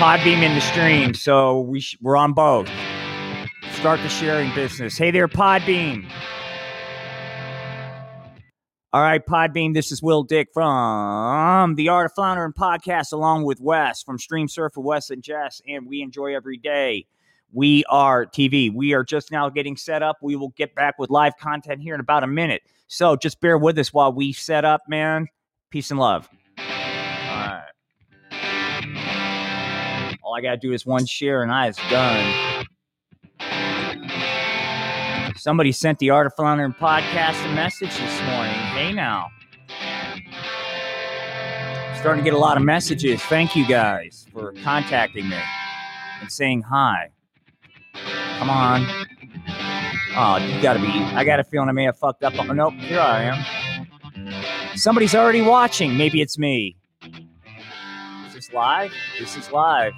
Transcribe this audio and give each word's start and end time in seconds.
Podbean 0.00 0.40
in 0.42 0.54
the 0.54 0.62
stream, 0.62 1.12
so 1.12 1.60
we 1.60 1.78
sh- 1.78 1.98
we're 2.00 2.16
on 2.16 2.32
both. 2.32 2.70
Start 3.72 4.00
the 4.00 4.08
sharing 4.08 4.50
business. 4.54 4.96
Hey 4.96 5.10
there, 5.10 5.28
Podbean. 5.28 6.10
All 8.94 9.02
right, 9.02 9.20
Podbean, 9.26 9.74
this 9.74 9.92
is 9.92 10.02
Will 10.02 10.22
Dick 10.22 10.48
from 10.54 11.74
the 11.74 11.90
Art 11.90 12.06
of 12.06 12.14
Floundering 12.14 12.54
podcast, 12.54 13.12
along 13.12 13.44
with 13.44 13.60
Wes 13.60 14.02
from 14.02 14.18
Stream 14.18 14.48
Surfer, 14.48 14.80
Wes 14.80 15.10
and 15.10 15.22
Jess, 15.22 15.60
and 15.68 15.86
we 15.86 16.00
enjoy 16.00 16.34
every 16.34 16.56
day. 16.56 17.04
We 17.52 17.84
are 17.90 18.24
TV. 18.24 18.72
We 18.74 18.94
are 18.94 19.04
just 19.04 19.30
now 19.30 19.50
getting 19.50 19.76
set 19.76 20.02
up. 20.02 20.16
We 20.22 20.34
will 20.34 20.54
get 20.56 20.74
back 20.74 20.98
with 20.98 21.10
live 21.10 21.36
content 21.36 21.82
here 21.82 21.92
in 21.92 22.00
about 22.00 22.24
a 22.24 22.26
minute. 22.26 22.62
So 22.88 23.16
just 23.16 23.38
bear 23.42 23.58
with 23.58 23.78
us 23.78 23.92
while 23.92 24.14
we 24.14 24.32
set 24.32 24.64
up, 24.64 24.80
man. 24.88 25.26
Peace 25.68 25.90
and 25.90 26.00
love. 26.00 26.26
All 30.30 30.36
I 30.36 30.42
got 30.42 30.52
to 30.52 30.56
do 30.58 30.72
is 30.72 30.86
one 30.86 31.06
share 31.06 31.42
and 31.42 31.50
I 31.50 31.66
is 31.66 31.76
done. 31.90 32.64
Somebody 35.34 35.72
sent 35.72 35.98
the 35.98 36.10
Art 36.10 36.28
of 36.28 36.36
Floundering 36.36 36.72
podcast 36.72 37.44
a 37.50 37.52
message 37.52 37.90
this 37.98 38.22
morning. 38.22 38.54
Hey 38.54 38.92
now. 38.92 39.26
Starting 41.98 42.22
to 42.22 42.30
get 42.30 42.32
a 42.32 42.38
lot 42.38 42.56
of 42.56 42.62
messages. 42.62 43.20
Thank 43.22 43.56
you 43.56 43.66
guys 43.66 44.28
for 44.32 44.52
contacting 44.62 45.28
me 45.28 45.40
and 46.20 46.30
saying 46.30 46.62
hi. 46.62 47.08
Come 48.38 48.50
on. 48.50 48.86
Oh, 50.14 50.36
you 50.36 50.62
gotta 50.62 50.78
be. 50.78 50.86
I 50.86 51.24
got 51.24 51.40
a 51.40 51.44
feeling 51.44 51.68
I 51.68 51.72
may 51.72 51.86
have 51.86 51.98
fucked 51.98 52.22
up. 52.22 52.34
Oh, 52.38 52.44
nope, 52.52 52.74
here 52.74 53.00
I 53.00 53.22
am. 53.24 54.76
Somebody's 54.76 55.16
already 55.16 55.42
watching. 55.42 55.96
Maybe 55.96 56.20
it's 56.20 56.38
me. 56.38 56.76
This 58.50 58.56
live? 58.56 58.92
This 59.16 59.36
is 59.36 59.52
live. 59.52 59.92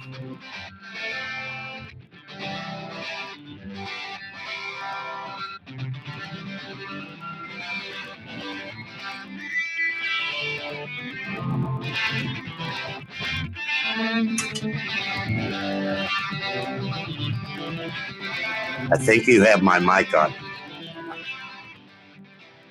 I 18.85 18.97
think 18.99 19.25
you 19.25 19.41
have 19.41 19.63
my 19.63 19.79
mic 19.79 20.15
on. 20.15 20.31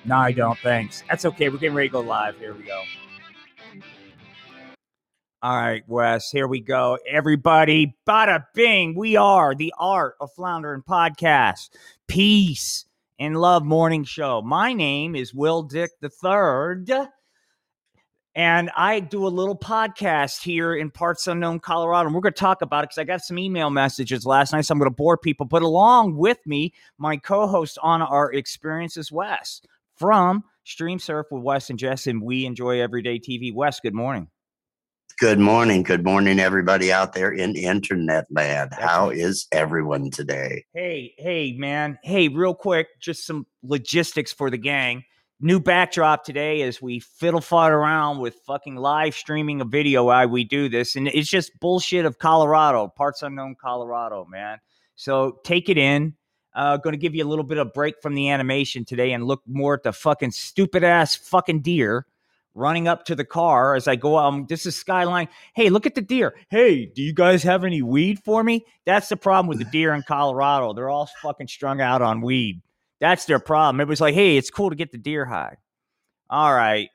No, 0.05 0.15
I 0.15 0.31
don't. 0.31 0.57
Thanks. 0.59 1.03
That's 1.09 1.25
okay. 1.25 1.49
We're 1.49 1.57
getting 1.57 1.75
ready 1.75 1.89
to 1.89 1.93
go 1.93 1.99
live. 1.99 2.37
Here 2.37 2.53
we 2.53 2.63
go. 2.63 2.81
All 5.43 5.57
right, 5.57 5.83
Wes, 5.89 6.31
here 6.31 6.47
we 6.47 6.61
go. 6.61 6.97
Everybody, 7.05 7.97
bada 8.07 8.45
bing. 8.53 8.95
We 8.95 9.17
are 9.17 9.53
the 9.53 9.73
Art 9.77 10.15
of 10.21 10.31
Floundering 10.31 10.83
podcast. 10.83 11.71
Peace 12.07 12.85
and 13.19 13.35
love 13.35 13.65
morning 13.65 14.05
show. 14.05 14.41
My 14.41 14.71
name 14.71 15.17
is 15.17 15.33
Will 15.33 15.61
Dick 15.63 15.91
the 15.99 16.07
Third. 16.07 16.89
And 18.33 18.71
I 18.77 19.01
do 19.01 19.27
a 19.27 19.27
little 19.27 19.57
podcast 19.57 20.41
here 20.41 20.73
in 20.73 20.89
parts 20.89 21.27
unknown 21.27 21.59
Colorado. 21.59 22.07
And 22.07 22.15
we're 22.15 22.21
going 22.21 22.33
to 22.33 22.39
talk 22.39 22.61
about 22.61 22.85
it 22.85 22.91
because 22.91 22.99
I 22.99 23.03
got 23.03 23.19
some 23.19 23.37
email 23.37 23.69
messages 23.69 24.25
last 24.25 24.53
night. 24.53 24.61
So 24.61 24.71
I'm 24.71 24.79
going 24.79 24.89
to 24.89 24.95
bore 24.95 25.17
people. 25.17 25.45
But 25.45 25.61
along 25.61 26.15
with 26.15 26.37
me, 26.45 26.73
my 26.97 27.17
co 27.17 27.47
host 27.47 27.77
on 27.83 28.01
our 28.01 28.31
experiences, 28.31 29.11
Wes 29.11 29.61
from 29.97 30.45
Stream 30.63 30.99
Surf 30.99 31.27
with 31.31 31.43
Wes 31.43 31.69
and 31.69 31.77
Jess. 31.77 32.07
And 32.07 32.21
we 32.21 32.45
enjoy 32.45 32.79
everyday 32.79 33.19
TV. 33.19 33.53
Wes, 33.53 33.81
good 33.81 33.93
morning. 33.93 34.29
Good 35.23 35.39
morning. 35.39 35.83
Good 35.83 36.03
morning, 36.03 36.37
everybody 36.41 36.91
out 36.91 37.13
there 37.13 37.31
in 37.31 37.55
internet 37.55 38.25
land. 38.29 38.71
That's 38.71 38.83
How 38.83 39.07
right. 39.07 39.17
is 39.17 39.47
everyone 39.53 40.11
today? 40.11 40.65
Hey, 40.73 41.13
hey, 41.17 41.53
man. 41.53 41.97
Hey, 42.03 42.27
real 42.27 42.53
quick, 42.53 42.99
just 42.99 43.25
some 43.25 43.47
logistics 43.63 44.33
for 44.33 44.49
the 44.49 44.57
gang. 44.57 45.05
New 45.39 45.61
backdrop 45.61 46.25
today 46.25 46.61
as 46.63 46.81
we 46.81 46.99
fiddle 46.99 47.39
fought 47.39 47.71
around 47.71 48.19
with 48.19 48.35
fucking 48.45 48.75
live 48.75 49.15
streaming 49.15 49.61
a 49.61 49.65
video 49.65 50.03
while 50.03 50.27
we 50.27 50.43
do 50.43 50.67
this. 50.67 50.97
And 50.97 51.07
it's 51.07 51.29
just 51.29 51.57
bullshit 51.61 52.03
of 52.03 52.19
Colorado, 52.19 52.89
parts 52.89 53.23
unknown 53.23 53.55
Colorado, 53.61 54.25
man. 54.29 54.57
So 54.97 55.39
take 55.45 55.69
it 55.69 55.77
in. 55.77 56.15
Uh, 56.53 56.75
going 56.75 56.95
to 56.95 56.99
give 56.99 57.15
you 57.15 57.23
a 57.23 57.29
little 57.29 57.45
bit 57.45 57.59
of 57.59 57.71
break 57.71 57.95
from 58.01 58.13
the 58.13 58.29
animation 58.29 58.83
today 58.83 59.13
and 59.13 59.23
look 59.23 59.41
more 59.47 59.73
at 59.75 59.83
the 59.83 59.93
fucking 59.93 60.31
stupid 60.31 60.83
ass 60.83 61.15
fucking 61.15 61.61
deer 61.61 62.07
running 62.55 62.87
up 62.87 63.05
to 63.05 63.15
the 63.15 63.25
car 63.25 63.75
as 63.75 63.87
I 63.87 63.95
go. 63.95 64.17
Um, 64.17 64.45
this 64.47 64.65
is 64.65 64.75
Skyline. 64.75 65.27
Hey, 65.55 65.69
look 65.69 65.85
at 65.85 65.95
the 65.95 66.01
deer. 66.01 66.35
Hey, 66.49 66.85
do 66.85 67.01
you 67.01 67.13
guys 67.13 67.43
have 67.43 67.63
any 67.63 67.81
weed 67.81 68.19
for 68.23 68.43
me? 68.43 68.65
That's 68.85 69.09
the 69.09 69.17
problem 69.17 69.47
with 69.47 69.59
the 69.59 69.65
deer 69.65 69.93
in 69.93 70.03
Colorado. 70.03 70.73
They're 70.73 70.89
all 70.89 71.09
fucking 71.21 71.47
strung 71.47 71.81
out 71.81 72.01
on 72.01 72.21
weed. 72.21 72.61
That's 72.99 73.25
their 73.25 73.39
problem. 73.39 73.81
It 73.81 73.87
was 73.87 74.01
like, 74.01 74.13
hey, 74.13 74.37
it's 74.37 74.49
cool 74.49 74.69
to 74.69 74.75
get 74.75 74.91
the 74.91 74.97
deer 74.97 75.25
high. 75.25 75.57
All 76.29 76.53
right. 76.53 76.89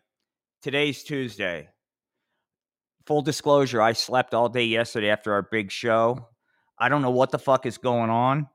Today's 0.62 1.02
Tuesday. 1.02 1.68
Full 3.06 3.22
disclosure, 3.22 3.80
I 3.80 3.94
slept 3.94 4.34
all 4.34 4.48
day 4.48 4.64
yesterday 4.64 5.08
after 5.08 5.32
our 5.32 5.42
big 5.42 5.70
show. 5.70 6.28
I 6.78 6.88
don't 6.88 7.02
know 7.02 7.10
what 7.10 7.30
the 7.30 7.38
fuck 7.38 7.64
is 7.64 7.78
going 7.78 8.10
on. 8.10 8.48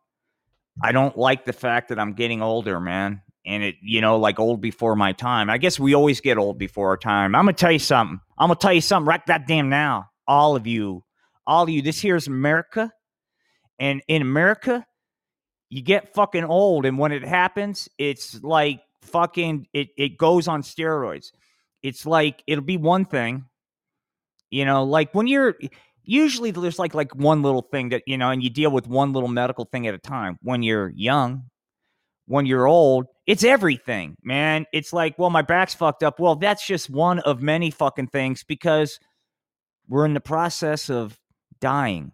I 0.81 0.91
don't 0.91 1.17
like 1.17 1.45
the 1.45 1.53
fact 1.53 1.89
that 1.89 1.99
I'm 1.99 2.13
getting 2.13 2.41
older, 2.41 2.79
man. 2.79 3.21
And 3.45 3.63
it, 3.63 3.75
you 3.81 3.99
know, 3.99 4.17
like 4.17 4.39
old 4.39 4.61
before 4.61 4.95
my 4.95 5.11
time. 5.11 5.49
I 5.49 5.57
guess 5.57 5.79
we 5.79 5.93
always 5.93 6.21
get 6.21 6.37
old 6.37 6.57
before 6.57 6.89
our 6.89 6.97
time. 6.97 7.35
I'm 7.35 7.45
gonna 7.45 7.53
tell 7.53 7.71
you 7.71 7.79
something. 7.79 8.19
I'm 8.37 8.47
gonna 8.47 8.59
tell 8.59 8.73
you 8.73 8.81
something 8.81 9.07
right 9.07 9.25
that 9.27 9.47
damn 9.47 9.69
now. 9.69 10.09
All 10.27 10.55
of 10.55 10.65
you, 10.65 11.03
all 11.45 11.63
of 11.63 11.69
you. 11.69 11.81
This 11.81 12.01
here's 12.01 12.27
America. 12.27 12.91
And 13.79 14.01
in 14.07 14.21
America, 14.21 14.85
you 15.69 15.81
get 15.81 16.13
fucking 16.13 16.45
old. 16.45 16.85
And 16.85 16.97
when 16.97 17.11
it 17.11 17.23
happens, 17.23 17.89
it's 17.97 18.41
like 18.43 18.81
fucking 19.01 19.67
it, 19.73 19.89
it 19.97 20.17
goes 20.17 20.47
on 20.47 20.61
steroids. 20.61 21.31
It's 21.81 22.05
like 22.05 22.43
it'll 22.47 22.63
be 22.63 22.77
one 22.77 23.05
thing, 23.05 23.45
you 24.49 24.65
know, 24.65 24.83
like 24.83 25.13
when 25.13 25.27
you're 25.27 25.55
usually 26.03 26.51
there's 26.51 26.79
like 26.79 26.93
like 26.93 27.13
one 27.15 27.41
little 27.41 27.63
thing 27.63 27.89
that, 27.89 28.03
you 28.05 28.17
know, 28.17 28.29
and 28.29 28.41
you 28.41 28.49
deal 28.49 28.71
with 28.71 28.87
one 28.87 29.13
little 29.13 29.29
medical 29.29 29.65
thing 29.65 29.87
at 29.87 29.93
a 29.93 29.97
time. 29.97 30.37
When 30.41 30.63
you're 30.63 30.89
young, 30.89 31.45
when 32.25 32.45
you're 32.45 32.67
old, 32.67 33.07
it's 33.28 33.44
everything, 33.44 34.16
man. 34.23 34.66
It's 34.73 34.94
like, 34.94 35.17
well, 35.17 35.29
my 35.29 35.41
back's 35.41 35.73
fucked 35.73 36.03
up. 36.03 36.19
Well, 36.19 36.35
that's 36.35 36.66
just 36.66 36.89
one 36.89 37.19
of 37.19 37.41
many 37.41 37.72
fucking 37.72 38.07
things 38.07 38.44
because 38.44 39.00
we're 39.88 40.06
in 40.06 40.13
the 40.13 40.22
process 40.22 40.89
of 40.89 41.19
dying. 41.59 42.12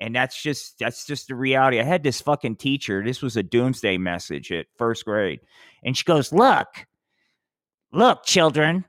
And 0.00 0.14
that's 0.14 0.40
just 0.40 0.78
that's 0.78 1.06
just 1.06 1.28
the 1.28 1.36
reality. 1.36 1.78
I 1.78 1.84
had 1.84 2.02
this 2.02 2.20
fucking 2.20 2.56
teacher. 2.56 3.02
This 3.04 3.22
was 3.22 3.36
a 3.36 3.42
doomsday 3.44 3.96
message 3.96 4.50
at 4.50 4.66
first 4.76 5.04
grade. 5.04 5.40
And 5.84 5.96
she 5.96 6.04
goes, 6.04 6.32
Look, 6.32 6.86
look, 7.92 8.24
children, 8.24 8.84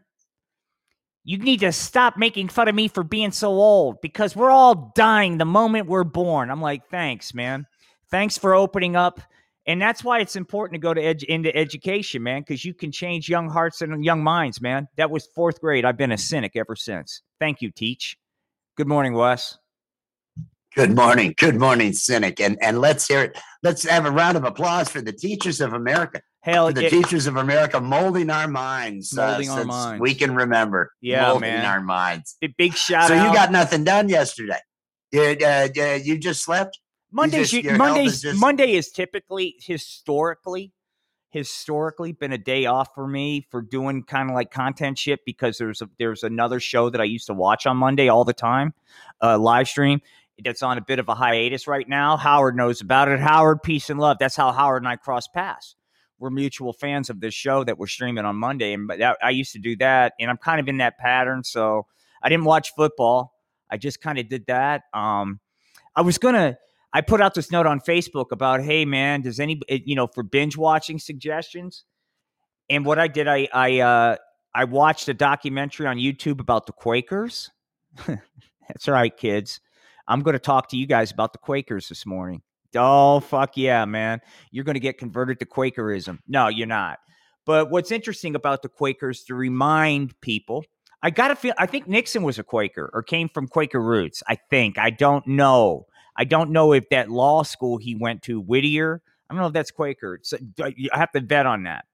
you 1.26 1.40
need 1.40 1.62
to 1.62 1.72
stop 1.72 2.18
making 2.18 2.50
fun 2.50 2.68
of 2.68 2.76
me 2.76 2.88
for 2.88 3.04
being 3.04 3.32
so 3.32 3.50
old 3.50 4.00
because 4.00 4.36
we're 4.36 4.52
all 4.52 4.92
dying 4.96 5.40
the 5.40 5.46
moment 5.46 5.88
we're 5.88 6.04
born. 6.04 6.52
I'm 6.52 6.62
like, 6.62 6.88
thanks, 6.90 7.34
man. 7.34 7.66
Thanks 8.12 8.38
for 8.38 8.54
opening 8.54 8.96
up. 8.96 9.20
And 9.68 9.82
that's 9.82 10.04
why 10.04 10.20
it's 10.20 10.36
important 10.36 10.76
to 10.76 10.80
go 10.80 10.94
to 10.94 11.32
into 11.32 11.56
education, 11.56 12.22
man, 12.22 12.42
because 12.42 12.64
you 12.64 12.74
can 12.74 12.92
change 12.92 13.28
young 13.28 13.50
hearts 13.50 13.82
and 13.82 14.06
young 14.06 14.24
minds, 14.24 14.62
man. 14.62 14.88
That 14.98 15.10
was 15.10 15.28
fourth 15.34 15.60
grade. 15.60 15.86
I've 15.86 15.98
been 15.98 16.12
a 16.12 16.18
cynic 16.18 16.52
ever 16.56 16.76
since. 16.76 17.22
Thank 17.40 17.62
you, 17.62 17.72
Teach. 17.72 18.18
Good 18.78 18.88
morning, 18.88 19.14
Wes. 19.14 19.58
Good 20.76 20.94
morning. 20.94 21.34
Good 21.38 21.56
morning, 21.56 21.94
Cynic. 21.94 22.42
And 22.42 22.58
and 22.62 22.80
let's 22.80 23.08
hear 23.08 23.22
it. 23.22 23.40
Let's 23.64 23.84
have 23.84 24.06
a 24.06 24.12
round 24.12 24.36
of 24.36 24.44
applause 24.44 24.90
for 24.90 25.02
the 25.02 25.14
teachers 25.14 25.62
of 25.62 25.72
America. 25.74 26.22
Hell, 26.42 26.68
For 26.68 26.74
the 26.74 26.84
yeah, 26.84 26.90
teachers 26.90 27.28
of 27.28 27.38
America 27.38 27.80
molding 27.80 28.30
our 28.30 28.48
minds. 28.48 29.18
uh, 29.18 29.22
our 29.22 29.44
since 29.44 29.66
minds. 29.66 30.02
We 30.02 30.14
can 30.14 30.36
remember. 30.36 30.92
Yeah, 31.02 31.30
molding 31.30 31.54
man. 31.54 31.66
our 31.66 31.80
minds. 31.80 32.36
big- 32.42 32.58
big 32.58 32.74
shout 32.76 33.08
so 33.08 33.16
out. 33.16 33.26
you 33.26 33.34
got 33.34 33.52
nothing 33.54 33.86
done 33.86 34.10
yesterday. 34.10 34.60
Did 35.12 35.42
uh, 35.42 35.70
uh, 35.76 35.94
you 36.04 36.18
just 36.20 36.44
slept? 36.44 36.78
Mondays, 37.16 37.52
just- 37.52 37.64
you- 37.64 37.78
Mondays, 37.78 38.22
just- 38.22 38.40
Monday 38.40 38.74
is 38.74 38.92
typically 38.92 39.56
historically, 39.60 40.74
historically 41.30 42.12
been 42.12 42.32
a 42.32 42.38
day 42.38 42.66
off 42.66 42.90
for 42.96 43.08
me 43.08 43.46
for 43.50 43.62
doing 43.62 44.04
kind 44.04 44.30
of 44.30 44.36
like 44.36 44.52
content 44.52 44.98
shit 44.98 45.20
because 45.26 45.58
there's 45.58 45.82
a, 45.82 45.90
there's 46.00 46.24
another 46.24 46.60
show 46.60 46.90
that 46.90 47.02
I 47.02 47.06
used 47.06 47.28
to 47.28 47.34
watch 47.34 47.66
on 47.66 47.78
Monday 47.78 48.08
all 48.10 48.24
the 48.26 48.34
time, 48.34 48.74
uh, 49.22 49.38
live 49.38 49.68
stream. 49.68 50.02
That's 50.44 50.62
on 50.64 50.78
a 50.78 50.82
bit 50.82 51.00
of 51.00 51.08
a 51.08 51.16
hiatus 51.16 51.66
right 51.66 51.88
now. 51.88 52.18
Howard 52.18 52.58
knows 52.58 52.82
about 52.82 53.08
it. 53.08 53.22
Howard, 53.22 53.64
peace 53.64 53.90
and 53.90 54.00
love. 54.00 54.18
That's 54.20 54.36
how 54.36 54.52
Howard 54.52 54.82
and 54.84 54.88
I 54.90 54.98
cross 54.98 55.30
paths. 55.30 55.78
We're 56.20 56.30
mutual 56.30 56.74
fans 56.74 57.10
of 57.10 57.22
this 57.22 57.34
show 57.34 57.64
that 57.64 57.78
we're 57.78 57.88
streaming 57.88 58.26
on 58.26 58.36
Monday, 58.36 58.74
and 58.74 58.86
but 58.88 59.00
that, 59.00 59.18
I 59.24 59.30
used 59.30 59.54
to 59.54 59.60
do 59.60 59.78
that, 59.78 60.14
and 60.20 60.30
I'm 60.30 60.38
kind 60.38 60.60
of 60.60 60.68
in 60.68 60.78
that 60.80 60.98
pattern. 60.98 61.44
So 61.46 61.86
I 62.22 62.28
didn't 62.30 62.44
watch 62.46 62.74
football. 62.76 63.34
I 63.70 63.78
just 63.78 64.02
kind 64.02 64.18
of 64.20 64.28
did 64.28 64.46
that. 64.48 64.84
Um, 64.94 65.40
I 65.96 66.02
was 66.02 66.18
gonna. 66.18 66.58
I 66.96 67.02
put 67.02 67.20
out 67.20 67.34
this 67.34 67.52
note 67.52 67.66
on 67.66 67.82
Facebook 67.82 68.32
about, 68.32 68.62
hey 68.62 68.86
man, 68.86 69.22
does 69.22 69.42
any 69.42 69.60
eh, 69.68 69.80
you 69.84 69.98
know 69.98 70.08
for 70.08 70.24
binge 70.24 70.56
watching 70.56 70.98
suggestions? 70.98 71.84
And 72.70 72.86
what 72.86 73.00
I 73.00 73.10
did, 73.10 73.28
I 73.28 73.50
I 73.54 73.80
uh, 73.82 74.16
I 74.56 74.64
watched 74.64 75.10
a 75.10 75.14
documentary 75.14 75.88
on 75.88 75.98
YouTube 75.98 76.40
about 76.40 76.68
the 76.68 76.72
Quakers. 76.72 77.52
That's 78.08 78.88
right, 78.88 79.16
kids. 79.16 79.60
I'm 80.08 80.22
going 80.22 80.36
to 80.36 80.40
talk 80.40 80.70
to 80.70 80.78
you 80.78 80.88
guys 80.88 81.12
about 81.12 81.34
the 81.34 81.40
Quakers 81.40 81.90
this 81.90 82.06
morning. 82.06 82.42
Oh, 82.78 83.20
fuck 83.20 83.58
yeah, 83.58 83.84
man. 83.84 84.22
You're 84.52 84.64
going 84.64 84.76
to 84.76 84.80
get 84.80 84.98
converted 84.98 85.40
to 85.40 85.46
Quakerism. 85.46 86.20
No, 86.30 86.48
you're 86.48 86.66
not. 86.66 87.00
But 87.46 87.72
what's 87.72 87.92
interesting 87.92 88.36
about 88.36 88.62
the 88.62 88.70
Quakers 88.70 89.24
to 89.26 89.36
remind 89.36 90.20
people, 90.22 90.64
I 91.04 91.10
got 91.10 91.28
to 91.28 91.36
feel, 91.36 91.54
I 91.58 91.66
think 91.66 91.90
Nixon 91.90 92.24
was 92.24 92.40
a 92.40 92.44
Quaker 92.44 92.90
or 92.94 93.04
came 93.04 93.28
from 93.28 93.50
Quaker 93.50 93.82
roots. 93.82 94.24
I 94.30 94.38
think. 94.50 94.78
I 94.78 94.92
don't 94.92 95.28
know. 95.28 95.88
I 96.16 96.24
don't 96.24 96.52
know 96.52 96.74
if 96.74 96.90
that 96.90 97.10
law 97.10 97.44
school 97.44 97.78
he 97.78 97.96
went 97.96 98.22
to, 98.24 98.40
Whittier, 98.40 99.02
I 99.30 99.34
don't 99.34 99.42
know 99.42 99.48
if 99.48 99.54
that's 99.54 99.72
Quaker. 99.72 100.20
So 100.24 100.38
uh, 100.62 100.70
I 100.94 100.98
have 100.98 101.12
to 101.14 101.22
bet 101.22 101.46
on 101.46 101.64
that. 101.64 101.86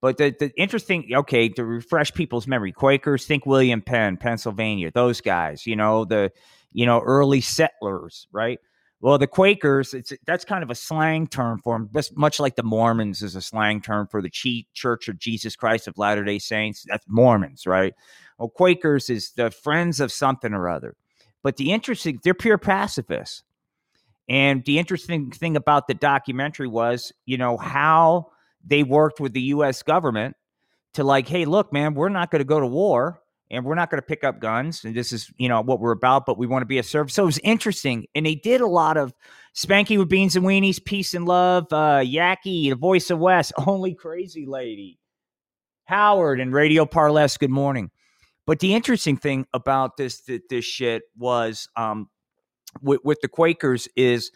But 0.00 0.16
the, 0.16 0.34
the 0.38 0.50
interesting, 0.56 1.08
okay, 1.14 1.48
to 1.50 1.64
refresh 1.64 2.12
people's 2.12 2.48
memory, 2.48 2.72
Quakers, 2.72 3.24
think 3.24 3.46
William 3.46 3.80
Penn, 3.80 4.16
Pennsylvania, 4.16 4.90
those 4.92 5.20
guys, 5.20 5.66
you 5.66 5.76
know, 5.76 6.04
the, 6.04 6.32
you 6.72 6.86
know, 6.86 7.00
early 7.00 7.40
settlers, 7.40 8.26
right? 8.32 8.58
Well, 9.00 9.18
the 9.18 9.26
Quakers, 9.26 9.94
it's 9.94 10.12
that's 10.26 10.44
kind 10.44 10.62
of 10.62 10.70
a 10.70 10.76
slang 10.76 11.26
term 11.26 11.60
for 11.62 11.76
them, 11.76 11.90
just 11.92 12.16
much 12.16 12.38
like 12.38 12.54
the 12.54 12.62
Mormons 12.62 13.22
is 13.22 13.34
a 13.34 13.40
slang 13.40 13.80
term 13.80 14.06
for 14.06 14.22
the 14.22 14.30
Church 14.74 15.08
of 15.08 15.18
Jesus 15.18 15.56
Christ 15.56 15.88
of 15.88 15.98
Latter 15.98 16.24
day 16.24 16.38
Saints. 16.38 16.84
That's 16.88 17.04
Mormons, 17.08 17.66
right? 17.66 17.94
Well, 18.38 18.48
Quakers 18.48 19.10
is 19.10 19.32
the 19.32 19.50
friends 19.50 19.98
of 19.98 20.12
something 20.12 20.52
or 20.52 20.68
other. 20.68 20.94
But 21.42 21.56
the 21.56 21.72
interesting, 21.72 22.20
they're 22.22 22.34
pure 22.34 22.58
pacifists. 22.58 23.42
And 24.28 24.64
the 24.64 24.78
interesting 24.78 25.30
thing 25.30 25.56
about 25.56 25.88
the 25.88 25.94
documentary 25.94 26.68
was, 26.68 27.12
you 27.26 27.36
know, 27.36 27.56
how 27.56 28.28
they 28.64 28.82
worked 28.82 29.20
with 29.20 29.32
the 29.32 29.42
US 29.42 29.82
government 29.82 30.36
to 30.94 31.04
like, 31.04 31.28
hey, 31.28 31.44
look, 31.44 31.72
man, 31.72 31.94
we're 31.94 32.08
not 32.08 32.30
going 32.30 32.40
to 32.40 32.44
go 32.44 32.60
to 32.60 32.66
war 32.66 33.20
and 33.50 33.64
we're 33.64 33.74
not 33.74 33.90
going 33.90 34.00
to 34.00 34.06
pick 34.06 34.24
up 34.24 34.40
guns. 34.40 34.84
And 34.84 34.94
this 34.94 35.12
is, 35.12 35.30
you 35.36 35.48
know, 35.48 35.60
what 35.60 35.80
we're 35.80 35.92
about, 35.92 36.24
but 36.24 36.38
we 36.38 36.46
want 36.46 36.62
to 36.62 36.66
be 36.66 36.78
a 36.78 36.82
service. 36.82 37.14
So 37.14 37.24
it 37.24 37.26
was 37.26 37.38
interesting. 37.40 38.06
And 38.14 38.24
they 38.24 38.34
did 38.34 38.60
a 38.60 38.66
lot 38.66 38.96
of 38.96 39.12
Spanky 39.54 39.98
with 39.98 40.08
Beans 40.08 40.36
and 40.36 40.46
Weenies, 40.46 40.82
Peace 40.82 41.12
and 41.12 41.26
Love, 41.26 41.66
uh, 41.70 42.00
Yaki, 42.00 42.70
The 42.70 42.76
Voice 42.76 43.10
of 43.10 43.18
West, 43.18 43.52
Only 43.66 43.94
Crazy 43.94 44.46
Lady, 44.46 44.98
Howard, 45.84 46.40
and 46.40 46.52
Radio 46.52 46.86
Parless. 46.86 47.36
Good 47.36 47.50
morning. 47.50 47.90
But 48.46 48.60
the 48.60 48.74
interesting 48.74 49.16
thing 49.16 49.46
about 49.54 49.96
this 49.96 50.22
this, 50.50 50.64
shit 50.64 51.02
was 51.16 51.68
um, 51.76 52.08
with, 52.80 53.00
with 53.04 53.20
the 53.20 53.28
Quakers 53.28 53.88
is 53.96 54.30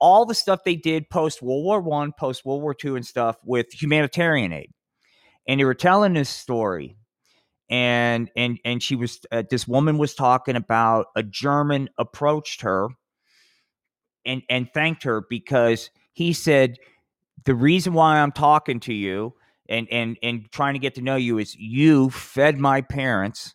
all 0.00 0.26
the 0.26 0.34
stuff 0.34 0.64
they 0.64 0.74
did 0.74 1.08
post 1.10 1.42
World 1.42 1.64
War 1.64 1.80
One, 1.80 2.12
post 2.12 2.44
World 2.44 2.62
War 2.62 2.74
Two, 2.74 2.96
and 2.96 3.06
stuff 3.06 3.36
with 3.44 3.72
humanitarian 3.72 4.52
aid. 4.52 4.70
And 5.46 5.60
they 5.60 5.64
were 5.64 5.74
telling 5.74 6.14
this 6.14 6.28
story 6.28 6.96
and 7.72 8.30
and 8.36 8.58
and 8.66 8.82
she 8.82 8.94
was 8.94 9.20
uh, 9.32 9.42
this 9.48 9.66
woman 9.66 9.96
was 9.96 10.14
talking 10.14 10.56
about 10.56 11.06
a 11.16 11.22
German 11.22 11.88
approached 11.96 12.60
her 12.60 12.88
and 14.26 14.42
and 14.50 14.68
thanked 14.74 15.04
her 15.04 15.24
because 15.28 15.88
he 16.12 16.34
said 16.34 16.76
the 17.46 17.54
reason 17.54 17.94
why 17.94 18.18
I'm 18.18 18.30
talking 18.30 18.78
to 18.80 18.92
you 18.92 19.32
and 19.72 19.88
and 19.90 20.18
and 20.22 20.52
trying 20.52 20.74
to 20.74 20.78
get 20.78 20.94
to 20.94 21.02
know 21.02 21.16
you 21.16 21.38
is 21.38 21.56
you 21.56 22.10
fed 22.10 22.58
my 22.58 22.80
parents 22.80 23.54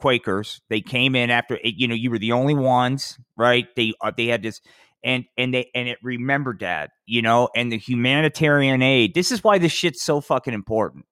Quakers. 0.00 0.62
They 0.68 0.80
came 0.80 1.14
in 1.14 1.30
after 1.30 1.56
eh, 1.56 1.72
you 1.76 1.86
know 1.86 1.94
you 1.94 2.10
were 2.10 2.18
the 2.18 2.32
only 2.32 2.54
ones 2.54 3.18
right? 3.36 3.66
They 3.76 3.92
uh, 4.00 4.12
they 4.16 4.26
had 4.26 4.42
this 4.42 4.60
and 5.04 5.24
and 5.36 5.54
they 5.54 5.70
and 5.74 5.88
it 5.88 5.98
remembered 6.02 6.60
that 6.60 6.90
you 7.06 7.22
know 7.22 7.48
and 7.54 7.70
the 7.70 7.78
humanitarian 7.78 8.82
aid. 8.82 9.14
This 9.14 9.30
is 9.30 9.44
why 9.44 9.58
this 9.58 9.72
shit's 9.72 10.02
so 10.02 10.20
fucking 10.20 10.54
important 10.54 11.04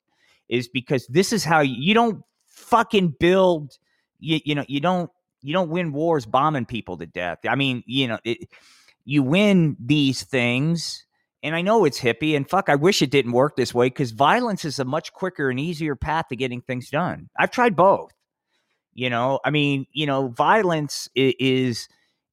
is 0.48 0.68
because 0.68 1.06
this 1.08 1.32
is 1.32 1.44
how 1.44 1.60
you, 1.60 1.76
you 1.78 1.94
don't 1.94 2.22
fucking 2.46 3.14
build 3.20 3.78
you, 4.18 4.40
you 4.44 4.54
know 4.54 4.64
you 4.68 4.80
don't 4.80 5.10
you 5.42 5.52
don't 5.52 5.70
win 5.70 5.92
wars 5.92 6.26
bombing 6.26 6.64
people 6.66 6.96
to 6.96 7.06
death. 7.06 7.38
I 7.48 7.54
mean 7.54 7.82
you 7.86 8.08
know 8.08 8.18
it, 8.24 8.48
you 9.04 9.22
win 9.22 9.76
these 9.78 10.24
things 10.24 11.06
and 11.42 11.54
i 11.54 11.62
know 11.62 11.84
it's 11.84 12.00
hippie 12.00 12.36
and 12.36 12.48
fuck 12.48 12.68
i 12.68 12.74
wish 12.74 13.02
it 13.02 13.10
didn't 13.10 13.32
work 13.32 13.56
this 13.56 13.74
way 13.74 13.86
because 13.86 14.10
violence 14.10 14.64
is 14.64 14.78
a 14.78 14.84
much 14.84 15.12
quicker 15.12 15.50
and 15.50 15.60
easier 15.60 15.96
path 15.96 16.26
to 16.28 16.36
getting 16.36 16.60
things 16.60 16.90
done 16.90 17.28
i've 17.38 17.50
tried 17.50 17.76
both 17.76 18.12
you 18.94 19.10
know 19.10 19.40
i 19.44 19.50
mean 19.50 19.86
you 19.92 20.06
know 20.06 20.28
violence 20.28 21.08
is 21.14 21.88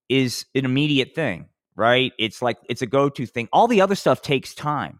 is 0.09 0.45
an 0.55 0.65
immediate 0.65 1.13
thing 1.15 1.47
right 1.75 2.13
it's 2.17 2.41
like 2.41 2.57
it's 2.69 2.81
a 2.81 2.87
go-to 2.87 3.25
thing 3.25 3.47
all 3.51 3.67
the 3.67 3.81
other 3.81 3.95
stuff 3.95 4.21
takes 4.21 4.53
time 4.53 4.99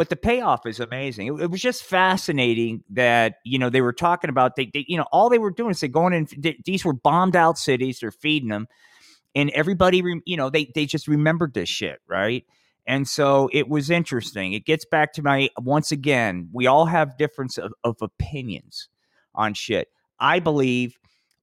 but 0.00 0.08
the 0.08 0.16
payoff 0.16 0.64
is 0.64 0.80
amazing. 0.80 1.26
It, 1.26 1.42
it, 1.42 1.50
was 1.50 1.60
just 1.60 1.82
fascinating 1.82 2.82
that 2.88 3.34
you 3.44 3.58
know 3.58 3.68
they 3.68 3.82
were 3.82 3.92
talking 3.92 4.30
about 4.30 4.56
they, 4.56 4.70
they 4.72 4.86
you 4.88 4.96
know 4.96 5.04
all 5.12 5.28
they 5.28 5.36
were 5.38 5.50
doing 5.50 5.72
is 5.72 5.80
they 5.80 5.88
going 5.88 6.14
in. 6.14 6.26
They, 6.38 6.58
these 6.64 6.86
were 6.86 6.94
bombed 6.94 7.36
out 7.36 7.58
cities. 7.58 8.00
They're 8.00 8.10
feeding 8.10 8.48
them, 8.48 8.66
and 9.34 9.50
everybody 9.50 10.02
you 10.24 10.38
know 10.38 10.48
they 10.48 10.70
they 10.74 10.86
just 10.86 11.06
remembered 11.06 11.52
this 11.52 11.68
shit, 11.68 11.98
right? 12.08 12.46
And 12.86 13.08
so 13.08 13.48
it 13.52 13.68
was 13.68 13.90
interesting. 13.90 14.52
It 14.52 14.64
gets 14.64 14.84
back 14.84 15.12
to 15.14 15.22
my 15.22 15.50
once 15.58 15.92
again, 15.92 16.48
we 16.52 16.66
all 16.66 16.86
have 16.86 17.16
difference 17.16 17.58
of, 17.58 17.72
of 17.84 17.96
opinions 18.00 18.88
on 19.34 19.54
shit. 19.54 19.88
I 20.18 20.40
believe 20.40 20.98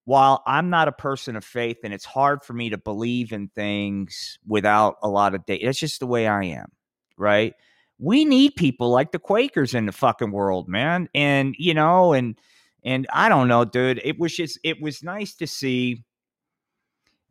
while 0.06 0.42
I'm 0.46 0.70
not 0.70 0.88
a 0.88 0.94
person 0.94 1.36
of 1.36 1.44
faith 1.44 1.78
and 1.84 1.94
it's 1.94 2.06
hard 2.06 2.44
for 2.44 2.54
me 2.54 2.70
to 2.70 2.78
believe 2.78 3.34
in 3.34 3.50
things 3.50 4.40
without 4.48 4.98
a 5.04 5.10
lot 5.10 5.36
of 5.36 5.46
data, 5.46 5.66
that's 5.66 5.80
just 5.80 6.00
the 6.00 6.08
way 6.08 6.28
I 6.28 6.44
am, 6.44 6.72
right? 7.18 7.54
we 8.00 8.26
need 8.26 8.56
people 8.56 8.90
like 8.90 9.12
the 9.12 9.20
Quakers 9.20 9.74
in 9.74 9.86
the 9.86 9.92
fucking 9.92 10.32
world, 10.32 10.68
man. 10.68 11.10
And 11.16 11.56
you 11.58 11.74
know, 11.74 12.14
and 12.14 12.38
and 12.84 13.08
I 13.12 13.30
don't 13.30 13.48
know, 13.48 13.66
dude. 13.66 14.02
It 14.04 14.20
was 14.20 14.36
just 14.36 14.60
it 14.64 14.82
was 14.82 15.04
nice 15.04 15.34
to 15.36 15.48
see 15.48 16.04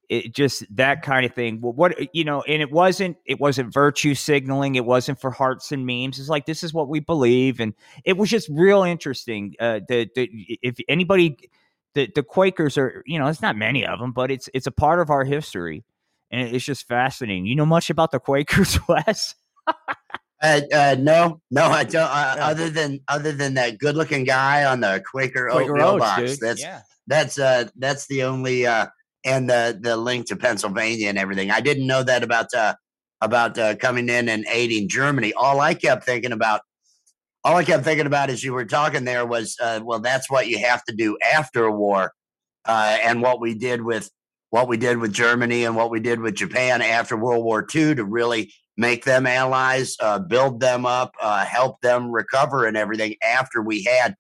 it 0.08 0.35
just 0.35 0.64
that 0.75 1.03
kind 1.03 1.26
of 1.26 1.35
thing. 1.35 1.61
Well, 1.61 1.73
what 1.73 2.14
you 2.14 2.25
know, 2.25 2.43
and 2.43 2.62
it 2.62 2.70
wasn't 2.70 3.17
it 3.25 3.41
wasn't 3.41 3.73
virtue 3.73 4.14
signaling. 4.14 4.75
It 4.75 4.85
wasn't 4.85 5.20
for 5.20 5.31
hearts 5.31 5.73
and 5.73 5.87
memes. 5.87 6.19
It's 6.19 6.29
like 6.29 6.47
this 6.47 6.62
is 6.62 6.73
what 6.73 6.88
we 6.88 7.00
believe, 7.00 7.61
and 7.61 7.75
it 8.05 8.17
was 8.17 8.31
just 8.31 8.49
real 8.49 8.82
interesting. 8.82 9.55
Uh, 9.58 9.81
the, 9.88 10.08
the 10.14 10.58
if 10.62 10.76
anybody, 10.88 11.37
the 11.94 12.11
the 12.14 12.23
Quakers 12.23 12.79
are 12.79 13.03
you 13.06 13.19
know, 13.19 13.26
it's 13.26 13.43
not 13.43 13.56
many 13.56 13.87
of 13.87 13.99
them, 13.99 14.12
but 14.12 14.31
it's 14.31 14.49
it's 14.55 14.67
a 14.67 14.73
part 14.73 15.00
of 15.00 15.11
our 15.11 15.25
history, 15.25 15.85
and 16.31 16.49
it's 16.55 16.64
just 16.64 16.87
fascinating. 16.87 17.47
You 17.47 17.56
know 17.56 17.67
much 17.67 17.91
about 17.91 18.11
the 18.11 18.20
Quakers, 18.20 18.79
Wes? 18.88 19.35
Uh, 20.43 20.61
uh, 20.73 20.97
no, 20.99 21.41
no, 21.50 21.64
I 21.64 21.85
don't. 21.85 22.03
Uh, 22.03 22.35
yeah. 22.37 22.47
Other 22.47 22.70
than 22.70 23.00
other 23.08 23.32
than 23.32 23.55
that 23.55 23.79
good-looking 23.79 24.25
guy 24.25 24.64
on 24.64 24.81
the 24.81 25.03
Quaker, 25.11 25.49
Quaker 25.50 25.73
oatmeal 25.73 25.99
box, 25.99 26.32
dude. 26.32 26.41
that's 26.41 26.61
yeah. 26.61 26.82
that's 27.06 27.38
uh 27.38 27.69
that's 27.76 28.06
the 28.06 28.23
only 28.23 28.67
uh 28.67 28.87
and 29.26 29.50
the 29.50 29.78
the 29.78 29.96
link 29.96 30.26
to 30.28 30.37
Pennsylvania 30.37 31.08
and 31.08 31.19
everything. 31.19 31.50
I 31.50 31.60
didn't 31.60 31.86
know 31.86 32.03
that 32.03 32.22
about 32.22 32.55
uh 32.55 32.74
about 33.20 33.58
uh, 33.58 33.74
coming 33.77 34.08
in 34.08 34.29
and 34.29 34.46
aiding 34.50 34.89
Germany. 34.89 35.32
All 35.34 35.60
I 35.60 35.74
kept 35.74 36.05
thinking 36.05 36.32
about, 36.32 36.60
all 37.44 37.56
I 37.56 37.65
kept 37.65 37.84
thinking 37.84 38.06
about 38.06 38.31
as 38.31 38.44
you 38.44 38.53
were 38.53 38.67
talking 38.67 39.05
there 39.05 39.27
was, 39.27 39.56
uh, 39.60 39.81
well, 39.82 40.00
that's 40.00 40.31
what 40.31 40.48
you 40.48 40.58
have 40.58 40.84
to 40.84 40.94
do 40.94 41.17
after 41.34 41.65
a 41.65 41.72
war, 41.72 42.12
uh, 42.67 42.98
and 43.03 43.22
what 43.22 43.41
we 43.41 43.55
did 43.55 43.82
with 43.82 44.10
what 44.50 44.69
we 44.69 44.77
did 44.77 44.98
with 44.98 45.12
Germany 45.12 45.65
and 45.65 45.74
what 45.74 45.91
we 45.91 45.98
did 45.98 46.20
with 46.20 46.34
Japan 46.34 46.81
after 46.81 47.17
World 47.17 47.44
War 47.44 47.67
II 47.74 47.96
to 47.96 48.05
really 48.05 48.53
make 48.77 49.05
them 49.05 49.27
allies, 49.27 49.96
uh, 50.00 50.19
build 50.19 50.60
them 50.60 50.86
up, 50.86 51.15
uh, 51.20 51.44
help 51.44 51.81
them 51.81 52.12
recover 52.12 52.67
and 52.67 52.77
everything 52.77 53.17
after 53.22 53.60
we 53.60 53.82
had 53.82 54.15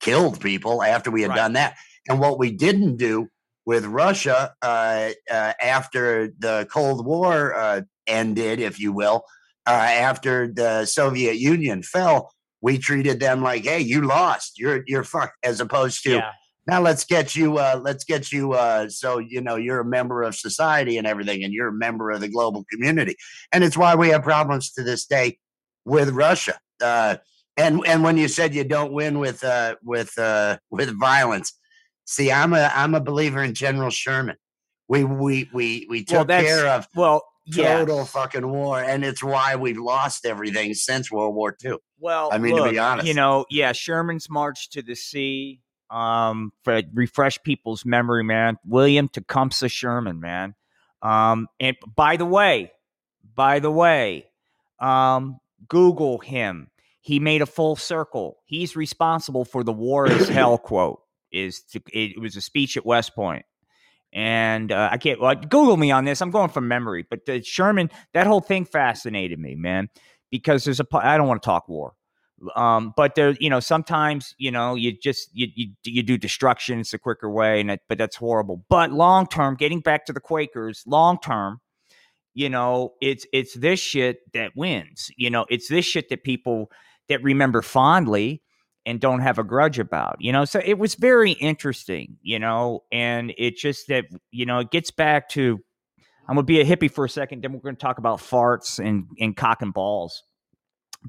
killed 0.00 0.40
people, 0.40 0.82
after 0.82 1.10
we 1.10 1.22
had 1.22 1.30
right. 1.30 1.36
done 1.36 1.52
that. 1.54 1.76
And 2.08 2.20
what 2.20 2.38
we 2.38 2.50
didn't 2.50 2.96
do 2.96 3.28
with 3.70 3.84
Russia 3.86 4.52
uh, 4.62 5.10
uh 5.30 5.52
after 5.62 6.32
the 6.40 6.66
Cold 6.72 7.06
War 7.06 7.54
uh, 7.54 7.82
ended, 8.08 8.58
if 8.58 8.80
you 8.80 8.92
will, 8.92 9.22
uh, 9.64 9.70
after 10.10 10.52
the 10.52 10.86
Soviet 10.86 11.36
Union 11.36 11.84
fell, 11.84 12.32
we 12.60 12.78
treated 12.78 13.20
them 13.20 13.42
like, 13.42 13.62
"Hey, 13.62 13.78
you 13.92 14.00
lost. 14.02 14.58
You're 14.58 14.82
you're 14.88 15.04
fucked," 15.04 15.38
as 15.44 15.60
opposed 15.60 16.02
to. 16.02 16.14
Yeah 16.16 16.32
now 16.66 16.80
let's 16.80 17.04
get 17.04 17.34
you 17.34 17.58
uh, 17.58 17.80
let's 17.82 18.04
get 18.04 18.30
you 18.32 18.52
uh, 18.52 18.88
so 18.88 19.18
you 19.18 19.40
know 19.40 19.56
you're 19.56 19.80
a 19.80 19.84
member 19.84 20.22
of 20.22 20.34
society 20.34 20.98
and 20.98 21.06
everything 21.06 21.42
and 21.42 21.52
you're 21.52 21.68
a 21.68 21.72
member 21.86 22.10
of 22.10 22.20
the 22.20 22.28
global 22.28 22.64
community 22.70 23.16
and 23.52 23.64
it's 23.64 23.76
why 23.76 23.94
we 23.94 24.08
have 24.08 24.22
problems 24.22 24.72
to 24.72 24.82
this 24.82 25.06
day 25.06 25.38
with 25.84 26.10
russia 26.10 26.56
uh, 26.82 27.16
and 27.56 27.80
and 27.86 28.04
when 28.04 28.16
you 28.16 28.28
said 28.28 28.54
you 28.54 28.64
don't 28.64 28.92
win 28.92 29.18
with 29.18 29.42
uh, 29.42 29.74
with 29.82 30.16
uh, 30.18 30.58
with 30.70 30.90
violence 30.98 31.54
see 32.10 32.30
i'm 32.30 32.52
a 32.52 32.70
i'm 32.74 32.94
a 32.94 33.00
believer 33.00 33.42
in 33.42 33.54
general 33.54 33.90
sherman 33.90 34.36
we 34.88 35.04
we 35.04 35.48
we 35.52 35.86
we 35.88 36.04
took 36.04 36.28
well, 36.28 36.42
care 36.42 36.66
of 36.68 36.86
well 36.94 37.24
total 37.52 37.98
yeah. 37.98 38.04
fucking 38.04 38.48
war 38.48 38.80
and 38.80 39.04
it's 39.04 39.24
why 39.24 39.56
we've 39.56 39.78
lost 39.78 40.24
everything 40.24 40.72
since 40.74 41.10
world 41.10 41.34
war 41.34 41.56
ii 41.64 41.72
well 41.98 42.28
i 42.32 42.38
mean 42.38 42.54
look, 42.54 42.66
to 42.66 42.72
be 42.72 42.78
honest 42.78 43.06
you 43.08 43.14
know 43.14 43.44
yeah 43.50 43.72
sherman's 43.72 44.28
march 44.30 44.70
to 44.70 44.82
the 44.82 44.94
sea 44.94 45.60
um, 45.90 46.52
for 46.62 46.82
refresh 46.94 47.42
people's 47.42 47.84
memory, 47.84 48.24
man. 48.24 48.58
William 48.64 49.08
Tecumseh 49.08 49.68
Sherman, 49.68 50.20
man. 50.20 50.54
Um, 51.02 51.48
and 51.58 51.76
by 51.96 52.16
the 52.16 52.26
way, 52.26 52.72
by 53.34 53.58
the 53.58 53.70
way, 53.70 54.26
um, 54.78 55.40
Google 55.68 56.18
him. 56.18 56.70
He 57.00 57.18
made 57.18 57.42
a 57.42 57.46
full 57.46 57.76
circle. 57.76 58.38
He's 58.44 58.76
responsible 58.76 59.44
for 59.44 59.64
the 59.64 59.72
war 59.72 60.06
is 60.06 60.28
hell 60.28 60.58
quote. 60.58 61.00
Is 61.32 61.62
to, 61.72 61.80
it 61.92 62.20
was 62.20 62.36
a 62.36 62.40
speech 62.40 62.76
at 62.76 62.84
West 62.84 63.14
Point, 63.14 63.44
And 64.12 64.72
uh, 64.72 64.88
I 64.90 64.98
can't 64.98 65.20
well, 65.20 65.34
Google 65.34 65.76
me 65.76 65.90
on 65.90 66.04
this. 66.04 66.20
I'm 66.20 66.30
going 66.30 66.50
from 66.50 66.68
memory, 66.68 67.06
but 67.08 67.26
the 67.26 67.42
Sherman, 67.42 67.90
that 68.14 68.26
whole 68.26 68.40
thing 68.40 68.64
fascinated 68.64 69.38
me, 69.38 69.54
man, 69.54 69.88
because 70.30 70.64
there's 70.64 70.80
a. 70.80 70.86
I 70.92 71.16
don't 71.16 71.28
want 71.28 71.42
to 71.42 71.46
talk 71.46 71.68
war, 71.68 71.94
um, 72.56 72.92
but 72.96 73.14
there, 73.14 73.32
you 73.40 73.50
know, 73.50 73.60
sometimes 73.60 74.34
you 74.38 74.50
know 74.50 74.74
you 74.74 74.92
just 74.92 75.30
you 75.32 75.48
you, 75.54 75.68
you 75.84 76.02
do 76.02 76.18
destruction. 76.18 76.80
It's 76.80 76.94
a 76.94 76.98
quicker 76.98 77.30
way, 77.30 77.60
and 77.60 77.70
it, 77.70 77.80
but 77.88 77.98
that's 77.98 78.16
horrible. 78.16 78.64
But 78.68 78.92
long 78.92 79.26
term, 79.26 79.54
getting 79.54 79.80
back 79.80 80.06
to 80.06 80.12
the 80.12 80.20
Quakers, 80.20 80.82
long 80.86 81.18
term, 81.20 81.60
you 82.34 82.48
know, 82.48 82.94
it's 83.00 83.26
it's 83.32 83.54
this 83.54 83.80
shit 83.80 84.20
that 84.32 84.52
wins. 84.56 85.10
You 85.16 85.30
know, 85.30 85.46
it's 85.48 85.68
this 85.68 85.84
shit 85.84 86.08
that 86.08 86.24
people 86.24 86.70
that 87.08 87.22
remember 87.22 87.62
fondly 87.62 88.42
and 88.86 89.00
don't 89.00 89.20
have 89.20 89.38
a 89.38 89.44
grudge 89.44 89.78
about, 89.78 90.16
you 90.20 90.32
know. 90.32 90.44
So 90.44 90.60
it 90.64 90.78
was 90.78 90.94
very 90.94 91.32
interesting, 91.32 92.16
you 92.22 92.38
know, 92.38 92.84
and 92.90 93.32
it 93.36 93.56
just 93.56 93.88
that, 93.88 94.04
you 94.30 94.46
know, 94.46 94.60
it 94.60 94.70
gets 94.70 94.90
back 94.90 95.28
to 95.30 95.60
I'm 96.28 96.36
gonna 96.36 96.44
be 96.44 96.60
a 96.60 96.64
hippie 96.64 96.90
for 96.90 97.04
a 97.04 97.08
second, 97.08 97.42
then 97.42 97.52
we're 97.52 97.60
gonna 97.60 97.76
talk 97.76 97.98
about 97.98 98.20
farts 98.20 98.78
and, 98.78 99.06
and 99.18 99.36
cock 99.36 99.62
and 99.62 99.74
balls. 99.74 100.22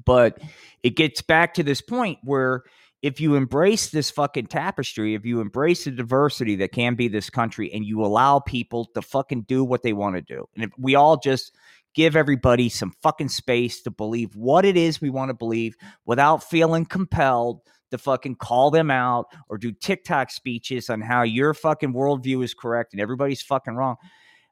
But 0.04 0.38
it 0.82 0.96
gets 0.96 1.22
back 1.22 1.54
to 1.54 1.62
this 1.62 1.80
point 1.80 2.18
where 2.24 2.64
if 3.02 3.20
you 3.20 3.34
embrace 3.34 3.90
this 3.90 4.10
fucking 4.10 4.46
tapestry, 4.46 5.14
if 5.14 5.24
you 5.24 5.40
embrace 5.40 5.84
the 5.84 5.90
diversity 5.90 6.56
that 6.56 6.72
can 6.72 6.94
be 6.94 7.08
this 7.08 7.30
country 7.30 7.72
and 7.72 7.84
you 7.84 8.04
allow 8.04 8.38
people 8.38 8.86
to 8.94 9.02
fucking 9.02 9.42
do 9.42 9.64
what 9.64 9.82
they 9.82 9.92
want 9.92 10.16
to 10.16 10.22
do, 10.22 10.48
and 10.54 10.64
if 10.64 10.70
we 10.78 10.94
all 10.94 11.16
just 11.16 11.52
give 11.94 12.16
everybody 12.16 12.68
some 12.68 12.92
fucking 13.02 13.28
space 13.28 13.82
to 13.82 13.90
believe 13.90 14.34
what 14.34 14.64
it 14.64 14.76
is 14.76 15.00
we 15.00 15.10
want 15.10 15.28
to 15.28 15.34
believe 15.34 15.76
without 16.06 16.42
feeling 16.42 16.84
compelled 16.84 17.60
to 17.92 17.98
fucking 17.98 18.36
call 18.36 18.70
them 18.70 18.90
out 18.90 19.26
or 19.48 19.58
do 19.58 19.70
TikTok 19.70 20.30
speeches 20.30 20.90
on 20.90 21.00
how 21.00 21.22
your 21.22 21.54
fucking 21.54 21.92
worldview 21.92 22.42
is 22.42 22.54
correct 22.54 22.92
and 22.92 23.00
everybody's 23.00 23.42
fucking 23.42 23.74
wrong. 23.74 23.96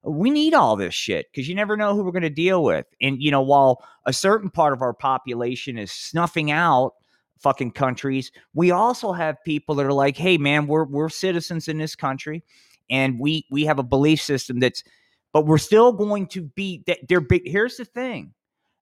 We 0.02 0.30
need 0.30 0.54
all 0.54 0.76
this 0.76 0.94
shit 0.94 1.26
because 1.30 1.48
you 1.48 1.54
never 1.54 1.76
know 1.76 1.94
who 1.94 2.04
we're 2.04 2.12
going 2.12 2.22
to 2.22 2.30
deal 2.30 2.62
with. 2.62 2.86
And, 3.02 3.20
you 3.22 3.30
know, 3.30 3.42
while 3.42 3.82
a 4.06 4.12
certain 4.12 4.50
part 4.50 4.72
of 4.72 4.82
our 4.82 4.94
population 4.94 5.76
is 5.76 5.90
snuffing 5.90 6.50
out 6.50 6.92
fucking 7.38 7.72
countries, 7.72 8.30
we 8.54 8.70
also 8.70 9.12
have 9.12 9.42
people 9.44 9.74
that 9.74 9.86
are 9.86 9.92
like, 9.92 10.16
hey, 10.16 10.38
man, 10.38 10.66
we're, 10.66 10.84
we're 10.84 11.08
citizens 11.08 11.68
in 11.68 11.78
this 11.78 11.96
country 11.96 12.44
and 12.90 13.18
we, 13.18 13.46
we 13.50 13.64
have 13.64 13.78
a 13.78 13.82
belief 13.82 14.20
system 14.20 14.60
that's 14.60 14.84
but 15.32 15.46
we're 15.46 15.58
still 15.58 15.92
going 15.92 16.26
to 16.28 16.42
be 16.42 16.84
they're 17.08 17.20
big. 17.20 17.42
Here's 17.44 17.76
the 17.76 17.84
thing. 17.84 18.34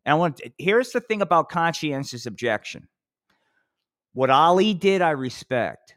And 0.04 0.12
I 0.12 0.14
want 0.16 0.40
here's 0.58 0.90
the 0.92 1.00
thing 1.00 1.22
about 1.22 1.48
conscientious 1.48 2.26
objection. 2.26 2.88
What 4.12 4.30
Ali 4.30 4.74
did, 4.74 5.02
I 5.02 5.10
respect. 5.10 5.94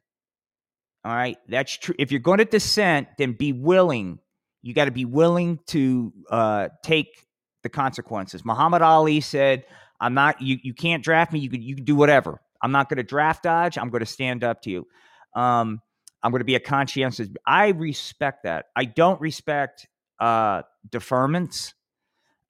All 1.04 1.14
right, 1.14 1.38
that's 1.48 1.76
true. 1.78 1.96
If 1.98 2.12
you're 2.12 2.20
going 2.20 2.38
to 2.38 2.46
dissent, 2.46 3.08
then 3.18 3.34
be 3.34 3.54
willing. 3.54 4.20
You 4.62 4.74
got 4.74 4.86
to 4.86 4.92
be 4.92 5.06
willing 5.06 5.60
to 5.68 6.14
uh, 6.30 6.70
take 6.84 7.26
the 7.64 7.70
consequences. 7.70 8.46
Muhammad 8.46 8.84
Ali 8.84 9.22
said, 9.22 9.64
"I'm 10.00 10.14
not. 10.14 10.42
You 10.42 10.60
you 10.62 10.74
can't 10.74 11.04
draft 11.04 11.32
me. 11.32 11.40
You 11.40 11.50
can 11.50 11.62
you 11.62 11.76
can 11.76 11.86
do 11.86 11.96
whatever. 11.96 12.42
I'm 12.62 12.72
not 12.72 12.90
going 12.90 12.98
to 12.98 13.04
draft 13.04 13.44
dodge. 13.44 13.78
I'm 13.78 13.90
going 13.90 14.02
to 14.02 14.06
stand 14.06 14.44
up 14.44 14.62
to 14.64 14.70
you. 14.70 14.88
Um, 15.36 15.82
I'm 16.22 16.30
going 16.32 16.42
to 16.42 16.46
be 16.46 16.56
a 16.56 16.60
conscientious. 16.60 17.30
I 17.48 17.70
respect 17.70 18.44
that. 18.44 18.66
I 18.76 18.86
don't 18.86 19.20
respect 19.20 19.88
uh, 20.22 20.62
deferments. 20.90 21.74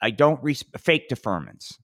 I 0.01 0.11
don't 0.11 0.43
res- 0.43 0.65
fake 0.77 1.09
deferments. 1.09 1.77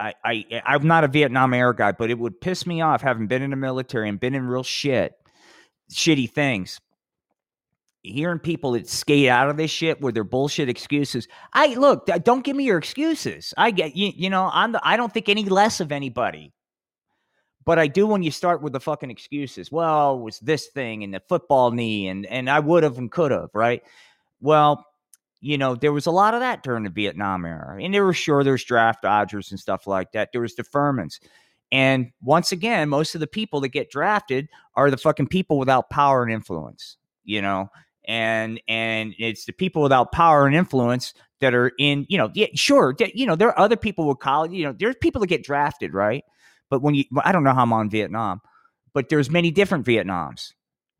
I, 0.00 0.14
I 0.24 0.62
I'm 0.64 0.88
not 0.88 1.04
a 1.04 1.08
Vietnam 1.08 1.54
era 1.54 1.76
guy, 1.76 1.92
but 1.92 2.10
it 2.10 2.18
would 2.18 2.40
piss 2.40 2.66
me 2.66 2.80
off 2.80 3.02
having 3.02 3.28
been 3.28 3.42
in 3.42 3.50
the 3.50 3.56
military 3.56 4.08
and 4.08 4.18
been 4.18 4.34
in 4.34 4.46
real 4.46 4.64
shit, 4.64 5.14
shitty 5.92 6.30
things. 6.30 6.80
Hearing 8.02 8.38
people 8.38 8.72
that 8.72 8.88
skate 8.88 9.28
out 9.28 9.48
of 9.48 9.56
this 9.56 9.70
shit 9.70 10.00
with 10.00 10.14
their 10.14 10.24
bullshit 10.24 10.68
excuses. 10.68 11.26
I 11.54 11.74
look, 11.74 12.06
don't 12.22 12.44
give 12.44 12.56
me 12.56 12.64
your 12.64 12.76
excuses. 12.76 13.54
I 13.56 13.70
get 13.70 13.96
you. 13.96 14.12
You 14.14 14.30
know, 14.30 14.50
I'm. 14.52 14.72
The, 14.72 14.80
I 14.82 14.96
don't 14.96 15.12
think 15.12 15.28
any 15.28 15.44
less 15.44 15.80
of 15.80 15.92
anybody. 15.92 16.52
But 17.64 17.78
I 17.78 17.86
do 17.86 18.06
when 18.06 18.22
you 18.22 18.30
start 18.30 18.60
with 18.60 18.74
the 18.74 18.80
fucking 18.80 19.10
excuses. 19.10 19.72
Well, 19.72 20.16
it 20.16 20.22
was 20.22 20.38
this 20.40 20.66
thing 20.66 21.02
and 21.02 21.14
the 21.14 21.22
football 21.28 21.70
knee 21.70 22.08
and 22.08 22.26
and 22.26 22.50
I 22.50 22.60
would 22.60 22.82
have 22.82 22.98
and 22.98 23.10
could 23.10 23.30
have, 23.30 23.48
right? 23.54 23.82
Well, 24.40 24.84
you 25.44 25.58
know, 25.58 25.74
there 25.74 25.92
was 25.92 26.06
a 26.06 26.10
lot 26.10 26.32
of 26.32 26.40
that 26.40 26.62
during 26.62 26.84
the 26.84 26.90
Vietnam 26.90 27.44
era. 27.44 27.76
And 27.82 27.92
there 27.92 28.04
were 28.04 28.14
sure 28.14 28.42
there's 28.42 28.64
draft 28.64 29.02
dodgers 29.02 29.50
and 29.50 29.60
stuff 29.60 29.86
like 29.86 30.12
that. 30.12 30.30
There 30.32 30.40
was 30.40 30.54
deferments. 30.54 31.20
And 31.70 32.12
once 32.22 32.50
again, 32.50 32.88
most 32.88 33.14
of 33.14 33.20
the 33.20 33.26
people 33.26 33.60
that 33.60 33.68
get 33.68 33.90
drafted 33.90 34.48
are 34.74 34.90
the 34.90 34.96
fucking 34.96 35.28
people 35.28 35.58
without 35.58 35.90
power 35.90 36.22
and 36.22 36.32
influence, 36.32 36.96
you 37.24 37.42
know. 37.42 37.68
And 38.08 38.58
and 38.68 39.14
it's 39.18 39.44
the 39.44 39.52
people 39.52 39.82
without 39.82 40.12
power 40.12 40.46
and 40.46 40.56
influence 40.56 41.12
that 41.40 41.52
are 41.52 41.72
in, 41.78 42.06
you 42.08 42.16
know, 42.16 42.30
yeah, 42.34 42.46
sure, 42.54 42.96
you 43.14 43.26
know, 43.26 43.36
there 43.36 43.48
are 43.48 43.58
other 43.58 43.76
people 43.76 44.08
with 44.08 44.20
college, 44.20 44.52
you 44.52 44.64
know, 44.64 44.72
there's 44.72 44.96
people 45.02 45.20
that 45.20 45.26
get 45.26 45.44
drafted, 45.44 45.92
right? 45.92 46.24
But 46.70 46.80
when 46.80 46.94
you 46.94 47.04
I 47.22 47.32
don't 47.32 47.44
know 47.44 47.52
how 47.52 47.64
I'm 47.64 47.72
on 47.72 47.90
Vietnam, 47.90 48.40
but 48.94 49.10
there's 49.10 49.30
many 49.30 49.50
different 49.50 49.84
Vietnams 49.84 50.52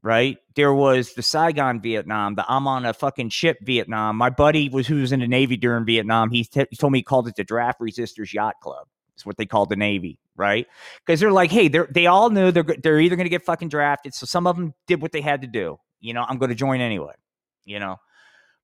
right? 0.04 0.36
There 0.54 0.74
was 0.74 1.14
the 1.14 1.22
Saigon 1.22 1.80
Vietnam, 1.80 2.34
the 2.34 2.44
I'm 2.46 2.68
on 2.68 2.84
a 2.84 2.92
fucking 2.92 3.30
ship 3.30 3.58
Vietnam. 3.62 4.16
My 4.16 4.28
buddy 4.28 4.68
was 4.68 4.86
who 4.86 5.00
was 5.00 5.12
in 5.12 5.20
the 5.20 5.26
Navy 5.26 5.56
during 5.56 5.86
Vietnam. 5.86 6.30
He, 6.30 6.44
t- 6.44 6.66
he 6.70 6.76
told 6.76 6.92
me 6.92 6.98
he 6.98 7.02
called 7.02 7.26
it 7.26 7.36
the 7.36 7.42
Draft 7.42 7.80
Resisters 7.80 8.32
Yacht 8.34 8.56
Club. 8.60 8.86
It's 9.14 9.24
what 9.24 9.38
they 9.38 9.46
called 9.46 9.70
the 9.70 9.76
Navy, 9.76 10.18
right? 10.36 10.66
Because 11.04 11.20
they're 11.20 11.32
like, 11.32 11.50
hey, 11.50 11.68
they're 11.68 11.88
they 11.90 12.06
all 12.06 12.28
knew 12.28 12.52
they're 12.52 12.64
they're 12.64 13.00
either 13.00 13.16
going 13.16 13.24
to 13.24 13.30
get 13.30 13.44
fucking 13.44 13.70
drafted. 13.70 14.12
So 14.12 14.26
some 14.26 14.46
of 14.46 14.56
them 14.56 14.74
did 14.86 15.00
what 15.00 15.12
they 15.12 15.22
had 15.22 15.40
to 15.40 15.46
do. 15.46 15.78
You 16.00 16.12
know, 16.12 16.24
I'm 16.28 16.36
going 16.38 16.50
to 16.50 16.54
join 16.54 16.80
anyway. 16.80 17.14
You 17.64 17.78
know, 17.78 17.96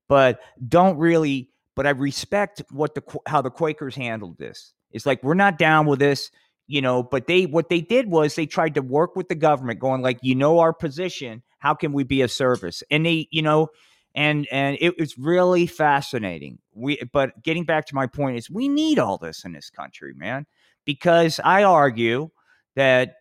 but 0.09 0.41
don't 0.69 0.99
really. 0.99 1.51
But 1.77 1.87
I 1.87 1.91
respect 1.91 2.63
what 2.71 2.95
the 2.95 3.03
how 3.27 3.41
the 3.43 3.51
Quakers 3.51 3.95
handled 3.95 4.39
this. 4.39 4.75
It's 4.91 5.07
like 5.07 5.23
we're 5.23 5.35
not 5.35 5.57
down 5.57 5.87
with 5.87 6.01
this 6.01 6.33
you 6.71 6.81
know 6.81 7.03
but 7.03 7.27
they 7.27 7.47
what 7.47 7.69
they 7.69 7.81
did 7.81 8.11
was 8.11 8.35
they 8.35 8.47
tried 8.47 8.75
to 8.75 8.83
work 8.83 9.17
with 9.17 9.29
the 9.29 9.35
government 9.35 9.81
going 9.81 10.03
like 10.03 10.19
you 10.23 10.35
know 10.35 10.59
our 10.59 10.73
position 10.73 11.43
how 11.61 11.75
can 11.75 11.93
we 11.93 12.05
be 12.05 12.23
of 12.23 12.31
service? 12.31 12.83
And 12.91 13.07
they 13.07 13.29
you 13.31 13.43
know 13.43 13.69
and 14.15 14.49
and 14.51 14.77
it 14.81 14.99
was 14.99 15.17
really 15.17 15.67
fascinating. 15.67 16.59
We 16.75 17.01
but 17.13 17.43
getting 17.43 17.65
back 17.65 17.87
to 17.87 17.95
my 17.95 18.07
point 18.07 18.39
is 18.39 18.51
we 18.51 18.69
need 18.69 18.99
all 18.99 19.19
this 19.19 19.45
in 19.45 19.53
this 19.53 19.71
country 19.71 20.15
man 20.15 20.47
because 20.85 21.41
i 21.45 21.63
argue 21.63 22.31
that 22.77 23.17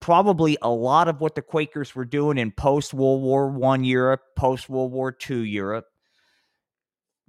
probably 0.00 0.58
a 0.62 0.68
lot 0.68 1.08
of 1.08 1.20
what 1.20 1.34
the 1.34 1.42
quakers 1.42 1.94
were 1.94 2.04
doing 2.04 2.38
in 2.38 2.52
post 2.52 2.92
world 2.92 3.22
war 3.22 3.50
one 3.50 3.82
europe 3.82 4.20
post 4.36 4.68
world 4.68 4.92
war 4.92 5.10
two 5.10 5.40
europe 5.40 5.86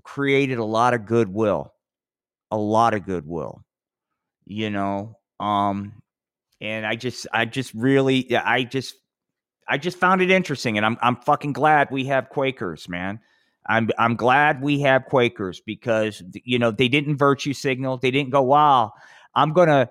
created 0.04 0.58
a 0.58 0.66
lot 0.66 0.94
of 0.94 1.06
goodwill 1.06 1.74
a 2.52 2.58
lot 2.58 2.94
of 2.94 3.06
goodwill 3.06 3.64
you 4.46 4.70
know 4.70 5.18
um, 5.40 5.94
and 6.62 6.86
I 6.86 6.96
just, 6.96 7.28
I 7.32 7.46
just 7.46 7.74
really, 7.74 8.36
I 8.36 8.64
just, 8.64 8.96
I 9.68 9.78
just 9.78 9.98
found 9.98 10.22
it 10.22 10.32
interesting, 10.32 10.78
and 10.78 10.86
I'm, 10.86 10.98
I'm 11.02 11.18
fucking 11.18 11.54
glad 11.54 11.90
we 11.92 12.06
have 12.06 12.30
Quakers, 12.30 12.88
man. 12.88 13.20
I'm, 13.68 13.90
I'm 14.00 14.16
glad 14.16 14.62
we 14.62 14.80
have 14.82 15.06
Quakers 15.06 15.60
because 15.60 16.24
you 16.34 16.58
know 16.58 16.72
they 16.72 16.88
didn't 16.88 17.18
virtue 17.18 17.54
signal. 17.54 17.98
They 17.98 18.12
didn't 18.12 18.32
go, 18.32 18.42
wow, 18.42 18.94
I'm 19.36 19.52
gonna 19.54 19.90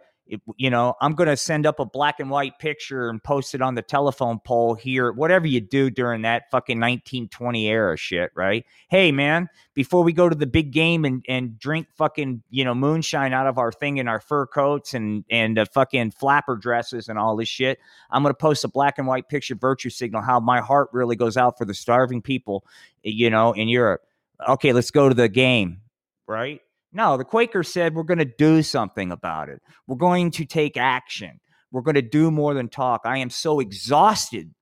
you 0.56 0.71
know, 0.71 0.95
I'm 1.00 1.14
going 1.14 1.28
to 1.28 1.37
send 1.37 1.66
up 1.66 1.78
a 1.78 1.85
black 1.85 2.18
and 2.18 2.30
white 2.30 2.59
picture 2.59 3.09
and 3.09 3.23
post 3.23 3.54
it 3.54 3.62
on 3.62 3.76
the 3.76 3.83
telephone 3.83 4.40
pole 4.40 4.75
here, 4.75 5.12
whatever 5.12 5.47
you 5.47 5.61
do 5.61 5.88
during 5.88 6.23
that 6.23 6.50
fucking 6.50 6.78
1920 6.78 7.68
era 7.68 7.97
shit, 7.97 8.33
right? 8.35 8.64
Hey, 8.88 9.12
man, 9.12 9.49
before 9.75 10.02
we 10.02 10.12
go 10.12 10.28
to 10.28 10.35
the 10.35 10.47
big 10.47 10.73
game 10.73 11.04
and, 11.04 11.25
and 11.28 11.59
drink 11.59 11.87
fucking, 11.97 12.42
you 12.50 12.64
know, 12.64 12.75
moonshine 12.75 13.33
out 13.33 13.47
of 13.47 13.59
our 13.59 13.71
thing 13.71 13.99
in 13.99 14.09
our 14.09 14.21
fur 14.21 14.47
coats 14.47 14.95
and, 14.95 15.25
and 15.30 15.56
the 15.56 15.66
fucking 15.66 16.11
flapper 16.11 16.56
dresses 16.56 17.09
and 17.09 17.18
all 17.18 17.37
this 17.37 17.49
shit, 17.49 17.78
I'm 18.11 18.23
going 18.23 18.35
to 18.35 18.38
post 18.38 18.64
a 18.64 18.68
black 18.68 18.99
and 18.99 19.06
white 19.06 19.28
picture 19.28 19.54
virtue 19.54 19.90
signal 19.90 20.23
how 20.23 20.40
my 20.40 20.61
heart 20.61 20.88
really 20.92 21.16
goes 21.16 21.37
out 21.37 21.56
for 21.56 21.64
the 21.64 21.75
starving 21.75 22.21
people, 22.21 22.64
eh, 23.04 23.11
you 23.11 23.30
know, 23.30 23.52
in 23.52 23.68
Europe. 23.68 24.02
Okay, 24.49 24.73
let's 24.73 24.90
go 24.90 25.09
to 25.09 25.14
the 25.14 25.28
game, 25.28 25.83
right? 26.26 26.61
No, 26.97 27.19
the 27.19 27.25
Quakers 27.25 27.71
said 27.71 27.95
we're 27.95 28.05
going 28.05 28.21
to 28.21 28.25
do 28.25 28.62
something 28.62 29.12
about 29.12 29.50
it. 29.50 29.61
We're 29.87 29.97
going 29.97 30.31
to 30.31 30.47
take 30.47 30.79
action. 30.79 31.41
We're 31.71 31.83
going 31.83 31.97
to 31.97 32.00
do 32.00 32.31
more 32.31 32.55
than 32.55 32.71
talk. 32.71 33.03
I 33.05 33.19
am 33.19 33.29
so 33.29 33.61
exhausted, 33.61 34.55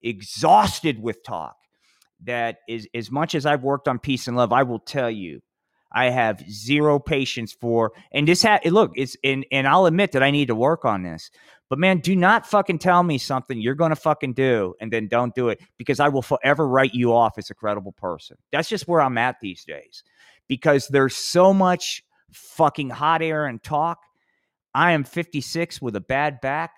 exhausted 0.00 1.02
with 1.02 1.24
talk 1.24 1.56
that 2.22 2.58
is 2.68 2.86
as 2.94 3.10
much 3.10 3.34
as 3.34 3.46
I've 3.46 3.64
worked 3.64 3.88
on 3.88 3.98
peace 3.98 4.28
and 4.28 4.36
love, 4.36 4.52
I 4.52 4.62
will 4.62 4.78
tell 4.78 5.10
you, 5.10 5.40
I 5.92 6.10
have 6.10 6.48
zero 6.48 7.00
patience 7.00 7.52
for. 7.52 7.90
And 8.12 8.28
this 8.28 8.44
ha- 8.44 8.60
look, 8.66 8.92
it's 8.94 9.16
and 9.24 9.44
and 9.50 9.66
I'll 9.66 9.86
admit 9.86 10.12
that 10.12 10.22
I 10.22 10.30
need 10.30 10.46
to 10.46 10.54
work 10.54 10.84
on 10.84 11.02
this. 11.02 11.32
But 11.68 11.80
man, 11.80 11.98
do 11.98 12.14
not 12.14 12.46
fucking 12.46 12.78
tell 12.78 13.02
me 13.02 13.18
something 13.18 13.60
you're 13.60 13.74
going 13.74 13.90
to 13.90 13.96
fucking 13.96 14.34
do 14.34 14.74
and 14.80 14.92
then 14.92 15.08
don't 15.08 15.34
do 15.34 15.48
it 15.48 15.60
because 15.78 15.98
I 15.98 16.10
will 16.10 16.22
forever 16.22 16.68
write 16.68 16.94
you 16.94 17.12
off 17.12 17.38
as 17.38 17.50
a 17.50 17.54
credible 17.54 17.90
person. 17.90 18.36
That's 18.52 18.68
just 18.68 18.86
where 18.86 19.00
I'm 19.00 19.18
at 19.18 19.40
these 19.40 19.64
days 19.64 20.04
because 20.48 20.88
there's 20.88 21.16
so 21.16 21.52
much 21.52 22.02
fucking 22.32 22.90
hot 22.90 23.22
air 23.22 23.46
and 23.46 23.62
talk. 23.62 23.98
I 24.74 24.92
am 24.92 25.04
56 25.04 25.80
with 25.80 25.96
a 25.96 26.00
bad 26.00 26.40
back, 26.40 26.72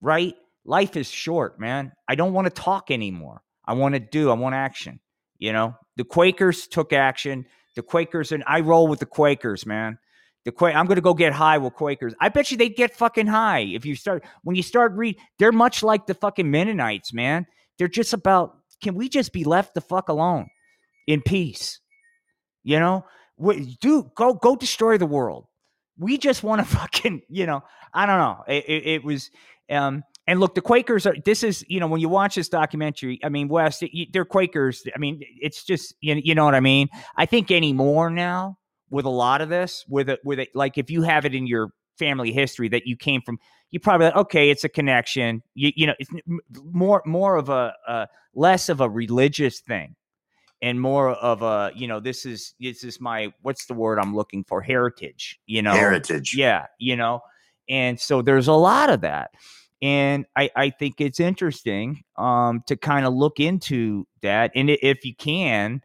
right? 0.00 0.34
Life 0.64 0.96
is 0.96 1.08
short, 1.08 1.58
man. 1.60 1.92
I 2.08 2.14
don't 2.14 2.32
want 2.32 2.46
to 2.46 2.50
talk 2.50 2.90
anymore. 2.90 3.42
I 3.64 3.74
want 3.74 3.94
to 3.94 4.00
do. 4.00 4.30
I 4.30 4.34
want 4.34 4.54
action. 4.54 5.00
You 5.38 5.52
know, 5.52 5.74
the 5.96 6.04
Quakers 6.04 6.66
took 6.66 6.92
action. 6.92 7.46
The 7.74 7.82
Quakers 7.82 8.32
and 8.32 8.44
I 8.46 8.60
roll 8.60 8.86
with 8.86 9.00
the 9.00 9.06
Quakers, 9.06 9.66
man. 9.66 9.98
The 10.44 10.52
Quak- 10.52 10.74
I'm 10.74 10.86
going 10.86 10.96
to 10.96 11.02
go 11.02 11.14
get 11.14 11.32
high 11.32 11.58
with 11.58 11.74
Quakers. 11.74 12.14
I 12.20 12.28
bet 12.28 12.50
you 12.50 12.56
they'd 12.56 12.76
get 12.76 12.94
fucking 12.94 13.28
high 13.28 13.60
if 13.60 13.86
you 13.86 13.94
start 13.94 14.24
when 14.42 14.56
you 14.56 14.62
start 14.62 14.92
read. 14.94 15.16
They're 15.38 15.52
much 15.52 15.82
like 15.82 16.06
the 16.06 16.14
fucking 16.14 16.50
Mennonites, 16.50 17.12
man. 17.12 17.46
They're 17.78 17.88
just 17.88 18.12
about. 18.12 18.56
Can 18.82 18.94
we 18.96 19.08
just 19.08 19.32
be 19.32 19.44
left 19.44 19.74
the 19.74 19.80
fuck 19.80 20.08
alone 20.08 20.48
in 21.06 21.22
peace? 21.22 21.78
You 22.62 22.78
know, 22.78 23.04
do 23.80 24.10
go 24.14 24.34
go 24.34 24.56
destroy 24.56 24.98
the 24.98 25.06
world. 25.06 25.46
We 25.98 26.18
just 26.18 26.42
want 26.42 26.60
to 26.60 26.64
fucking, 26.76 27.22
you 27.28 27.46
know, 27.46 27.62
I 27.92 28.06
don't 28.06 28.18
know. 28.18 28.44
It, 28.48 28.64
it, 28.66 28.86
it 28.86 29.04
was, 29.04 29.30
um, 29.70 30.04
and 30.26 30.40
look, 30.40 30.54
the 30.54 30.60
Quakers 30.60 31.06
are. 31.06 31.14
This 31.24 31.42
is, 31.42 31.64
you 31.68 31.80
know, 31.80 31.86
when 31.86 32.00
you 32.00 32.08
watch 32.08 32.36
this 32.36 32.48
documentary, 32.48 33.18
I 33.24 33.28
mean, 33.28 33.48
West, 33.48 33.84
they're 34.12 34.24
Quakers. 34.24 34.84
I 34.94 34.98
mean, 34.98 35.20
it's 35.40 35.64
just, 35.64 35.94
you, 36.00 36.14
you 36.22 36.34
know 36.34 36.44
what 36.44 36.54
I 36.54 36.60
mean. 36.60 36.88
I 37.16 37.26
think 37.26 37.50
anymore 37.50 38.10
now 38.10 38.58
with 38.90 39.04
a 39.04 39.10
lot 39.10 39.40
of 39.40 39.48
this, 39.48 39.84
with 39.88 40.08
it, 40.08 40.20
with 40.24 40.38
it, 40.38 40.50
like 40.54 40.78
if 40.78 40.90
you 40.90 41.02
have 41.02 41.24
it 41.24 41.34
in 41.34 41.46
your 41.46 41.70
family 41.98 42.32
history 42.32 42.68
that 42.68 42.86
you 42.86 42.96
came 42.96 43.20
from, 43.22 43.38
you 43.70 43.80
probably 43.80 44.06
like, 44.06 44.16
okay, 44.16 44.50
it's 44.50 44.64
a 44.64 44.68
connection. 44.68 45.42
You, 45.54 45.72
you 45.74 45.86
know, 45.86 45.94
it's 45.98 46.10
more 46.72 47.02
more 47.06 47.36
of 47.36 47.48
a, 47.48 47.72
a 47.88 48.06
less 48.34 48.68
of 48.68 48.80
a 48.80 48.88
religious 48.88 49.60
thing 49.60 49.96
and 50.62 50.80
more 50.80 51.10
of 51.10 51.42
a 51.42 51.72
you 51.74 51.86
know 51.86 52.00
this 52.00 52.24
is 52.24 52.54
this 52.60 52.84
is 52.84 53.00
my 53.00 53.32
what's 53.42 53.66
the 53.66 53.74
word 53.74 53.98
i'm 53.98 54.14
looking 54.14 54.44
for? 54.44 54.62
Heritage 54.62 55.38
you 55.46 55.60
know? 55.60 55.72
Heritage. 55.72 56.34
Yeah 56.34 56.66
you 56.78 56.96
know? 56.96 57.20
And 57.68 57.98
so 58.00 58.22
there's 58.22 58.48
a 58.48 58.54
lot 58.54 58.88
of 58.88 59.02
that. 59.02 59.32
And 59.82 60.24
i 60.36 60.48
i 60.56 60.70
think 60.70 61.00
it's 61.00 61.20
interesting 61.20 62.02
um 62.16 62.62
to 62.68 62.76
kind 62.76 63.04
of 63.04 63.12
look 63.12 63.40
into 63.40 64.06
that. 64.22 64.52
And 64.54 64.70
if 64.70 65.04
you 65.04 65.14
can 65.14 65.82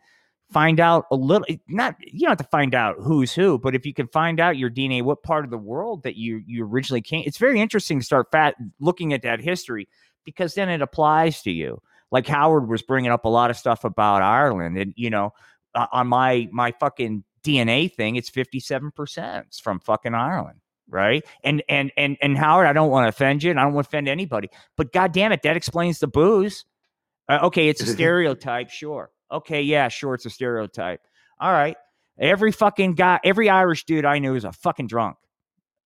find 0.52 0.80
out 0.80 1.06
a 1.12 1.16
little 1.16 1.46
not 1.68 1.96
you 2.00 2.22
don't 2.22 2.30
have 2.30 2.38
to 2.38 2.44
find 2.46 2.74
out 2.74 2.96
who's 3.02 3.34
who 3.34 3.60
but 3.60 3.76
if 3.76 3.86
you 3.86 3.94
can 3.94 4.08
find 4.08 4.40
out 4.40 4.58
your 4.58 4.70
dna 4.70 5.04
what 5.04 5.22
part 5.22 5.44
of 5.44 5.52
the 5.52 5.58
world 5.58 6.04
that 6.04 6.16
you 6.16 6.42
you 6.46 6.66
originally 6.66 7.02
came 7.02 7.22
it's 7.26 7.38
very 7.38 7.60
interesting 7.60 8.00
to 8.00 8.06
start 8.06 8.32
fat 8.32 8.56
looking 8.80 9.12
at 9.12 9.22
that 9.22 9.42
history 9.42 9.90
because 10.24 10.54
then 10.54 10.70
it 10.70 10.82
applies 10.82 11.42
to 11.42 11.52
you 11.52 11.82
like 12.12 12.28
Howard 12.28 12.68
was 12.68 12.82
bringing 12.82 13.12
up 13.12 13.26
a 13.26 13.30
lot 13.30 13.50
of 13.50 13.58
stuff 13.58 13.84
about 13.84 14.22
Ireland, 14.22 14.78
and 14.78 14.94
you 14.96 15.10
know, 15.10 15.34
uh, 15.76 15.88
on 15.92 16.08
my 16.08 16.48
my 16.52 16.72
fucking 16.80 17.24
DNA 17.44 17.94
thing, 17.94 18.16
it's 18.16 18.30
fifty 18.30 18.60
seven 18.60 18.92
percent 18.92 19.60
from 19.62 19.80
fucking 19.80 20.14
Ireland, 20.14 20.60
right? 20.90 21.26
And 21.44 21.64
and 21.68 21.92
and 21.98 22.18
and 22.22 22.38
Howard, 22.38 22.68
I 22.68 22.74
don't 22.74 22.90
want 22.90 23.06
to 23.06 23.10
offend 23.10 23.44
you, 23.44 23.52
and 23.52 23.60
I 23.60 23.64
don't 23.64 23.74
want 23.74 23.86
to 23.86 23.90
offend 23.90 24.08
anybody, 24.08 24.50
but 24.76 24.94
god 24.94 25.12
damn 25.12 25.32
it, 25.32 25.42
that 25.44 25.58
explains 25.58 26.00
the 26.00 26.08
booze. 26.08 26.66
Uh, 27.30 27.40
okay, 27.44 27.68
it's 27.68 27.82
a 27.82 27.86
stereotype, 27.94 28.70
sure. 28.70 29.12
Okay, 29.32 29.62
yeah, 29.62 29.90
sure, 29.90 30.14
it's 30.14 30.26
a 30.26 30.30
stereotype. 30.30 31.02
All 31.40 31.52
right, 31.52 31.76
every 32.18 32.52
fucking 32.52 32.96
guy, 32.96 33.20
every 33.24 33.50
Irish 33.50 33.84
dude 33.84 34.06
I 34.06 34.20
knew 34.20 34.36
is 34.36 34.46
a 34.46 34.54
fucking 34.54 34.88
drunk, 34.88 35.18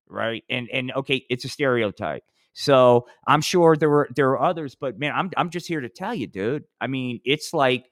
right? 0.07 0.43
And 0.49 0.69
and 0.69 0.91
okay, 0.91 1.25
it's 1.29 1.45
a 1.45 1.49
stereotype. 1.49 2.23
So 2.53 3.08
I'm 3.27 3.41
sure 3.41 3.75
there 3.77 3.89
were 3.89 4.10
there 4.15 4.29
are 4.29 4.41
others, 4.41 4.75
but 4.75 5.00
man, 5.00 5.13
I'm 5.15 5.31
I'm 5.38 5.50
just 5.50 5.67
here 5.67 5.81
to 5.81 5.89
tell 5.89 6.13
you, 6.13 6.27
dude. 6.27 6.63
I 6.79 6.88
mean, 6.88 7.22
it's 7.24 7.53
like 7.53 7.89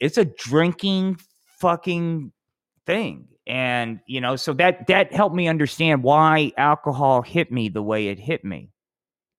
it's 0.00 0.18
a 0.18 0.24
drinking 0.24 1.18
fucking 1.58 2.32
thing. 2.86 3.28
And 3.46 4.00
you 4.06 4.20
know, 4.20 4.36
so 4.36 4.52
that 4.54 4.86
that 4.86 5.12
helped 5.12 5.34
me 5.34 5.48
understand 5.48 6.02
why 6.02 6.52
alcohol 6.56 7.22
hit 7.22 7.50
me 7.50 7.68
the 7.68 7.82
way 7.82 8.08
it 8.08 8.18
hit 8.18 8.44
me. 8.44 8.70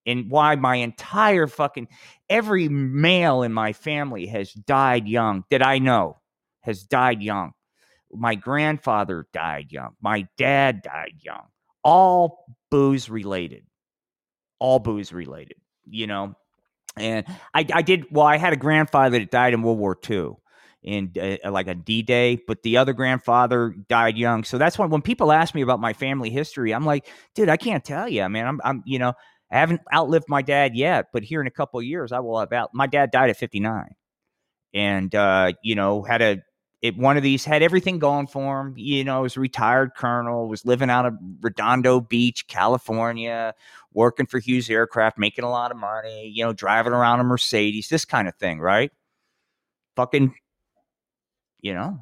And 0.07 0.29
why 0.29 0.55
my 0.55 0.75
entire 0.75 1.47
fucking 1.47 1.87
every 2.29 2.69
male 2.69 3.41
in 3.41 3.51
my 3.51 3.73
family 3.73 4.27
has 4.27 4.53
died 4.53 5.07
young 5.07 5.45
that 5.49 5.65
I 5.65 5.79
know 5.79 6.19
has 6.61 6.83
died 6.83 7.23
young. 7.23 7.53
My 8.11 8.35
grandfather 8.35 9.27
died 9.33 9.71
young. 9.71 9.95
My 10.01 10.27
dad 10.37 10.83
died 10.83 11.15
young. 11.21 11.47
All 11.83 12.45
booze 12.69 13.09
related 13.09 13.63
all 14.59 14.79
booze 14.79 15.13
related, 15.13 15.57
you 15.89 16.07
know. 16.07 16.35
And 16.97 17.25
I, 17.53 17.65
I 17.73 17.81
did 17.81 18.05
well. 18.11 18.25
I 18.25 18.37
had 18.37 18.53
a 18.53 18.57
grandfather 18.57 19.19
that 19.19 19.31
died 19.31 19.53
in 19.53 19.63
World 19.63 19.79
War 19.79 19.97
II, 20.09 20.31
in 20.81 21.11
uh, 21.19 21.51
like 21.51 21.67
a 21.67 21.75
D 21.75 22.03
Day, 22.03 22.39
but 22.47 22.63
the 22.63 22.77
other 22.77 22.93
grandfather 22.93 23.75
died 23.89 24.17
young. 24.17 24.43
So 24.43 24.57
that's 24.57 24.77
why 24.77 24.85
when 24.85 25.01
people 25.01 25.31
ask 25.31 25.53
me 25.53 25.61
about 25.61 25.81
my 25.81 25.93
family 25.93 26.29
history, 26.29 26.73
I'm 26.73 26.85
like, 26.85 27.07
dude, 27.33 27.49
I 27.49 27.57
can't 27.57 27.83
tell 27.83 28.07
you. 28.07 28.21
I 28.21 28.27
mean, 28.27 28.45
I'm, 28.45 28.61
I'm, 28.63 28.83
you 28.85 28.99
know, 28.99 29.13
I 29.51 29.59
haven't 29.59 29.81
outlived 29.93 30.29
my 30.29 30.41
dad 30.41 30.75
yet, 30.75 31.07
but 31.11 31.23
here 31.23 31.41
in 31.41 31.47
a 31.47 31.51
couple 31.51 31.79
of 31.79 31.85
years, 31.85 32.11
I 32.11 32.19
will 32.19 32.39
have 32.39 32.53
out. 32.53 32.69
My 32.73 32.87
dad 32.87 33.11
died 33.11 33.29
at 33.29 33.37
59, 33.37 33.95
and 34.73 35.13
uh, 35.13 35.53
you 35.63 35.75
know, 35.75 36.03
had 36.03 36.21
a 36.21 36.41
it, 36.85 36.97
one 36.97 37.17
of 37.17 37.23
these 37.23 37.43
had 37.45 37.63
everything 37.63 37.99
going 37.99 38.27
for 38.27 38.61
him. 38.61 38.73
You 38.77 39.03
know, 39.03 39.23
was 39.23 39.37
a 39.37 39.39
retired 39.39 39.95
colonel, 39.95 40.47
was 40.47 40.65
living 40.65 40.89
out 40.89 41.05
of 41.05 41.15
Redondo 41.41 41.99
Beach, 41.99 42.47
California, 42.47 43.55
working 43.93 44.25
for 44.27 44.39
Hughes 44.39 44.69
Aircraft, 44.69 45.17
making 45.17 45.43
a 45.43 45.49
lot 45.49 45.71
of 45.71 45.77
money, 45.77 46.31
you 46.33 46.43
know, 46.43 46.53
driving 46.53 46.93
around 46.93 47.19
a 47.19 47.23
Mercedes, 47.23 47.89
this 47.89 48.05
kind 48.05 48.27
of 48.27 48.35
thing, 48.35 48.59
right? 48.59 48.91
Fucking, 49.95 50.35
you 51.61 51.73
know, 51.73 51.97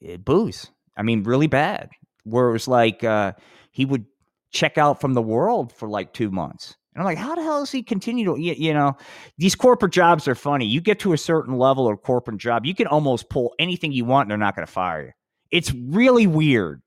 it, 0.00 0.12
eh, 0.12 0.16
booze. 0.16 0.70
I 0.96 1.02
mean, 1.02 1.24
really 1.24 1.48
bad. 1.48 1.90
Where 2.24 2.48
it 2.48 2.52
was 2.52 2.68
like 2.68 3.04
uh, 3.04 3.32
he 3.70 3.84
would 3.84 4.06
check 4.50 4.78
out 4.78 5.00
from 5.00 5.14
the 5.14 5.22
world 5.22 5.72
for 5.72 5.88
like 5.88 6.12
two 6.12 6.30
months. 6.30 6.76
And 6.94 7.00
I'm 7.00 7.04
like, 7.06 7.18
how 7.18 7.34
the 7.34 7.42
hell 7.42 7.60
does 7.60 7.70
he 7.70 7.82
continue 7.82 8.24
to, 8.26 8.40
you, 8.40 8.52
you, 8.52 8.74
know, 8.74 8.96
these 9.38 9.54
corporate 9.54 9.92
jobs 9.92 10.28
are 10.28 10.34
funny. 10.34 10.66
You 10.66 10.80
get 10.80 11.00
to 11.00 11.12
a 11.12 11.18
certain 11.18 11.56
level 11.56 11.88
of 11.88 12.02
corporate 12.02 12.38
job, 12.38 12.66
you 12.66 12.74
can 12.74 12.86
almost 12.86 13.30
pull 13.30 13.54
anything 13.58 13.92
you 13.92 14.04
want 14.04 14.26
and 14.26 14.30
they're 14.30 14.38
not 14.38 14.54
going 14.54 14.66
to 14.66 14.72
fire 14.72 15.02
you. 15.06 15.12
It's 15.50 15.72
really 15.72 16.26
weird. 16.26 16.82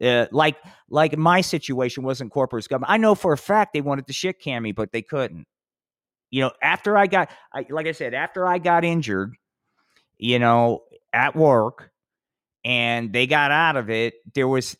Uh, 0.00 0.26
like, 0.32 0.56
like 0.90 1.16
my 1.16 1.40
situation 1.40 2.02
wasn't 2.02 2.30
corporate 2.32 2.68
government. 2.68 2.90
I 2.90 2.96
know 2.96 3.14
for 3.14 3.32
a 3.32 3.38
fact 3.38 3.72
they 3.72 3.80
wanted 3.80 4.06
to 4.08 4.12
shit 4.12 4.40
can 4.40 4.62
me, 4.62 4.72
but 4.72 4.92
they 4.92 5.02
couldn't. 5.02 5.46
You 6.30 6.42
know, 6.42 6.52
after 6.62 6.96
I 6.96 7.06
got, 7.06 7.30
I, 7.52 7.66
like 7.68 7.86
I 7.86 7.92
said, 7.92 8.14
after 8.14 8.46
I 8.46 8.58
got 8.58 8.84
injured, 8.84 9.34
you 10.18 10.38
know, 10.38 10.82
at 11.12 11.36
work, 11.36 11.90
and 12.64 13.12
they 13.12 13.26
got 13.26 13.50
out 13.50 13.76
of 13.76 13.90
it, 13.90 14.14
there 14.34 14.48
was 14.48 14.76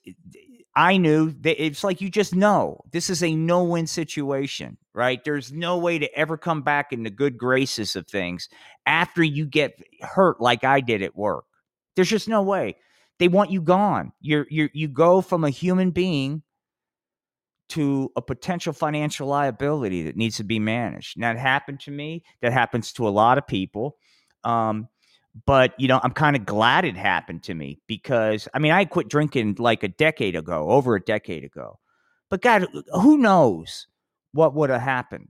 I 0.75 0.97
knew 0.97 1.33
that 1.43 1.63
it's 1.63 1.85
like 1.85 2.01
you 2.01 2.09
just 2.09 2.35
know 2.35 2.81
this 2.93 3.11
is 3.11 3.23
a 3.23 3.35
no 3.35 3.65
win 3.65 3.87
situation, 3.87 4.79
right? 4.95 5.23
There's 5.23 5.53
no 5.53 5.77
way 5.77 5.99
to 5.99 6.19
ever 6.19 6.39
come 6.39 6.63
back 6.63 6.93
in 6.93 7.03
the 7.03 7.11
good 7.11 7.37
graces 7.37 7.95
of 7.95 8.07
things 8.07 8.49
after 8.87 9.23
you 9.23 9.47
get 9.47 9.79
hurt 10.01 10.41
like 10.41 10.65
I 10.65 10.81
did 10.81 11.03
at 11.03 11.15
work. 11.15 11.45
There's 11.95 12.09
just 12.09 12.29
no 12.29 12.43
way. 12.43 12.77
They 13.19 13.29
want 13.29 13.51
you 13.51 13.61
gone. 13.61 14.13
You're 14.21 14.47
you 14.51 14.71
you 14.73 14.89
go 14.89 15.21
from 15.21 15.45
a 15.45 15.51
human 15.51 15.91
being 15.91 16.43
to 17.71 18.11
a 18.17 18.23
potential 18.23 18.73
financial 18.73 19.29
liability 19.29 20.03
that 20.03 20.17
needs 20.17 20.37
to 20.39 20.45
be 20.45 20.59
managed. 20.59 21.17
And 21.17 21.25
that 21.25 21.39
happened 21.39 21.81
to 21.81 21.91
me. 21.91 22.23
That 22.41 22.53
happens 22.53 22.93
to 22.95 23.07
a 23.07 23.11
lot 23.11 23.39
of 23.39 23.47
people. 23.47 23.97
Um, 24.45 24.89
but 25.47 25.75
you 25.79 25.89
know 25.89 26.01
i'm 26.03 26.13
kind 26.13 26.37
of 26.37 26.45
glad 26.45 26.85
it 26.85 26.97
happened 26.97 27.43
to 27.43 27.55
me 27.55 27.79
because 27.87 28.49
i 28.55 28.59
mean 28.59 28.73
i 28.73 28.85
quit 28.85 29.09
drinking 29.09 29.57
like 29.59 29.83
a 29.83 29.89
decade 29.89 30.37
ago 30.37 30.69
over 30.69 30.95
a 30.95 31.03
decade 31.03 31.45
ago 31.45 31.79
but 32.31 32.43
god 32.43 32.67
who 32.93 33.17
knows 33.17 33.87
what 34.33 34.55
would 34.55 34.71
have 34.71 34.83
happened 34.83 35.29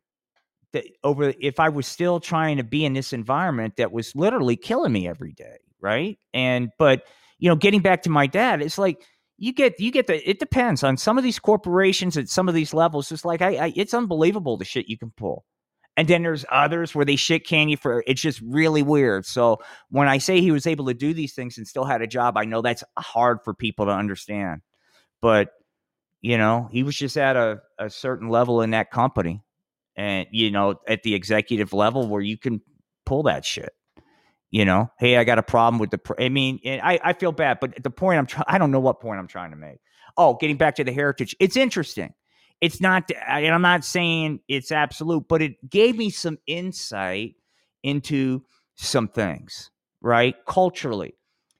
that 0.72 0.84
over 1.04 1.32
if 1.40 1.60
i 1.60 1.68
was 1.68 1.86
still 1.86 2.18
trying 2.18 2.56
to 2.56 2.64
be 2.64 2.84
in 2.84 2.94
this 2.94 3.12
environment 3.12 3.76
that 3.76 3.92
was 3.92 4.14
literally 4.16 4.56
killing 4.56 4.92
me 4.92 5.06
every 5.06 5.32
day 5.32 5.58
right? 5.82 6.18
And 6.32 6.70
but 6.78 7.02
you 7.38 7.50
know 7.50 7.56
getting 7.56 7.82
back 7.82 8.02
to 8.02 8.10
my 8.10 8.26
dad 8.26 8.62
it's 8.62 8.78
like 8.78 9.04
you 9.36 9.52
get 9.52 9.78
you 9.78 9.90
get 9.90 10.06
the 10.06 10.28
it 10.28 10.38
depends 10.38 10.82
on 10.82 10.96
some 10.96 11.18
of 11.18 11.24
these 11.24 11.38
corporations 11.38 12.16
at 12.16 12.28
some 12.28 12.48
of 12.48 12.54
these 12.54 12.72
levels 12.72 13.12
it's 13.12 13.24
like 13.24 13.42
I, 13.42 13.56
I 13.56 13.72
it's 13.76 13.92
unbelievable 13.92 14.56
the 14.56 14.64
shit 14.64 14.88
you 14.88 14.96
can 14.96 15.10
pull 15.10 15.44
and 15.96 16.08
then 16.08 16.22
there's 16.22 16.44
others 16.50 16.94
where 16.94 17.04
they 17.04 17.16
shit 17.16 17.46
can 17.46 17.68
you 17.68 17.76
for 17.76 18.02
it's 18.06 18.20
just 18.20 18.40
really 18.40 18.82
weird. 18.82 19.26
So 19.26 19.58
when 19.90 20.08
I 20.08 20.18
say 20.18 20.40
he 20.40 20.50
was 20.50 20.66
able 20.66 20.86
to 20.86 20.94
do 20.94 21.12
these 21.12 21.34
things 21.34 21.58
and 21.58 21.66
still 21.66 21.84
had 21.84 22.02
a 22.02 22.06
job, 22.06 22.36
I 22.36 22.44
know 22.44 22.62
that's 22.62 22.84
hard 22.98 23.38
for 23.44 23.54
people 23.54 23.86
to 23.86 23.92
understand. 23.92 24.62
But 25.20 25.50
you 26.22 26.38
know, 26.38 26.68
he 26.72 26.84
was 26.84 26.96
just 26.96 27.16
at 27.16 27.36
a, 27.36 27.60
a 27.78 27.90
certain 27.90 28.28
level 28.28 28.62
in 28.62 28.70
that 28.70 28.90
company. 28.90 29.42
And, 29.94 30.26
you 30.30 30.50
know, 30.50 30.76
at 30.88 31.02
the 31.02 31.14
executive 31.14 31.74
level 31.74 32.08
where 32.08 32.22
you 32.22 32.38
can 32.38 32.62
pull 33.04 33.24
that 33.24 33.44
shit. 33.44 33.74
You 34.50 34.64
know, 34.64 34.90
hey, 34.98 35.16
I 35.16 35.24
got 35.24 35.38
a 35.38 35.42
problem 35.42 35.78
with 35.78 35.90
the. 35.90 35.98
Pr- 35.98 36.20
I 36.20 36.28
mean, 36.28 36.60
I, 36.64 36.98
I 37.02 37.12
feel 37.14 37.32
bad, 37.32 37.58
but 37.58 37.82
the 37.82 37.90
point 37.90 38.18
I'm 38.18 38.26
trying, 38.26 38.44
I 38.48 38.58
don't 38.58 38.70
know 38.70 38.80
what 38.80 39.00
point 39.00 39.18
I'm 39.18 39.26
trying 39.26 39.50
to 39.50 39.56
make. 39.56 39.78
Oh, 40.16 40.36
getting 40.38 40.58
back 40.58 40.76
to 40.76 40.84
the 40.84 40.92
heritage, 40.92 41.34
it's 41.40 41.56
interesting 41.56 42.12
it's 42.62 42.80
not 42.80 43.10
and 43.28 43.54
i'm 43.54 43.60
not 43.60 43.84
saying 43.84 44.40
it's 44.48 44.72
absolute 44.72 45.28
but 45.28 45.42
it 45.42 45.68
gave 45.68 45.96
me 45.96 46.08
some 46.08 46.38
insight 46.46 47.34
into 47.82 48.42
some 48.76 49.08
things 49.08 49.70
right 50.00 50.36
culturally 50.46 51.14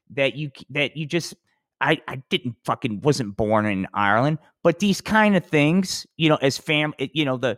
that 0.09 0.35
you 0.35 0.49
that 0.71 0.97
you 0.97 1.05
just 1.05 1.35
I, 1.83 1.97
I 2.07 2.23
didn't 2.29 2.55
fucking 2.63 3.01
wasn't 3.01 3.35
born 3.35 3.65
in 3.65 3.87
Ireland, 3.93 4.39
but 4.63 4.79
these 4.79 5.01
kind 5.01 5.35
of 5.35 5.45
things, 5.45 6.07
you 6.15 6.29
know, 6.29 6.37
as 6.37 6.57
fam, 6.57 6.93
it, 6.97 7.11
you 7.13 7.25
know, 7.25 7.35
the 7.35 7.57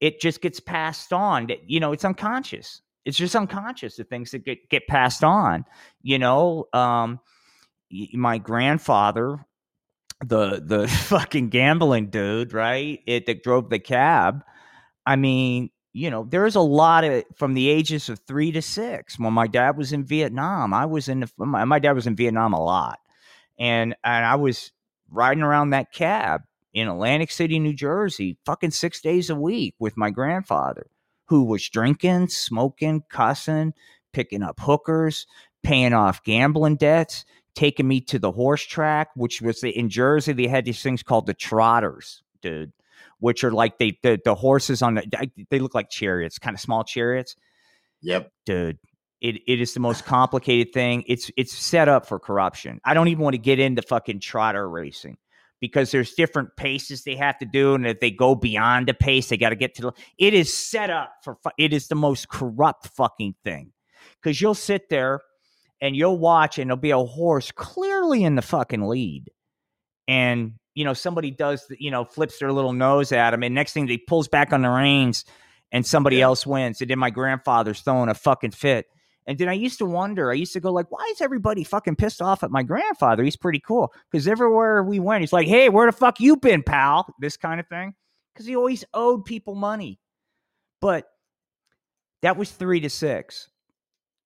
it 0.00 0.20
just 0.20 0.40
gets 0.40 0.58
passed 0.58 1.12
on. 1.12 1.46
That 1.46 1.70
you 1.70 1.78
know, 1.78 1.92
it's 1.92 2.04
unconscious. 2.04 2.82
It's 3.04 3.16
just 3.16 3.36
unconscious, 3.36 3.96
the 3.96 4.04
things 4.04 4.32
that 4.32 4.44
get, 4.44 4.68
get 4.68 4.86
passed 4.88 5.22
on. 5.22 5.64
You 6.02 6.18
know, 6.18 6.66
um, 6.72 7.20
my 8.12 8.38
grandfather, 8.38 9.46
the 10.24 10.62
the 10.64 10.88
fucking 11.06 11.48
gambling 11.48 12.06
dude, 12.06 12.52
right? 12.52 13.00
It 13.06 13.26
that 13.26 13.42
drove 13.42 13.70
the 13.70 13.78
cab. 13.78 14.42
I 15.06 15.16
mean, 15.16 15.70
you 15.92 16.10
know, 16.10 16.24
there's 16.28 16.56
a 16.56 16.60
lot 16.60 17.04
of 17.04 17.24
from 17.36 17.54
the 17.54 17.68
ages 17.68 18.08
of 18.08 18.20
three 18.20 18.52
to 18.52 18.62
six. 18.62 19.18
When 19.18 19.32
my 19.32 19.46
dad 19.46 19.76
was 19.76 19.92
in 19.92 20.04
Vietnam, 20.04 20.72
I 20.72 20.86
was 20.86 21.08
in 21.08 21.20
the, 21.20 21.30
my, 21.36 21.64
my 21.64 21.78
dad 21.78 21.92
was 21.92 22.06
in 22.06 22.16
Vietnam 22.16 22.52
a 22.52 22.62
lot, 22.62 22.98
and 23.58 23.94
and 24.04 24.24
I 24.24 24.36
was 24.36 24.72
riding 25.10 25.42
around 25.42 25.70
that 25.70 25.92
cab 25.92 26.42
in 26.72 26.86
Atlantic 26.86 27.30
City, 27.30 27.58
New 27.58 27.74
Jersey, 27.74 28.38
fucking 28.44 28.70
six 28.70 29.00
days 29.00 29.30
a 29.30 29.34
week 29.34 29.74
with 29.78 29.96
my 29.96 30.10
grandfather, 30.10 30.86
who 31.26 31.44
was 31.44 31.68
drinking, 31.68 32.28
smoking, 32.28 33.02
cussing, 33.08 33.74
picking 34.12 34.42
up 34.42 34.60
hookers, 34.60 35.26
paying 35.62 35.92
off 35.92 36.22
gambling 36.22 36.76
debts, 36.76 37.24
taking 37.60 37.86
me 37.86 38.00
to 38.00 38.18
the 38.18 38.32
horse 38.32 38.64
track, 38.64 39.10
which 39.16 39.42
was 39.42 39.60
the, 39.60 39.68
in 39.68 39.90
Jersey. 39.90 40.32
They 40.32 40.46
had 40.46 40.64
these 40.64 40.82
things 40.82 41.02
called 41.02 41.26
the 41.26 41.34
trotters, 41.34 42.22
dude, 42.40 42.72
which 43.18 43.44
are 43.44 43.50
like 43.50 43.76
they 43.76 43.98
the, 44.02 44.18
the 44.24 44.34
horses 44.34 44.80
on 44.80 44.94
the 44.94 45.30
they 45.50 45.58
look 45.58 45.74
like 45.74 45.90
chariots, 45.90 46.38
kind 46.38 46.54
of 46.54 46.60
small 46.60 46.84
chariots. 46.84 47.36
Yep, 48.00 48.32
dude. 48.46 48.78
It, 49.20 49.42
it 49.46 49.60
is 49.60 49.74
the 49.74 49.80
most 49.80 50.06
complicated 50.06 50.72
thing. 50.72 51.04
It's 51.06 51.30
it's 51.36 51.52
set 51.52 51.86
up 51.86 52.06
for 52.06 52.18
corruption. 52.18 52.80
I 52.82 52.94
don't 52.94 53.08
even 53.08 53.22
want 53.22 53.34
to 53.34 53.38
get 53.38 53.60
into 53.60 53.82
fucking 53.82 54.20
trotter 54.20 54.66
racing 54.66 55.18
because 55.60 55.90
there's 55.90 56.14
different 56.14 56.56
paces 56.56 57.04
they 57.04 57.16
have 57.16 57.36
to 57.40 57.44
do, 57.44 57.74
and 57.74 57.86
if 57.86 58.00
they 58.00 58.10
go 58.10 58.34
beyond 58.34 58.88
the 58.88 58.94
pace, 58.94 59.28
they 59.28 59.36
got 59.36 59.50
to 59.50 59.56
get 59.56 59.74
to 59.74 59.82
the. 59.82 59.92
It 60.16 60.32
is 60.32 60.50
set 60.50 60.88
up 60.88 61.12
for. 61.22 61.36
It 61.58 61.74
is 61.74 61.88
the 61.88 61.94
most 61.94 62.30
corrupt 62.30 62.86
fucking 62.96 63.34
thing 63.44 63.72
because 64.22 64.40
you'll 64.40 64.54
sit 64.54 64.88
there 64.88 65.20
and 65.80 65.96
you'll 65.96 66.18
watch, 66.18 66.58
and 66.58 66.68
there'll 66.68 66.80
be 66.80 66.90
a 66.90 66.98
horse 66.98 67.50
clearly 67.52 68.24
in 68.24 68.34
the 68.34 68.42
fucking 68.42 68.82
lead, 68.82 69.30
and 70.08 70.54
you 70.74 70.84
know 70.84 70.94
somebody 70.94 71.30
does, 71.30 71.66
you 71.78 71.90
know, 71.90 72.04
flips 72.04 72.38
their 72.38 72.52
little 72.52 72.72
nose 72.72 73.12
at 73.12 73.34
him, 73.34 73.42
and 73.42 73.54
next 73.54 73.72
thing 73.72 73.88
he 73.88 73.98
pulls 73.98 74.28
back 74.28 74.52
on 74.52 74.62
the 74.62 74.68
reins, 74.68 75.24
and 75.72 75.84
somebody 75.84 76.16
yeah. 76.16 76.24
else 76.24 76.46
wins, 76.46 76.80
and 76.80 76.90
then 76.90 76.98
my 76.98 77.10
grandfather's 77.10 77.80
throwing 77.80 78.08
a 78.08 78.14
fucking 78.14 78.52
fit 78.52 78.86
and 79.30 79.38
then 79.38 79.48
I 79.48 79.52
used 79.52 79.78
to 79.78 79.86
wonder, 79.86 80.30
I 80.30 80.34
used 80.34 80.52
to 80.54 80.60
go 80.60 80.72
like, 80.72 80.90
why 80.90 81.08
is 81.12 81.20
everybody 81.20 81.62
fucking 81.62 81.94
pissed 81.94 82.20
off 82.20 82.42
at 82.42 82.50
my 82.50 82.64
grandfather? 82.64 83.22
He's 83.22 83.36
pretty 83.36 83.60
cool. 83.60 83.92
Because 84.10 84.26
everywhere 84.26 84.82
we 84.82 84.98
went, 84.98 85.20
he's 85.20 85.32
like, 85.32 85.46
hey, 85.46 85.68
where 85.68 85.86
the 85.86 85.96
fuck 85.96 86.18
you 86.18 86.36
been, 86.36 86.64
pal? 86.64 87.06
This 87.20 87.36
kind 87.36 87.60
of 87.60 87.68
thing. 87.68 87.94
Because 88.32 88.46
he 88.46 88.56
always 88.56 88.84
owed 88.94 89.24
people 89.24 89.54
money. 89.54 90.00
But 90.80 91.06
that 92.22 92.36
was 92.36 92.50
three 92.50 92.80
to 92.80 92.90
six. 92.90 93.48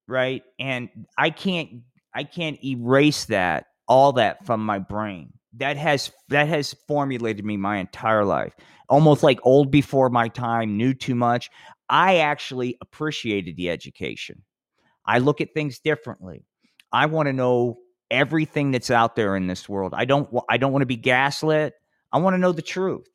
Right. 0.08 0.42
And 0.58 0.88
I 1.18 1.30
can't 1.30 1.70
I 2.14 2.24
can't 2.24 2.62
erase 2.64 3.26
that, 3.26 3.66
all 3.88 4.12
that 4.14 4.46
from 4.46 4.64
my 4.64 4.78
brain. 4.78 5.32
That 5.54 5.76
has 5.76 6.12
that 6.28 6.48
has 6.48 6.74
formulated 6.88 7.44
me 7.44 7.56
my 7.56 7.78
entire 7.78 8.24
life. 8.24 8.54
Almost 8.88 9.22
like 9.22 9.40
old 9.44 9.70
before 9.70 10.10
my 10.10 10.28
time, 10.28 10.76
knew 10.76 10.94
too 10.94 11.14
much. 11.14 11.50
I 11.88 12.18
actually 12.18 12.76
appreciated 12.82 13.56
the 13.56 13.70
education 13.70 14.42
I 15.06 15.18
look 15.18 15.40
at 15.40 15.54
things 15.54 15.78
differently. 15.80 16.44
I 16.92 17.06
want 17.06 17.26
to 17.26 17.32
know 17.32 17.78
everything 18.10 18.70
that's 18.70 18.90
out 18.90 19.16
there 19.16 19.36
in 19.36 19.46
this 19.46 19.68
world. 19.68 19.94
I 19.96 20.04
don't 20.04 20.28
I 20.48 20.56
don't 20.56 20.72
want 20.72 20.82
to 20.82 20.86
be 20.86 20.96
gaslit. 20.96 21.74
I 22.12 22.18
want 22.18 22.34
to 22.34 22.38
know 22.38 22.52
the 22.52 22.62
truth, 22.62 23.06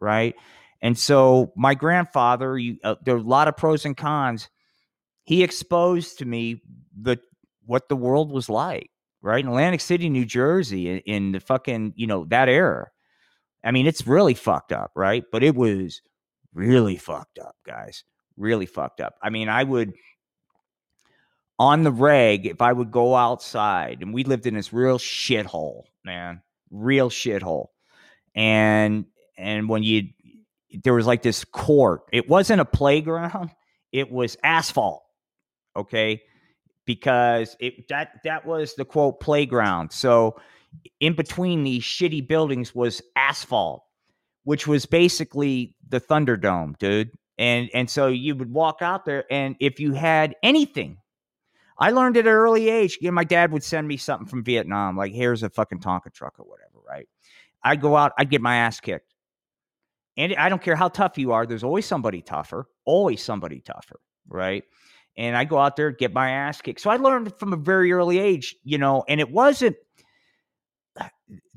right? 0.00 0.34
And 0.82 0.98
so 0.98 1.52
my 1.56 1.74
grandfather, 1.74 2.58
you, 2.58 2.76
uh, 2.84 2.96
there 3.04 3.14
are 3.14 3.18
a 3.18 3.22
lot 3.22 3.48
of 3.48 3.56
pros 3.56 3.84
and 3.86 3.96
cons. 3.96 4.48
He 5.24 5.42
exposed 5.42 6.18
to 6.18 6.24
me 6.24 6.62
the 7.00 7.18
what 7.64 7.88
the 7.88 7.96
world 7.96 8.32
was 8.32 8.48
like, 8.48 8.90
right? 9.20 9.42
In 9.42 9.48
Atlantic 9.48 9.80
City, 9.80 10.08
New 10.08 10.24
Jersey, 10.24 10.88
in, 10.88 10.98
in 10.98 11.32
the 11.32 11.40
fucking 11.40 11.94
you 11.96 12.06
know 12.06 12.24
that 12.26 12.48
era. 12.48 12.88
I 13.64 13.70
mean, 13.70 13.86
it's 13.86 14.06
really 14.06 14.34
fucked 14.34 14.72
up, 14.72 14.90
right? 14.96 15.24
But 15.30 15.44
it 15.44 15.54
was 15.54 16.02
really 16.52 16.96
fucked 16.96 17.38
up, 17.38 17.54
guys. 17.64 18.04
Really 18.36 18.66
fucked 18.66 19.00
up. 19.00 19.14
I 19.22 19.30
mean, 19.30 19.48
I 19.48 19.62
would 19.62 19.92
on 21.58 21.84
the 21.84 21.92
reg, 21.92 22.46
if 22.46 22.60
I 22.60 22.72
would 22.72 22.90
go 22.90 23.14
outside, 23.14 23.98
and 24.02 24.12
we 24.12 24.24
lived 24.24 24.46
in 24.46 24.54
this 24.54 24.72
real 24.72 24.98
shithole, 24.98 25.84
man, 26.04 26.42
real 26.70 27.08
shithole, 27.08 27.66
and 28.34 29.04
and 29.36 29.68
when 29.68 29.82
you 29.82 30.08
there 30.82 30.94
was 30.94 31.06
like 31.06 31.22
this 31.22 31.44
court, 31.44 32.02
it 32.12 32.28
wasn't 32.28 32.60
a 32.60 32.64
playground, 32.64 33.50
it 33.92 34.10
was 34.10 34.36
asphalt, 34.42 35.01
okay, 35.76 36.22
because 36.84 37.56
it 37.60 37.88
that 37.88 38.20
that 38.24 38.46
was 38.46 38.74
the 38.74 38.84
quote 38.84 39.20
playground. 39.20 39.92
So 39.92 40.36
in 41.00 41.14
between 41.14 41.64
these 41.64 41.82
shitty 41.82 42.26
buildings 42.26 42.74
was 42.74 43.02
asphalt, 43.16 43.84
which 44.44 44.66
was 44.66 44.86
basically 44.86 45.76
the 45.88 46.00
Thunderdome, 46.00 46.78
dude. 46.78 47.10
And 47.38 47.70
and 47.74 47.88
so 47.90 48.08
you 48.08 48.36
would 48.36 48.52
walk 48.52 48.78
out 48.80 49.04
there, 49.04 49.24
and 49.30 49.56
if 49.60 49.80
you 49.80 49.92
had 49.92 50.36
anything 50.42 50.98
I 51.78 51.90
learned 51.90 52.16
at 52.16 52.26
an 52.26 52.32
early 52.32 52.68
age. 52.68 52.98
You 53.00 53.08
know, 53.08 53.14
my 53.14 53.24
dad 53.24 53.50
would 53.52 53.64
send 53.64 53.88
me 53.88 53.96
something 53.96 54.28
from 54.28 54.44
Vietnam, 54.44 54.96
like 54.96 55.12
here's 55.12 55.42
a 55.42 55.50
fucking 55.50 55.80
Tonka 55.80 56.12
truck 56.12 56.38
or 56.38 56.44
whatever, 56.44 56.78
right? 56.88 57.08
I'd 57.64 57.80
go 57.80 57.96
out, 57.96 58.12
I'd 58.18 58.30
get 58.30 58.40
my 58.40 58.56
ass 58.56 58.78
kicked. 58.78 59.14
And 60.16 60.34
I 60.34 60.48
don't 60.48 60.62
care 60.62 60.76
how 60.76 60.88
tough 60.88 61.18
you 61.18 61.32
are, 61.32 61.44
there's 61.44 61.64
always 61.64 61.86
somebody 61.86 62.22
tougher, 62.22 62.68
always 62.84 63.20
somebody 63.22 63.60
tougher, 63.60 63.98
right? 64.28 64.62
And 65.16 65.36
I 65.36 65.44
go 65.44 65.58
out 65.58 65.76
there, 65.76 65.90
get 65.90 66.12
my 66.12 66.30
ass 66.30 66.60
kicked. 66.60 66.80
So 66.80 66.90
I 66.90 66.96
learned 66.96 67.34
from 67.38 67.52
a 67.52 67.56
very 67.56 67.92
early 67.92 68.18
age, 68.18 68.56
you 68.64 68.78
know, 68.78 69.04
and 69.08 69.20
it 69.20 69.30
wasn't 69.30 69.76
uh, 70.98 71.08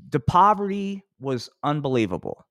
the 0.10 0.20
poverty 0.20 1.04
was 1.20 1.50
unbelievable 1.63 2.46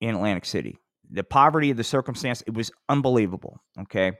in 0.00 0.14
Atlantic 0.14 0.44
City. 0.44 0.76
The 1.10 1.24
poverty 1.24 1.70
of 1.70 1.76
the 1.76 1.84
circumstance, 1.84 2.42
it 2.46 2.54
was 2.54 2.70
unbelievable. 2.88 3.62
Okay. 3.80 4.12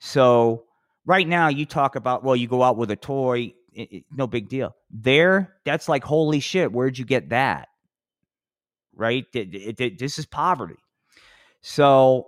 So 0.00 0.64
right 1.08 1.26
now 1.26 1.48
you 1.48 1.66
talk 1.66 1.96
about 1.96 2.22
well 2.22 2.36
you 2.36 2.46
go 2.46 2.62
out 2.62 2.76
with 2.76 2.90
a 2.92 2.96
toy 2.96 3.52
it, 3.72 3.92
it, 3.92 4.04
no 4.12 4.28
big 4.28 4.48
deal 4.48 4.76
there 4.90 5.56
that's 5.64 5.88
like 5.88 6.04
holy 6.04 6.38
shit 6.38 6.70
where'd 6.70 6.98
you 6.98 7.04
get 7.04 7.30
that 7.30 7.68
right 8.94 9.24
it, 9.32 9.98
this 9.98 10.18
is 10.18 10.26
poverty 10.26 10.76
so 11.62 12.26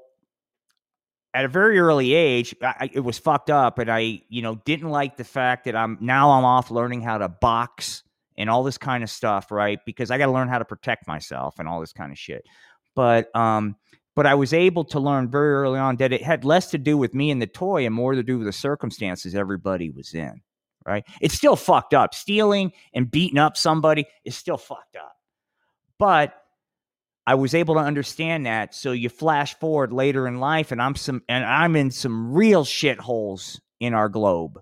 at 1.34 1.44
a 1.44 1.48
very 1.48 1.78
early 1.78 2.14
age 2.14 2.54
I, 2.62 2.90
it 2.92 3.00
was 3.00 3.18
fucked 3.18 3.50
up 3.50 3.78
and 3.78 3.90
i 3.90 4.22
you 4.28 4.42
know 4.42 4.56
didn't 4.64 4.90
like 4.90 5.16
the 5.16 5.24
fact 5.24 5.64
that 5.64 5.76
i'm 5.76 5.98
now 6.00 6.30
i'm 6.30 6.44
off 6.44 6.70
learning 6.70 7.02
how 7.02 7.18
to 7.18 7.28
box 7.28 8.02
and 8.36 8.48
all 8.50 8.62
this 8.62 8.78
kind 8.78 9.04
of 9.04 9.10
stuff 9.10 9.50
right 9.50 9.78
because 9.86 10.10
i 10.10 10.18
got 10.18 10.26
to 10.26 10.32
learn 10.32 10.48
how 10.48 10.58
to 10.58 10.64
protect 10.64 11.06
myself 11.06 11.58
and 11.58 11.68
all 11.68 11.80
this 11.80 11.92
kind 11.92 12.12
of 12.12 12.18
shit 12.18 12.44
but 12.94 13.34
um 13.36 13.76
but 14.16 14.26
I 14.26 14.34
was 14.34 14.52
able 14.52 14.84
to 14.84 15.00
learn 15.00 15.30
very 15.30 15.54
early 15.54 15.78
on 15.78 15.96
that 15.96 16.12
it 16.12 16.22
had 16.22 16.44
less 16.44 16.70
to 16.72 16.78
do 16.78 16.98
with 16.98 17.14
me 17.14 17.30
and 17.30 17.40
the 17.40 17.46
toy 17.46 17.86
and 17.86 17.94
more 17.94 18.14
to 18.14 18.22
do 18.22 18.38
with 18.38 18.46
the 18.46 18.52
circumstances 18.52 19.34
everybody 19.34 19.90
was 19.90 20.14
in. 20.14 20.42
Right? 20.86 21.04
It's 21.20 21.34
still 21.34 21.56
fucked 21.56 21.94
up. 21.94 22.14
Stealing 22.14 22.72
and 22.94 23.10
beating 23.10 23.38
up 23.38 23.56
somebody 23.56 24.06
is 24.24 24.36
still 24.36 24.56
fucked 24.56 24.96
up. 24.96 25.14
But 25.98 26.39
I 27.26 27.34
was 27.34 27.54
able 27.54 27.74
to 27.74 27.80
understand 27.80 28.46
that. 28.46 28.74
So 28.74 28.92
you 28.92 29.08
flash 29.08 29.54
forward 29.58 29.92
later 29.92 30.26
in 30.26 30.40
life, 30.40 30.72
and 30.72 30.80
I'm 30.80 30.96
some 30.96 31.22
and 31.28 31.44
I'm 31.44 31.76
in 31.76 31.90
some 31.90 32.32
real 32.32 32.64
shitholes 32.64 33.60
in 33.78 33.94
our 33.94 34.08
globe. 34.08 34.60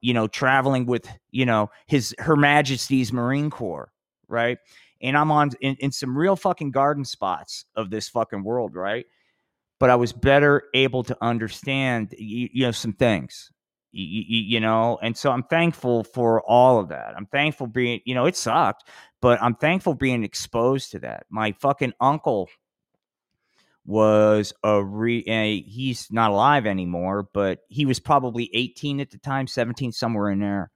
You 0.00 0.14
know, 0.14 0.26
traveling 0.26 0.86
with 0.86 1.06
you 1.30 1.46
know 1.46 1.70
his 1.86 2.14
Her 2.18 2.36
Majesty's 2.36 3.12
Marine 3.12 3.50
Corps, 3.50 3.92
right? 4.28 4.58
and 5.02 5.16
I'm 5.16 5.30
on 5.30 5.50
in, 5.60 5.76
in 5.80 5.92
some 5.92 6.16
real 6.16 6.36
fucking 6.36 6.70
garden 6.70 7.04
spots 7.04 7.64
of 7.76 7.90
this 7.90 8.08
fucking 8.08 8.44
world, 8.44 8.74
right? 8.74 9.04
But 9.80 9.90
I 9.90 9.96
was 9.96 10.12
better 10.12 10.62
able 10.74 11.02
to 11.04 11.16
understand, 11.20 12.14
you, 12.16 12.48
you 12.52 12.64
know, 12.64 12.70
some 12.70 12.92
things, 12.92 13.50
you, 13.92 14.24
you, 14.24 14.60
know, 14.60 14.98
and 15.02 15.16
so 15.16 15.30
I'm 15.30 15.42
thankful 15.44 16.04
for 16.04 16.42
all 16.42 16.80
of 16.80 16.88
that. 16.88 17.14
I'm 17.16 17.26
thankful 17.26 17.66
being, 17.66 18.00
you 18.04 18.14
know, 18.14 18.26
it 18.26 18.36
sucked, 18.36 18.88
but 19.20 19.40
I'm 19.42 19.54
thankful 19.54 19.94
being 19.94 20.24
exposed 20.24 20.92
to 20.92 21.00
that. 21.00 21.26
My 21.30 21.52
fucking 21.52 21.92
uncle 22.00 22.48
was 23.84 24.52
a 24.62 24.82
re 24.82 25.24
a, 25.26 25.60
he's 25.62 26.08
not 26.10 26.30
alive 26.30 26.66
anymore, 26.66 27.28
but 27.34 27.60
he 27.68 27.84
was 27.84 28.00
probably 28.00 28.50
18 28.54 29.00
at 29.00 29.10
the 29.10 29.18
time, 29.18 29.46
17, 29.46 29.92
somewhere 29.92 30.30
in 30.30 30.40
there. 30.40 30.70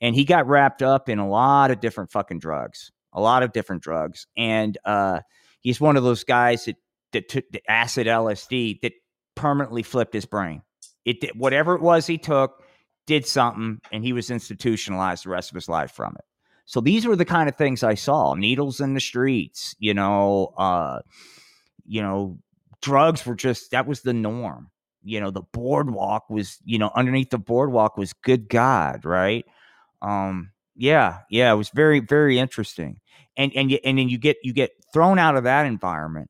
And 0.00 0.14
he 0.14 0.24
got 0.24 0.46
wrapped 0.46 0.82
up 0.82 1.08
in 1.08 1.18
a 1.18 1.28
lot 1.28 1.70
of 1.70 1.80
different 1.80 2.10
fucking 2.10 2.38
drugs 2.38 2.92
a 3.12 3.20
lot 3.20 3.42
of 3.42 3.52
different 3.52 3.82
drugs, 3.82 4.26
and 4.36 4.76
uh, 4.84 5.20
he's 5.60 5.80
one 5.80 5.96
of 5.96 6.02
those 6.02 6.24
guys 6.24 6.64
that 6.64 6.76
that 7.12 7.28
took 7.28 7.44
the 7.50 7.62
acid 7.70 8.06
LSD 8.06 8.80
that 8.82 8.92
permanently 9.34 9.82
flipped 9.82 10.12
his 10.12 10.26
brain. 10.26 10.62
It 11.08 11.20
did, 11.20 11.30
whatever 11.34 11.74
it 11.74 11.82
was 11.82 12.06
he 12.06 12.18
took 12.18 12.62
did 13.06 13.26
something, 13.26 13.80
and 13.90 14.04
he 14.04 14.12
was 14.12 14.30
institutionalized 14.30 15.24
the 15.24 15.30
rest 15.30 15.50
of 15.50 15.54
his 15.54 15.68
life 15.68 15.92
from 15.92 16.14
it. 16.18 16.24
So 16.66 16.80
these 16.82 17.06
were 17.06 17.16
the 17.16 17.24
kind 17.24 17.48
of 17.48 17.56
things 17.56 17.82
I 17.82 17.94
saw: 17.94 18.34
needles 18.34 18.80
in 18.80 18.92
the 18.94 19.00
streets, 19.00 19.74
you 19.78 19.94
know, 19.94 20.52
uh, 20.58 21.00
you 21.86 22.02
know, 22.02 22.38
drugs 22.82 23.24
were 23.24 23.34
just 23.34 23.70
that 23.70 23.86
was 23.86 24.02
the 24.02 24.12
norm. 24.12 24.70
You 25.02 25.20
know, 25.20 25.30
the 25.30 25.42
boardwalk 25.52 26.28
was, 26.28 26.58
you 26.64 26.78
know, 26.78 26.90
underneath 26.94 27.30
the 27.30 27.38
boardwalk 27.38 27.96
was 27.96 28.12
good 28.12 28.48
God, 28.48 29.04
right? 29.06 29.46
Um, 30.02 30.50
yeah, 30.76 31.20
yeah, 31.30 31.52
it 31.52 31.56
was 31.56 31.70
very, 31.70 32.00
very 32.00 32.38
interesting. 32.38 33.00
And 33.36 33.52
and 33.54 33.72
and 33.84 33.98
then 33.98 34.08
you 34.08 34.18
get 34.18 34.36
you 34.42 34.52
get 34.52 34.72
thrown 34.92 35.18
out 35.18 35.36
of 35.36 35.44
that 35.44 35.64
environment, 35.64 36.28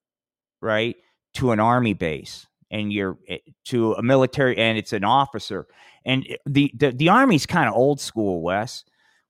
right, 0.60 0.96
to 1.34 1.50
an 1.50 1.60
army 1.60 1.94
base, 1.94 2.46
and 2.70 2.92
you're 2.92 3.18
eh, 3.28 3.38
to 3.64 3.92
a 3.94 4.02
military, 4.02 4.56
and 4.56 4.78
it's 4.78 4.92
an 4.92 5.04
officer, 5.04 5.66
and 6.04 6.26
the 6.46 6.72
the, 6.74 6.90
the 6.92 7.08
army's 7.08 7.46
kind 7.46 7.68
of 7.68 7.74
old 7.74 8.00
school, 8.00 8.42
Wes 8.42 8.84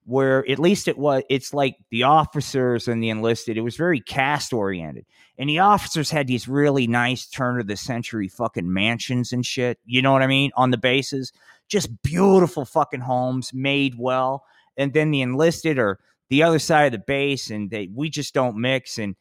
where 0.08 0.50
at 0.50 0.58
least 0.58 0.88
it 0.88 0.96
was 0.96 1.22
it's 1.28 1.52
like 1.52 1.76
the 1.90 2.02
officers 2.02 2.88
and 2.88 3.02
the 3.02 3.10
enlisted 3.10 3.58
it 3.58 3.60
was 3.60 3.76
very 3.76 4.00
caste 4.00 4.54
oriented. 4.54 5.04
And 5.36 5.50
the 5.50 5.58
officers 5.58 6.10
had 6.10 6.26
these 6.26 6.48
really 6.48 6.86
nice 6.86 7.26
turn 7.26 7.60
of 7.60 7.66
the 7.66 7.76
century 7.76 8.26
fucking 8.26 8.72
mansions 8.72 9.34
and 9.34 9.44
shit 9.44 9.78
you 9.84 10.00
know 10.00 10.12
what 10.12 10.22
i 10.22 10.26
mean 10.26 10.50
on 10.56 10.70
the 10.70 10.78
bases. 10.78 11.30
Just 11.68 12.02
beautiful 12.02 12.64
fucking 12.64 13.00
homes 13.00 13.52
made 13.52 13.96
well. 13.98 14.44
And 14.78 14.94
then 14.94 15.10
the 15.10 15.20
enlisted 15.20 15.78
are 15.78 15.98
the 16.30 16.42
other 16.42 16.58
side 16.58 16.86
of 16.86 16.92
the 16.92 17.04
base 17.06 17.50
and 17.50 17.70
they 17.70 17.90
we 17.94 18.08
just 18.08 18.32
don't 18.32 18.56
mix 18.56 18.96
and 18.96 19.14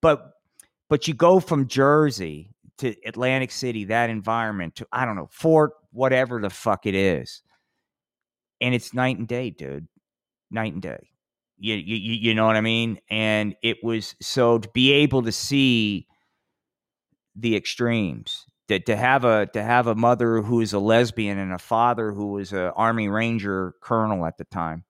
but 0.00 0.32
but 0.88 1.06
you 1.06 1.12
go 1.12 1.40
from 1.40 1.68
jersey 1.68 2.51
to 2.78 2.94
atlantic 3.06 3.50
city 3.50 3.84
that 3.84 4.10
environment 4.10 4.74
to 4.74 4.86
i 4.92 5.04
don't 5.04 5.16
know 5.16 5.28
fort 5.30 5.72
whatever 5.92 6.40
the 6.40 6.50
fuck 6.50 6.86
it 6.86 6.94
is. 6.94 7.42
And 8.60 8.74
it's 8.74 8.92
night 8.92 9.18
and 9.18 9.28
day 9.28 9.50
dude. 9.50 9.86
Night 10.50 10.72
and 10.72 10.82
day. 10.82 11.08
You, 11.58 11.76
you, 11.76 11.96
you 11.96 12.34
know 12.34 12.46
what 12.46 12.56
I 12.56 12.60
mean? 12.60 12.98
And 13.08 13.54
it 13.62 13.78
was 13.84 14.16
so 14.20 14.58
to 14.58 14.68
be 14.70 14.92
able 14.92 15.22
to 15.22 15.32
see 15.32 16.08
the 17.36 17.56
extremes 17.56 18.46
that 18.68 18.86
to 18.86 18.96
have 18.96 19.24
a 19.24 19.46
to 19.46 19.62
have 19.62 19.86
a 19.86 19.94
mother 19.94 20.42
who 20.42 20.60
is 20.60 20.72
a 20.72 20.78
lesbian 20.78 21.38
and 21.38 21.52
a 21.52 21.58
father 21.58 22.12
who 22.12 22.32
was 22.32 22.52
an 22.52 22.72
army 22.76 23.08
ranger 23.08 23.74
colonel 23.80 24.26
at 24.26 24.38
the 24.38 24.44
time. 24.44 24.84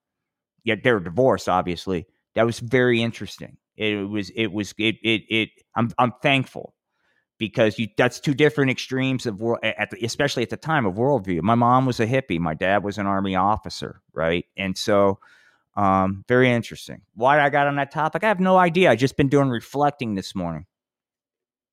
Yet 0.64 0.82
they 0.82 0.92
were 0.92 1.00
divorced 1.00 1.48
obviously. 1.48 2.06
That 2.34 2.46
was 2.46 2.58
very 2.58 3.02
interesting. 3.02 3.58
It 3.76 4.08
was 4.08 4.30
it 4.30 4.48
was 4.48 4.74
it 4.78 4.96
it, 5.02 5.22
it 5.28 5.48
i'm 5.76 5.90
i'm 5.98 6.12
thankful 6.22 6.74
because 7.42 7.76
you 7.76 7.88
that's 7.96 8.20
two 8.20 8.34
different 8.34 8.70
extremes 8.70 9.26
of 9.26 9.40
world 9.40 9.58
at 9.64 9.90
the, 9.90 9.98
especially 10.04 10.44
at 10.44 10.50
the 10.50 10.56
time 10.56 10.86
of 10.86 10.94
worldview 10.94 11.42
my 11.42 11.56
mom 11.56 11.86
was 11.86 11.98
a 11.98 12.06
hippie 12.06 12.38
my 12.38 12.54
dad 12.54 12.84
was 12.84 12.98
an 12.98 13.06
army 13.06 13.34
officer 13.34 14.00
right 14.12 14.44
and 14.56 14.78
so 14.78 15.18
um, 15.74 16.24
very 16.28 16.50
interesting. 16.50 17.02
Why 17.14 17.40
I 17.40 17.48
got 17.48 17.66
on 17.66 17.76
that 17.76 17.90
topic, 17.90 18.24
I 18.24 18.28
have 18.28 18.40
no 18.40 18.58
idea. 18.58 18.90
I 18.90 18.96
just 18.96 19.16
been 19.16 19.28
doing 19.28 19.48
reflecting 19.48 20.14
this 20.14 20.34
morning. 20.34 20.66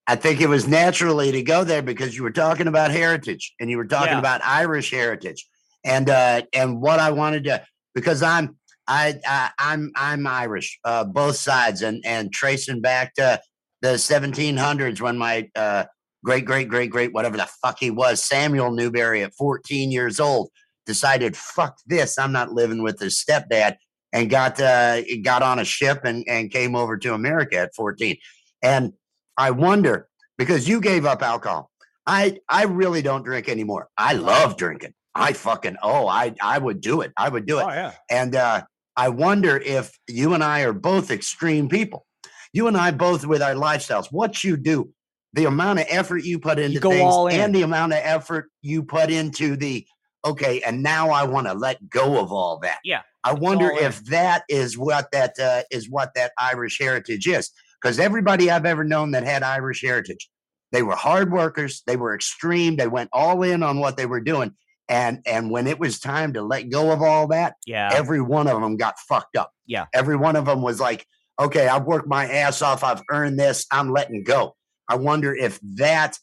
I 0.07 0.15
think 0.15 0.41
it 0.41 0.49
was 0.49 0.67
naturally 0.67 1.31
to 1.33 1.43
go 1.43 1.63
there 1.63 1.83
because 1.83 2.15
you 2.15 2.23
were 2.23 2.31
talking 2.31 2.67
about 2.67 2.91
heritage 2.91 3.53
and 3.59 3.69
you 3.69 3.77
were 3.77 3.85
talking 3.85 4.13
yeah. 4.13 4.19
about 4.19 4.41
Irish 4.43 4.89
heritage, 4.89 5.47
and 5.83 6.09
uh, 6.09 6.43
and 6.53 6.81
what 6.81 6.99
I 6.99 7.11
wanted 7.11 7.43
to 7.43 7.63
because 7.93 8.23
I'm 8.23 8.57
I, 8.87 9.19
I 9.27 9.51
I'm 9.59 9.91
I'm 9.95 10.25
Irish, 10.25 10.79
uh, 10.83 11.03
both 11.03 11.35
sides, 11.35 11.83
and 11.83 12.01
and 12.05 12.33
tracing 12.33 12.81
back 12.81 13.13
to 13.15 13.39
the 13.81 13.93
1700s 13.93 15.01
when 15.01 15.17
my 15.17 15.49
uh, 15.55 15.85
great 16.23 16.45
great 16.45 16.67
great 16.67 16.89
great 16.89 17.13
whatever 17.13 17.37
the 17.37 17.49
fuck 17.61 17.77
he 17.79 17.91
was 17.91 18.23
Samuel 18.23 18.71
Newberry 18.71 19.23
at 19.23 19.33
14 19.35 19.91
years 19.91 20.19
old 20.19 20.49
decided 20.85 21.37
fuck 21.37 21.77
this 21.85 22.17
I'm 22.17 22.31
not 22.31 22.51
living 22.51 22.83
with 22.83 22.99
his 22.99 23.23
stepdad 23.23 23.77
and 24.11 24.29
got 24.29 24.59
uh, 24.59 25.01
got 25.23 25.43
on 25.43 25.59
a 25.59 25.65
ship 25.65 26.01
and, 26.03 26.23
and 26.27 26.51
came 26.51 26.75
over 26.75 26.97
to 26.97 27.13
America 27.13 27.57
at 27.57 27.75
14. 27.75 28.17
And 28.61 28.93
I 29.37 29.51
wonder 29.51 30.07
because 30.37 30.67
you 30.67 30.81
gave 30.81 31.05
up 31.05 31.21
alcohol. 31.21 31.69
I 32.05 32.39
I 32.49 32.63
really 32.63 33.01
don't 33.01 33.23
drink 33.23 33.47
anymore. 33.47 33.87
I 33.97 34.13
love 34.13 34.57
drinking. 34.57 34.93
I 35.15 35.33
fucking 35.33 35.77
oh 35.83 36.07
I 36.07 36.33
I 36.41 36.57
would 36.57 36.81
do 36.81 37.01
it. 37.01 37.11
I 37.15 37.29
would 37.29 37.45
do 37.45 37.59
it. 37.59 37.63
Oh, 37.63 37.69
yeah. 37.69 37.93
And 38.09 38.35
uh, 38.35 38.63
I 38.97 39.09
wonder 39.09 39.57
if 39.57 39.97
you 40.07 40.33
and 40.33 40.43
I 40.43 40.61
are 40.61 40.73
both 40.73 41.11
extreme 41.11 41.69
people. 41.69 42.05
You 42.53 42.67
and 42.67 42.77
I 42.77 42.91
both 42.91 43.25
with 43.25 43.41
our 43.41 43.53
lifestyles. 43.53 44.07
What 44.11 44.43
you 44.43 44.57
do, 44.57 44.91
the 45.33 45.45
amount 45.45 45.79
of 45.79 45.85
effort 45.89 46.23
you 46.23 46.39
put 46.39 46.59
into 46.59 46.73
you 46.73 46.79
things, 46.79 47.33
in. 47.33 47.39
and 47.39 47.55
the 47.55 47.61
amount 47.61 47.93
of 47.93 47.99
effort 48.01 48.49
you 48.61 48.83
put 48.83 49.11
into 49.11 49.55
the 49.55 49.85
okay, 50.25 50.61
and 50.61 50.83
now 50.83 51.09
I 51.09 51.23
want 51.23 51.47
to 51.47 51.53
let 51.53 51.89
go 51.89 52.19
of 52.19 52.31
all 52.31 52.59
that. 52.59 52.79
Yeah. 52.83 53.01
I 53.23 53.33
wonder 53.33 53.69
if 53.69 54.03
that 54.05 54.43
is 54.49 54.77
what 54.77 55.11
that 55.11 55.37
uh, 55.39 55.63
is 55.71 55.89
what 55.89 56.13
that 56.15 56.31
Irish 56.37 56.79
heritage 56.79 57.27
is. 57.27 57.51
Because 57.81 57.99
everybody 57.99 58.51
I've 58.51 58.65
ever 58.65 58.83
known 58.83 59.11
that 59.11 59.23
had 59.23 59.43
Irish 59.43 59.81
heritage, 59.81 60.29
they 60.71 60.83
were 60.83 60.95
hard 60.95 61.31
workers, 61.31 61.83
they 61.85 61.95
were 61.95 62.13
extreme, 62.13 62.75
they 62.75 62.87
went 62.87 63.09
all 63.13 63.43
in 63.43 63.63
on 63.63 63.79
what 63.79 63.97
they 63.97 64.05
were 64.05 64.21
doing. 64.21 64.53
And 64.87 65.19
and 65.25 65.51
when 65.51 65.67
it 65.67 65.79
was 65.79 65.99
time 65.99 66.33
to 66.33 66.41
let 66.41 66.69
go 66.69 66.91
of 66.91 67.01
all 67.01 67.27
that, 67.27 67.55
yeah, 67.65 67.89
every 67.93 68.21
one 68.21 68.47
of 68.47 68.59
them 68.61 68.75
got 68.75 68.97
fucked 68.99 69.35
up. 69.35 69.51
Yeah. 69.67 69.85
Every 69.93 70.15
one 70.15 70.35
of 70.35 70.45
them 70.45 70.61
was 70.61 70.79
like, 70.79 71.05
okay, 71.39 71.67
I've 71.67 71.85
worked 71.85 72.07
my 72.07 72.29
ass 72.29 72.61
off, 72.61 72.83
I've 72.83 73.01
earned 73.09 73.39
this, 73.39 73.65
I'm 73.71 73.91
letting 73.91 74.23
go. 74.23 74.55
I 74.87 74.95
wonder 74.95 75.33
if 75.33 75.59
that 75.75 76.17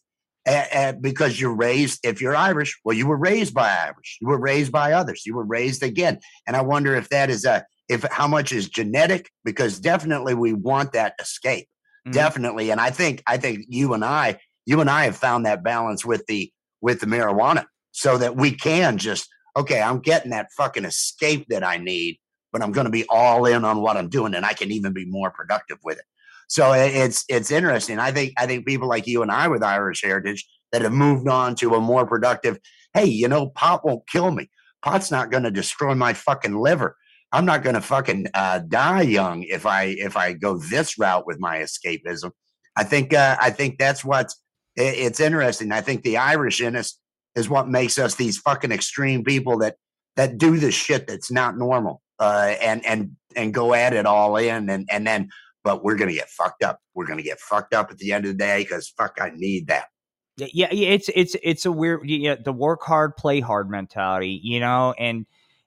because 1.01 1.41
you're 1.41 1.57
raised, 1.57 2.01
if 2.05 2.21
you're 2.21 2.37
Irish, 2.37 2.79
well, 2.85 2.97
you 2.97 3.07
were 3.07 3.17
raised 3.17 3.53
by 3.53 3.69
Irish, 3.69 4.19
you 4.21 4.29
were 4.29 4.39
raised 4.39 4.71
by 4.71 4.93
others, 4.93 5.25
you 5.27 5.35
were 5.35 5.45
raised 5.45 5.83
again. 5.83 6.21
And 6.47 6.55
I 6.55 6.61
wonder 6.61 6.95
if 6.95 7.09
that 7.09 7.31
is 7.31 7.45
a, 7.45 7.65
if 7.89 8.05
how 8.11 8.29
much 8.29 8.53
is 8.53 8.69
genetic, 8.69 9.31
because 9.45 9.81
definitely 9.81 10.35
we 10.35 10.53
want 10.53 10.93
that 10.93 11.15
escape. 11.21 11.67
Mm-hmm. 12.07 12.13
Definitely. 12.13 12.71
And 12.71 12.81
I 12.81 12.91
think, 12.91 13.23
I 13.27 13.39
think 13.39 13.65
you 13.69 13.93
and 13.95 14.05
I, 14.05 14.39
you 14.67 14.81
and 14.81 14.91
I 14.91 15.05
have 15.05 15.17
found 15.17 15.47
that 15.47 15.65
balance 15.65 16.05
with 16.05 16.27
the, 16.27 16.53
with 16.81 17.01
the 17.01 17.07
marijuana 17.07 17.65
so 17.91 18.19
that 18.19 18.37
we 18.37 18.53
can 18.53 18.99
just, 18.99 19.29
okay, 19.57 19.81
I'm 19.81 20.01
getting 20.01 20.31
that 20.31 20.53
fucking 20.57 20.85
escape 20.85 21.47
that 21.49 21.65
I 21.65 21.79
need, 21.79 22.19
but 22.57 22.65
I'm 22.65 22.73
going 22.73 22.87
to 22.87 22.91
be 22.91 23.05
all 23.11 23.45
in 23.45 23.67
on 23.67 23.83
what 23.83 23.99
I'm 23.99 24.09
doing 24.09 24.33
and 24.33 24.47
I 24.47 24.55
can 24.55 24.71
even 24.73 24.95
be 24.95 25.05
more 25.05 25.31
productive 25.31 25.77
with 25.85 25.99
it. 25.99 26.07
So 26.49 26.73
it's 26.73 27.23
it's 27.29 27.51
interesting. 27.51 27.99
I 27.99 28.13
think 28.13 28.33
I 28.39 28.47
think 28.47 28.65
people 28.65 28.89
like 28.89 29.07
you 29.07 29.21
and 29.21 29.31
I 29.31 29.47
with 29.49 29.63
Irish 29.63 30.03
heritage 30.03 30.49
that 30.73 30.81
have 30.81 30.93
moved 30.93 31.29
on 31.29 31.55
to 31.57 31.75
a 31.75 31.81
more 31.81 32.07
productive. 32.07 32.59
Hey, 32.95 33.05
you 33.05 33.29
know, 33.29 33.51
pot 33.51 33.85
won't 33.85 34.09
kill 34.09 34.31
me. 34.31 34.49
Pot's 34.81 35.11
not 35.11 35.31
going 35.31 35.43
to 35.43 35.51
destroy 35.51 35.95
my 35.95 36.15
fucking 36.15 36.57
liver. 36.57 36.97
I'm 37.31 37.45
not 37.45 37.63
going 37.63 37.75
to 37.75 37.83
fucking 37.83 38.29
uh, 38.33 38.61
die 38.61 39.03
young 39.03 39.43
if 39.43 39.67
I 39.67 39.95
if 39.99 40.17
I 40.17 40.33
go 40.33 40.57
this 40.57 40.99
route 40.99 41.27
with 41.27 41.39
my 41.39 41.59
escapism. 41.59 42.31
I 42.75 42.85
think 42.85 43.13
uh, 43.13 43.37
I 43.39 43.51
think 43.51 43.77
that's 43.79 44.03
what 44.03 44.33
it's 44.77 45.21
interesting. 45.21 45.73
I 45.73 45.83
think 45.83 46.05
the 46.05 46.17
Irish 46.17 46.63
in 46.63 46.75
us 46.75 46.99
is 47.35 47.51
what 47.51 47.69
makes 47.69 47.99
us 47.99 48.15
these 48.15 48.39
fucking 48.39 48.73
extreme 48.73 49.25
people 49.25 49.59
that 49.59 49.77
that 50.17 50.39
do 50.39 50.57
the 50.57 50.71
shit 50.71 51.07
that's 51.07 51.31
not 51.31 51.59
normal 51.59 52.01
uh, 52.19 52.55
and 52.61 52.85
and 52.87 53.17
and 53.35 53.53
go 53.53 53.75
at 53.75 53.93
it 53.93 54.07
all 54.07 54.37
in 54.37 54.69
and 54.69 54.89
and 54.91 55.07
then 55.07 55.29
but 55.67 55.83
we're 55.83 55.97
to 56.09 56.15
get 56.15 56.31
fucked 56.31 56.63
up. 56.63 56.81
We're 56.95 57.07
to 57.19 57.25
get 57.25 57.41
fucked 57.41 57.75
up 57.75 57.91
at 57.91 57.99
the 57.99 58.13
end 58.13 58.25
of 58.25 58.31
the 58.31 58.39
day 58.39 58.63
because 58.63 58.89
fuck, 58.89 59.19
I 59.21 59.33
need 59.35 59.67
that. 59.67 59.89
Yeah, 60.37 60.69
yeah, 60.71 60.91
it's 60.91 61.11
it's 61.13 61.35
it's 61.43 61.67
a 61.67 61.73
weird, 61.73 62.09
yeah, 62.09 62.37
the 62.37 62.53
work 62.53 62.83
hard, 62.83 63.17
play 63.17 63.41
hard 63.41 63.69
mentality, 63.69 64.39
you 64.45 64.61
know, 64.61 64.95
and 64.97 65.27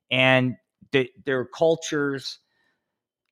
and 0.09 0.55
the, 0.93 1.09
their 1.25 1.43
cultures, 1.43 2.39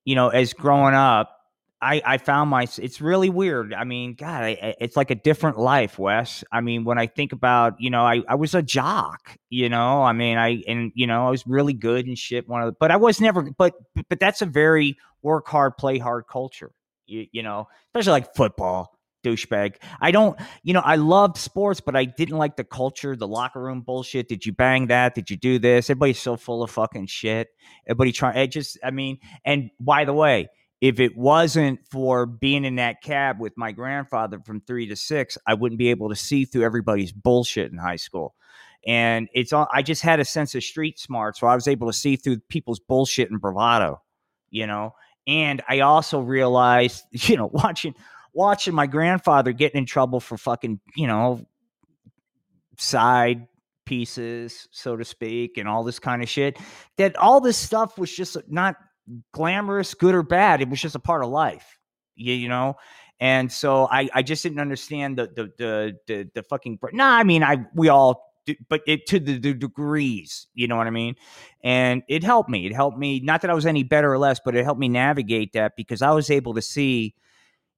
you 0.04 0.16
know, 0.16 0.28
as 0.28 0.52
growing 0.52 0.94
up, 0.94 1.37
I, 1.80 2.02
I 2.04 2.18
found 2.18 2.50
my 2.50 2.68
it's 2.80 3.02
really 3.02 3.30
weird. 3.30 3.74
I 3.74 3.84
mean, 3.84 4.16
God, 4.16 4.44
I, 4.44 4.76
it's 4.80 4.98
like 4.98 5.12
a 5.12 5.16
different 5.16 5.60
life, 5.60 6.00
Wes. 6.00 6.44
I 6.52 6.62
mean, 6.62 6.86
when 6.86 6.98
I 6.98 7.06
think 7.06 7.34
about, 7.34 7.80
you 7.80 7.92
know, 7.92 8.02
I, 8.02 8.24
I 8.28 8.36
was 8.36 8.56
a 8.56 8.64
jock, 8.64 9.38
you 9.50 9.70
know, 9.70 10.02
I 10.02 10.14
mean, 10.14 10.40
I 10.40 10.64
and 10.68 10.92
you 10.96 11.06
know, 11.06 11.28
I 11.28 11.30
was 11.30 11.46
really 11.46 11.74
good 11.74 12.08
and 12.08 12.18
shit. 12.18 12.48
One 12.48 12.64
of, 12.64 12.68
the, 12.68 12.78
but 12.80 12.90
I 12.90 12.98
was 12.98 13.22
never. 13.22 13.44
But 13.44 13.76
but 14.10 14.20
that's 14.20 14.42
a 14.42 14.48
very 14.48 14.98
work 15.22 15.48
hard, 15.48 15.78
play 15.78 16.00
hard 16.00 16.26
culture. 16.28 16.72
You, 17.06 17.28
you 17.32 17.44
know, 17.44 17.68
especially 17.90 18.12
like 18.12 18.34
football, 18.34 18.98
douchebag. 19.24 19.76
I 20.02 20.10
don't, 20.10 20.38
you 20.64 20.74
know, 20.74 20.82
I 20.84 20.96
loved 20.96 21.38
sports, 21.38 21.80
but 21.80 21.96
I 21.96 22.06
didn't 22.06 22.38
like 22.40 22.56
the 22.56 22.64
culture, 22.64 23.16
the 23.16 23.28
locker 23.28 23.62
room 23.62 23.82
bullshit. 23.82 24.28
Did 24.28 24.48
you 24.48 24.52
bang 24.52 24.88
that? 24.88 25.14
Did 25.14 25.30
you 25.30 25.38
do 25.38 25.60
this? 25.60 25.92
Everybody's 25.92 26.20
so 26.20 26.38
full 26.38 26.64
of 26.64 26.72
fucking 26.72 27.06
shit. 27.06 27.50
Everybody 27.88 28.14
trying. 28.14 28.38
It 28.38 28.48
just, 28.48 28.80
I 28.84 28.90
mean, 28.90 29.20
and 29.46 29.70
by 29.80 30.06
the 30.06 30.14
way 30.14 30.50
if 30.80 31.00
it 31.00 31.18
wasn't 31.18 31.80
for 31.90 32.26
being 32.26 32.64
in 32.64 32.76
that 32.76 33.02
cab 33.02 33.40
with 33.40 33.54
my 33.58 33.72
grandfather 33.72 34.40
from 34.46 34.62
three 34.62 34.88
to 34.88 34.96
six, 34.96 35.38
I 35.48 35.56
wouldn't 35.56 35.80
be 35.80 35.90
able 35.90 36.10
to 36.10 36.16
see 36.16 36.46
through 36.46 36.64
everybody's 36.64 37.12
bullshit 37.12 37.72
in 37.72 37.78
high 37.78 37.96
school. 37.96 38.36
And 38.86 39.28
it's 39.34 39.52
all, 39.54 39.68
I 39.74 39.82
just 39.82 40.04
had 40.04 40.20
a 40.20 40.26
sense 40.26 40.54
of 40.54 40.64
street 40.64 41.00
smart. 41.00 41.36
So 41.36 41.48
I 41.48 41.56
was 41.56 41.68
able 41.68 41.88
to 41.88 41.94
see 41.94 42.16
through 42.16 42.40
people's 42.48 42.80
bullshit 42.80 43.32
and 43.32 43.42
bravado, 43.42 44.02
you 44.50 44.68
know? 44.68 44.94
And 45.26 45.62
I 45.68 45.80
also 45.80 46.22
realized, 46.22 47.04
you 47.12 47.38
know, 47.38 47.50
watching, 47.52 47.96
watching 48.34 48.76
my 48.76 48.86
grandfather 48.86 49.52
getting 49.52 49.80
in 49.80 49.86
trouble 49.86 50.20
for 50.20 50.38
fucking, 50.38 50.80
you 50.96 51.08
know, 51.08 51.46
side 52.78 53.48
pieces, 53.86 54.68
so 54.72 54.96
to 54.96 55.04
speak, 55.04 55.58
and 55.58 55.68
all 55.68 55.84
this 55.84 55.98
kind 55.98 56.22
of 56.22 56.30
shit, 56.30 56.60
that 56.98 57.16
all 57.16 57.42
this 57.42 57.58
stuff 57.58 57.98
was 57.98 58.14
just 58.14 58.38
not 58.48 58.76
glamorous, 59.32 59.94
good 59.94 60.16
or 60.16 60.24
bad. 60.24 60.62
It 60.62 60.70
was 60.70 60.82
just 60.82 60.96
a 60.96 61.00
part 61.00 61.24
of 61.24 61.30
life, 61.30 61.78
you, 62.16 62.34
you 62.34 62.50
know. 62.50 62.76
And 63.20 63.52
so 63.52 63.88
I, 63.92 64.10
I 64.14 64.22
just 64.22 64.44
didn't 64.44 64.60
understand 64.60 65.18
the 65.18 65.28
the 65.28 65.52
the 65.58 65.98
the, 66.08 66.30
the 66.36 66.44
fucking. 66.44 66.80
No, 66.94 67.04
nah, 67.04 67.16
I 67.18 67.24
mean 67.24 67.44
I 67.44 67.66
we 67.74 67.90
all 67.90 68.28
but 68.70 68.82
it 68.88 69.06
to 69.08 69.20
the, 69.20 69.38
the, 69.38 69.54
degrees, 69.54 70.48
you 70.54 70.68
know 70.68 70.78
what 70.78 70.88
I 70.88 70.92
mean? 70.92 71.16
And 71.64 72.04
it 72.08 72.24
helped 72.24 72.50
me. 72.50 72.66
It 72.66 72.74
helped 72.74 72.98
me. 72.98 73.20
Not 73.20 73.42
that 73.42 73.52
I 73.52 73.54
was 73.54 73.66
any 73.66 73.84
better 73.84 74.12
or 74.12 74.18
less, 74.18 74.40
but 74.44 74.56
it 74.56 74.64
helped 74.64 74.80
me 74.80 74.88
navigate 74.88 75.54
that 75.54 75.76
because 75.76 76.02
I 76.02 76.12
was 76.12 76.30
able 76.30 76.54
to 76.54 76.62
see, 76.62 77.16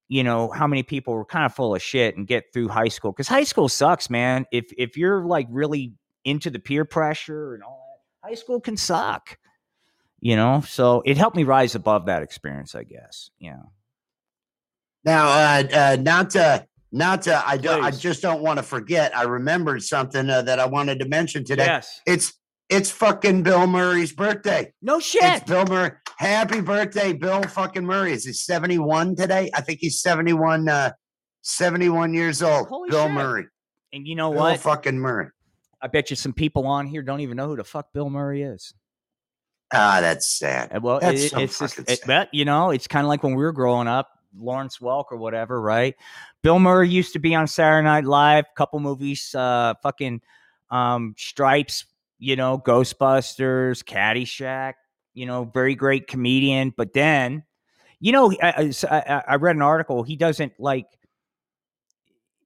you 0.08 0.24
know, 0.24 0.50
how 0.50 0.68
many 0.68 0.84
people 0.84 1.14
were 1.14 1.26
kind 1.26 1.46
of 1.46 1.54
full 1.54 1.76
of 1.76 1.82
shit 1.82 2.18
and 2.18 2.28
get 2.28 2.54
through 2.54 2.68
high 2.68 2.88
school. 2.88 3.12
Because 3.12 3.28
high 3.28 3.44
school 3.44 3.70
sucks, 3.70 4.10
man. 4.10 4.46
If 4.52 4.72
if 4.78 4.98
you're 4.98 5.26
like 5.26 5.48
really 5.50 5.94
into 6.24 6.50
the 6.50 6.60
peer 6.60 6.86
pressure 6.86 7.56
and 7.56 7.64
all 7.64 8.02
that, 8.24 8.30
high 8.30 8.36
school 8.36 8.60
can 8.60 8.78
suck. 8.78 9.38
You 10.22 10.36
know, 10.36 10.62
so 10.68 11.02
it 11.06 11.18
helped 11.18 11.38
me 11.38 11.44
rise 11.44 11.76
above 11.76 12.08
that 12.08 12.24
experience, 12.24 12.76
I 12.76 12.84
guess. 12.84 13.30
Yeah. 13.40 13.62
Now, 15.06 15.28
uh, 15.28 15.64
uh, 15.74 15.98
not 16.00 16.32
to 16.32 16.66
not 16.92 17.22
to, 17.24 17.42
I 17.48 17.58
don't, 17.58 17.84
I 17.84 17.92
just 17.92 18.22
don't 18.22 18.42
want 18.42 18.58
to 18.58 18.64
forget. 18.64 19.16
I 19.16 19.24
remembered 19.24 19.84
something 19.84 20.30
uh, 20.30 20.42
that 20.42 20.60
I 20.60 20.66
wanted 20.66 21.00
to 21.00 21.08
mention 21.08 21.46
today. 21.46 21.66
Yes, 21.66 22.02
it's 22.06 22.34
it's 22.70 22.92
fucking 22.92 23.44
Bill 23.44 23.66
Murray's 23.66 24.14
birthday. 24.14 24.72
No 24.82 25.00
shit. 25.00 25.24
It's 25.24 25.44
Bill 25.46 25.66
Murray. 25.66 25.92
Happy 26.18 26.62
birthday, 26.62 27.14
Bill 27.14 27.42
fucking 27.42 27.86
Murray. 27.86 28.12
Is 28.12 28.26
he 28.26 28.34
71 28.34 29.16
today? 29.16 29.50
I 29.56 29.62
think 29.62 29.80
he's 29.80 30.00
71, 30.02 30.70
uh, 30.70 30.92
71 31.42 32.14
years 32.14 32.44
old. 32.44 32.68
Holy 32.68 32.92
Bill 32.92 33.06
shit. 33.06 33.14
Murray. 33.14 33.46
And 33.92 34.06
you 34.06 34.16
know 34.16 34.32
Bill 34.32 34.42
what? 34.42 34.60
fucking 34.60 35.00
Murray. 35.00 35.30
I 35.82 35.88
bet 35.88 36.12
you 36.12 36.16
some 36.16 36.34
people 36.34 36.68
on 36.68 36.86
here 36.86 37.02
don't 37.02 37.22
even 37.22 37.38
know 37.38 37.48
who 37.48 37.56
the 37.56 37.64
fuck 37.64 37.92
Bill 37.92 38.10
Murray 38.10 38.44
is. 38.44 38.74
Ah, 39.72 40.00
that's 40.02 40.28
sad. 40.28 40.82
Well, 40.82 41.00
that's 41.00 41.26
it, 41.26 41.32
so 41.32 41.40
it's 41.40 41.60
just, 41.60 41.80
it, 41.80 42.00
but 42.06 42.30
you 42.34 42.46
know, 42.46 42.72
it's 42.72 42.88
kind 42.88 43.06
of 43.06 43.10
like 43.10 43.24
when 43.24 43.36
we 43.36 43.44
were 43.44 43.52
growing 43.52 43.88
up. 43.88 44.10
Lawrence 44.38 44.78
Welk 44.78 45.06
or 45.10 45.18
whatever, 45.18 45.60
right? 45.60 45.96
Bill 46.44 46.60
Murray 46.60 46.88
used 46.88 47.14
to 47.14 47.20
be 47.20 47.34
on 47.34 47.48
Saturday 47.48 47.84
Night 47.84 48.06
Live, 48.06 48.46
couple 48.56 48.80
movies, 48.80 49.34
uh, 49.34 49.74
fucking 49.82 50.22
um, 50.70 51.16
Stripes, 51.18 51.86
you 52.20 52.36
know, 52.36 52.60
Ghostbusters, 52.60 53.84
Caddyshack, 53.84 54.74
you 55.16 55.26
know, 55.26 55.46
very 55.46 55.74
great 55.74 56.06
comedian. 56.06 56.72
But 56.78 56.94
then, 56.94 57.44
you 58.00 58.12
know, 58.12 58.32
I, 58.40 58.72
I, 58.92 59.24
I 59.30 59.36
read 59.38 59.56
an 59.56 59.64
article. 59.64 60.04
He 60.04 60.16
doesn't 60.16 60.54
like 60.60 60.86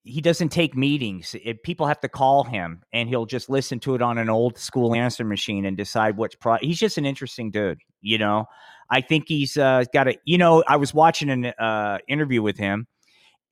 he 0.03 0.19
doesn't 0.19 0.49
take 0.49 0.75
meetings. 0.75 1.35
It, 1.43 1.63
people 1.63 1.87
have 1.87 2.01
to 2.01 2.09
call 2.09 2.43
him, 2.43 2.83
and 2.91 3.07
he'll 3.07 3.25
just 3.25 3.49
listen 3.49 3.79
to 3.81 3.95
it 3.95 4.01
on 4.01 4.17
an 4.17 4.29
old 4.29 4.57
school 4.57 4.93
answer 4.93 5.23
machine 5.23 5.65
and 5.65 5.77
decide 5.77 6.17
which 6.17 6.39
pro. 6.39 6.57
He's 6.57 6.79
just 6.79 6.97
an 6.97 7.05
interesting 7.05 7.51
dude, 7.51 7.79
you 8.01 8.17
know. 8.17 8.45
I 8.89 9.01
think 9.01 9.25
he's 9.27 9.55
uh, 9.55 9.85
got 9.93 10.09
a. 10.09 10.17
You 10.25 10.37
know, 10.37 10.63
I 10.67 10.75
was 10.75 10.93
watching 10.93 11.29
an 11.29 11.45
uh, 11.45 11.99
interview 12.07 12.41
with 12.41 12.57
him, 12.57 12.85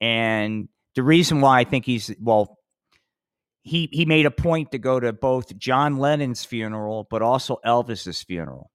and 0.01 0.67
the 0.95 1.03
reason 1.03 1.39
why 1.39 1.61
I 1.61 1.63
think 1.63 1.85
he's 1.85 2.13
well, 2.19 2.57
he 3.63 3.87
he 3.93 4.05
made 4.05 4.25
a 4.25 4.31
point 4.31 4.71
to 4.71 4.77
go 4.77 4.99
to 4.99 5.13
both 5.13 5.57
John 5.57 5.97
Lennon's 5.97 6.43
funeral, 6.43 7.07
but 7.09 7.21
also 7.21 7.59
Elvis's 7.65 8.21
funeral. 8.23 8.71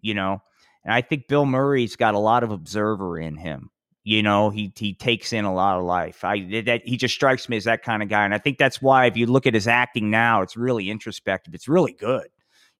You 0.00 0.14
know, 0.14 0.42
and 0.84 0.92
I 0.92 1.02
think 1.02 1.28
Bill 1.28 1.46
Murray's 1.46 1.94
got 1.94 2.14
a 2.14 2.18
lot 2.18 2.42
of 2.42 2.50
observer 2.50 3.16
in 3.16 3.36
him 3.36 3.70
you 4.10 4.24
know, 4.24 4.50
he 4.50 4.72
he 4.76 4.92
takes 4.92 5.32
in 5.32 5.44
a 5.44 5.54
lot 5.54 5.78
of 5.78 5.84
life. 5.84 6.24
I 6.24 6.40
that 6.66 6.82
he 6.84 6.96
just 6.96 7.14
strikes 7.14 7.48
me 7.48 7.56
as 7.56 7.62
that 7.62 7.84
kind 7.84 8.02
of 8.02 8.08
guy, 8.08 8.24
and 8.24 8.34
I 8.34 8.38
think 8.38 8.58
that's 8.58 8.82
why 8.82 9.06
if 9.06 9.16
you 9.16 9.26
look 9.26 9.46
at 9.46 9.54
his 9.54 9.68
acting 9.68 10.10
now, 10.10 10.42
it's 10.42 10.56
really 10.56 10.90
introspective. 10.90 11.54
It's 11.54 11.68
really 11.68 11.92
good. 11.92 12.26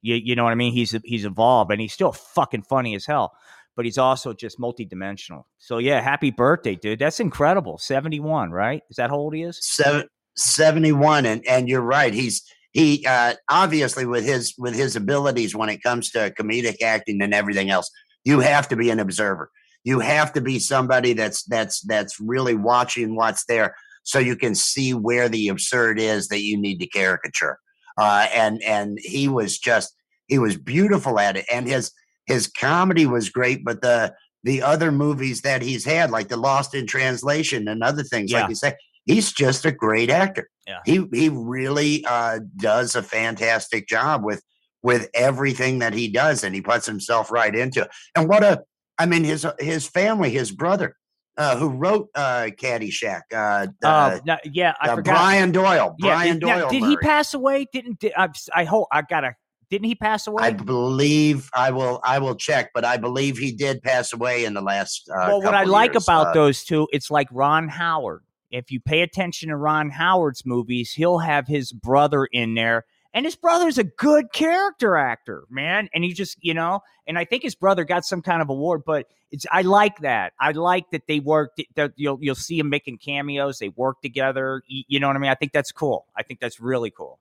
You 0.03 0.17
you 0.17 0.35
know 0.35 0.43
what 0.43 0.51
I 0.51 0.57
mean? 0.57 0.73
He's 0.73 0.91
he's 1.05 1.25
evolved, 1.25 1.71
and 1.71 1.81
he's 1.81 1.93
still 1.93 2.11
fucking 2.11 2.63
funny 2.63 2.97
as 2.97 3.07
hell. 3.07 3.31
But 3.77 3.85
he's 3.85 3.97
also 3.97 4.33
just 4.33 4.59
multidimensional. 4.59 5.45
So 5.59 5.79
yeah, 5.79 6.01
happy 6.01 6.33
birthday, 6.33 6.75
dude. 6.75 6.99
That's 6.99 7.21
incredible. 7.21 7.79
Seventy 7.79 8.19
one, 8.19 8.51
right? 8.51 8.83
Is 8.91 8.97
that 8.97 9.11
how 9.11 9.17
old 9.17 9.33
he 9.33 9.45
is? 9.45 9.65
Seven, 9.65 10.09
71 10.35 11.27
and 11.27 11.47
and 11.47 11.69
you're 11.69 11.81
right. 11.81 12.13
He's 12.13 12.43
he 12.73 13.07
uh 13.09 13.35
obviously 13.49 14.05
with 14.05 14.25
his 14.25 14.53
with 14.59 14.75
his 14.75 14.97
abilities 14.97 15.55
when 15.55 15.69
it 15.69 15.81
comes 15.81 16.11
to 16.11 16.35
comedic 16.37 16.83
acting 16.83 17.23
and 17.23 17.33
everything 17.33 17.71
else, 17.71 17.89
you 18.25 18.41
have 18.41 18.67
to 18.71 18.75
be 18.75 18.91
an 18.91 18.99
observer 18.99 19.53
you 19.85 20.01
have 20.01 20.33
to 20.33 20.41
be 20.41 20.59
somebody 20.59 21.13
that's 21.13 21.43
that's 21.45 21.81
that's 21.83 22.21
really 22.21 22.55
watching 22.55 23.17
what's 23.17 23.45
there 23.47 23.75
so 24.03 24.19
you 24.19 24.37
can 24.37 24.55
see 24.55 24.93
where 24.95 25.29
the 25.29 25.49
absurd 25.49 26.01
is 26.01 26.29
that 26.29 26.43
you 26.43 26.57
need 26.57 26.79
to 26.81 26.87
caricature 26.87 27.59
uh, 27.99 28.27
and 28.35 28.63
and 28.63 28.99
he 29.03 29.29
was 29.29 29.59
just 29.59 29.95
he 30.27 30.39
was 30.39 30.57
beautiful 30.57 31.19
at 31.19 31.37
it 31.37 31.45
and 31.53 31.67
his 31.67 31.93
his 32.27 32.47
comedy 32.47 33.07
was 33.07 33.29
great 33.29 33.65
but 33.65 33.83
the 33.83 34.13
the 34.43 34.63
other 34.63 34.91
movies 34.91 35.43
that 35.43 35.63
he's 35.63 35.85
had 35.85 36.11
like 36.11 36.29
the 36.29 36.37
lost 36.37 36.75
in 36.75 36.87
translation 36.87 37.69
and 37.69 37.83
other 37.83 38.03
things 38.03 38.31
yeah. 38.31 38.41
like 38.41 38.49
you 38.49 38.55
say 38.55 38.75
he's 39.07 39.33
just 39.33 39.65
a 39.65 39.73
great 39.73 40.11
actor 40.11 40.49
yeah. 40.67 40.79
he 40.85 41.05
he 41.13 41.29
really 41.29 42.05
uh, 42.07 42.39
does 42.57 42.95
a 42.95 43.03
fantastic 43.03 43.89
job 43.89 44.25
with 44.25 44.43
with 44.83 45.11
everything 45.13 45.81
that 45.81 45.93
he 45.93 46.09
does 46.09 46.43
and 46.43 46.55
he 46.55 46.63
puts 46.63 46.87
himself 46.87 47.31
right 47.31 47.55
into 47.55 47.83
it 47.83 47.91
and 48.17 48.29
what 48.29 48.43
a 48.43 48.63
I 49.01 49.07
mean, 49.07 49.25
his 49.25 49.47
uh, 49.47 49.55
his 49.59 49.87
family, 49.87 50.29
his 50.29 50.53
brother, 50.53 50.95
uh, 51.39 51.57
who 51.57 51.71
wrote 51.71 52.11
uh, 52.15 52.51
Caddyshack. 52.61 53.23
Uh, 53.33 53.69
uh, 53.83 54.21
no, 54.27 54.37
yeah, 54.45 54.75
I 54.79 54.95
forgot. 54.95 55.15
Brian 55.15 55.53
Doyle. 55.53 55.97
Yeah, 55.99 56.09
Brian 56.09 56.39
did, 56.39 56.47
Doyle. 56.47 56.69
did 56.69 56.85
he 56.85 56.99
pass 56.99 57.33
away? 57.33 57.67
Didn't 57.73 57.99
did, 57.99 58.13
I, 58.15 58.29
I 58.55 58.65
hope 58.65 58.89
I 58.93 59.01
gotta. 59.01 59.37
Didn't 59.71 59.87
he 59.87 59.95
pass 59.95 60.27
away? 60.27 60.45
I 60.45 60.53
believe 60.53 61.49
I 61.55 61.71
will. 61.71 62.03
I 62.05 62.19
will 62.19 62.35
check, 62.35 62.73
but 62.75 62.85
I 62.85 62.99
believe 62.99 63.39
he 63.39 63.53
did 63.53 63.83
pass 63.83 64.13
away 64.13 64.45
in 64.45 64.53
the 64.53 64.61
last. 64.61 65.09
Uh, 65.09 65.25
well, 65.29 65.41
what 65.41 65.55
I 65.55 65.65
like 65.65 65.95
years. 65.95 66.05
about 66.05 66.27
uh, 66.27 66.33
those 66.35 66.63
two, 66.63 66.87
it's 66.93 67.11
like 67.11 67.29
Ron 67.33 67.69
Howard. 67.69 68.23
If 68.51 68.71
you 68.71 68.81
pay 68.81 69.01
attention 69.01 69.49
to 69.49 69.57
Ron 69.57 69.89
Howard's 69.89 70.45
movies, 70.45 70.93
he'll 70.93 71.21
have 71.21 71.47
his 71.47 71.73
brother 71.73 72.27
in 72.27 72.53
there 72.55 72.85
and 73.13 73.25
his 73.25 73.37
brother's 73.37 73.79
a 73.79 73.85
good 73.85 74.33
character 74.33 74.97
actor, 74.97 75.45
man. 75.51 75.89
And 75.93 76.05
he 76.05 76.13
just, 76.13 76.39
you 76.41 76.55
know, 76.55 76.81
and 77.07 77.19
I 77.19 77.25
think 77.25 77.43
his 77.43 77.55
brother 77.55 77.85
got 77.85 78.05
some 78.05 78.23
kind 78.23 78.41
of 78.41 78.49
award, 78.49 78.83
but 78.87 79.07
it's 79.31 79.47
I 79.51 79.63
like 79.63 80.01
that. 80.01 80.33
I 80.41 80.53
like 80.53 80.91
that 80.91 81.07
they 81.07 81.21
worked 81.21 81.61
that 81.77 81.93
you'll 81.97 82.19
you'll 82.21 82.35
see 82.35 82.59
him 82.59 82.69
making 82.69 82.99
cameos, 82.99 83.59
they 83.59 83.69
work 83.71 84.01
together. 84.03 84.63
You 84.67 85.01
know 85.01 85.07
what 85.07 85.17
I 85.17 85.19
mean? 85.21 85.31
I 85.31 85.35
think 85.35 85.53
that's 85.53 85.73
cool. 85.73 86.07
I 86.17 86.23
think 86.23 86.41
that's 86.41 86.61
really 86.61 86.91
cool. 86.91 87.19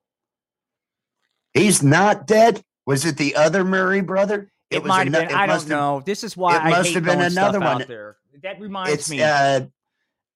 He's 1.53 1.81
not 1.81 2.27
dead. 2.27 2.63
Was 2.85 3.05
it 3.05 3.17
the 3.17 3.35
other 3.35 3.63
Murray 3.63 4.01
brother? 4.01 4.51
It, 4.69 4.77
it 4.77 4.85
might 4.85 5.11
have 5.11 5.29
been. 5.29 5.35
I 5.35 5.45
don't 5.47 5.67
know. 5.67 6.01
This 6.05 6.23
is 6.23 6.37
why 6.37 6.55
it 6.55 6.61
I 6.61 6.69
must 6.69 6.93
have 6.93 7.03
been 7.03 7.21
another 7.21 7.59
one. 7.59 7.83
there. 7.87 8.17
That 8.43 8.59
reminds 8.59 8.93
it's, 8.93 9.09
me. 9.09 9.21
Uh, 9.21 9.65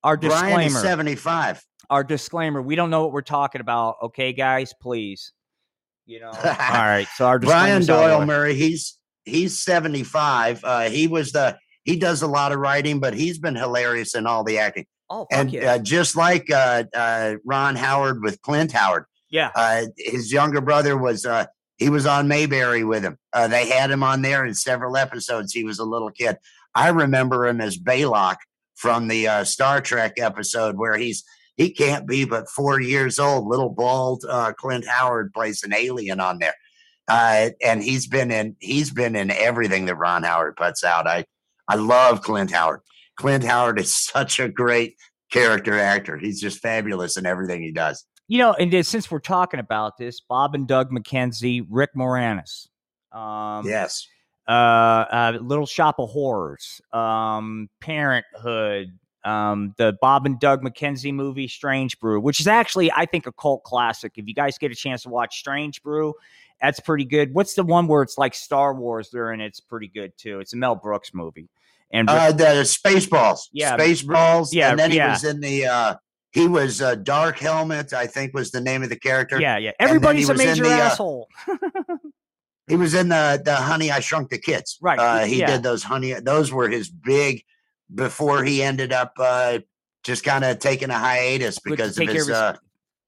our 0.03 0.17
disclaimer. 0.17 0.79
Seventy-five. 0.79 1.63
Our 1.89 2.03
disclaimer. 2.03 2.61
We 2.61 2.75
don't 2.75 2.89
know 2.89 3.03
what 3.03 3.11
we're 3.11 3.21
talking 3.21 3.61
about. 3.61 3.97
Okay, 4.01 4.33
guys, 4.33 4.73
please. 4.81 5.33
You 6.05 6.19
know. 6.19 6.31
All 6.33 6.33
right. 6.43 7.07
So 7.15 7.25
our 7.25 7.39
Brian 7.39 7.85
Doyle 7.85 8.25
Murray, 8.25 8.55
he's 8.55 8.97
he's 9.25 9.59
75. 9.59 10.63
Uh, 10.63 10.81
he 10.89 11.07
was 11.07 11.31
the 11.31 11.57
he 11.83 11.97
does 11.97 12.21
a 12.21 12.27
lot 12.27 12.51
of 12.51 12.59
writing, 12.59 12.99
but 12.99 13.13
he's 13.13 13.39
been 13.39 13.55
hilarious 13.55 14.15
in 14.15 14.25
all 14.25 14.43
the 14.43 14.57
acting. 14.57 14.85
Oh, 15.09 15.27
and 15.31 15.51
yeah. 15.51 15.73
uh, 15.73 15.79
just 15.79 16.15
like 16.15 16.49
uh, 16.49 16.85
uh, 16.95 17.35
Ron 17.45 17.75
Howard 17.75 18.23
with 18.23 18.41
Clint 18.41 18.71
Howard. 18.71 19.05
Yeah. 19.29 19.51
Uh, 19.55 19.85
his 19.97 20.31
younger 20.31 20.61
brother 20.61 20.97
was 20.97 21.25
uh, 21.25 21.45
he 21.77 21.89
was 21.89 22.05
on 22.05 22.27
Mayberry 22.27 22.83
with 22.83 23.03
him. 23.03 23.17
Uh, 23.33 23.47
they 23.47 23.67
had 23.67 23.91
him 23.91 24.03
on 24.03 24.21
there 24.21 24.45
in 24.45 24.53
several 24.53 24.95
episodes. 24.95 25.53
He 25.53 25.63
was 25.63 25.79
a 25.79 25.83
little 25.83 26.11
kid. 26.11 26.37
I 26.75 26.89
remember 26.89 27.45
him 27.45 27.59
as 27.59 27.77
Balok 27.77 28.37
from 28.75 29.07
the 29.07 29.27
uh, 29.27 29.43
Star 29.43 29.81
Trek 29.81 30.13
episode 30.17 30.77
where 30.77 30.97
he's 30.97 31.23
he 31.55 31.71
can't 31.71 32.07
be 32.07 32.25
but 32.25 32.49
four 32.49 32.79
years 32.79 33.19
old. 33.19 33.47
Little 33.47 33.69
bald 33.69 34.25
uh, 34.29 34.53
Clint 34.53 34.85
Howard 34.87 35.33
plays 35.33 35.63
an 35.63 35.73
alien 35.73 36.19
on 36.19 36.39
there, 36.39 36.55
uh, 37.07 37.49
and 37.63 37.83
he's 37.83 38.07
been 38.07 38.31
in 38.31 38.55
he's 38.59 38.91
been 38.91 39.15
in 39.15 39.31
everything 39.31 39.85
that 39.85 39.95
Ron 39.95 40.23
Howard 40.23 40.55
puts 40.55 40.83
out. 40.83 41.07
I 41.07 41.25
I 41.67 41.75
love 41.75 42.21
Clint 42.21 42.51
Howard. 42.51 42.81
Clint 43.17 43.43
Howard 43.43 43.79
is 43.79 43.95
such 43.95 44.39
a 44.39 44.49
great 44.49 44.95
character 45.31 45.77
actor. 45.77 46.17
He's 46.17 46.39
just 46.39 46.59
fabulous 46.59 47.17
in 47.17 47.25
everything 47.25 47.61
he 47.61 47.71
does. 47.71 48.05
You 48.27 48.39
know, 48.39 48.53
and 48.53 48.85
since 48.85 49.11
we're 49.11 49.19
talking 49.19 49.59
about 49.59 49.97
this, 49.97 50.21
Bob 50.21 50.55
and 50.55 50.67
Doug 50.67 50.91
McKenzie, 50.91 51.65
Rick 51.69 51.91
Moranis. 51.95 52.67
Um, 53.11 53.67
yes. 53.67 54.07
Uh, 54.47 54.51
uh, 54.51 55.37
Little 55.41 55.65
Shop 55.65 55.99
of 55.99 56.09
Horrors, 56.09 56.81
um, 56.91 57.69
Parenthood, 57.79 58.97
um, 59.25 59.73
the 59.77 59.97
Bob 60.01 60.25
and 60.25 60.39
Doug 60.39 60.61
McKenzie 60.61 61.13
movie 61.13 61.47
Strange 61.47 61.99
Brew, 61.99 62.19
which 62.19 62.39
is 62.39 62.47
actually 62.47 62.91
I 62.91 63.05
think 63.05 63.27
a 63.27 63.31
cult 63.31 63.63
classic. 63.63 64.13
If 64.15 64.27
you 64.27 64.33
guys 64.33 64.57
get 64.57 64.71
a 64.71 64.75
chance 64.75 65.03
to 65.03 65.09
watch 65.09 65.39
Strange 65.39 65.81
Brew, 65.83 66.13
that's 66.61 66.79
pretty 66.79 67.05
good. 67.05 67.33
What's 67.33 67.53
the 67.55 67.63
one 67.63 67.87
where 67.87 68.01
it's 68.01 68.17
like 68.17 68.33
Star 68.33 68.73
Wars 68.73 69.09
there 69.11 69.31
and 69.31 69.41
it's 69.41 69.59
pretty 69.59 69.87
good 69.87 70.13
too? 70.17 70.39
It's 70.39 70.53
a 70.53 70.57
Mel 70.57 70.75
Brooks 70.75 71.13
movie. 71.13 71.49
And 71.91 72.09
uh, 72.09 72.31
the 72.31 72.63
Spaceballs, 72.63 73.49
yeah, 73.51 73.77
Spaceballs, 73.77 74.49
yeah, 74.51 74.71
and 74.71 74.79
then 74.79 74.91
he 74.91 74.99
was 74.99 75.23
in 75.23 75.39
the. 75.39 75.67
Uh, 75.67 75.95
he 76.31 76.47
was 76.47 76.81
uh, 76.81 76.95
Dark 76.95 77.37
Helmet, 77.37 77.93
I 77.93 78.07
think 78.07 78.33
was 78.33 78.49
the 78.49 78.59
name 78.59 78.81
of 78.81 78.89
the 78.89 78.97
character. 78.97 79.39
Yeah, 79.39 79.57
yeah. 79.59 79.71
Everybody's 79.79 80.29
a 80.29 80.33
major 80.33 80.63
the, 80.63 80.73
uh, 80.73 80.77
asshole. 80.77 81.27
he 82.67 82.75
was 82.75 82.95
in 82.95 83.09
the 83.09 83.39
the 83.45 83.55
Honey 83.55 83.91
I 83.91 83.99
Shrunk 83.99 84.31
the 84.31 84.39
Kids. 84.39 84.79
Right. 84.81 84.97
Uh, 84.97 85.25
he 85.25 85.41
yeah. 85.41 85.51
did 85.51 85.61
those 85.61 85.83
Honey. 85.83 86.13
Those 86.13 86.51
were 86.51 86.67
his 86.67 86.89
big 86.89 87.43
before 87.93 88.43
he 88.43 88.63
ended 88.63 88.91
up 88.91 89.13
uh, 89.17 89.59
just 90.03 90.23
kind 90.23 90.43
of 90.43 90.59
taking 90.59 90.89
a 90.89 90.97
hiatus 90.97 91.59
because 91.59 91.97
of 91.97 92.07
his, 92.07 92.29
uh, 92.29 92.55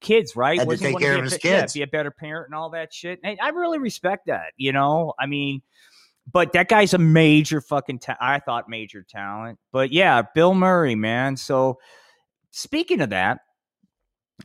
kids, 0.02 0.36
right? 0.36 0.60
Had 0.60 0.68
Wasn't 0.68 0.88
to 0.88 0.94
take 0.94 1.02
care 1.02 1.18
of 1.18 1.24
his 1.24 1.38
kids. 1.38 1.76
Yeah, 1.76 1.82
be 1.82 1.84
a 1.84 1.92
better 1.92 2.12
parent 2.12 2.48
and 2.48 2.56
all 2.56 2.70
that 2.72 2.94
shit. 2.94 3.20
And 3.24 3.38
I 3.42 3.50
really 3.50 3.80
respect 3.80 4.28
that. 4.28 4.54
You 4.58 4.72
know, 4.72 5.14
I 5.20 5.26
mean, 5.26 5.62
but 6.32 6.54
that 6.54 6.70
guy's 6.70 6.94
a 6.94 6.98
major 6.98 7.62
fucking. 7.62 8.00
Ta- 8.00 8.18
I 8.20 8.40
thought 8.40 8.70
major 8.70 9.06
talent, 9.08 9.60
but 9.72 9.92
yeah, 9.92 10.22
Bill 10.34 10.54
Murray, 10.54 10.96
man. 10.96 11.38
So 11.38 11.80
speaking 12.52 13.02
of 13.02 13.10
that, 13.10 13.40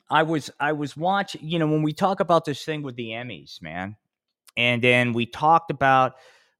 I 0.08 0.22
was 0.22 0.50
I 0.58 0.72
was 0.72 0.96
watching. 0.96 1.46
You 1.46 1.58
know, 1.58 1.68
when 1.68 1.82
we 1.82 1.92
talk 1.92 2.20
about 2.20 2.44
this 2.44 2.64
thing 2.64 2.82
with 2.82 2.96
the 2.96 3.10
Emmys, 3.10 3.62
man, 3.62 3.96
and 4.56 4.82
then 4.82 5.12
we 5.12 5.26
talked 5.26 5.70
about 5.70 6.14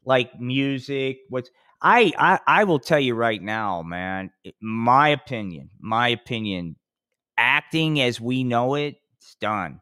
like 0.05 0.39
music. 0.41 1.18
What's 1.28 1.51
I, 1.83 2.39
I 2.47 2.64
will 2.64 2.78
tell 2.78 3.01
you 3.01 3.14
right 3.14 3.43
now, 3.43 3.83
man. 3.83 4.31
My 4.61 5.09
opinion, 5.09 5.70
my 5.81 6.09
opinion, 6.09 6.76
acting 7.37 8.01
as 8.01 8.20
we 8.20 8.45
know 8.45 8.74
it, 8.74 8.97
it's 9.18 9.35
done. 9.37 9.81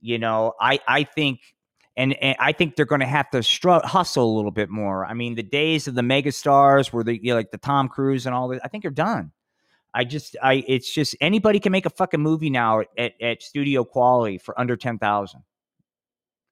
You 0.00 0.18
know, 0.18 0.54
I 0.60 0.80
I 0.88 1.04
think. 1.04 1.40
And, 1.96 2.14
and 2.14 2.34
I 2.40 2.50
think 2.50 2.74
they're 2.74 2.86
going 2.86 3.02
to 3.02 3.06
have 3.06 3.30
to 3.30 3.40
str- 3.40 3.70
hustle 3.84 4.28
a 4.28 4.34
little 4.34 4.50
bit 4.50 4.68
more. 4.68 5.06
I 5.06 5.14
mean, 5.14 5.36
the 5.36 5.44
days 5.44 5.86
of 5.86 5.94
the 5.94 6.02
megastars, 6.02 6.92
where 6.92 7.04
the 7.04 7.22
you 7.22 7.30
know, 7.30 7.36
like 7.36 7.52
the 7.52 7.56
Tom 7.56 7.88
Cruise 7.88 8.26
and 8.26 8.34
all 8.34 8.48
that, 8.48 8.60
I 8.64 8.66
think 8.66 8.84
are 8.84 8.90
done. 8.90 9.30
I 9.94 10.02
just, 10.02 10.36
I, 10.42 10.64
it's 10.66 10.92
just 10.92 11.14
anybody 11.20 11.60
can 11.60 11.70
make 11.70 11.86
a 11.86 11.90
fucking 11.90 12.20
movie 12.20 12.50
now 12.50 12.82
at, 12.98 13.12
at 13.22 13.42
studio 13.44 13.84
quality 13.84 14.38
for 14.38 14.58
under 14.58 14.76
ten 14.76 14.98
thousand. 14.98 15.42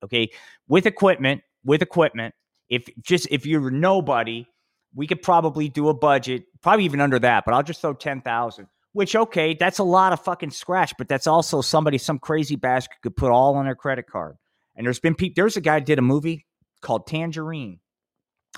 Okay, 0.05 0.31
with 0.69 0.87
equipment, 0.87 1.43
with 1.65 1.83
equipment. 1.83 2.37
If 2.69 2.89
just 3.01 3.27
if 3.33 3.45
you're 3.45 3.69
nobody, 3.69 4.47
we 4.95 5.07
could 5.07 5.23
probably 5.23 5.69
do 5.69 5.89
a 5.89 5.95
budget, 5.95 6.45
probably 6.63 6.85
even 6.85 7.01
under 7.01 7.19
that. 7.19 7.45
But 7.45 7.55
I'll 7.55 7.63
just 7.63 7.81
throw 7.81 7.95
ten 7.95 8.21
thousand. 8.21 8.69
Which 8.93 9.17
okay, 9.17 9.55
that's 9.55 9.79
a 9.79 9.85
lot 9.85 10.13
of 10.13 10.21
fucking 10.21 10.51
scratch, 10.51 10.93
but 10.99 11.09
that's 11.09 11.27
also 11.27 11.63
somebody, 11.63 11.97
some 11.97 12.19
crazy 12.19 12.57
bastard 12.57 12.97
could 13.03 13.17
put 13.17 13.31
all 13.31 13.55
on 13.55 13.65
their 13.65 13.75
credit 13.75 14.07
card. 14.07 14.37
And 14.77 14.87
there's 14.87 15.01
been 15.01 15.15
people. 15.15 15.35
There's 15.37 15.57
a 15.57 15.63
guy 15.63 15.81
did 15.81 15.99
a 15.99 16.03
movie 16.03 16.47
called 16.83 17.07
Tangerine. 17.07 17.81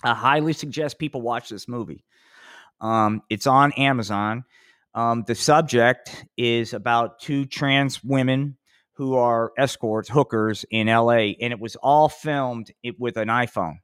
I 0.03 0.15
highly 0.15 0.53
suggest 0.53 0.99
people 0.99 1.23
watch 1.23 1.49
this 1.49 1.69
movie. 1.69 2.05
Um, 2.81 3.23
it's 3.31 3.47
on 3.47 3.73
Amazon. 3.73 4.45
Um, 4.95 5.25
the 5.27 5.35
subject 5.35 6.25
is 6.37 6.73
about 6.73 7.21
two 7.21 7.47
trans 7.47 8.03
women 8.03 8.57
who 8.95 9.17
are 9.17 9.53
escorts, 9.59 10.09
hookers 10.09 10.65
in 10.71 10.87
LA, 10.87 11.35
and 11.41 11.53
it 11.53 11.59
was 11.59 11.77
all 11.77 12.09
filmed 12.09 12.71
it, 12.83 12.99
with 12.99 13.17
an 13.17 13.29
iPhone, 13.29 13.79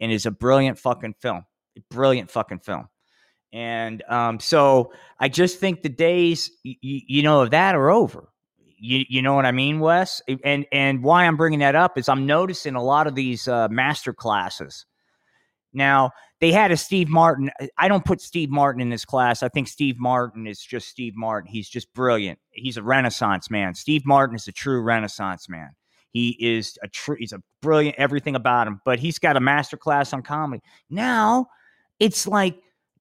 and 0.00 0.10
it's 0.10 0.26
a 0.26 0.30
brilliant 0.30 0.78
fucking 0.78 1.14
film, 1.20 1.44
brilliant 1.90 2.30
fucking 2.30 2.60
film. 2.60 2.88
And 3.52 4.02
um, 4.08 4.40
so 4.40 4.92
I 5.18 5.28
just 5.28 5.60
think 5.60 5.82
the 5.82 5.88
days, 5.88 6.50
you 6.62 7.22
know, 7.22 7.42
of 7.42 7.50
that 7.52 7.74
are 7.74 7.90
over. 7.90 8.28
You, 8.78 9.04
you 9.08 9.22
know 9.22 9.34
what 9.34 9.46
I 9.46 9.52
mean, 9.52 9.80
Wes? 9.80 10.20
And 10.44 10.66
and 10.70 11.02
why 11.02 11.24
I'm 11.24 11.36
bringing 11.38 11.60
that 11.60 11.74
up 11.74 11.96
is 11.96 12.08
I'm 12.08 12.26
noticing 12.26 12.74
a 12.74 12.82
lot 12.82 13.06
of 13.06 13.14
these 13.14 13.48
uh, 13.48 13.68
master 13.68 14.12
classes. 14.12 14.84
Now, 15.72 16.10
they 16.40 16.52
had 16.52 16.70
a 16.70 16.76
Steve 16.76 17.08
Martin. 17.08 17.50
I 17.78 17.88
don't 17.88 18.04
put 18.04 18.20
Steve 18.20 18.50
Martin 18.50 18.82
in 18.82 18.90
this 18.90 19.04
class. 19.04 19.42
I 19.42 19.48
think 19.48 19.68
Steve 19.68 19.96
Martin 19.98 20.46
is 20.46 20.60
just 20.60 20.88
Steve 20.88 21.14
Martin. 21.16 21.50
He's 21.50 21.68
just 21.68 21.92
brilliant. 21.94 22.38
He's 22.50 22.76
a 22.76 22.82
renaissance 22.82 23.50
man. 23.50 23.74
Steve 23.74 24.04
Martin 24.04 24.36
is 24.36 24.48
a 24.48 24.52
true 24.52 24.82
renaissance 24.82 25.48
man. 25.48 25.70
He 26.10 26.36
is 26.40 26.78
a 26.82 26.88
true, 26.88 27.16
he's 27.18 27.32
a 27.32 27.42
brilliant 27.62 27.96
everything 27.96 28.36
about 28.36 28.66
him, 28.66 28.80
but 28.84 28.98
he's 28.98 29.18
got 29.18 29.36
a 29.36 29.40
master 29.40 29.76
class 29.76 30.12
on 30.12 30.22
comedy. 30.22 30.62
Now 30.90 31.46
it's 31.98 32.26
like 32.26 32.58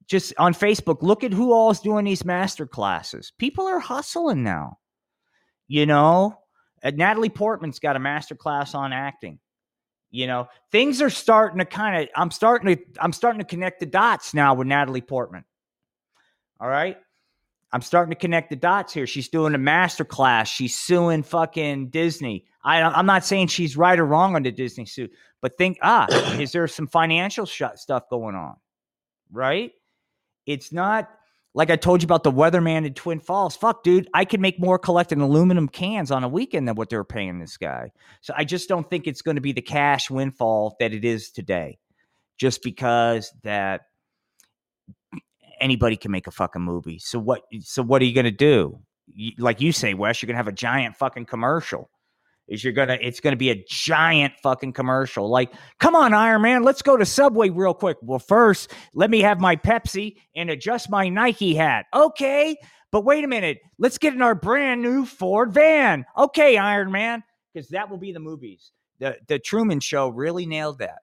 just 0.07 0.33
on 0.37 0.53
Facebook, 0.53 1.01
look 1.01 1.23
at 1.23 1.33
who 1.33 1.51
all 1.51 1.71
is 1.71 1.79
doing 1.79 2.05
these 2.05 2.25
master 2.25 2.67
classes. 2.67 3.31
People 3.37 3.67
are 3.67 3.79
hustling 3.79 4.43
now. 4.43 4.77
You 5.67 5.85
know, 5.85 6.39
uh, 6.83 6.91
Natalie 6.93 7.29
Portman's 7.29 7.79
got 7.79 7.95
a 7.95 7.99
master 7.99 8.35
class 8.35 8.75
on 8.75 8.93
acting. 8.93 9.39
You 10.11 10.27
know, 10.27 10.47
things 10.71 11.01
are 11.01 11.09
starting 11.09 11.59
to 11.59 11.65
kind 11.65 12.03
of 12.03 12.09
I'm 12.15 12.31
starting 12.31 12.75
to 12.75 12.83
I'm 12.99 13.11
starting 13.11 13.39
to 13.39 13.45
connect 13.45 13.79
the 13.79 13.85
dots 13.85 14.33
now 14.33 14.53
with 14.53 14.67
Natalie 14.67 15.01
Portman. 15.01 15.43
All 16.59 16.69
right. 16.69 16.97
I'm 17.73 17.81
starting 17.81 18.11
to 18.11 18.15
connect 18.15 18.49
the 18.49 18.55
dots 18.55 18.93
here. 18.93 19.05
She's 19.05 19.27
doing 19.27 19.53
a 19.53 19.57
master 19.57 20.05
class. 20.05 20.47
She's 20.47 20.77
suing 20.77 21.23
fucking 21.23 21.89
Disney. 21.89 22.45
I, 22.63 22.81
I'm 22.81 23.05
not 23.05 23.25
saying 23.25 23.47
she's 23.47 23.75
right 23.75 23.99
or 23.99 24.05
wrong 24.05 24.35
on 24.35 24.43
the 24.43 24.51
Disney 24.51 24.85
suit, 24.85 25.11
but 25.41 25.57
think, 25.57 25.77
ah, 25.81 26.07
is 26.39 26.53
there 26.53 26.67
some 26.67 26.87
financial 26.87 27.45
sh- 27.45 27.63
stuff 27.75 28.03
going 28.09 28.35
on? 28.35 28.55
Right? 29.35 29.73
It's 30.45 30.71
not 30.71 31.09
like 31.53 31.69
I 31.69 31.75
told 31.75 32.01
you 32.01 32.05
about 32.05 32.23
the 32.23 32.31
weatherman 32.31 32.85
in 32.85 32.93
Twin 32.93 33.19
Falls. 33.19 33.55
Fuck, 33.55 33.83
dude, 33.83 34.07
I 34.13 34.23
could 34.25 34.39
make 34.39 34.59
more 34.59 34.79
collecting 34.79 35.19
aluminum 35.19 35.67
cans 35.67 36.09
on 36.09 36.23
a 36.23 36.27
weekend 36.29 36.67
than 36.67 36.75
what 36.75 36.89
they're 36.89 37.03
paying 37.03 37.39
this 37.39 37.57
guy. 37.57 37.91
So 38.21 38.33
I 38.37 38.45
just 38.45 38.69
don't 38.69 38.89
think 38.89 39.07
it's 39.07 39.21
going 39.21 39.35
to 39.35 39.41
be 39.41 39.51
the 39.51 39.61
cash 39.61 40.09
windfall 40.09 40.77
that 40.79 40.93
it 40.93 41.03
is 41.03 41.31
today, 41.31 41.79
just 42.37 42.63
because 42.63 43.33
that 43.43 43.81
anybody 45.59 45.97
can 45.97 46.11
make 46.11 46.27
a 46.27 46.31
fucking 46.31 46.61
movie. 46.61 46.99
So 46.99 47.19
what? 47.19 47.41
So 47.59 47.83
what 47.83 48.01
are 48.01 48.05
you 48.05 48.13
going 48.13 48.25
to 48.25 48.31
do? 48.31 48.79
Like 49.37 49.59
you 49.59 49.71
say, 49.71 49.93
Wes, 49.93 50.21
you're 50.21 50.27
going 50.27 50.35
to 50.35 50.37
have 50.37 50.47
a 50.47 50.51
giant 50.51 50.95
fucking 50.95 51.25
commercial 51.25 51.89
is 52.47 52.63
you're 52.63 52.73
gonna 52.73 52.97
it's 53.01 53.19
gonna 53.19 53.35
be 53.35 53.49
a 53.49 53.63
giant 53.67 54.33
fucking 54.41 54.73
commercial. 54.73 55.29
Like, 55.29 55.53
come 55.79 55.95
on, 55.95 56.13
Iron 56.13 56.41
Man, 56.41 56.63
let's 56.63 56.81
go 56.81 56.97
to 56.97 57.05
Subway 57.05 57.49
real 57.49 57.73
quick. 57.73 57.97
Well, 58.01 58.19
first, 58.19 58.71
let 58.93 59.09
me 59.09 59.21
have 59.21 59.39
my 59.39 59.55
Pepsi 59.55 60.17
and 60.35 60.49
adjust 60.49 60.89
my 60.89 61.09
Nike 61.09 61.55
hat. 61.55 61.85
Okay, 61.93 62.55
but 62.91 63.03
wait 63.03 63.23
a 63.23 63.27
minute, 63.27 63.59
let's 63.77 63.97
get 63.97 64.13
in 64.13 64.21
our 64.21 64.35
brand 64.35 64.81
new 64.81 65.05
Ford 65.05 65.53
van. 65.53 66.05
Okay, 66.17 66.57
Iron 66.57 66.91
Man, 66.91 67.23
because 67.53 67.67
that 67.69 67.89
will 67.89 67.97
be 67.97 68.11
the 68.11 68.19
movies. 68.19 68.71
The 68.99 69.17
the 69.27 69.39
Truman 69.39 69.79
Show 69.79 70.09
really 70.09 70.45
nailed 70.45 70.79
that. 70.79 70.99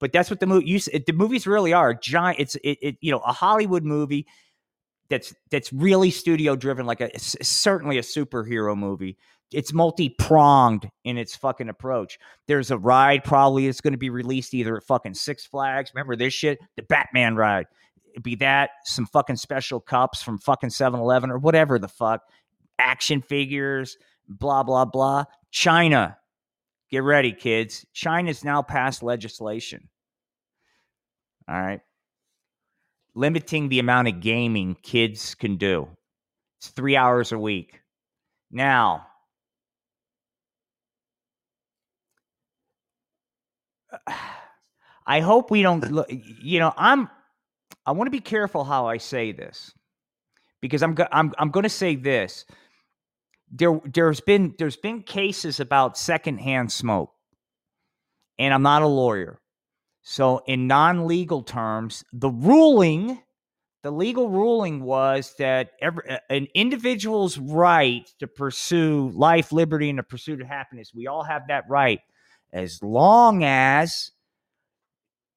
But 0.00 0.12
that's 0.12 0.30
what 0.30 0.38
the 0.38 0.46
movie 0.46 0.66
you, 0.66 0.78
the 0.78 1.12
movies 1.12 1.46
really 1.46 1.72
are 1.72 1.92
giant. 1.92 2.38
It's 2.38 2.54
it, 2.56 2.78
it 2.80 2.96
you 3.00 3.10
know 3.10 3.18
a 3.20 3.32
Hollywood 3.32 3.82
movie 3.82 4.26
that's 5.08 5.34
that's 5.50 5.72
really 5.72 6.10
studio 6.10 6.54
driven, 6.54 6.86
like 6.86 7.00
a 7.00 7.10
certainly 7.18 7.98
a 7.98 8.02
superhero 8.02 8.76
movie 8.76 9.16
it's 9.52 9.72
multi-pronged 9.72 10.90
in 11.04 11.16
its 11.16 11.34
fucking 11.34 11.68
approach. 11.68 12.18
There's 12.46 12.70
a 12.70 12.78
ride 12.78 13.24
probably 13.24 13.66
it's 13.66 13.80
going 13.80 13.92
to 13.92 13.98
be 13.98 14.10
released 14.10 14.54
either 14.54 14.76
at 14.76 14.84
fucking 14.84 15.14
Six 15.14 15.46
Flags. 15.46 15.90
Remember 15.94 16.16
this 16.16 16.34
shit? 16.34 16.58
The 16.76 16.82
Batman 16.82 17.36
ride. 17.36 17.66
It'd 18.12 18.22
be 18.22 18.36
that, 18.36 18.70
some 18.84 19.06
fucking 19.06 19.36
special 19.36 19.80
cups 19.80 20.22
from 20.22 20.38
fucking 20.38 20.70
7-Eleven 20.70 21.30
or 21.30 21.38
whatever 21.38 21.78
the 21.78 21.88
fuck. 21.88 22.22
Action 22.78 23.22
figures, 23.22 23.96
blah, 24.28 24.62
blah, 24.62 24.84
blah. 24.84 25.24
China. 25.50 26.16
Get 26.90 27.02
ready, 27.02 27.32
kids. 27.32 27.86
China's 27.92 28.44
now 28.44 28.62
passed 28.62 29.02
legislation. 29.02 29.88
All 31.48 31.60
right. 31.60 31.80
Limiting 33.14 33.68
the 33.68 33.78
amount 33.78 34.08
of 34.08 34.20
gaming 34.20 34.76
kids 34.82 35.34
can 35.34 35.56
do. 35.56 35.88
It's 36.58 36.68
three 36.68 36.96
hours 36.96 37.32
a 37.32 37.38
week. 37.38 37.80
Now, 38.50 39.07
I 45.06 45.20
hope 45.20 45.50
we 45.50 45.62
don't 45.62 45.90
look, 45.90 46.06
you 46.10 46.58
know, 46.58 46.72
I'm 46.76 47.08
I 47.86 47.92
want 47.92 48.06
to 48.06 48.12
be 48.12 48.20
careful 48.20 48.64
how 48.64 48.86
I 48.86 48.98
say 48.98 49.32
this 49.32 49.72
because 50.60 50.82
I'm 50.82 50.96
I'm 51.10 51.32
I'm 51.38 51.50
going 51.50 51.64
to 51.64 51.70
say 51.70 51.96
this. 51.96 52.44
There 53.50 53.80
there's 53.84 54.20
been 54.20 54.54
there's 54.58 54.76
been 54.76 55.02
cases 55.02 55.60
about 55.60 55.96
secondhand 55.96 56.70
smoke. 56.70 57.12
And 58.38 58.52
I'm 58.54 58.62
not 58.62 58.82
a 58.82 58.86
lawyer. 58.86 59.40
So 60.02 60.42
in 60.46 60.66
non-legal 60.66 61.42
terms, 61.42 62.04
the 62.12 62.30
ruling 62.30 63.20
the 63.82 63.90
legal 63.92 64.28
ruling 64.28 64.82
was 64.82 65.34
that 65.38 65.70
every, 65.80 66.02
an 66.28 66.48
individual's 66.52 67.38
right 67.38 68.10
to 68.18 68.26
pursue 68.26 69.10
life, 69.14 69.52
liberty, 69.52 69.88
and 69.88 69.98
the 69.98 70.02
pursuit 70.02 70.40
of 70.40 70.48
happiness, 70.48 70.92
we 70.92 71.06
all 71.06 71.22
have 71.22 71.46
that 71.48 71.64
right 71.68 72.00
as 72.52 72.82
long 72.82 73.44
as 73.44 74.12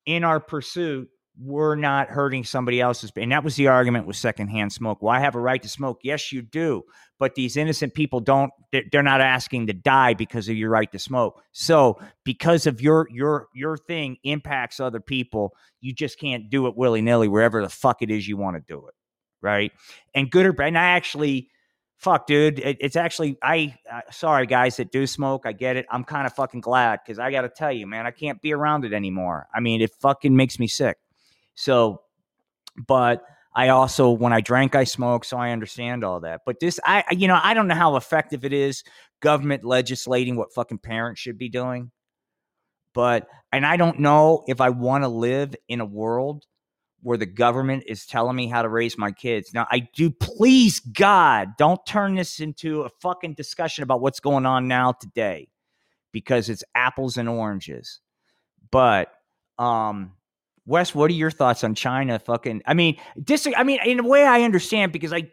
in 0.06 0.24
our 0.24 0.40
pursuit 0.40 1.10
we're 1.40 1.76
not 1.76 2.10
hurting 2.10 2.44
somebody 2.44 2.82
else's 2.82 3.12
and 3.16 3.32
that 3.32 3.44
was 3.44 3.56
the 3.56 3.68
argument 3.68 4.06
with 4.06 4.16
secondhand 4.16 4.72
smoke. 4.72 5.02
Well 5.02 5.14
i 5.14 5.20
have 5.20 5.36
a 5.36 5.40
right 5.40 5.62
to 5.62 5.70
smoke. 5.70 6.00
Yes 6.04 6.32
you 6.32 6.42
do 6.42 6.84
but 7.20 7.36
these 7.36 7.56
innocent 7.56 7.94
people 7.94 8.20
don't 8.20 8.52
they're 8.92 9.04
not 9.04 9.22
asking 9.22 9.68
to 9.68 9.74
die 9.74 10.14
because 10.14 10.50
of 10.50 10.56
your 10.56 10.70
right 10.70 10.92
to 10.92 11.00
smoke. 11.00 11.42
So 11.52 12.00
because 12.24 12.68
of 12.68 12.82
your 12.82 13.08
your 13.12 13.48
your 13.56 13.78
thing 13.78 14.18
impacts 14.24 14.80
other 14.80 15.00
people 15.00 15.56
you 15.80 15.94
just 15.94 16.20
can't 16.20 16.50
do 16.50 16.68
it 16.68 16.76
willy-nilly 16.76 17.28
wherever 17.28 17.62
the 17.62 17.70
fuck 17.70 18.02
it 18.02 18.12
is 18.12 18.28
you 18.28 18.38
want 18.38 18.58
to 18.58 18.64
do 18.68 18.86
it 18.88 18.94
right? 19.42 19.72
And 20.14 20.30
good 20.30 20.46
or 20.46 20.54
bad 20.54 20.68
and 20.68 20.78
i 20.78 20.84
actually 20.84 21.50
fuck, 22.02 22.26
dude, 22.26 22.60
it, 22.60 22.78
it's 22.82 22.96
actually 22.96 23.38
I. 23.42 23.78
Uh, 23.90 24.02
sorry, 24.12 24.48
guys 24.48 24.78
that 24.78 24.92
do 24.92 25.08
smoke. 25.08 25.44
I 25.46 25.54
get 25.54 25.78
it. 25.78 25.86
I'm 25.90 26.04
kind 26.04 26.26
of 26.26 26.34
fucking 26.34 26.62
glad 26.62 27.00
because 27.06 27.20
I 27.20 27.32
got 27.32 27.42
to 27.42 27.50
tell 27.50 27.72
you, 27.72 27.88
man, 27.88 28.06
I 28.06 28.12
can't 28.12 28.42
be 28.42 28.54
around 28.54 28.84
it 28.86 28.94
anymore. 28.94 29.48
I 29.54 29.60
mean, 29.60 29.82
it 29.82 29.92
fucking 30.02 30.36
makes 30.36 30.60
me 30.60 30.68
sick. 30.68 30.98
So, 31.56 32.02
but 32.88 33.24
I 33.54 33.70
also, 33.70 34.12
when 34.12 34.34
I 34.34 34.42
drank, 34.42 34.76
I 34.76 34.84
smoked, 34.84 35.28
so 35.28 35.38
I 35.38 35.52
understand 35.52 36.04
all 36.04 36.22
that. 36.22 36.42
But 36.46 36.60
this, 36.60 36.80
I, 36.86 37.04
you 37.12 37.28
know, 37.28 37.40
I 37.42 37.54
don't 37.54 37.68
know 37.68 37.76
how 37.76 37.96
effective 37.98 38.46
it 38.46 38.54
is 38.54 38.84
government 39.20 39.64
legislating 39.64 40.36
what 40.36 40.54
fucking 40.54 40.80
parents 40.80 41.22
should 41.22 41.38
be 41.38 41.50
doing. 41.50 41.92
But, 42.94 43.28
and 43.52 43.66
I 43.66 43.78
don't 43.78 44.00
know 44.00 44.44
if 44.48 44.60
I 44.60 44.70
want 44.70 45.04
to 45.04 45.08
live 45.08 45.56
in 45.68 45.82
a 45.82 45.86
world 45.86 46.46
where 47.02 47.18
the 47.18 47.26
government 47.26 47.84
is 47.88 48.06
telling 48.06 48.36
me 48.36 48.48
how 48.48 48.62
to 48.62 48.70
raise 48.70 48.98
my 48.98 49.12
kids. 49.12 49.54
Now, 49.54 49.68
I 49.72 49.88
do, 49.96 50.12
please 50.12 50.80
God, 50.80 51.58
don't 51.58 51.84
turn 51.86 52.16
this 52.16 52.40
into 52.40 52.82
a 52.84 52.90
fucking 53.02 53.34
discussion 53.34 53.84
about 53.84 54.02
what's 54.02 54.20
going 54.20 54.46
on 54.46 54.68
now 54.68 54.92
today 54.92 55.50
because 56.12 56.50
it's 56.50 56.64
apples 56.76 57.18
and 57.18 57.28
oranges. 57.28 58.00
But, 58.72 59.12
um, 59.58 60.14
Wes, 60.66 60.94
what 60.94 61.10
are 61.10 61.16
your 61.16 61.32
thoughts 61.32 61.64
on 61.64 61.74
China? 61.74 62.20
Fucking, 62.20 62.62
I 62.66 62.76
mean, 62.76 62.98
dis- 63.22 63.48
I 63.56 63.64
mean, 63.64 63.80
in 63.84 64.00
a 64.00 64.08
way, 64.08 64.26
I 64.26 64.44
understand 64.44 64.92
because 64.92 65.12
I, 65.12 65.32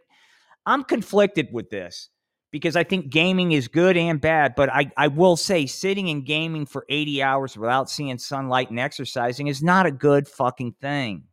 I'm 0.64 0.84
conflicted 0.84 1.48
with 1.52 1.68
this 1.70 2.08
because 2.50 2.76
I 2.76 2.84
think 2.84 3.10
gaming 3.10 3.52
is 3.52 3.68
good 3.68 3.96
and 3.96 4.20
bad. 4.20 4.54
But 4.54 4.70
I, 4.72 4.90
I 4.96 5.08
will 5.08 5.36
say, 5.36 5.66
sitting 5.66 6.08
and 6.08 6.24
gaming 6.24 6.66
for 6.66 6.86
80 6.88 7.22
hours 7.22 7.56
without 7.56 7.90
seeing 7.90 8.16
sunlight 8.18 8.70
and 8.70 8.80
exercising 8.80 9.48
is 9.48 9.62
not 9.62 9.86
a 9.86 9.90
good 9.90 10.26
fucking 10.26 10.76
thing. 10.80 11.24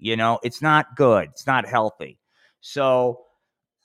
You 0.00 0.16
know, 0.16 0.40
it's 0.42 0.62
not 0.62 0.96
good. 0.96 1.28
It's 1.30 1.46
not 1.46 1.66
healthy. 1.66 2.18
So, 2.60 3.24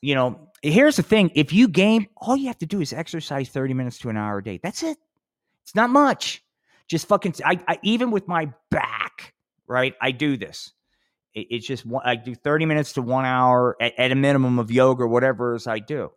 you 0.02 0.16
know, 0.16 0.50
here's 0.62 0.96
the 0.96 1.04
thing: 1.04 1.32
if 1.36 1.54
you 1.54 1.68
game, 1.68 2.08
all 2.18 2.36
you 2.36 2.48
have 2.48 2.58
to 2.60 2.66
do 2.66 2.82
is 2.82 2.94
exercise 2.94 3.50
30 3.50 3.74
minutes 3.74 4.00
to 4.00 4.10
an 4.10 4.18
hour 4.18 4.40
a 4.40 4.44
day. 4.44 4.60
That's 4.62 4.82
it. 4.82 4.98
It's 5.64 5.76
not 5.76 5.90
much. 5.90 6.44
Just 6.88 7.08
fucking. 7.08 7.36
I, 7.44 7.60
I 7.68 7.80
even 7.84 8.12
with 8.12 8.28
my 8.28 8.52
back 8.72 9.34
right? 9.68 9.94
I 10.02 10.12
do 10.12 10.38
this. 10.38 10.72
It, 11.34 11.48
it's 11.50 11.68
just 11.68 11.86
I 12.04 12.16
do 12.16 12.36
30 12.36 12.66
minutes 12.66 12.94
to 12.94 13.02
one 13.02 13.26
hour 13.26 13.76
at, 13.82 13.98
at 13.98 14.12
a 14.12 14.16
minimum 14.16 14.60
of 14.60 14.72
yoga 14.72 15.04
or 15.04 15.08
whatever 15.08 15.54
it 15.54 15.58
is 15.58 15.68
I 15.68 15.80
do. 15.80 16.12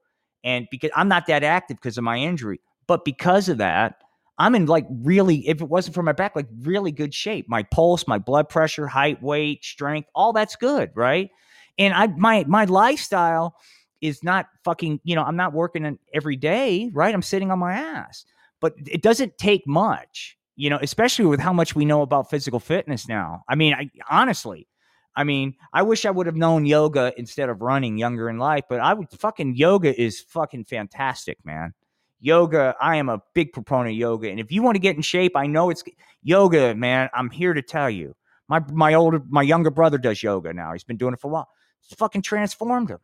And 0.45 0.69
because 0.71 0.91
I'm 0.95 1.09
not 1.09 1.27
that 1.27 1.43
active 1.43 1.77
because 1.77 1.99
of 1.99 2.05
my 2.05 2.19
injury, 2.19 2.61
but 2.87 3.05
because 3.05 3.49
of 3.49 3.59
that, 3.59 4.03
I'm 4.39 4.55
in 4.55 4.66
like 4.66 4.86
really, 4.91 5.49
if 5.49 5.61
it 5.61 5.68
wasn't 5.68 5.95
for 5.95 6.03
my 6.03 6.12
back, 6.12 6.36
like 6.36 6.47
really 6.61 6.93
good 6.93 7.12
shape. 7.12 7.49
My 7.49 7.64
pulse, 7.64 8.07
my 8.07 8.18
blood 8.18 8.49
pressure, 8.49 8.86
height, 8.86 9.22
weight, 9.22 9.64
strength, 9.64 10.09
all 10.14 10.32
that's 10.32 10.57
good, 10.57 10.91
right? 10.95 11.30
And 11.78 11.95
I 11.95 12.07
my 12.09 12.45
my 12.47 12.64
lifestyle 12.64 13.57
is 14.01 14.22
not 14.22 14.47
fucking, 14.64 15.01
you 15.03 15.16
know, 15.16 15.22
I'm 15.24 15.36
not 15.36 15.53
working 15.53 15.99
every 16.14 16.36
day, 16.36 16.91
right? 16.93 17.12
I'm 17.12 17.22
sitting 17.22 17.51
on 17.51 17.59
my 17.59 17.74
ass. 17.74 18.24
But 18.61 18.74
it 18.86 19.03
doesn't 19.03 19.39
take 19.39 19.66
much 19.66 20.39
you 20.59 20.68
know, 20.68 20.78
especially 20.82 21.24
with 21.24 21.39
how 21.39 21.53
much 21.53 21.76
we 21.76 21.84
know 21.84 22.03
about 22.03 22.28
physical 22.28 22.59
fitness 22.59 23.09
now. 23.09 23.45
I 23.49 23.55
mean, 23.55 23.74
I 23.74 23.89
honestly, 24.11 24.66
I 25.14 25.22
mean, 25.22 25.55
I 25.72 25.82
wish 25.82 26.05
I 26.05 26.11
would 26.11 26.26
have 26.26 26.34
known 26.34 26.66
yoga 26.66 27.12
instead 27.16 27.49
of 27.49 27.62
running 27.62 27.97
younger 27.97 28.28
in 28.28 28.39
life, 28.39 28.64
but 28.68 28.80
I 28.80 28.93
would 28.93 29.09
fucking 29.09 29.55
yoga 29.55 29.99
is 29.99 30.20
fucking 30.20 30.64
fantastic, 30.64 31.39
man. 31.45 31.74
Yoga, 32.21 32.75
I 32.81 32.97
am 32.97 33.09
a 33.09 33.23
big 33.35 33.53
proponent 33.53 33.95
of 33.95 33.99
yoga. 33.99 34.29
And 34.29 34.41
if 34.41 34.51
you 34.51 34.62
want 34.62 34.75
to 34.75 34.81
get 34.81 34.97
in 34.97 35.03
shape, 35.03 35.37
I 35.37 35.47
know 35.47 35.71
it's 35.71 35.85
yoga, 36.23 36.75
man. 36.75 37.09
I'm 37.14 37.31
here 37.31 37.55
to 37.55 37.62
tell 37.62 37.89
you. 37.91 38.14
My 38.49 38.61
my 38.73 38.95
older 38.95 39.23
my 39.29 39.43
younger 39.43 39.71
brother 39.71 39.99
does 39.99 40.23
yoga 40.23 40.53
now. 40.53 40.73
He's 40.73 40.85
been 40.85 40.97
doing 40.97 41.14
it 41.14 41.21
for 41.21 41.29
a 41.29 41.31
while. 41.31 41.49
It's 41.83 41.95
fucking 41.95 42.23
transformed 42.23 42.91
him. 42.91 42.99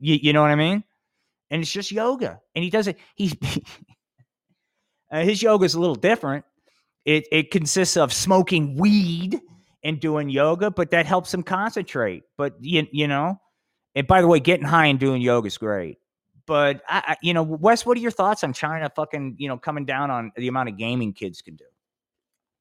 You, 0.00 0.18
you 0.20 0.32
know 0.32 0.42
what 0.42 0.50
I 0.50 0.56
mean? 0.56 0.82
And 1.50 1.62
it's 1.62 1.70
just 1.70 1.92
yoga. 1.92 2.40
And 2.54 2.64
he 2.64 2.70
does 2.70 2.88
it. 2.88 2.98
He's 3.14 3.34
uh, 5.12 5.22
his 5.22 5.42
yoga 5.42 5.64
is 5.64 5.74
a 5.74 5.80
little 5.80 5.94
different 5.94 6.44
it 7.04 7.26
it 7.32 7.50
consists 7.50 7.96
of 7.96 8.12
smoking 8.12 8.76
weed 8.76 9.40
and 9.84 9.98
doing 9.98 10.30
yoga, 10.30 10.70
but 10.70 10.90
that 10.90 11.06
helps 11.06 11.34
him 11.34 11.42
concentrate. 11.42 12.22
But 12.36 12.54
you 12.60 12.86
you 12.92 13.08
know, 13.08 13.40
and 13.94 14.06
by 14.06 14.20
the 14.20 14.28
way, 14.28 14.40
getting 14.40 14.66
high 14.66 14.86
and 14.86 14.98
doing 14.98 15.22
yoga 15.22 15.48
is 15.48 15.58
great. 15.58 15.98
But 16.46 16.82
I, 16.88 17.02
I, 17.06 17.16
you 17.22 17.34
know, 17.34 17.42
Wes, 17.42 17.86
what 17.86 17.96
are 17.96 18.00
your 18.00 18.10
thoughts 18.10 18.44
on 18.44 18.52
China 18.52 18.90
fucking 18.94 19.36
you 19.38 19.48
know 19.48 19.58
coming 19.58 19.84
down 19.84 20.10
on 20.10 20.32
the 20.36 20.48
amount 20.48 20.68
of 20.68 20.76
gaming 20.76 21.12
kids 21.12 21.42
can 21.42 21.56
do? 21.56 21.64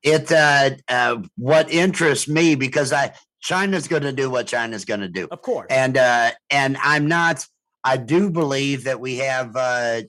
It 0.03 0.31
uh, 0.31 0.71
uh 0.87 1.21
what 1.37 1.71
interests 1.71 2.27
me 2.27 2.55
because 2.55 2.93
I 2.93 3.13
China's 3.39 3.87
going 3.87 4.03
to 4.03 4.11
do 4.11 4.29
what 4.29 4.47
China's 4.47 4.85
going 4.85 5.01
to 5.01 5.09
do, 5.09 5.27
of 5.31 5.41
course, 5.41 5.67
and 5.69 5.97
uh 5.97 6.31
and 6.49 6.77
I'm 6.77 7.07
not. 7.07 7.45
I 7.83 7.97
do 7.97 8.29
believe 8.29 8.83
that 8.83 8.99
we 8.99 9.17
have 9.17 9.55
uh 9.55 10.01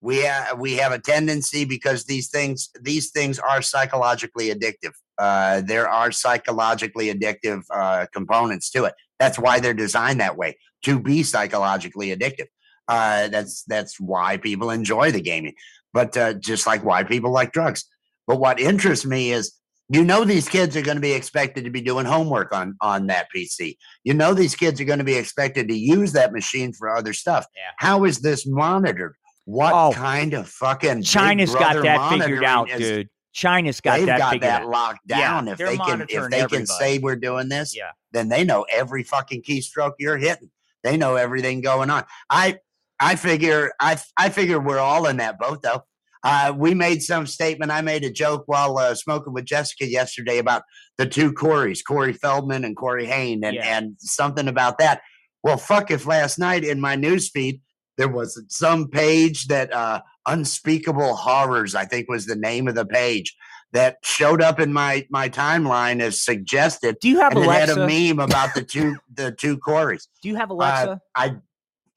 we 0.00 0.18
have 0.18 0.58
we 0.58 0.74
have 0.74 0.92
a 0.92 0.98
tendency 0.98 1.64
because 1.64 2.04
these 2.04 2.28
things 2.28 2.70
these 2.80 3.10
things 3.10 3.38
are 3.38 3.62
psychologically 3.62 4.54
addictive. 4.54 4.92
Uh, 5.18 5.60
there 5.62 5.88
are 5.88 6.12
psychologically 6.12 7.12
addictive 7.12 7.62
uh, 7.74 8.06
components 8.12 8.70
to 8.70 8.84
it. 8.84 8.94
That's 9.18 9.38
why 9.38 9.58
they're 9.58 9.74
designed 9.74 10.20
that 10.20 10.36
way 10.36 10.56
to 10.84 11.00
be 11.00 11.24
psychologically 11.24 12.14
addictive. 12.14 12.46
Uh, 12.88 13.28
that's 13.28 13.64
that's 13.64 14.00
why 14.00 14.36
people 14.36 14.70
enjoy 14.70 15.10
the 15.10 15.20
gaming, 15.20 15.54
but 15.92 16.16
uh, 16.16 16.34
just 16.34 16.66
like 16.66 16.84
why 16.84 17.04
people 17.04 17.30
like 17.30 17.52
drugs. 17.52 17.84
But 18.26 18.40
what 18.40 18.60
interests 18.60 19.04
me 19.04 19.32
is 19.32 19.52
you 19.90 20.04
know 20.04 20.24
these 20.24 20.48
kids 20.48 20.76
are 20.76 20.82
going 20.82 20.96
to 20.96 21.02
be 21.02 21.12
expected 21.12 21.64
to 21.64 21.70
be 21.70 21.80
doing 21.80 22.06
homework 22.06 22.52
on 22.52 22.76
on 22.80 23.06
that 23.08 23.28
PC. 23.34 23.76
You 24.04 24.14
know 24.14 24.34
these 24.34 24.54
kids 24.54 24.80
are 24.80 24.84
going 24.84 24.98
to 24.98 25.04
be 25.04 25.16
expected 25.16 25.68
to 25.68 25.74
use 25.74 26.12
that 26.12 26.32
machine 26.32 26.72
for 26.72 26.88
other 26.88 27.12
stuff. 27.12 27.46
Yeah. 27.54 27.62
How 27.76 28.04
is 28.04 28.20
this 28.20 28.46
monitored? 28.46 29.14
What 29.44 29.72
oh, 29.72 29.92
kind 29.94 30.34
of 30.34 30.46
fucking 30.46 31.04
China's 31.04 31.54
got 31.54 31.82
that 31.82 32.10
figured 32.10 32.44
out, 32.44 32.68
is, 32.68 32.80
dude. 32.80 33.08
China's 33.32 33.80
got 33.80 33.98
they've 33.98 34.06
that 34.06 34.18
got 34.18 34.40
that 34.40 34.62
out. 34.62 34.68
locked 34.68 35.06
down. 35.06 35.46
Yeah, 35.46 35.52
if 35.52 35.58
they 35.58 35.76
can, 35.76 36.02
if 36.02 36.08
they 36.08 36.16
everybody. 36.16 36.48
can 36.48 36.66
say 36.66 36.98
we're 36.98 37.16
doing 37.16 37.48
this, 37.48 37.74
yeah. 37.74 37.92
then 38.12 38.28
they 38.28 38.44
know 38.44 38.66
every 38.70 39.04
fucking 39.04 39.42
keystroke 39.42 39.92
you're 39.98 40.18
hitting. 40.18 40.50
They 40.82 40.96
know 40.96 41.16
everything 41.16 41.60
going 41.60 41.88
on. 41.88 42.04
I, 42.28 42.58
I 43.00 43.16
figure, 43.16 43.72
I, 43.80 43.98
I 44.16 44.28
figure 44.28 44.60
we're 44.60 44.78
all 44.78 45.06
in 45.06 45.18
that 45.18 45.38
boat 45.38 45.62
though. 45.62 45.82
Uh, 46.24 46.52
we 46.56 46.74
made 46.74 47.00
some 47.00 47.26
statement. 47.26 47.70
I 47.70 47.80
made 47.80 48.02
a 48.02 48.10
joke 48.10 48.42
while 48.46 48.76
uh, 48.78 48.94
smoking 48.94 49.32
with 49.32 49.44
Jessica 49.44 49.86
yesterday 49.86 50.38
about 50.38 50.62
the 50.96 51.06
two 51.06 51.32
Corys, 51.32 51.78
Corey 51.86 52.12
Feldman 52.12 52.64
and 52.64 52.76
Corey 52.76 53.06
Haim, 53.06 53.44
and, 53.44 53.54
yeah. 53.54 53.78
and 53.78 53.94
something 53.98 54.48
about 54.48 54.78
that. 54.78 55.00
Well, 55.44 55.56
fuck 55.56 55.92
if 55.92 56.06
last 56.06 56.38
night 56.38 56.64
in 56.64 56.80
my 56.80 56.96
newsfeed 56.96 57.60
there 57.98 58.08
was 58.08 58.42
some 58.48 58.88
page 58.88 59.48
that 59.48 59.70
uh, 59.74 60.00
unspeakable 60.26 61.16
horrors 61.16 61.74
i 61.74 61.84
think 61.84 62.08
was 62.08 62.24
the 62.24 62.36
name 62.36 62.68
of 62.68 62.74
the 62.74 62.86
page 62.86 63.36
that 63.72 63.96
showed 64.02 64.40
up 64.40 64.58
in 64.58 64.72
my 64.72 65.06
my 65.10 65.28
timeline 65.28 66.00
as 66.00 66.22
suggested 66.22 66.96
do 67.00 67.08
you 67.08 67.20
have 67.20 67.32
and 67.32 67.44
alexa? 67.44 67.72
it 67.72 67.76
had 67.76 67.78
a 67.78 67.86
meme 67.86 68.18
about 68.18 68.54
the 68.54 68.62
two 68.62 68.96
the 69.12 69.32
two 69.32 69.58
Corys 69.58 70.06
do 70.22 70.28
you 70.28 70.36
have 70.36 70.50
uh, 70.50 70.54
alexa 70.54 71.00
i 71.14 71.36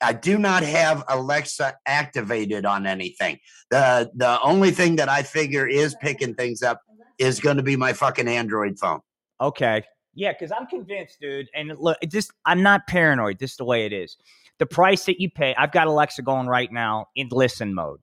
I 0.01 0.13
do 0.13 0.37
not 0.37 0.63
have 0.63 1.03
Alexa 1.07 1.75
activated 1.85 2.65
on 2.65 2.85
anything. 2.85 3.39
The 3.69 4.11
the 4.15 4.41
only 4.41 4.71
thing 4.71 4.95
that 4.97 5.09
I 5.09 5.23
figure 5.23 5.67
is 5.67 5.95
picking 6.01 6.33
things 6.35 6.63
up 6.63 6.81
is 7.17 7.39
going 7.39 7.57
to 7.57 7.63
be 7.63 7.75
my 7.75 7.93
fucking 7.93 8.27
Android 8.27 8.79
phone. 8.79 8.99
Okay. 9.39 9.83
Yeah, 10.13 10.33
because 10.33 10.51
I'm 10.51 10.67
convinced, 10.67 11.19
dude. 11.21 11.47
And 11.55 11.71
look, 11.79 11.97
just 12.07 12.31
I'm 12.45 12.61
not 12.61 12.87
paranoid. 12.87 13.39
This 13.39 13.51
is 13.51 13.57
the 13.57 13.65
way 13.65 13.85
it 13.85 13.93
is 13.93 14.17
the 14.61 14.65
price 14.67 15.05
that 15.05 15.19
you 15.19 15.27
pay. 15.27 15.55
I've 15.55 15.71
got 15.71 15.87
Alexa 15.87 16.21
going 16.21 16.45
right 16.45 16.71
now 16.71 17.07
in 17.15 17.29
listen 17.31 17.73
mode. 17.73 17.99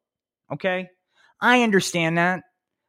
Okay. 0.52 0.88
I 1.40 1.62
understand 1.62 2.18
that. 2.18 2.42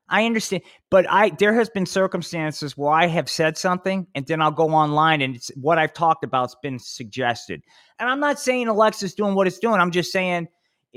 I 0.10 0.26
understand, 0.26 0.64
but 0.90 1.06
I 1.10 1.30
there 1.30 1.54
has 1.54 1.70
been 1.70 1.86
circumstances 1.86 2.78
where 2.78 2.92
I 2.92 3.08
have 3.08 3.30
said 3.30 3.58
something 3.58 4.08
and 4.16 4.26
then 4.26 4.42
I'll 4.42 4.52
go 4.52 4.70
online 4.70 5.22
and 5.22 5.36
it's 5.36 5.52
what 5.56 5.78
I've 5.78 5.94
talked 5.94 6.24
about's 6.24 6.56
been 6.62 6.80
suggested. 6.80 7.64
And 8.00 8.10
I'm 8.10 8.20
not 8.20 8.40
saying 8.40 8.68
Alexa's 8.68 9.14
doing 9.14 9.36
what 9.36 9.48
it's 9.48 9.60
doing. 9.60 9.80
I'm 9.80 9.92
just 9.92 10.12
saying 10.12 10.48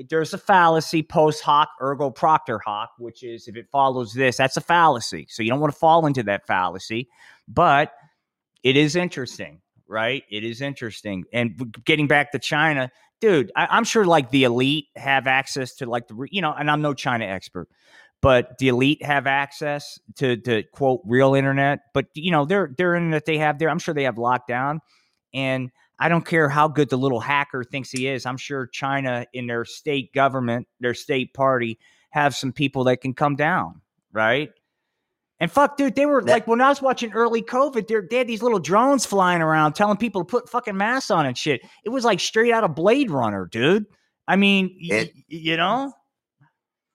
there's 0.09 0.33
a 0.33 0.39
fallacy 0.39 1.03
post 1.03 1.43
hoc 1.43 1.69
ergo 1.81 2.11
propter 2.11 2.59
hoc, 2.59 2.91
which 2.99 3.23
is 3.23 3.49
if 3.49 3.57
it 3.57 3.69
follows 3.71 4.15
this, 4.15 4.39
that's 4.39 4.57
a 4.57 4.63
fallacy. 4.63 5.27
So 5.29 5.43
you 5.43 5.51
don't 5.51 5.61
want 5.61 5.73
to 5.73 5.79
fall 5.79 6.07
into 6.07 6.23
that 6.25 6.47
fallacy, 6.47 7.09
but 7.47 7.93
it 8.63 8.77
is 8.77 8.97
interesting 8.97 9.61
right? 9.93 10.25
It 10.31 10.43
is 10.43 10.63
interesting. 10.63 11.25
And 11.35 11.77
getting 11.85 12.09
back 12.09 12.33
to 12.33 12.39
China, 12.39 12.91
dude, 13.21 13.53
I, 13.55 13.77
am 13.77 13.85
sure 13.85 14.07
like 14.07 14.31
the 14.31 14.45
elite 14.45 14.87
have 14.97 15.27
access 15.27 15.75
to 15.77 15.87
like 15.87 16.09
the, 16.09 16.27
you 16.31 16.41
know, 16.41 16.53
and 16.53 16.71
I'm 16.71 16.81
no 16.81 16.95
China 16.95 17.27
expert, 17.27 17.69
but 18.23 18.57
the 18.59 18.69
elite 18.69 19.03
have 19.03 19.27
access 19.27 19.99
to, 20.15 20.37
to 20.39 20.63
quote 20.73 21.03
real 21.05 21.35
internet. 21.35 21.81
But, 21.93 22.07
you 22.15 22.31
know, 22.31 22.47
their, 22.47 22.73
their 22.79 22.95
internet 22.95 23.27
they 23.27 23.37
have 23.39 23.59
there, 23.59 23.69
I'm 23.69 23.79
sure 23.79 23.93
they 23.93 24.05
have 24.05 24.17
locked 24.17 24.49
down. 24.49 24.81
And 25.35 25.71
I 25.99 26.09
don't 26.09 26.25
care 26.25 26.49
how 26.49 26.69
good 26.69 26.89
the 26.89 26.97
little 26.97 27.21
hacker 27.21 27.65
thinks 27.65 27.91
he 27.91 28.07
is. 28.07 28.25
I'm 28.25 28.37
sure 28.37 28.67
China 28.69 29.27
in 29.35 29.47
their 29.47 29.65
state 29.65 30.13
government, 30.15 30.67
their 30.81 30.95
state 30.95 31.35
party, 31.35 31.79
have 32.11 32.35
some 32.35 32.53
people 32.53 32.85
that 32.85 33.01
can 33.01 33.13
come 33.13 33.37
down, 33.37 33.81
right? 34.13 34.51
And 35.41 35.51
fuck, 35.51 35.77
dude, 35.77 35.97
they 35.97 36.07
were 36.07 36.23
like 36.23 36.47
when 36.47 36.61
I 36.61 36.69
was 36.69 36.81
watching 36.81 37.13
early 37.13 37.43
COVID, 37.43 38.09
they 38.09 38.19
had 38.19 38.29
these 38.29 38.43
little 38.43 38.61
drones 38.61 39.05
flying 39.05 39.43
around 39.43 39.73
telling 39.73 39.97
people 39.97 40.23
to 40.23 40.25
put 40.25 40.49
fucking 40.49 40.77
masks 40.77 41.11
on 41.11 41.27
and 41.27 41.37
shit. 41.37 41.63
It 41.85 41.89
was 41.89 42.05
like 42.05 42.21
straight 42.21 42.53
out 42.53 42.63
of 42.63 42.77
Blade 42.77 43.11
Runner, 43.11 43.47
dude. 43.51 43.87
I 44.29 44.37
mean, 44.37 44.77
it, 44.79 45.13
y- 45.15 45.25
you 45.27 45.57
know? 45.57 45.93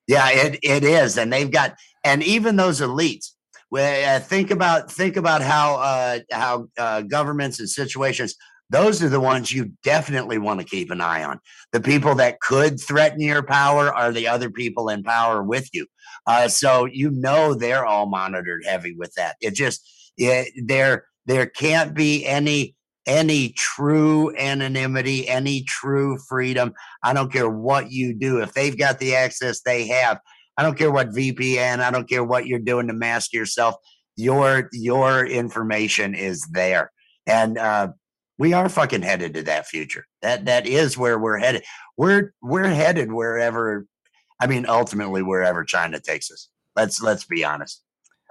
Yeah, 0.07 0.29
it, 0.29 0.59
it 0.63 0.83
is. 0.83 1.17
And 1.17 1.31
they've 1.31 1.51
got, 1.51 1.75
and 2.03 2.23
even 2.23 2.55
those 2.55 2.79
elites, 2.81 3.31
uh, 3.75 4.19
think 4.19 4.49
about 4.51 4.89
think 4.89 5.17
about 5.17 5.41
how 5.41 5.75
uh, 5.75 6.19
how 6.31 6.67
uh, 6.77 7.01
governments 7.01 7.59
and 7.59 7.69
situations. 7.69 8.35
Those 8.69 9.01
are 9.01 9.09
the 9.09 9.19
ones 9.19 9.51
you 9.51 9.71
definitely 9.83 10.37
want 10.37 10.59
to 10.59 10.65
keep 10.65 10.91
an 10.91 10.99
eye 10.99 11.23
on. 11.23 11.39
The 11.71 11.79
people 11.79 12.15
that 12.15 12.41
could 12.41 12.79
threaten 12.81 13.21
your 13.21 13.43
power 13.43 13.93
are 13.93 14.11
the 14.11 14.27
other 14.27 14.49
people 14.49 14.89
in 14.89 15.03
power 15.03 15.41
with 15.41 15.69
you. 15.73 15.85
Uh, 16.25 16.47
so 16.49 16.85
you 16.85 17.11
know 17.11 17.53
they're 17.53 17.85
all 17.85 18.07
monitored 18.07 18.63
heavy 18.65 18.93
with 18.97 19.13
that. 19.15 19.35
It 19.41 19.53
just 19.53 19.85
it, 20.17 20.53
there 20.65 21.05
there 21.25 21.45
can't 21.45 21.93
be 21.93 22.25
any 22.25 22.75
any 23.07 23.49
true 23.53 24.35
anonymity, 24.37 25.27
any 25.27 25.63
true 25.63 26.17
freedom. 26.27 26.73
I 27.01 27.13
don't 27.13 27.31
care 27.31 27.49
what 27.49 27.89
you 27.91 28.13
do. 28.13 28.41
If 28.41 28.53
they've 28.53 28.77
got 28.77 28.99
the 28.99 29.15
access 29.15 29.61
they 29.61 29.87
have, 29.87 30.19
I 30.57 30.63
don't 30.63 30.77
care 30.77 30.91
what 30.91 31.09
VPN, 31.09 31.79
I 31.79 31.89
don't 31.89 32.09
care 32.09 32.23
what 32.23 32.45
you're 32.45 32.59
doing 32.59 32.87
to 32.87 32.93
mask 32.93 33.33
yourself. 33.33 33.75
Your 34.15 34.69
your 34.73 35.25
information 35.25 36.13
is 36.15 36.45
there. 36.51 36.91
And 37.25 37.57
uh, 37.57 37.89
we 38.37 38.53
are 38.53 38.67
fucking 38.67 39.03
headed 39.03 39.35
to 39.35 39.43
that 39.43 39.67
future. 39.67 40.05
That 40.21 40.45
that 40.45 40.67
is 40.67 40.97
where 40.97 41.17
we're 41.17 41.37
headed. 41.37 41.63
We're 41.95 42.33
we're 42.41 42.67
headed 42.67 43.11
wherever 43.11 43.85
I 44.41 44.47
mean 44.47 44.65
ultimately 44.67 45.23
wherever 45.23 45.63
China 45.63 45.99
takes 45.99 46.31
us. 46.31 46.49
Let's 46.75 47.01
let's 47.01 47.25
be 47.25 47.45
honest. 47.45 47.83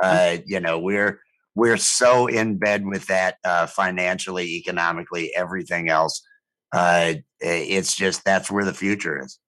Uh, 0.02 0.38
you 0.44 0.60
know, 0.60 0.78
we're 0.78 1.20
we're 1.56 1.78
so 1.78 2.26
in 2.26 2.58
bed 2.58 2.86
with 2.86 3.06
that 3.06 3.38
uh, 3.42 3.66
financially, 3.66 4.56
economically, 4.56 5.34
everything 5.34 5.88
else. 5.88 6.22
Uh, 6.72 7.14
it's 7.40 7.96
just 7.96 8.24
that's 8.24 8.50
where 8.50 8.64
the 8.64 8.74
future 8.74 9.20
is. 9.20 9.40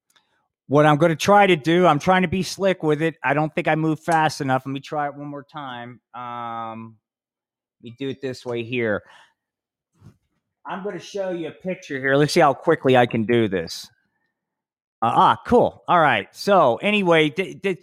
What 0.68 0.86
I'm 0.86 0.96
going 0.96 1.10
to 1.10 1.16
try 1.16 1.46
to 1.46 1.56
do, 1.56 1.86
I'm 1.86 1.98
trying 1.98 2.22
to 2.22 2.28
be 2.28 2.42
slick 2.42 2.82
with 2.82 3.02
it. 3.02 3.16
I 3.22 3.34
don't 3.34 3.54
think 3.54 3.68
I 3.68 3.74
move 3.74 4.00
fast 4.00 4.40
enough. 4.40 4.64
Let 4.64 4.72
me 4.72 4.80
try 4.80 5.06
it 5.06 5.14
one 5.14 5.28
more 5.28 5.44
time. 5.44 6.00
Um, 6.14 6.96
let 7.80 7.90
me 7.90 7.96
do 7.98 8.08
it 8.08 8.20
this 8.22 8.44
way 8.44 8.64
here. 8.64 9.02
I'm 10.66 10.82
going 10.82 10.98
to 10.98 11.04
show 11.04 11.30
you 11.30 11.48
a 11.48 11.52
picture 11.52 11.98
here. 11.98 12.16
Let's 12.16 12.32
see 12.32 12.40
how 12.40 12.54
quickly 12.54 12.96
I 12.96 13.06
can 13.06 13.24
do 13.24 13.48
this. 13.48 13.86
Uh, 15.00 15.12
ah, 15.14 15.40
cool. 15.46 15.84
All 15.88 16.00
right. 16.00 16.34
So, 16.34 16.76
anyway, 16.76 17.30
th- 17.30 17.78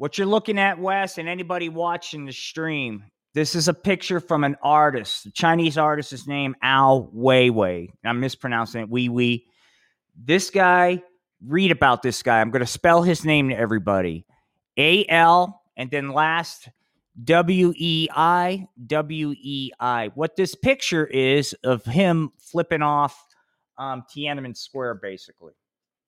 what 0.00 0.16
you're 0.16 0.26
looking 0.26 0.58
at, 0.58 0.78
Wes, 0.78 1.18
and 1.18 1.28
anybody 1.28 1.68
watching 1.68 2.24
the 2.24 2.32
stream, 2.32 3.04
this 3.34 3.54
is 3.54 3.68
a 3.68 3.74
picture 3.74 4.18
from 4.18 4.44
an 4.44 4.56
artist. 4.62 5.28
Chinese 5.34 5.76
artist 5.76 6.14
is 6.14 6.26
named 6.26 6.54
Al 6.62 7.10
Weiwei. 7.14 7.90
I'm 8.02 8.18
mispronouncing 8.18 8.80
it. 8.80 8.88
Wee 8.88 9.10
Wee. 9.10 9.46
This 10.16 10.48
guy, 10.48 11.02
read 11.46 11.70
about 11.70 12.00
this 12.00 12.22
guy. 12.22 12.40
I'm 12.40 12.50
going 12.50 12.60
to 12.60 12.66
spell 12.66 13.02
his 13.02 13.26
name 13.26 13.50
to 13.50 13.54
everybody. 13.54 14.24
A 14.78 15.04
L 15.06 15.60
and 15.76 15.90
then 15.90 16.14
last 16.14 16.70
W 17.22 17.74
E 17.76 18.08
I 18.10 18.68
W 18.86 19.34
E 19.38 19.70
I. 19.78 20.12
What 20.14 20.34
this 20.34 20.54
picture 20.54 21.06
is 21.06 21.52
of 21.62 21.84
him 21.84 22.32
flipping 22.38 22.80
off 22.80 23.22
um, 23.76 24.04
Tiananmen 24.10 24.56
Square, 24.56 24.94
basically. 24.94 25.52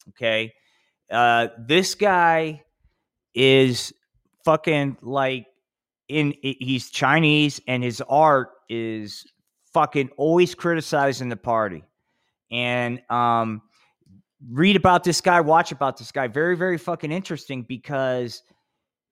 Okay. 0.09 0.55
Uh, 1.11 1.49
this 1.59 1.95
guy 1.95 2.63
is 3.35 3.93
fucking 4.45 4.97
like 5.03 5.47
in 6.09 6.35
he's 6.43 6.91
Chinese 6.91 7.61
and 7.67 7.83
his 7.83 8.03
art 8.09 8.51
is 8.69 9.25
fucking 9.73 10.11
always 10.17 10.55
criticizing 10.55 11.29
the 11.29 11.37
party. 11.37 11.85
And 12.51 13.01
um 13.11 13.63
read 14.51 14.77
about 14.77 15.05
this 15.05 15.21
guy, 15.21 15.41
watch 15.41 15.73
about 15.73 15.97
this 15.97 16.13
guy. 16.13 16.29
Very, 16.29 16.57
very 16.57 16.79
fucking 16.79 17.13
interesting 17.13 17.63
because 17.63 18.43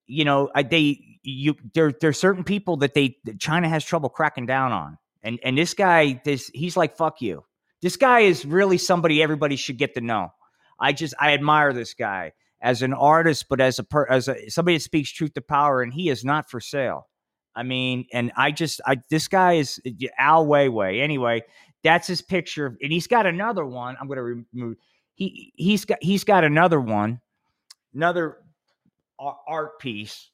you 0.06 0.24
know, 0.24 0.50
I, 0.56 0.64
they 0.64 1.00
you 1.22 1.54
there 1.72 1.92
there's 2.00 2.18
certain 2.18 2.42
people 2.42 2.78
that 2.78 2.94
they 2.94 3.16
that 3.24 3.38
China 3.38 3.68
has 3.68 3.84
trouble 3.84 4.08
cracking 4.08 4.46
down 4.46 4.72
on. 4.72 4.98
And 5.22 5.38
and 5.44 5.56
this 5.56 5.72
guy, 5.72 6.20
this 6.24 6.50
he's 6.52 6.76
like, 6.76 6.96
fuck 6.96 7.22
you. 7.22 7.44
This 7.80 7.96
guy 7.96 8.20
is 8.20 8.44
really 8.44 8.76
somebody 8.76 9.22
everybody 9.22 9.56
should 9.56 9.78
get 9.78 9.94
to 9.94 10.00
know. 10.00 10.32
I 10.80 10.92
just 10.92 11.14
I 11.20 11.32
admire 11.32 11.72
this 11.72 11.94
guy 11.94 12.32
as 12.60 12.82
an 12.82 12.92
artist, 12.92 13.46
but 13.48 13.60
as 13.60 13.78
a 13.78 13.84
per, 13.84 14.06
as 14.06 14.28
a 14.28 14.50
somebody 14.50 14.76
that 14.76 14.82
speaks 14.82 15.10
truth 15.10 15.32
to 15.34 15.40
power, 15.40 15.82
and 15.82 15.92
he 15.92 16.08
is 16.10 16.24
not 16.24 16.50
for 16.50 16.60
sale. 16.60 17.08
I 17.54 17.62
mean, 17.62 18.06
and 18.12 18.32
I 18.36 18.50
just 18.52 18.80
I 18.86 18.96
this 19.08 19.28
guy 19.28 19.54
is 19.54 19.80
eh, 19.86 20.08
Al 20.18 20.46
Weiwei. 20.46 21.00
Anyway, 21.00 21.42
that's 21.82 22.06
his 22.06 22.22
picture, 22.22 22.76
and 22.82 22.92
he's 22.92 23.06
got 23.06 23.26
another 23.26 23.64
one. 23.64 23.96
I'm 24.00 24.06
going 24.06 24.18
to 24.18 24.44
remove. 24.52 24.76
He 25.14 25.52
he's 25.56 25.84
got 25.84 25.98
he's 26.02 26.24
got 26.24 26.44
another 26.44 26.80
one, 26.80 27.20
another 27.94 28.38
art 29.18 29.78
piece, 29.78 30.30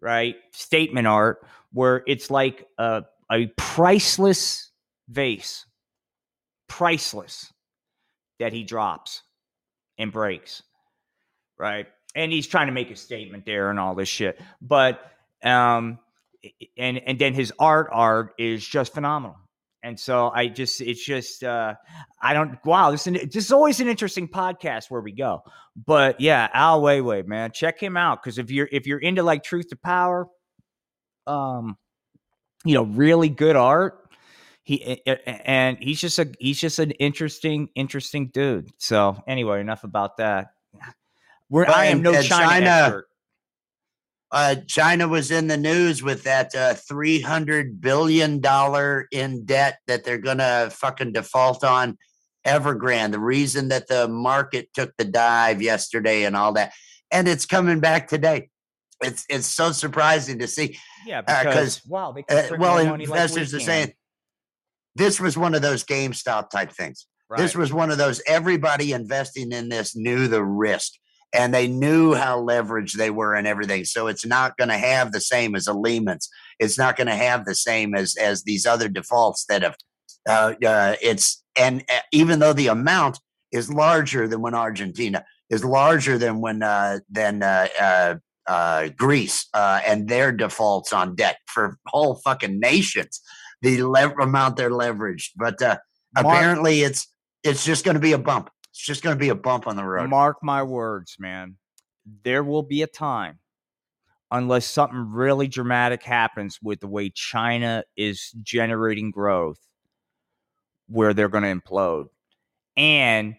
right? 0.00 0.36
Statement 0.52 1.06
art 1.06 1.46
where 1.72 2.02
it's 2.06 2.30
like 2.30 2.66
a 2.78 3.04
a 3.30 3.46
priceless 3.56 4.70
vase, 5.08 5.64
priceless 6.68 7.52
that 8.38 8.52
he 8.52 8.64
drops 8.64 9.22
and 9.96 10.12
breaks 10.12 10.62
right? 11.62 11.86
And 12.14 12.32
he's 12.32 12.46
trying 12.46 12.66
to 12.66 12.72
make 12.72 12.90
a 12.90 12.96
statement 12.96 13.46
there 13.46 13.70
and 13.70 13.78
all 13.78 13.94
this 13.94 14.08
shit. 14.08 14.38
But 14.60 15.00
um 15.42 15.98
and 16.76 16.98
and 16.98 17.18
then 17.18 17.32
his 17.32 17.52
art 17.58 17.88
art 17.92 18.34
is 18.36 18.66
just 18.66 18.92
phenomenal. 18.92 19.36
And 19.84 19.98
so 19.98 20.28
I 20.28 20.48
just 20.48 20.80
it's 20.80 21.02
just 21.02 21.44
uh 21.44 21.74
I 22.20 22.34
don't 22.34 22.58
wow, 22.66 22.90
this 22.90 23.06
is, 23.06 23.14
this 23.32 23.44
is 23.44 23.52
always 23.52 23.80
an 23.80 23.88
interesting 23.88 24.28
podcast 24.28 24.90
where 24.90 25.00
we 25.00 25.12
go. 25.12 25.42
But 25.86 26.20
yeah, 26.20 26.48
Al 26.52 26.82
Weiwei, 26.82 27.24
man, 27.26 27.52
check 27.52 27.80
him 27.80 27.96
out 27.96 28.22
cuz 28.22 28.38
if 28.38 28.50
you're 28.50 28.68
if 28.72 28.86
you're 28.86 28.98
into 28.98 29.22
like 29.22 29.44
truth 29.44 29.68
to 29.68 29.76
power 29.76 30.26
um 31.28 31.78
you 32.64 32.74
know, 32.74 32.84
really 32.84 33.28
good 33.28 33.56
art, 33.56 33.98
he 34.64 35.00
and 35.06 35.78
he's 35.80 36.00
just 36.00 36.18
a 36.18 36.32
he's 36.38 36.60
just 36.60 36.78
an 36.78 36.90
interesting 36.92 37.68
interesting 37.74 38.28
dude. 38.28 38.70
So 38.78 39.22
anyway, 39.26 39.60
enough 39.60 39.84
about 39.84 40.18
that. 40.18 40.52
Where 41.52 41.68
I 41.68 41.84
am 41.84 42.00
no 42.00 42.12
China, 42.14 42.24
China 42.24 42.70
expert. 42.70 43.08
Uh, 44.30 44.54
China 44.66 45.06
was 45.06 45.30
in 45.30 45.48
the 45.48 45.58
news 45.58 46.02
with 46.02 46.22
that 46.22 46.54
uh, 46.54 46.72
three 46.72 47.20
hundred 47.20 47.78
billion 47.78 48.40
dollar 48.40 49.06
in 49.12 49.44
debt 49.44 49.76
that 49.86 50.02
they're 50.02 50.16
gonna 50.16 50.70
fucking 50.70 51.12
default 51.12 51.62
on 51.62 51.98
Evergrande. 52.46 53.12
The 53.12 53.18
reason 53.18 53.68
that 53.68 53.86
the 53.86 54.08
market 54.08 54.72
took 54.72 54.96
the 54.96 55.04
dive 55.04 55.60
yesterday 55.60 56.24
and 56.24 56.34
all 56.34 56.54
that, 56.54 56.72
and 57.10 57.28
it's 57.28 57.44
coming 57.44 57.80
back 57.80 58.08
today. 58.08 58.48
It's 59.02 59.26
it's 59.28 59.46
so 59.46 59.72
surprising 59.72 60.38
to 60.38 60.48
see. 60.48 60.78
Yeah, 61.06 61.20
uh, 61.28 61.44
because 61.44 61.80
uh, 61.80 61.88
wow, 61.88 62.14
uh, 62.30 62.42
well, 62.58 62.94
investors 62.94 63.52
like 63.52 63.60
are 63.60 63.64
saying 63.66 63.92
this 64.94 65.20
was 65.20 65.36
one 65.36 65.54
of 65.54 65.60
those 65.60 65.84
GameStop 65.84 66.48
type 66.48 66.72
things. 66.72 67.06
Right. 67.28 67.36
This 67.36 67.54
was 67.54 67.74
one 67.74 67.90
of 67.90 67.98
those 67.98 68.22
everybody 68.26 68.92
investing 68.92 69.52
in 69.52 69.68
this 69.68 69.94
knew 69.94 70.28
the 70.28 70.42
risk 70.42 70.94
and 71.34 71.54
they 71.54 71.66
knew 71.66 72.14
how 72.14 72.40
leveraged 72.40 72.96
they 72.96 73.10
were 73.10 73.34
and 73.34 73.46
everything. 73.46 73.84
So 73.84 74.06
it's 74.06 74.26
not 74.26 74.56
going 74.56 74.68
to 74.68 74.78
have 74.78 75.12
the 75.12 75.20
same 75.20 75.54
as 75.54 75.66
a 75.66 75.72
Lehman's. 75.72 76.28
It's 76.58 76.78
not 76.78 76.96
going 76.96 77.06
to 77.06 77.14
have 77.14 77.44
the 77.44 77.54
same 77.54 77.94
as 77.94 78.16
as 78.16 78.42
these 78.42 78.66
other 78.66 78.88
defaults 78.88 79.44
that 79.46 79.62
have. 79.62 79.76
Uh, 80.28 80.54
uh, 80.64 80.96
it's 81.02 81.42
and 81.56 81.84
uh, 81.88 82.00
even 82.12 82.38
though 82.38 82.52
the 82.52 82.68
amount 82.68 83.18
is 83.50 83.72
larger 83.72 84.28
than 84.28 84.40
when 84.40 84.54
Argentina 84.54 85.24
is 85.50 85.64
larger 85.64 86.18
than 86.18 86.40
when 86.40 86.62
uh, 86.62 86.98
than 87.10 87.42
uh, 87.42 87.68
uh, 87.80 88.14
uh, 88.46 88.88
Greece 88.96 89.48
uh, 89.54 89.80
and 89.86 90.08
their 90.08 90.32
defaults 90.32 90.92
on 90.92 91.14
debt 91.14 91.36
for 91.46 91.78
whole 91.86 92.16
fucking 92.16 92.58
nations, 92.58 93.20
the 93.60 93.82
le- 93.82 94.14
amount 94.20 94.56
they're 94.56 94.70
leveraged. 94.70 95.30
But 95.36 95.60
uh, 95.62 95.78
apparently, 96.16 96.82
it's 96.82 97.06
it's 97.44 97.64
just 97.64 97.84
going 97.84 97.94
to 97.94 98.00
be 98.00 98.12
a 98.12 98.18
bump. 98.18 98.50
Just 98.82 99.02
going 99.02 99.14
to 99.14 99.20
be 99.20 99.28
a 99.28 99.34
bump 99.34 99.68
on 99.68 99.76
the 99.76 99.84
road. 99.84 100.10
Mark 100.10 100.38
my 100.42 100.62
words, 100.62 101.16
man. 101.20 101.56
There 102.24 102.42
will 102.42 102.64
be 102.64 102.82
a 102.82 102.88
time, 102.88 103.38
unless 104.32 104.66
something 104.66 105.12
really 105.12 105.46
dramatic 105.46 106.02
happens 106.02 106.58
with 106.60 106.80
the 106.80 106.88
way 106.88 107.08
China 107.10 107.84
is 107.96 108.32
generating 108.42 109.12
growth, 109.12 109.60
where 110.88 111.14
they're 111.14 111.28
going 111.28 111.44
to 111.44 111.60
implode. 111.60 112.06
And 112.76 113.36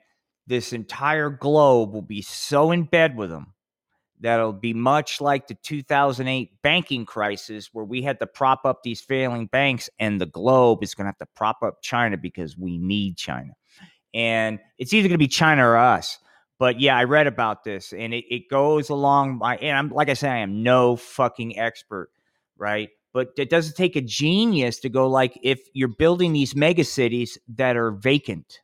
this 0.47 0.71
entire 0.71 1.29
globe 1.29 1.91
will 1.91 2.01
be 2.01 2.21
so 2.21 2.71
in 2.71 2.83
bed 2.83 3.17
with 3.17 3.29
them 3.29 3.53
that 4.21 4.39
it'll 4.39 4.53
be 4.53 4.73
much 4.73 5.19
like 5.19 5.47
the 5.47 5.55
2008 5.55 6.61
banking 6.61 7.05
crisis 7.05 7.69
where 7.73 7.83
we 7.83 8.01
had 8.01 8.17
to 8.19 8.27
prop 8.27 8.61
up 8.63 8.81
these 8.81 9.01
failing 9.01 9.47
banks 9.47 9.89
and 9.99 10.21
the 10.21 10.25
globe 10.25 10.81
is 10.83 10.95
going 10.95 11.03
to 11.03 11.09
have 11.09 11.17
to 11.17 11.27
prop 11.35 11.61
up 11.61 11.81
China 11.81 12.15
because 12.15 12.57
we 12.57 12.77
need 12.77 13.17
China 13.17 13.51
and 14.13 14.59
it's 14.77 14.93
either 14.93 15.07
going 15.07 15.19
to 15.19 15.23
be 15.23 15.27
China 15.27 15.67
or 15.67 15.77
us. 15.77 16.19
But 16.59 16.79
yeah, 16.79 16.97
I 16.97 17.05
read 17.05 17.27
about 17.27 17.63
this, 17.63 17.93
and 17.93 18.13
it, 18.13 18.25
it 18.29 18.49
goes 18.49 18.89
along. 18.89 19.37
My, 19.39 19.57
and 19.57 19.77
I'm 19.77 19.89
like 19.89 20.09
I 20.09 20.13
said, 20.13 20.31
I 20.31 20.37
am 20.39 20.63
no 20.63 20.95
fucking 20.95 21.59
expert, 21.59 22.09
right? 22.57 22.89
But 23.13 23.29
it 23.37 23.49
doesn't 23.49 23.75
take 23.75 23.95
a 23.95 24.01
genius 24.01 24.79
to 24.81 24.89
go 24.89 25.07
like 25.09 25.37
if 25.43 25.61
you're 25.73 25.87
building 25.89 26.33
these 26.33 26.55
mega 26.55 26.83
cities 26.83 27.37
that 27.55 27.75
are 27.77 27.91
vacant, 27.91 28.59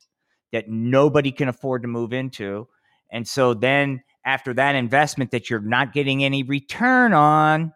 that 0.52 0.68
nobody 0.68 1.32
can 1.32 1.48
afford 1.48 1.82
to 1.82 1.88
move 1.88 2.12
into, 2.12 2.68
and 3.10 3.26
so 3.28 3.54
then 3.54 4.02
after 4.24 4.54
that 4.54 4.74
investment 4.76 5.30
that 5.32 5.50
you're 5.50 5.60
not 5.60 5.92
getting 5.92 6.24
any 6.24 6.42
return 6.42 7.12
on, 7.12 7.72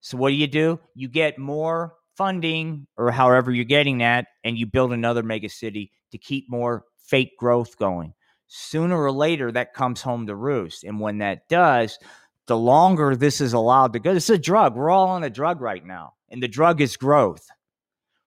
So 0.00 0.16
what 0.16 0.30
do 0.30 0.34
you 0.34 0.48
do? 0.48 0.80
You 0.94 1.08
get 1.08 1.38
more 1.38 1.94
funding 2.16 2.86
or 2.96 3.10
however 3.10 3.50
you're 3.50 3.64
getting 3.64 3.98
that, 3.98 4.26
and 4.44 4.58
you 4.58 4.66
build 4.66 4.92
another 4.92 5.22
mega 5.22 5.48
city 5.48 5.90
to 6.10 6.18
keep 6.18 6.50
more 6.50 6.84
fake 6.98 7.36
growth 7.38 7.78
going. 7.78 8.14
Sooner 8.48 9.02
or 9.02 9.10
later, 9.10 9.50
that 9.52 9.74
comes 9.74 10.02
home 10.02 10.26
to 10.26 10.34
roost. 10.34 10.84
And 10.84 11.00
when 11.00 11.18
that 11.18 11.48
does, 11.48 11.98
the 12.46 12.56
longer 12.56 13.16
this 13.16 13.40
is 13.40 13.52
allowed 13.52 13.92
to 13.94 13.98
go, 13.98 14.12
it's 14.12 14.28
a 14.28 14.38
drug. 14.38 14.76
We're 14.76 14.90
all 14.90 15.08
on 15.08 15.24
a 15.24 15.30
drug 15.30 15.60
right 15.60 15.84
now, 15.84 16.14
and 16.30 16.42
the 16.42 16.48
drug 16.48 16.80
is 16.80 16.96
growth. 16.96 17.46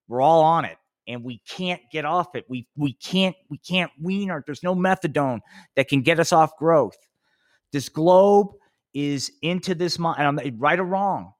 We're 0.08 0.20
all 0.22 0.42
on 0.42 0.64
it, 0.64 0.78
and 1.06 1.22
we 1.22 1.40
can't 1.48 1.82
get 1.92 2.04
off 2.04 2.34
it. 2.34 2.44
We 2.48 2.66
we 2.76 2.94
can't 2.94 3.36
we 3.50 3.58
can't 3.58 3.90
wean 4.00 4.30
our. 4.30 4.42
There's 4.44 4.62
no 4.62 4.74
methadone 4.74 5.40
that 5.76 5.88
can 5.88 6.02
get 6.02 6.18
us 6.18 6.32
off 6.32 6.56
growth. 6.56 6.96
This 7.72 7.88
globe 7.88 8.48
is 8.94 9.30
into 9.42 9.74
this 9.74 9.98
mind, 9.98 10.40
right 10.58 10.78
or 10.78 10.84
wrong, 10.84 11.32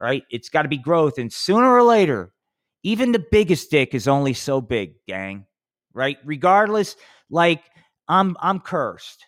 right? 0.00 0.22
It's 0.30 0.48
got 0.48 0.62
to 0.62 0.68
be 0.68 0.78
growth, 0.78 1.18
and 1.18 1.32
sooner 1.32 1.70
or 1.70 1.82
later, 1.82 2.32
even 2.82 3.12
the 3.12 3.24
biggest 3.30 3.70
dick 3.70 3.94
is 3.94 4.08
only 4.08 4.34
so 4.34 4.60
big, 4.60 4.94
gang. 5.06 5.46
Right? 5.92 6.18
Regardless, 6.24 6.96
like 7.30 7.62
I'm 8.08 8.36
I'm 8.40 8.60
cursed. 8.60 9.26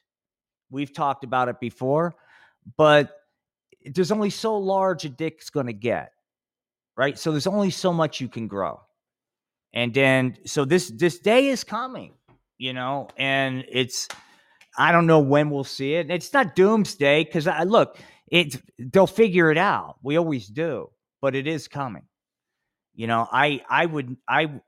We've 0.70 0.92
talked 0.92 1.24
about 1.24 1.48
it 1.48 1.58
before 1.58 2.14
but 2.76 3.10
there's 3.84 4.12
only 4.12 4.30
so 4.30 4.56
large 4.58 5.04
a 5.04 5.08
dick's 5.08 5.50
going 5.50 5.66
to 5.66 5.72
get, 5.72 6.12
right? 6.96 7.18
So 7.18 7.30
there's 7.30 7.46
only 7.46 7.70
so 7.70 7.92
much 7.92 8.20
you 8.20 8.28
can 8.28 8.46
grow. 8.46 8.80
And 9.72 9.94
then 9.94 10.36
so 10.46 10.64
this 10.64 10.88
this 10.88 11.20
day 11.20 11.48
is 11.48 11.62
coming, 11.62 12.14
you 12.58 12.72
know, 12.72 13.08
and 13.16 13.64
it's 13.68 14.08
I 14.76 14.92
don't 14.92 15.06
know 15.06 15.20
when 15.20 15.50
we'll 15.50 15.64
see 15.64 15.94
it. 15.94 16.10
It's 16.10 16.32
not 16.32 16.56
doomsday 16.56 17.24
because 17.24 17.46
I 17.46 17.62
look, 17.62 17.96
it's 18.30 18.58
they'll 18.78 19.06
figure 19.06 19.50
it 19.50 19.58
out. 19.58 19.96
We 20.02 20.16
always 20.16 20.46
do, 20.46 20.90
but 21.20 21.34
it 21.34 21.46
is 21.46 21.68
coming. 21.68 22.04
You 22.94 23.06
know, 23.06 23.26
I 23.30 23.62
I 23.68 23.86
would 23.86 24.16
I 24.28 24.60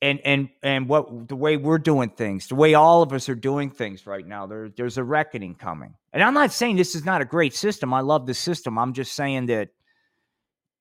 and 0.00 0.20
and 0.24 0.48
and 0.62 0.88
what 0.88 1.28
the 1.28 1.36
way 1.36 1.56
we're 1.56 1.78
doing 1.78 2.10
things, 2.10 2.48
the 2.48 2.54
way 2.54 2.74
all 2.74 3.02
of 3.02 3.12
us 3.12 3.28
are 3.28 3.34
doing 3.34 3.70
things 3.70 4.06
right 4.06 4.26
now, 4.26 4.46
there 4.46 4.68
there's 4.68 4.98
a 4.98 5.04
reckoning 5.04 5.54
coming. 5.54 5.94
And 6.12 6.22
I'm 6.22 6.34
not 6.34 6.52
saying 6.52 6.76
this 6.76 6.94
is 6.94 7.04
not 7.04 7.20
a 7.22 7.24
great 7.24 7.54
system. 7.54 7.92
I 7.92 8.00
love 8.00 8.26
the 8.26 8.34
system. 8.34 8.78
I'm 8.78 8.92
just 8.92 9.12
saying 9.12 9.46
that, 9.46 9.70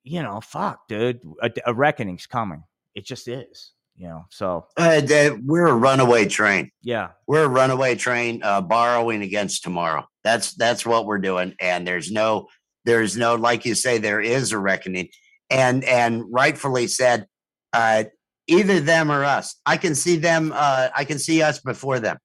you 0.04 0.22
know, 0.22 0.40
fuck, 0.42 0.88
dude, 0.88 1.22
a, 1.42 1.52
a 1.66 1.74
reckoning's 1.74 2.28
coming. 2.28 2.64
It 2.96 3.06
just 3.06 3.28
is. 3.28 3.74
You 3.98 4.08
know, 4.10 4.26
so 4.30 4.68
uh, 4.78 5.02
we're 5.44 5.66
a 5.66 5.74
runaway 5.74 6.28
train. 6.28 6.70
Yeah, 6.84 7.10
we're 7.26 7.46
a 7.46 7.50
runaway 7.50 7.96
train, 7.96 8.42
uh, 8.44 8.62
borrowing 8.62 9.24
against 9.24 9.64
tomorrow. 9.64 10.06
That's 10.24 10.54
that's 10.54 10.86
what 10.86 11.08
we're 11.08 11.18
doing. 11.18 11.56
And 11.60 11.88
there's 11.88 12.12
no, 12.12 12.48
there's 12.86 13.18
no, 13.18 13.34
like 13.36 13.66
you 13.66 13.74
say, 13.74 13.98
there 13.98 14.22
is 14.22 14.52
a 14.52 14.60
reckoning, 14.60 15.10
and 15.50 15.84
and 15.84 16.24
rightfully 16.30 16.86
said, 16.86 17.26
uh, 17.74 18.04
either 18.46 18.80
them 18.80 19.12
or 19.12 19.26
us. 19.26 19.56
I 19.66 19.78
can 19.78 19.96
see 19.96 20.18
them. 20.18 20.52
Uh, 20.54 20.90
I 20.96 21.04
can 21.04 21.18
see 21.18 21.42
us 21.42 21.60
before 21.60 22.00
them. 22.00 22.18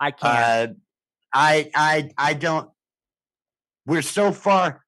I 0.00 0.10
can't. 0.10 0.70
Uh, 0.70 0.74
I 1.32 1.70
I 1.76 2.10
I 2.18 2.34
don't. 2.34 2.68
We're 3.86 4.02
so 4.02 4.32
far. 4.32 4.84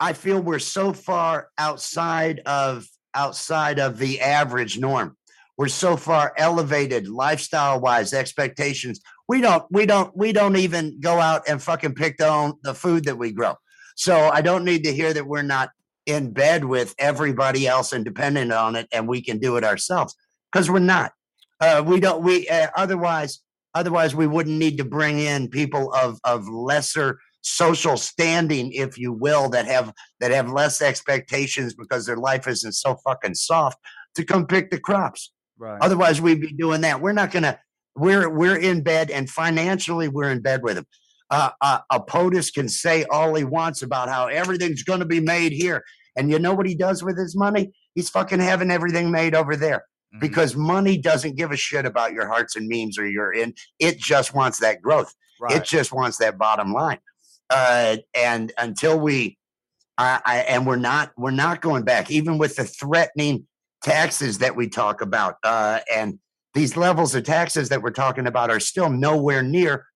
I 0.00 0.14
feel 0.14 0.40
we're 0.40 0.58
so 0.58 0.92
far 0.92 1.48
outside 1.56 2.40
of 2.44 2.86
outside 3.14 3.78
of 3.78 3.98
the 3.98 4.20
average 4.20 4.78
norm. 4.78 5.16
We're 5.58 5.68
so 5.68 5.96
far 5.96 6.34
elevated 6.36 7.08
lifestyle 7.08 7.80
wise, 7.80 8.12
expectations. 8.12 9.00
We 9.28 9.40
don't 9.40 9.64
we 9.70 9.86
don't 9.86 10.14
we 10.16 10.32
don't 10.32 10.56
even 10.56 11.00
go 11.00 11.18
out 11.18 11.48
and 11.48 11.62
fucking 11.62 11.94
pick 11.94 12.18
the 12.18 12.28
own 12.28 12.54
the 12.62 12.74
food 12.74 13.04
that 13.04 13.18
we 13.18 13.32
grow. 13.32 13.54
So 13.96 14.28
I 14.28 14.42
don't 14.42 14.64
need 14.64 14.84
to 14.84 14.92
hear 14.92 15.14
that 15.14 15.26
we're 15.26 15.42
not 15.42 15.70
in 16.04 16.32
bed 16.32 16.64
with 16.64 16.94
everybody 16.98 17.66
else 17.66 17.92
and 17.92 18.04
dependent 18.04 18.52
on 18.52 18.76
it 18.76 18.86
and 18.92 19.08
we 19.08 19.22
can 19.22 19.38
do 19.38 19.56
it 19.56 19.64
ourselves 19.64 20.14
because 20.52 20.70
we're 20.70 20.78
not. 20.78 21.12
Uh, 21.60 21.82
we 21.84 22.00
don't. 22.00 22.22
We 22.22 22.48
uh, 22.48 22.68
otherwise 22.76 23.40
otherwise 23.74 24.14
we 24.14 24.26
wouldn't 24.26 24.58
need 24.58 24.76
to 24.78 24.84
bring 24.84 25.18
in 25.18 25.48
people 25.48 25.92
of 25.94 26.20
of 26.24 26.48
lesser 26.48 27.18
social 27.46 27.96
standing, 27.96 28.72
if 28.72 28.98
you 28.98 29.12
will, 29.12 29.48
that 29.50 29.66
have 29.66 29.92
that 30.20 30.32
have 30.32 30.50
less 30.50 30.82
expectations 30.82 31.74
because 31.74 32.04
their 32.04 32.16
life 32.16 32.46
isn't 32.46 32.72
so 32.72 32.96
fucking 33.04 33.34
soft 33.34 33.78
to 34.16 34.24
come 34.24 34.46
pick 34.46 34.70
the 34.70 34.80
crops. 34.80 35.32
Right. 35.58 35.80
Otherwise, 35.80 36.20
we'd 36.20 36.40
be 36.40 36.52
doing 36.52 36.82
that. 36.82 37.00
We're 37.00 37.12
not 37.12 37.30
gonna. 37.30 37.58
We're 37.94 38.28
we're 38.28 38.56
in 38.56 38.82
bed, 38.82 39.10
and 39.10 39.28
financially, 39.28 40.08
we're 40.08 40.30
in 40.30 40.42
bed 40.42 40.62
with 40.62 40.76
them. 40.76 40.86
Uh, 41.30 41.50
uh, 41.60 41.80
a 41.90 42.00
POTUS 42.00 42.52
can 42.52 42.68
say 42.68 43.04
all 43.10 43.34
he 43.34 43.44
wants 43.44 43.82
about 43.82 44.08
how 44.08 44.28
everything's 44.28 44.84
going 44.84 45.00
to 45.00 45.06
be 45.06 45.20
made 45.20 45.52
here, 45.52 45.82
and 46.16 46.30
you 46.30 46.38
know 46.38 46.54
what 46.54 46.66
he 46.66 46.74
does 46.74 47.02
with 47.02 47.18
his 47.18 47.36
money? 47.36 47.72
He's 47.94 48.10
fucking 48.10 48.40
having 48.40 48.70
everything 48.70 49.10
made 49.10 49.34
over 49.34 49.56
there. 49.56 49.84
Mm-hmm. 50.14 50.20
because 50.20 50.54
money 50.54 50.96
doesn't 50.96 51.36
give 51.36 51.50
a 51.50 51.56
shit 51.56 51.84
about 51.84 52.12
your 52.12 52.28
hearts 52.28 52.54
and 52.54 52.68
memes 52.68 52.96
or 52.96 53.08
your 53.08 53.32
in. 53.32 53.54
It 53.80 53.98
just 53.98 54.34
wants 54.34 54.60
that 54.60 54.80
growth. 54.80 55.12
Right. 55.40 55.56
It 55.56 55.64
just 55.64 55.92
wants 55.92 56.18
that 56.18 56.38
bottom 56.38 56.72
line. 56.72 57.00
Uh, 57.50 57.96
and 58.14 58.52
until 58.56 58.98
we, 59.00 59.36
I, 59.98 60.20
I, 60.24 60.36
and 60.38 60.64
we're 60.64 60.76
not, 60.76 61.10
we're 61.18 61.32
not 61.32 61.60
going 61.60 61.82
back, 61.82 62.10
even 62.10 62.38
with 62.38 62.54
the 62.54 62.64
threatening 62.64 63.48
taxes 63.86 64.38
that 64.38 64.56
we 64.56 64.68
talk 64.68 65.00
about. 65.00 65.36
Uh, 65.44 65.80
and 65.94 66.18
these 66.54 66.76
levels 66.76 67.14
of 67.14 67.22
taxes 67.22 67.68
that 67.68 67.82
we're 67.82 67.90
talking 67.90 68.26
about 68.26 68.50
are 68.50 68.60
still 68.60 68.90
nowhere 68.90 69.42
near 69.42 69.86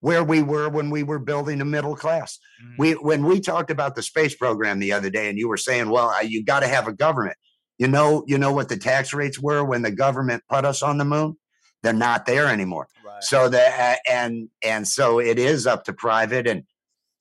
where 0.00 0.24
we 0.24 0.42
were 0.42 0.68
when 0.68 0.90
we 0.90 1.02
were 1.02 1.18
building 1.18 1.60
a 1.60 1.64
middle 1.64 1.96
class. 1.96 2.38
Mm-hmm. 2.62 2.74
We 2.78 2.92
when 2.92 3.24
we 3.24 3.40
talked 3.40 3.70
about 3.70 3.94
the 3.94 4.02
space 4.02 4.34
program 4.34 4.78
the 4.78 4.92
other 4.92 5.10
day, 5.10 5.28
and 5.28 5.38
you 5.38 5.48
were 5.48 5.56
saying, 5.56 5.88
"Well, 5.90 6.24
you 6.24 6.44
got 6.44 6.60
to 6.60 6.68
have 6.68 6.88
a 6.88 6.92
government." 6.92 7.36
You 7.78 7.88
know, 7.88 8.24
you 8.26 8.38
know 8.38 8.52
what 8.52 8.68
the 8.68 8.76
tax 8.76 9.12
rates 9.12 9.38
were 9.38 9.62
when 9.62 9.82
the 9.82 9.90
government 9.90 10.42
put 10.48 10.64
us 10.64 10.82
on 10.82 10.98
the 10.98 11.04
moon? 11.04 11.36
They're 11.82 11.92
not 11.92 12.26
there 12.26 12.46
anymore. 12.46 12.88
Right. 13.04 13.22
So 13.22 13.48
that 13.48 14.00
and 14.08 14.48
and 14.62 14.88
so 14.88 15.20
it 15.20 15.38
is 15.38 15.66
up 15.66 15.84
to 15.84 15.92
private 15.92 16.46
and 16.46 16.64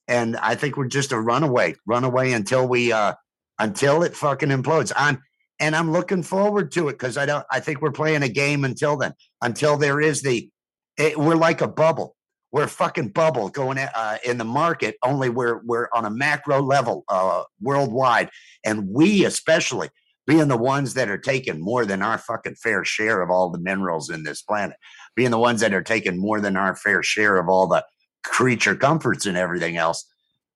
and 0.07 0.37
I 0.37 0.55
think 0.55 0.77
we're 0.77 0.87
just 0.87 1.11
a 1.11 1.19
runaway, 1.19 1.75
runaway 1.85 2.31
until 2.31 2.67
we 2.67 2.91
uh 2.91 3.13
until 3.59 4.03
it 4.03 4.15
fucking 4.15 4.49
implodes. 4.49 4.91
I'm 4.95 5.21
and 5.59 5.75
I'm 5.75 5.91
looking 5.91 6.23
forward 6.23 6.71
to 6.73 6.89
it 6.89 6.93
because 6.93 7.17
I 7.17 7.25
don't 7.25 7.45
I 7.51 7.59
think 7.59 7.81
we're 7.81 7.91
playing 7.91 8.23
a 8.23 8.29
game 8.29 8.65
until 8.65 8.97
then. 8.97 9.13
Until 9.41 9.77
there 9.77 10.01
is 10.01 10.21
the 10.21 10.49
it, 10.97 11.17
we're 11.17 11.35
like 11.35 11.61
a 11.61 11.67
bubble. 11.67 12.15
We're 12.51 12.63
a 12.63 12.69
fucking 12.69 13.09
bubble 13.09 13.49
going 13.49 13.77
uh, 13.77 14.17
in 14.25 14.37
the 14.37 14.45
market. 14.45 14.95
Only 15.03 15.29
we're 15.29 15.61
we're 15.65 15.89
on 15.93 16.05
a 16.05 16.09
macro 16.09 16.61
level, 16.61 17.03
uh, 17.09 17.43
worldwide, 17.61 18.29
and 18.63 18.87
we 18.89 19.25
especially 19.25 19.89
being 20.27 20.47
the 20.47 20.57
ones 20.57 20.95
that 20.95 21.09
are 21.09 21.17
taking 21.17 21.61
more 21.61 21.85
than 21.85 22.01
our 22.01 22.17
fucking 22.17 22.55
fair 22.55 22.83
share 22.83 23.21
of 23.21 23.29
all 23.29 23.49
the 23.49 23.59
minerals 23.59 24.09
in 24.09 24.23
this 24.23 24.41
planet, 24.41 24.77
being 25.15 25.31
the 25.31 25.37
ones 25.37 25.61
that 25.61 25.73
are 25.73 25.83
taking 25.83 26.17
more 26.17 26.39
than 26.39 26.57
our 26.57 26.75
fair 26.75 27.03
share 27.03 27.37
of 27.37 27.47
all 27.47 27.67
the 27.67 27.85
creature 28.23 28.75
comforts 28.75 29.25
and 29.25 29.37
everything 29.37 29.77
else. 29.77 30.05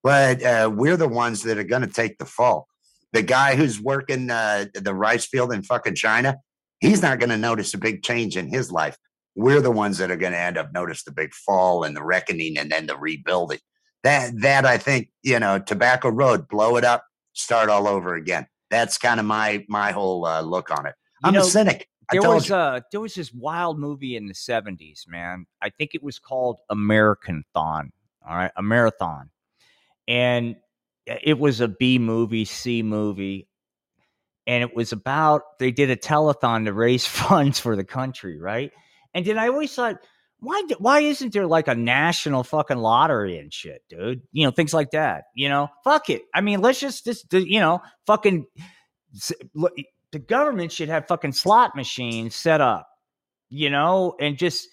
But 0.02 0.41
uh, 0.41 0.72
we're 0.74 0.97
the 0.97 1.08
ones 1.08 1.43
that 1.43 1.58
are 1.58 1.64
going 1.64 1.82
to 1.82 1.88
take 1.88 2.18
the 2.18 2.26
fall. 2.26 2.68
The 3.14 3.24
guy 3.24 3.55
who's 3.55 3.82
working 3.82 4.30
uh, 4.30 4.66
the 4.74 4.93
rice 4.93 5.26
field 5.26 5.51
in 5.51 5.64
fucking 5.64 5.95
China, 5.95 6.38
he's 6.80 7.01
not 7.01 7.20
going 7.20 7.30
to 7.30 7.38
notice 7.38 7.74
a 7.74 7.78
big 7.78 8.03
change 8.03 8.38
in 8.38 8.47
his 8.47 8.72
life. 8.72 8.97
We're 9.36 9.62
the 9.62 9.72
ones 9.72 9.97
that 9.97 10.12
are 10.12 10.18
going 10.18 10.34
to 10.34 10.39
end 10.39 10.57
up 10.57 10.74
notice 10.74 11.03
the 11.03 11.12
big 11.12 11.34
fall 11.34 11.84
and 11.84 11.95
the 11.95 12.03
reckoning 12.03 12.57
and 12.57 12.72
then 12.72 12.88
the 12.88 12.97
rebuilding. 12.97 13.60
That 14.03 14.32
that 14.41 14.66
I 14.66 14.78
think 14.78 15.10
you 15.24 15.39
know, 15.39 15.60
Tobacco 15.60 16.10
Road, 16.10 16.47
blow 16.47 16.78
it 16.78 16.86
up, 16.86 17.03
start 17.34 17.70
all 17.70 17.88
over 17.88 18.16
again 18.16 18.47
that's 18.70 18.97
kind 18.97 19.20
of 19.20 19.26
my 19.26 19.66
my 19.68 19.91
whole 19.91 20.26
uh, 20.26 20.41
look 20.41 20.72
on 20.72 20.86
it. 20.86 20.95
I'm 21.24 21.34
you 21.34 21.39
know, 21.39 21.45
a 21.45 21.49
cynic. 21.49 21.88
there 22.12 22.22
was 22.22 22.51
uh 22.51 22.82
there 22.91 23.01
was 23.01 23.16
this 23.16 23.34
wild 23.34 23.80
movie 23.80 24.16
in 24.16 24.28
the 24.28 24.34
70s, 24.34 25.07
man. 25.07 25.45
I 25.62 25.70
think 25.70 25.91
it 25.93 26.03
was 26.03 26.20
called 26.20 26.60
American 26.70 27.43
Thon. 27.53 27.91
All 28.28 28.36
right, 28.36 28.51
a 28.55 28.62
marathon. 28.62 29.30
And 30.07 30.55
Uh, 31.10 31.16
it 31.24 31.39
was 31.39 31.62
a 31.62 31.68
B 31.68 31.99
movie, 31.99 32.45
C 32.45 32.84
movie. 32.84 33.47
And 34.47 34.64
it 34.64 34.76
was 34.76 34.91
about 34.91 35.60
they 35.60 35.72
did 35.72 35.89
a 35.89 35.95
telethon 35.95 36.66
to 36.66 36.74
raise 36.74 37.05
funds 37.07 37.60
for 37.60 37.76
the 37.76 37.84
country, 37.84 38.39
right? 38.39 38.72
And 39.14 39.26
then 39.26 39.38
I 39.38 39.47
always 39.47 39.74
thought, 39.74 39.97
why 40.39 40.62
why 40.78 41.01
isn't 41.01 41.34
there 41.34 41.47
like 41.47 41.68
a 41.68 41.76
national 41.76 42.43
fucking 42.43 42.78
lottery 42.78 43.38
and 43.38 43.53
shit, 43.53 43.84
dude? 43.89 44.22
You 44.32 44.45
know, 44.45 44.51
things 44.51 44.74
like 44.74 44.91
that. 44.91 45.26
You 45.36 45.49
know, 45.49 45.68
fuck 45.84 46.10
it. 46.10 46.22
I 46.34 46.41
mean, 46.41 46.62
let's 46.62 46.80
just 46.80 47.03
just 47.05 47.32
you 47.34 47.60
know, 47.60 47.82
fucking 48.07 48.45
the 50.12 50.20
government 50.20 50.72
should 50.72 50.89
have 50.89 51.07
fucking 51.07 51.34
slot 51.34 51.76
machines 51.76 52.36
set 52.36 52.62
up, 52.62 52.88
you 53.49 53.70
know, 53.70 54.16
and 54.20 54.38
just 54.38 54.70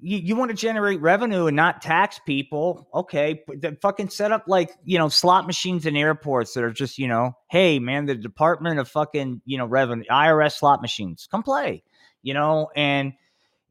you, 0.00 0.18
you 0.18 0.36
want 0.36 0.50
to 0.50 0.56
generate 0.56 1.00
revenue 1.00 1.46
and 1.46 1.56
not 1.56 1.82
tax 1.82 2.20
people. 2.26 2.88
Okay, 2.94 3.42
then 3.48 3.76
fucking 3.80 4.10
set 4.10 4.32
up 4.32 4.44
like, 4.46 4.70
you 4.84 4.98
know, 4.98 5.08
slot 5.08 5.46
machines 5.46 5.86
in 5.86 5.96
airports 5.96 6.54
that 6.54 6.64
are 6.64 6.72
just, 6.72 6.98
you 6.98 7.08
know, 7.08 7.32
hey 7.48 7.78
man, 7.78 8.06
the 8.06 8.14
Department 8.14 8.78
of 8.78 8.88
fucking, 8.88 9.42
you 9.44 9.58
know, 9.58 9.66
revenue, 9.66 10.04
IRS 10.10 10.58
slot 10.58 10.82
machines, 10.82 11.28
come 11.30 11.42
play, 11.42 11.82
you 12.22 12.34
know, 12.34 12.70
and 12.74 13.12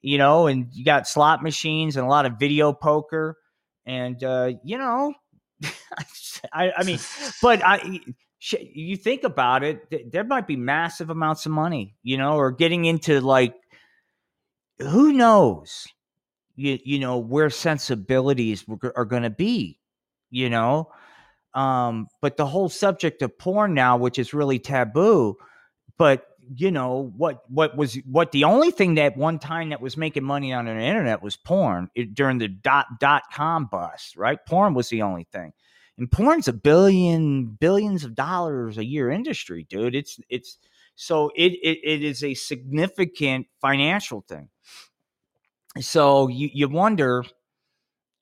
you 0.01 0.17
know, 0.17 0.47
and 0.47 0.67
you 0.71 0.85
got 0.85 1.07
slot 1.07 1.43
machines 1.43 1.97
and 1.97 2.05
a 2.05 2.09
lot 2.09 2.25
of 2.25 2.39
video 2.39 2.71
poker. 2.71 3.37
And, 3.85 4.23
uh, 4.23 4.53
you 4.63 4.77
know, 4.77 5.13
I, 6.53 6.71
I 6.77 6.83
mean, 6.83 6.99
but 7.41 7.61
I 7.65 7.99
you 8.51 8.95
think 8.95 9.23
about 9.23 9.63
it, 9.63 10.11
there 10.11 10.23
might 10.23 10.47
be 10.47 10.55
massive 10.55 11.09
amounts 11.09 11.45
of 11.45 11.51
money, 11.51 11.95
you 12.03 12.17
know, 12.17 12.35
or 12.35 12.51
getting 12.51 12.85
into 12.85 13.19
like, 13.19 13.53
who 14.79 15.11
knows, 15.11 15.87
you, 16.59 16.79
you 16.83 16.99
know, 16.99 17.17
where 17.17 17.49
sensibilities 17.49 18.65
are 18.95 19.05
going 19.05 19.23
to 19.23 19.29
be, 19.29 19.79
you 20.29 20.49
know. 20.49 20.91
Um, 21.53 22.07
but 22.21 22.37
the 22.37 22.45
whole 22.45 22.69
subject 22.69 23.21
of 23.21 23.37
porn 23.39 23.73
now, 23.73 23.97
which 23.97 24.19
is 24.19 24.33
really 24.33 24.59
taboo, 24.59 25.37
but 25.97 26.25
you 26.55 26.71
know 26.71 27.13
what 27.15 27.41
what 27.49 27.77
was 27.77 27.95
what 28.05 28.31
the 28.31 28.43
only 28.43 28.71
thing 28.71 28.95
that 28.95 29.15
one 29.15 29.37
time 29.37 29.69
that 29.69 29.81
was 29.81 29.97
making 29.97 30.23
money 30.23 30.51
on 30.51 30.65
the 30.65 30.71
internet 30.71 31.21
was 31.21 31.37
porn 31.37 31.89
it, 31.93 32.15
during 32.15 32.39
the 32.39 32.47
dot 32.47 32.87
dot 32.99 33.23
com 33.31 33.65
bust 33.65 34.17
right? 34.17 34.39
Porn 34.47 34.73
was 34.73 34.89
the 34.89 35.03
only 35.03 35.27
thing. 35.31 35.53
And 35.97 36.11
porn's 36.11 36.47
a 36.47 36.53
billion 36.53 37.45
billions 37.45 38.03
of 38.03 38.15
dollars 38.15 38.77
a 38.77 38.85
year 38.85 39.11
industry 39.11 39.65
dude. 39.69 39.95
It's 39.95 40.19
it's 40.29 40.57
so 40.95 41.31
it, 41.35 41.53
it 41.61 41.79
it 41.83 42.03
is 42.03 42.23
a 42.23 42.33
significant 42.33 43.47
financial 43.61 44.21
thing 44.27 44.49
so 45.79 46.27
you 46.27 46.49
you 46.53 46.67
wonder 46.67 47.23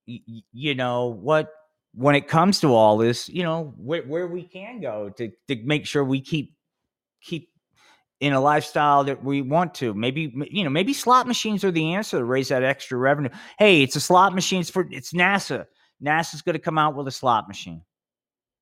you, 0.06 0.42
you 0.52 0.76
know 0.76 1.08
what 1.08 1.50
when 1.94 2.16
it 2.16 2.28
comes 2.28 2.60
to 2.60 2.74
all 2.74 2.98
this 2.98 3.30
you 3.30 3.44
know 3.44 3.74
where, 3.78 4.04
where 4.04 4.28
we 4.28 4.44
can 4.44 4.82
go 4.82 5.10
to 5.10 5.32
to 5.48 5.56
make 5.64 5.86
sure 5.86 6.04
we 6.04 6.22
keep 6.22 6.54
keep 7.22 7.50
in 8.20 8.34
a 8.34 8.42
lifestyle 8.42 9.04
that 9.04 9.24
we 9.24 9.42
want 9.42 9.76
to. 9.76 9.94
Maybe 9.94 10.34
you 10.50 10.64
know, 10.64 10.70
maybe 10.70 10.94
slot 10.94 11.28
machines 11.28 11.64
are 11.64 11.72
the 11.72 11.94
answer 11.94 12.18
to 12.18 12.24
raise 12.24 12.50
that 12.50 12.64
extra 12.64 12.98
revenue. 12.98 13.30
Hey, 13.60 13.84
it's 13.84 13.96
a 13.96 14.00
slot 14.00 14.34
machines 14.34 14.70
for 14.70 14.88
it's 14.90 15.14
NASA. 15.14 15.66
NASA's 16.04 16.42
going 16.42 16.54
to 16.54 16.60
come 16.60 16.78
out 16.78 16.96
with 16.96 17.08
a 17.08 17.12
slot 17.12 17.48
machine, 17.48 17.82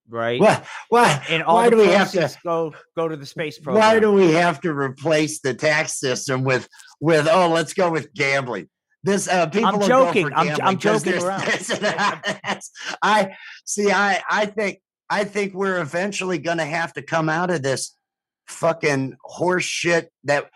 right? 0.09 0.39
Why? 0.39 0.63
Why? 0.89 1.25
And 1.29 1.43
all 1.43 1.55
why 1.55 1.69
do 1.69 1.77
we 1.77 1.87
have 1.87 2.11
to 2.11 2.33
go 2.43 2.73
go 2.95 3.07
to 3.07 3.15
the 3.15 3.25
space 3.25 3.59
program? 3.59 3.81
Why 3.81 3.99
do 3.99 4.11
we 4.11 4.31
have 4.31 4.61
to 4.61 4.73
replace 4.73 5.39
the 5.39 5.53
tax 5.53 5.99
system 5.99 6.43
with 6.43 6.67
with 6.99 7.27
oh, 7.29 7.49
let's 7.49 7.73
go 7.73 7.91
with 7.91 8.13
gambling? 8.13 8.69
This 9.05 9.27
uh, 9.27 9.45
people. 9.45 9.83
I'm 9.83 9.87
joking. 9.87 10.31
I'm, 10.33 10.57
I'm 10.63 10.77
joking 10.79 11.13
around. 11.21 11.43
I 13.03 13.35
see. 13.63 13.91
I 13.91 14.19
I 14.27 14.47
think 14.47 14.79
I 15.07 15.25
think 15.25 15.53
we're 15.53 15.79
eventually 15.79 16.39
going 16.39 16.57
to 16.57 16.65
have 16.65 16.91
to 16.93 17.03
come 17.03 17.29
out 17.29 17.51
of 17.51 17.61
this 17.61 17.95
fucking 18.47 19.15
horse 19.21 19.63
shit 19.63 20.11
that 20.23 20.49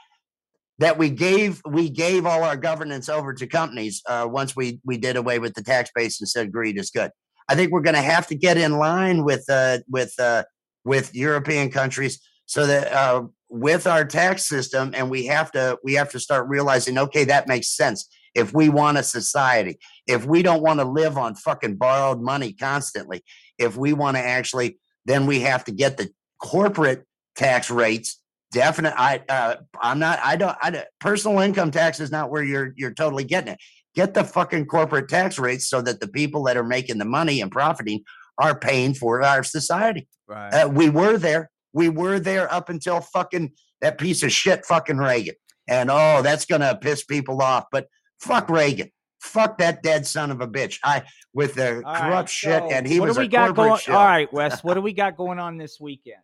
that 0.79 0.97
we 0.97 1.11
gave 1.11 1.61
we 1.69 1.91
gave 1.91 2.25
all 2.25 2.43
our 2.43 2.57
governance 2.57 3.07
over 3.07 3.35
to 3.35 3.45
companies 3.45 4.01
uh, 4.07 4.27
once 4.27 4.55
we 4.55 4.81
we 4.83 4.97
did 4.97 5.15
away 5.15 5.37
with 5.37 5.53
the 5.53 5.61
tax 5.61 5.91
base 5.93 6.19
and 6.19 6.27
said 6.27 6.51
greed 6.51 6.79
is 6.79 6.89
good. 6.89 7.11
I 7.47 7.53
think 7.53 7.71
we're 7.71 7.81
going 7.81 7.95
to 7.95 8.01
have 8.01 8.25
to 8.27 8.35
get 8.35 8.57
in 8.57 8.79
line 8.79 9.23
with 9.23 9.45
uh, 9.47 9.77
with 9.87 10.19
uh, 10.19 10.43
with 10.83 11.13
European 11.13 11.69
countries 11.69 12.19
so 12.47 12.65
that 12.65 12.91
uh, 12.91 13.27
with 13.47 13.85
our 13.85 14.05
tax 14.05 14.47
system, 14.47 14.95
and 14.95 15.11
we 15.11 15.27
have 15.27 15.51
to 15.51 15.77
we 15.83 15.93
have 15.93 16.09
to 16.13 16.19
start 16.19 16.47
realizing, 16.49 16.97
okay, 16.97 17.25
that 17.25 17.47
makes 17.47 17.75
sense. 17.75 18.09
If 18.35 18.53
we 18.53 18.69
want 18.69 18.97
a 18.97 19.03
society, 19.03 19.79
if 20.07 20.25
we 20.25 20.43
don't 20.43 20.61
want 20.61 20.79
to 20.79 20.85
live 20.85 21.17
on 21.17 21.35
fucking 21.35 21.75
borrowed 21.75 22.21
money 22.21 22.53
constantly, 22.53 23.23
if 23.57 23.75
we 23.75 23.93
want 23.93 24.17
to 24.17 24.23
actually, 24.23 24.79
then 25.05 25.25
we 25.25 25.41
have 25.41 25.63
to 25.65 25.71
get 25.71 25.97
the 25.97 26.09
corporate 26.41 27.05
tax 27.35 27.69
rates. 27.69 28.21
Definite. 28.51 28.93
I 28.97 29.21
uh, 29.29 29.55
I'm 29.79 29.99
not. 29.99 30.19
I 30.23 30.35
don't. 30.35 30.57
I 30.59 30.85
personal 30.99 31.39
income 31.39 31.69
tax 31.69 31.99
is 31.99 32.11
not 32.11 32.31
where 32.31 32.43
you're 32.43 32.73
you're 32.75 32.93
totally 32.93 33.23
getting 33.23 33.53
it. 33.53 33.59
Get 33.95 34.13
the 34.13 34.23
fucking 34.23 34.65
corporate 34.65 35.07
tax 35.07 35.37
rates 35.37 35.69
so 35.69 35.81
that 35.81 35.99
the 35.99 36.07
people 36.07 36.43
that 36.43 36.57
are 36.57 36.63
making 36.63 36.97
the 36.97 37.05
money 37.05 37.41
and 37.41 37.51
profiting 37.51 38.03
are 38.39 38.57
paying 38.57 38.93
for 38.93 39.21
our 39.21 39.43
society. 39.43 40.07
Right. 40.27 40.49
Uh, 40.49 40.69
we 40.69 40.89
were 40.89 41.17
there. 41.17 41.51
We 41.73 41.89
were 41.89 42.19
there 42.19 42.51
up 42.51 42.69
until 42.69 43.01
fucking 43.01 43.51
that 43.81 43.99
piece 43.99 44.23
of 44.23 44.31
shit, 44.31 44.65
fucking 44.65 44.97
Reagan. 44.97 45.35
And 45.67 45.91
oh, 45.91 46.21
that's 46.23 46.45
gonna 46.45 46.77
piss 46.81 47.03
people 47.03 47.41
off. 47.41 47.65
But 47.71 47.87
fuck 48.19 48.49
Reagan. 48.49 48.91
Fuck 49.21 49.57
that 49.57 49.83
dead 49.83 50.05
son 50.05 50.31
of 50.31 50.39
a 50.39 50.47
bitch. 50.47 50.79
I 50.83 51.03
with 51.33 51.55
the 51.55 51.83
all 51.85 51.95
corrupt 51.95 52.13
right, 52.13 52.29
shit, 52.29 52.63
so 52.63 52.69
and 52.69 52.87
he 52.87 52.99
was 53.01 53.15
do 53.15 53.21
we 53.21 53.25
a 53.25 53.29
got 53.29 53.53
going? 53.53 53.77
Shit. 53.77 53.93
All 53.93 54.05
right, 54.05 54.31
Wes. 54.31 54.63
What 54.63 54.75
do 54.75 54.81
we 54.81 54.93
got 54.93 55.17
going 55.17 55.39
on 55.39 55.57
this 55.57 55.79
weekend? 55.79 56.21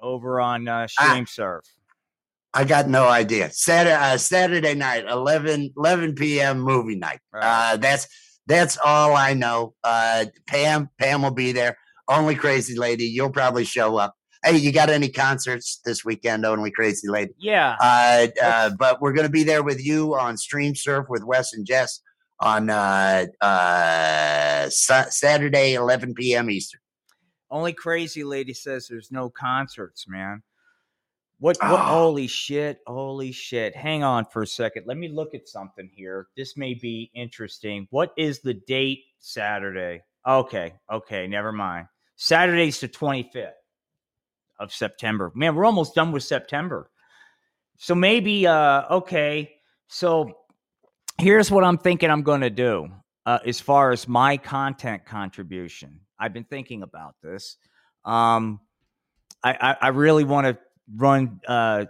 over 0.00 0.40
on 0.40 0.68
uh, 0.68 0.86
StreamSurf? 0.86 1.60
I, 2.54 2.60
I 2.60 2.64
got 2.64 2.88
no 2.88 3.06
idea. 3.06 3.50
Saturday, 3.50 3.94
uh, 3.94 4.16
Saturday 4.16 4.74
night, 4.74 5.04
11, 5.06 5.74
11 5.76 6.14
p.m. 6.14 6.60
movie 6.60 6.96
night. 6.96 7.20
Right. 7.32 7.44
Uh, 7.44 7.76
that's 7.76 8.08
that's 8.46 8.78
all 8.82 9.16
I 9.16 9.34
know. 9.34 9.74
Uh, 9.82 10.26
Pam, 10.46 10.88
Pam 10.98 11.22
will 11.22 11.32
be 11.32 11.52
there. 11.52 11.76
Only 12.08 12.36
crazy 12.36 12.78
lady, 12.78 13.04
you'll 13.04 13.30
probably 13.30 13.64
show 13.64 13.96
up. 13.96 14.14
Hey, 14.46 14.58
you 14.58 14.70
got 14.70 14.90
any 14.90 15.08
concerts 15.08 15.80
this 15.84 16.04
weekend? 16.04 16.46
Only 16.46 16.70
crazy 16.70 17.08
lady. 17.08 17.32
Yeah. 17.36 17.74
Uh, 17.80 18.28
uh, 18.40 18.70
but 18.78 19.00
we're 19.00 19.12
gonna 19.12 19.28
be 19.28 19.42
there 19.42 19.64
with 19.64 19.84
you 19.84 20.14
on 20.14 20.36
Stream 20.36 20.76
Surf 20.76 21.06
with 21.08 21.24
Wes 21.24 21.52
and 21.52 21.66
Jess 21.66 22.00
on 22.38 22.70
uh, 22.70 23.26
uh, 23.40 24.68
Saturday, 24.70 25.74
11 25.74 26.14
p.m. 26.14 26.48
Eastern. 26.48 26.80
Only 27.50 27.72
crazy 27.72 28.22
lady 28.22 28.54
says 28.54 28.86
there's 28.86 29.10
no 29.10 29.30
concerts, 29.30 30.06
man. 30.06 30.44
What, 31.40 31.58
what 31.60 31.72
oh. 31.72 31.76
holy 31.76 32.28
shit, 32.28 32.78
holy 32.86 33.32
shit. 33.32 33.74
Hang 33.74 34.04
on 34.04 34.26
for 34.26 34.42
a 34.42 34.46
second. 34.46 34.84
Let 34.86 34.96
me 34.96 35.08
look 35.08 35.34
at 35.34 35.48
something 35.48 35.90
here. 35.92 36.28
This 36.36 36.56
may 36.56 36.74
be 36.74 37.10
interesting. 37.16 37.88
What 37.90 38.12
is 38.16 38.42
the 38.42 38.54
date 38.54 39.00
Saturday? 39.18 40.02
Okay, 40.24 40.74
okay, 40.88 41.26
never 41.26 41.50
mind. 41.50 41.88
Saturday's 42.14 42.78
the 42.78 42.88
25th 42.88 43.50
of 44.58 44.72
September. 44.72 45.32
Man, 45.34 45.54
we're 45.54 45.64
almost 45.64 45.94
done 45.94 46.12
with 46.12 46.22
September. 46.22 46.90
So 47.78 47.94
maybe 47.94 48.46
uh 48.46 48.84
okay. 48.90 49.52
So 49.88 50.32
here's 51.18 51.50
what 51.50 51.64
I'm 51.64 51.78
thinking 51.78 52.10
I'm 52.10 52.22
going 52.22 52.40
to 52.40 52.50
do 52.50 52.88
uh, 53.24 53.38
as 53.44 53.60
far 53.60 53.92
as 53.92 54.08
my 54.08 54.36
content 54.36 55.04
contribution. 55.04 56.00
I've 56.18 56.32
been 56.32 56.44
thinking 56.44 56.82
about 56.82 57.14
this. 57.22 57.56
Um, 58.04 58.60
I, 59.42 59.52
I, 59.60 59.76
I 59.82 59.88
really 59.88 60.24
want 60.24 60.46
to 60.46 60.58
run, 60.94 61.40
uh, 61.46 61.86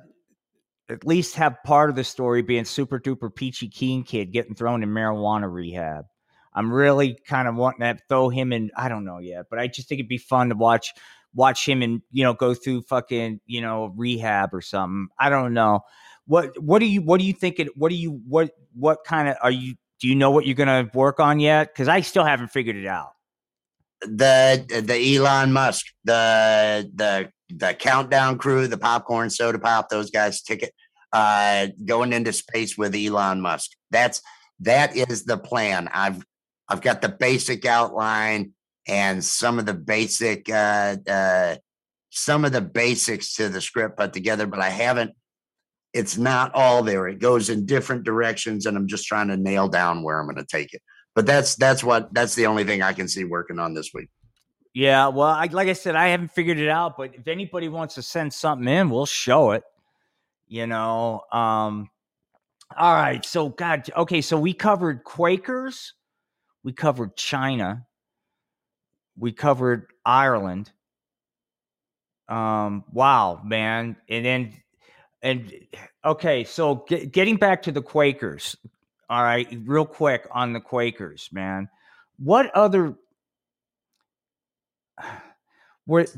at 0.89 1.07
least 1.07 1.37
have 1.37 1.57
part 1.65 1.91
of 1.91 1.97
the 1.97 2.05
story 2.05 2.43
being 2.43 2.65
super 2.65 2.99
duper 2.99 3.35
peachy 3.35 3.69
keen 3.69 4.05
kid 4.05 4.33
getting 4.33 4.55
thrown 4.55 4.83
in 4.83 4.89
marijuana 4.89 5.53
rehab. 5.53 6.07
I'm 6.55 6.73
really 6.73 7.19
kind 7.27 7.49
of 7.49 7.57
wanting 7.57 7.81
to 7.81 7.99
throw 8.09 8.29
him 8.29 8.53
in. 8.53 8.71
I 8.77 8.89
don't 8.89 9.05
know 9.05 9.19
yet, 9.19 9.47
but 9.51 9.59
I 9.59 9.67
just 9.67 9.89
think 9.89 9.99
it'd 9.99 10.09
be 10.09 10.19
fun 10.19 10.49
to 10.49 10.55
watch 10.55 10.93
watch 11.37 11.69
him 11.69 11.83
and 11.83 12.03
you 12.11 12.25
know 12.25 12.35
go 12.35 12.55
through 12.55 12.83
fucking 12.83 13.41
you 13.47 13.61
know 13.61 13.93
rehab 13.97 14.53
or 14.53 14.61
something. 14.61 15.09
I 15.21 15.31
don't 15.31 15.55
know. 15.55 15.81
What 16.27 16.61
what 16.61 16.81
do 16.81 16.87
you 16.87 17.03
what 17.03 17.21
do 17.21 17.27
you 17.27 17.33
think 17.33 17.61
it 17.61 17.77
what 17.77 17.91
do 17.91 17.95
you 17.95 18.21
what 18.27 18.51
what 18.75 19.05
kind 19.05 19.29
of 19.29 19.37
are 19.43 19.51
you 19.51 19.77
do 20.01 20.09
you 20.09 20.17
know 20.17 20.33
what 20.33 20.47
you're 20.47 20.57
gonna 20.57 20.91
work 20.95 21.21
on 21.21 21.39
yet? 21.39 21.73
Because 21.73 21.87
I 21.87 22.01
still 22.01 22.25
haven't 22.25 22.49
figured 22.49 22.77
it 22.77 22.87
out 22.87 23.11
the 24.03 24.83
the 24.85 25.17
Elon 25.17 25.53
Musk, 25.53 25.87
the 26.05 26.91
the 26.95 27.31
the 27.49 27.75
countdown 27.75 28.39
crew, 28.39 28.67
the 28.67 28.79
popcorn 28.79 29.31
soda 29.31 29.59
pop, 29.59 29.89
those 29.89 30.11
guys 30.11 30.43
ticket 30.43 30.75
uh 31.13 31.69
going 31.85 32.13
into 32.13 32.33
space 32.33 32.77
with 32.77 32.95
Elon 32.95 33.41
Musk. 33.41 33.71
That's 33.91 34.23
that 34.61 34.97
is 34.97 35.25
the 35.25 35.39
plan. 35.39 35.89
I've 35.93 36.25
I've 36.69 36.81
got 36.81 37.03
the 37.03 37.09
basic 37.09 37.65
outline 37.65 38.53
and 38.87 39.23
some 39.25 39.59
of 39.59 39.67
the 39.67 39.75
basic 39.75 40.49
uh 40.49 40.97
uh 41.09 41.57
some 42.11 42.45
of 42.45 42.53
the 42.53 42.61
basics 42.61 43.35
to 43.35 43.49
the 43.49 43.61
script 43.61 43.99
put 43.99 44.13
together, 44.13 44.47
but 44.47 44.61
I 44.61 44.71
haven't 44.71 45.13
it's 45.93 46.19
not 46.19 46.55
all 46.55 46.83
there. 46.83 47.09
It 47.09 47.21
goes 47.21 47.49
in 47.49 47.65
different 47.65 48.05
directions 48.05 48.67
and 48.67 48.77
I'm 48.77 48.87
just 48.87 49.07
trying 49.07 49.29
to 49.29 49.37
nail 49.37 49.69
down 49.69 50.03
where 50.03 50.19
I'm 50.21 50.27
going 50.27 50.37
to 50.37 50.45
take 50.45 50.75
it 50.75 50.83
but 51.17 51.25
that's 51.25 51.57
that's 51.57 51.83
what 51.83 52.13
that's 52.13 52.37
the 52.37 52.47
only 52.47 52.63
thing 52.63 52.83
I 52.83 52.93
can 52.93 53.09
see 53.09 53.25
working 53.25 53.59
on 53.59 53.75
this 53.75 53.93
week. 53.93 54.11
Yeah, 54.75 55.09
well, 55.09 55.29
I, 55.29 55.47
like 55.47 55.69
I 55.69 55.73
said, 55.73 55.97
I 55.97 56.09
haven't 56.09 56.31
figured 56.31 56.59
it 56.59 56.69
out, 56.69 56.99
but 56.99 57.15
if 57.15 57.27
anybody 57.27 57.71
wants 57.71 57.95
to 57.95 58.03
send 58.03 58.33
something 58.35 58.69
in, 58.69 58.91
we'll 58.91 59.07
show 59.07 59.53
it. 59.53 59.65
You 60.47 60.67
know, 60.67 61.23
um, 61.33 61.89
all 62.77 62.95
right. 62.95 63.25
So, 63.25 63.49
God, 63.49 63.89
okay. 63.97 64.21
So 64.21 64.39
we 64.39 64.53
covered 64.53 65.03
Quakers, 65.03 65.95
we 66.63 66.75
covered 66.75 67.17
China, 67.17 67.87
we 69.19 69.33
covered 69.33 69.89
Ireland. 70.05 70.71
Um, 72.29 72.85
wow, 72.93 73.41
man, 73.45 73.97
and 74.09 74.25
then 74.25 74.53
and 75.23 75.53
okay. 76.05 76.45
So 76.45 76.85
get, 76.89 77.13
getting 77.13 77.37
back 77.37 77.63
to 77.63 77.73
the 77.73 77.83
Quakers, 77.83 78.57
all 79.09 79.23
right, 79.23 79.47
real 79.65 79.87
quick 79.87 80.27
on 80.31 80.53
the 80.53 80.61
Quakers, 80.61 81.29
man. 81.33 81.69
What 82.19 82.51
other 82.55 82.95
what 85.85 86.15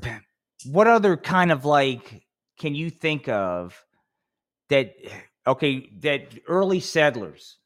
what 0.65 0.87
other 0.87 1.17
kind 1.17 1.53
of 1.53 1.65
like 1.65 2.25
can 2.59 2.75
you 2.75 2.91
think 2.91 3.29
of 3.29 3.85
that 4.71 4.95
okay, 5.49 5.89
that 6.01 6.39
early 6.47 6.81
settlers, 6.81 7.57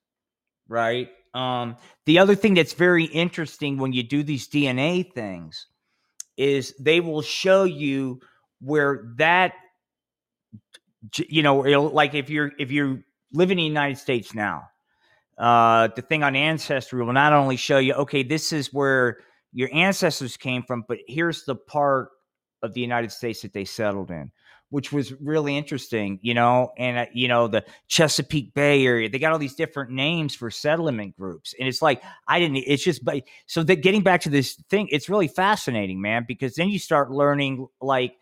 right? 0.69 1.11
Um, 1.35 1.77
the 2.05 2.19
other 2.19 2.35
thing 2.35 2.55
that's 2.55 2.75
very 2.75 3.05
interesting 3.05 3.79
when 3.79 3.93
you 3.93 4.03
do 4.03 4.23
these 4.23 4.49
DNA 4.49 5.11
things 5.13 5.67
is 6.37 6.75
they 6.79 7.01
will 7.01 7.23
show 7.23 7.65
you 7.65 8.21
where 8.61 9.05
that 9.17 9.53
you 11.29 11.43
know 11.43 11.59
like 11.59 12.15
if 12.15 12.31
you're 12.31 12.53
if 12.59 12.71
you 12.71 13.03
live 13.33 13.51
in 13.51 13.57
the 13.57 13.63
united 13.63 13.99
states 13.99 14.35
now 14.35 14.63
uh 15.39 15.89
the 15.97 16.03
thing 16.03 16.23
on 16.23 16.37
ancestry 16.37 17.05
will 17.05 17.13
not 17.13 17.33
only 17.33 17.57
show 17.57 17.79
you 17.79 17.93
okay 17.95 18.23
this 18.23 18.53
is 18.53 18.73
where 18.73 19.19
your 19.53 19.69
ancestors 19.75 20.37
came 20.37 20.63
from 20.63 20.85
but 20.87 20.99
here's 21.09 21.45
the 21.45 21.57
part 21.57 22.11
of 22.63 22.73
the 22.73 22.81
united 22.81 23.11
states 23.11 23.43
that 23.43 23.53
they 23.53 23.65
settled 23.65 24.11
in 24.11 24.31
which 24.73 24.91
was 24.91 25.13
really 25.21 25.55
interesting, 25.55 26.19
you 26.23 26.33
know, 26.33 26.73
and 26.79 26.97
uh, 26.97 27.07
you 27.13 27.29
know 27.29 27.47
the 27.47 27.63
Chesapeake 27.89 28.55
Bay 28.55 28.87
area. 28.87 29.11
They 29.11 29.19
got 29.19 29.31
all 29.31 29.39
these 29.39 29.55
different 29.55 29.91
names 29.91 30.35
for 30.35 30.51
settlement 30.51 31.15
groups, 31.15 31.55
and 31.59 31.69
it's 31.69 31.83
like 31.83 32.03
I 32.27 32.41
didn't. 32.41 32.57
It's 32.57 32.83
just, 32.83 33.05
but 33.05 33.23
so 33.45 33.63
that 33.65 33.83
getting 33.83 34.03
back 34.03 34.23
to 34.23 34.31
this 34.31 34.55
thing, 34.71 34.89
it's 34.91 35.11
really 35.11 35.29
fascinating, 35.29 36.01
man, 36.01 36.25
because 36.27 36.55
then 36.55 36.71
you 36.71 36.79
start 36.79 37.11
learning 37.11 37.67
like 37.83 38.17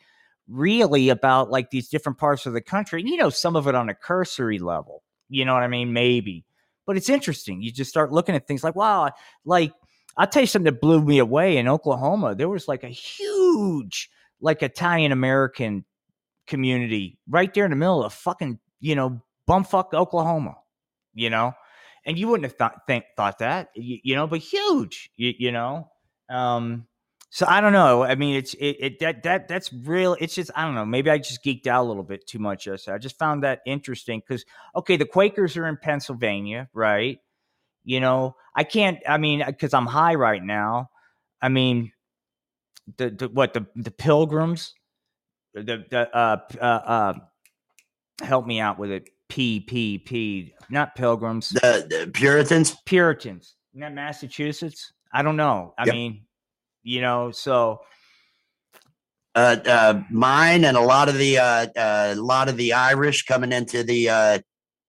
really 0.48 1.08
about 1.08 1.52
like 1.52 1.70
these 1.70 1.88
different 1.88 2.18
parts 2.18 2.46
of 2.46 2.52
the 2.52 2.60
country, 2.60 3.00
and 3.00 3.08
you 3.08 3.16
know 3.16 3.30
some 3.30 3.54
of 3.54 3.68
it 3.68 3.76
on 3.76 3.88
a 3.88 3.94
cursory 3.94 4.58
level. 4.58 5.04
You 5.28 5.44
know 5.44 5.54
what 5.54 5.62
I 5.62 5.68
mean? 5.68 5.92
Maybe, 5.92 6.44
but 6.84 6.96
it's 6.96 7.08
interesting. 7.08 7.62
You 7.62 7.70
just 7.70 7.90
start 7.90 8.10
looking 8.10 8.34
at 8.34 8.48
things 8.48 8.64
like 8.64 8.74
wow, 8.74 9.12
like 9.44 9.72
I'll 10.16 10.26
tell 10.26 10.42
you 10.42 10.48
something 10.48 10.64
that 10.64 10.80
blew 10.80 11.00
me 11.00 11.20
away 11.20 11.58
in 11.58 11.68
Oklahoma. 11.68 12.34
There 12.34 12.48
was 12.48 12.66
like 12.66 12.82
a 12.82 12.88
huge 12.88 14.10
like 14.40 14.64
Italian 14.64 15.12
American 15.12 15.84
community 16.50 17.18
right 17.28 17.52
there 17.54 17.64
in 17.64 17.70
the 17.70 17.76
middle 17.76 18.04
of 18.04 18.12
fucking, 18.12 18.58
you 18.80 18.94
know, 18.94 19.22
bumfuck 19.48 19.94
Oklahoma, 19.94 20.56
you 21.14 21.30
know? 21.30 21.54
And 22.04 22.18
you 22.18 22.28
wouldn't 22.28 22.44
have 22.44 22.56
thought 22.56 22.86
think, 22.86 23.04
thought 23.16 23.38
that, 23.38 23.70
you, 23.74 23.98
you 24.02 24.14
know, 24.14 24.26
but 24.26 24.40
huge, 24.40 25.10
you, 25.16 25.32
you 25.38 25.52
know? 25.52 25.88
Um, 26.28 26.86
so 27.32 27.46
I 27.48 27.60
don't 27.60 27.72
know. 27.72 28.02
I 28.02 28.16
mean, 28.16 28.34
it's 28.34 28.54
it, 28.54 28.76
it 28.80 28.98
that 28.98 29.22
that 29.22 29.46
that's 29.46 29.72
real. 29.72 30.16
It's 30.18 30.34
just 30.34 30.50
I 30.56 30.64
don't 30.64 30.74
know. 30.74 30.84
Maybe 30.84 31.10
I 31.10 31.18
just 31.18 31.44
geeked 31.44 31.68
out 31.68 31.84
a 31.84 31.88
little 31.88 32.02
bit 32.02 32.26
too 32.26 32.40
much. 32.40 32.66
I 32.66 32.98
just 32.98 33.18
found 33.18 33.44
that 33.44 33.60
interesting 33.64 34.20
because 34.20 34.44
okay, 34.74 34.96
the 34.96 35.06
Quakers 35.06 35.56
are 35.56 35.68
in 35.68 35.76
Pennsylvania, 35.76 36.68
right? 36.74 37.18
You 37.84 38.00
know, 38.00 38.34
I 38.56 38.64
can't. 38.64 38.98
I 39.08 39.18
mean, 39.18 39.44
because 39.46 39.74
I'm 39.74 39.86
high 39.86 40.16
right 40.16 40.42
now. 40.42 40.90
I 41.40 41.50
mean, 41.50 41.92
the, 42.96 43.10
the 43.10 43.28
what 43.28 43.54
the 43.54 43.64
the 43.76 43.92
Pilgrims 43.92 44.74
the, 45.54 45.84
the 45.90 46.16
uh, 46.16 46.38
uh, 46.60 46.64
uh, 46.64 47.14
help 48.22 48.46
me 48.46 48.60
out 48.60 48.78
with 48.78 48.90
it. 48.90 49.08
P 49.28 49.60
P 49.60 49.98
P, 49.98 50.54
not 50.70 50.94
Pilgrims. 50.94 51.50
The, 51.50 51.86
the 51.88 52.10
Puritans. 52.12 52.76
Puritans. 52.84 53.54
Isn't 53.72 53.80
that 53.80 53.94
Massachusetts? 53.94 54.92
I 55.12 55.22
don't 55.22 55.36
know. 55.36 55.74
I 55.78 55.86
yep. 55.86 55.94
mean, 55.94 56.22
you 56.82 57.00
know, 57.00 57.30
so. 57.30 57.80
Uh, 59.32 59.56
uh, 59.64 60.02
mine 60.10 60.64
and 60.64 60.76
a 60.76 60.80
lot 60.80 61.08
of 61.08 61.16
the 61.16 61.38
uh, 61.38 61.64
uh, 61.76 62.14
a 62.16 62.20
lot 62.20 62.48
of 62.48 62.56
the 62.56 62.72
Irish 62.72 63.22
coming 63.22 63.52
into 63.52 63.84
the 63.84 64.08
uh, 64.08 64.38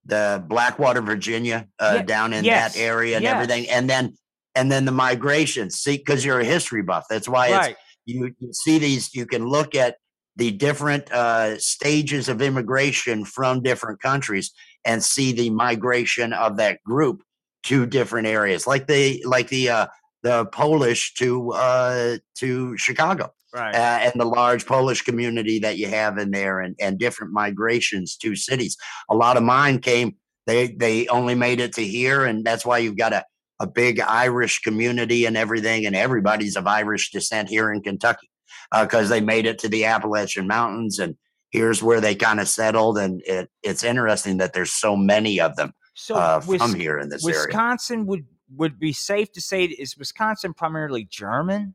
the 0.04 0.44
Blackwater, 0.48 1.00
Virginia, 1.00 1.68
uh, 1.78 1.92
yeah. 1.98 2.02
down 2.02 2.32
in 2.32 2.44
yes. 2.44 2.74
that 2.74 2.80
area 2.80 3.14
and 3.14 3.22
yes. 3.22 3.34
everything, 3.34 3.70
and 3.70 3.88
then 3.88 4.16
and 4.56 4.70
then 4.70 4.84
the 4.84 4.90
migration. 4.90 5.70
See, 5.70 5.96
because 5.96 6.24
you're 6.24 6.40
a 6.40 6.44
history 6.44 6.82
buff, 6.82 7.04
that's 7.08 7.28
why 7.28 7.52
right. 7.52 7.70
it's 7.70 7.80
you, 8.04 8.34
you 8.40 8.52
see 8.52 8.78
these. 8.78 9.14
You 9.14 9.26
can 9.26 9.46
look 9.46 9.76
at 9.76 9.94
the 10.36 10.50
different 10.50 11.10
uh, 11.12 11.58
stages 11.58 12.28
of 12.28 12.40
immigration 12.40 13.24
from 13.24 13.62
different 13.62 14.00
countries 14.00 14.52
and 14.84 15.02
see 15.02 15.32
the 15.32 15.50
migration 15.50 16.32
of 16.32 16.56
that 16.56 16.82
group 16.84 17.22
to 17.64 17.86
different 17.86 18.26
areas, 18.26 18.66
like 18.66 18.86
the 18.86 19.22
like 19.26 19.48
the 19.48 19.68
uh, 19.68 19.86
the 20.22 20.46
Polish 20.46 21.14
to 21.14 21.52
uh, 21.52 22.16
to 22.36 22.76
Chicago, 22.76 23.32
right? 23.54 23.74
Uh, 23.74 23.98
and 24.02 24.20
the 24.20 24.24
large 24.24 24.66
Polish 24.66 25.02
community 25.02 25.58
that 25.60 25.78
you 25.78 25.88
have 25.88 26.18
in 26.18 26.30
there, 26.30 26.60
and 26.60 26.74
and 26.80 26.98
different 26.98 27.32
migrations 27.32 28.16
to 28.16 28.34
cities. 28.34 28.76
A 29.10 29.14
lot 29.14 29.36
of 29.36 29.42
mine 29.42 29.78
came; 29.78 30.16
they 30.46 30.68
they 30.68 31.06
only 31.08 31.34
made 31.34 31.60
it 31.60 31.74
to 31.74 31.84
here, 31.84 32.24
and 32.24 32.44
that's 32.44 32.66
why 32.66 32.78
you've 32.78 32.96
got 32.96 33.12
a 33.12 33.24
a 33.60 33.66
big 33.66 34.00
Irish 34.00 34.60
community 34.60 35.24
and 35.24 35.36
everything, 35.36 35.86
and 35.86 35.94
everybody's 35.94 36.56
of 36.56 36.66
Irish 36.66 37.12
descent 37.12 37.48
here 37.48 37.72
in 37.72 37.80
Kentucky 37.80 38.31
because 38.80 39.10
uh, 39.10 39.14
they 39.14 39.20
made 39.20 39.46
it 39.46 39.58
to 39.60 39.68
the 39.68 39.84
Appalachian 39.84 40.46
Mountains 40.46 40.98
and 40.98 41.16
here's 41.50 41.82
where 41.82 42.00
they 42.00 42.14
kind 42.14 42.40
of 42.40 42.48
settled. 42.48 42.98
And 42.98 43.22
it, 43.26 43.48
it's 43.62 43.84
interesting 43.84 44.38
that 44.38 44.52
there's 44.52 44.72
so 44.72 44.96
many 44.96 45.40
of 45.40 45.54
them 45.56 45.72
so 45.94 46.16
uh, 46.16 46.40
from 46.40 46.74
here 46.74 46.98
in 46.98 47.10
this 47.10 47.22
Wisconsin 47.22 47.40
area. 47.40 47.46
Wisconsin 47.46 48.06
would 48.06 48.26
would 48.54 48.78
be 48.78 48.92
safe 48.92 49.32
to 49.32 49.40
say 49.40 49.64
is 49.64 49.96
Wisconsin 49.96 50.54
primarily 50.54 51.04
German? 51.04 51.74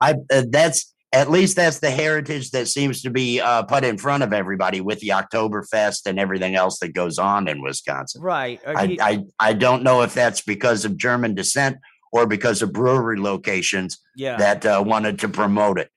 I 0.00 0.14
uh, 0.32 0.44
that's 0.48 0.94
at 1.12 1.30
least 1.30 1.56
that's 1.56 1.78
the 1.78 1.90
heritage 1.90 2.50
that 2.50 2.68
seems 2.68 3.02
to 3.02 3.10
be 3.10 3.40
uh, 3.40 3.62
put 3.62 3.82
in 3.82 3.96
front 3.96 4.22
of 4.22 4.32
everybody 4.32 4.80
with 4.80 5.00
the 5.00 5.08
Oktoberfest 5.08 6.06
and 6.06 6.18
everything 6.18 6.54
else 6.54 6.78
that 6.80 6.92
goes 6.92 7.18
on 7.18 7.48
in 7.48 7.62
Wisconsin. 7.62 8.20
Right. 8.20 8.60
Uh, 8.66 8.74
I, 8.76 8.96
I, 9.00 9.24
I 9.40 9.52
don't 9.54 9.82
know 9.82 10.02
if 10.02 10.12
that's 10.12 10.42
because 10.42 10.84
of 10.84 10.98
German 10.98 11.34
descent 11.34 11.78
or 12.12 12.26
because 12.26 12.62
of 12.62 12.72
brewery 12.72 13.18
locations 13.18 13.98
yeah. 14.16 14.36
that 14.36 14.64
uh, 14.64 14.82
wanted 14.84 15.18
to 15.20 15.28
promote 15.28 15.78
it. 15.78 15.90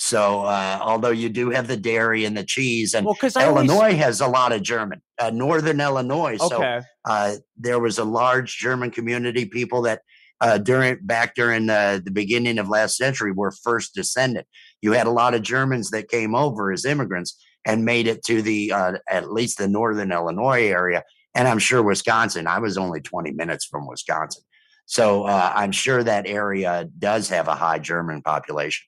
So, 0.00 0.42
uh, 0.42 0.78
although 0.80 1.10
you 1.10 1.28
do 1.28 1.50
have 1.50 1.66
the 1.66 1.76
dairy 1.76 2.24
and 2.24 2.36
the 2.36 2.44
cheese, 2.44 2.94
and 2.94 3.04
well, 3.04 3.16
Illinois 3.36 3.74
always... 3.74 3.96
has 3.96 4.20
a 4.20 4.28
lot 4.28 4.52
of 4.52 4.62
German, 4.62 5.02
uh, 5.18 5.30
Northern 5.30 5.80
Illinois. 5.80 6.36
Okay. 6.40 6.80
So, 6.80 6.86
uh, 7.04 7.34
there 7.56 7.80
was 7.80 7.98
a 7.98 8.04
large 8.04 8.58
German 8.58 8.92
community, 8.92 9.44
people 9.44 9.82
that 9.82 10.02
uh, 10.40 10.58
during 10.58 10.98
back 11.02 11.34
during 11.34 11.66
the, 11.66 12.00
the 12.04 12.10
beginning 12.10 12.58
of 12.58 12.68
last 12.68 12.96
century 12.96 13.32
were 13.32 13.50
first 13.50 13.94
descendant. 13.94 14.46
You 14.82 14.92
had 14.92 15.08
a 15.08 15.10
lot 15.10 15.34
of 15.34 15.42
Germans 15.42 15.90
that 15.90 16.08
came 16.08 16.34
over 16.34 16.70
as 16.70 16.84
immigrants 16.84 17.36
and 17.64 17.84
made 17.84 18.06
it 18.06 18.22
to 18.26 18.40
the 18.40 18.72
uh, 18.72 18.98
at 19.08 19.32
least 19.32 19.58
the 19.58 19.68
Northern 19.68 20.12
Illinois 20.12 20.68
area, 20.68 21.02
and 21.34 21.48
I'm 21.48 21.58
sure 21.58 21.82
Wisconsin. 21.82 22.46
I 22.46 22.60
was 22.60 22.78
only 22.78 23.00
20 23.00 23.32
minutes 23.32 23.64
from 23.64 23.86
Wisconsin. 23.86 24.44
So 24.88 25.24
uh, 25.24 25.52
I'm 25.54 25.70
sure 25.70 26.02
that 26.02 26.26
area 26.26 26.88
does 26.98 27.28
have 27.28 27.46
a 27.46 27.54
high 27.54 27.78
German 27.78 28.22
population. 28.22 28.86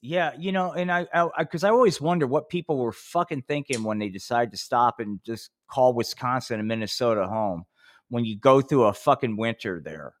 Yeah, 0.00 0.32
you 0.38 0.52
know, 0.52 0.72
and 0.72 0.90
I, 0.90 1.06
because 1.38 1.64
I, 1.64 1.68
I, 1.68 1.70
I, 1.70 1.74
always 1.74 2.00
wonder 2.00 2.26
what 2.26 2.48
people 2.48 2.78
were 2.78 2.92
fucking 2.92 3.42
thinking 3.42 3.84
when 3.84 3.98
they 3.98 4.08
decide 4.08 4.52
to 4.52 4.56
stop 4.56 5.00
and 5.00 5.20
just 5.22 5.50
call 5.70 5.92
Wisconsin 5.92 6.60
and 6.60 6.68
Minnesota 6.68 7.26
home 7.26 7.64
when 8.08 8.24
you 8.24 8.38
go 8.38 8.62
through 8.62 8.84
a 8.84 8.94
fucking 8.94 9.36
winter 9.36 9.82
there, 9.84 10.14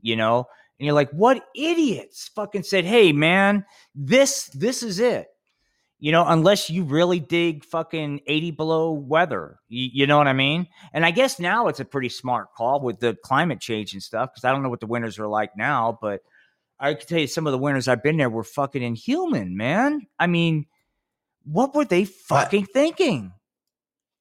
you 0.00 0.14
know, 0.14 0.46
and 0.78 0.86
you're 0.86 0.94
like, 0.94 1.10
what 1.10 1.44
idiots 1.56 2.30
fucking 2.32 2.62
said, 2.62 2.84
hey 2.84 3.10
man, 3.12 3.64
this 3.96 4.46
this 4.54 4.84
is 4.84 5.00
it 5.00 5.26
you 6.02 6.10
know, 6.10 6.24
unless 6.26 6.68
you 6.68 6.82
really 6.82 7.20
dig 7.20 7.64
fucking 7.64 8.22
80 8.26 8.50
below 8.50 8.90
weather. 8.90 9.60
You, 9.68 9.88
you, 9.92 10.06
know 10.08 10.18
what 10.18 10.26
I 10.26 10.32
mean? 10.32 10.66
And 10.92 11.06
I 11.06 11.12
guess 11.12 11.38
now 11.38 11.68
it's 11.68 11.78
a 11.78 11.84
pretty 11.84 12.08
smart 12.08 12.48
call 12.56 12.80
with 12.80 12.98
the 12.98 13.16
climate 13.22 13.60
change 13.60 13.92
and 13.92 14.02
stuff 14.02 14.30
because 14.34 14.42
I 14.42 14.50
don't 14.50 14.64
know 14.64 14.68
what 14.68 14.80
the 14.80 14.88
winters 14.88 15.20
are 15.20 15.28
like 15.28 15.50
now, 15.56 15.96
but 16.02 16.22
I 16.80 16.94
can 16.94 17.06
tell 17.06 17.20
you 17.20 17.28
some 17.28 17.46
of 17.46 17.52
the 17.52 17.58
winters 17.58 17.86
I've 17.86 18.02
been 18.02 18.16
there 18.16 18.28
were 18.28 18.42
fucking 18.42 18.82
inhuman, 18.82 19.56
man. 19.56 20.08
I 20.18 20.26
mean, 20.26 20.66
what 21.44 21.72
were 21.72 21.84
they 21.84 22.04
fucking 22.04 22.62
what? 22.62 22.72
thinking? 22.72 23.32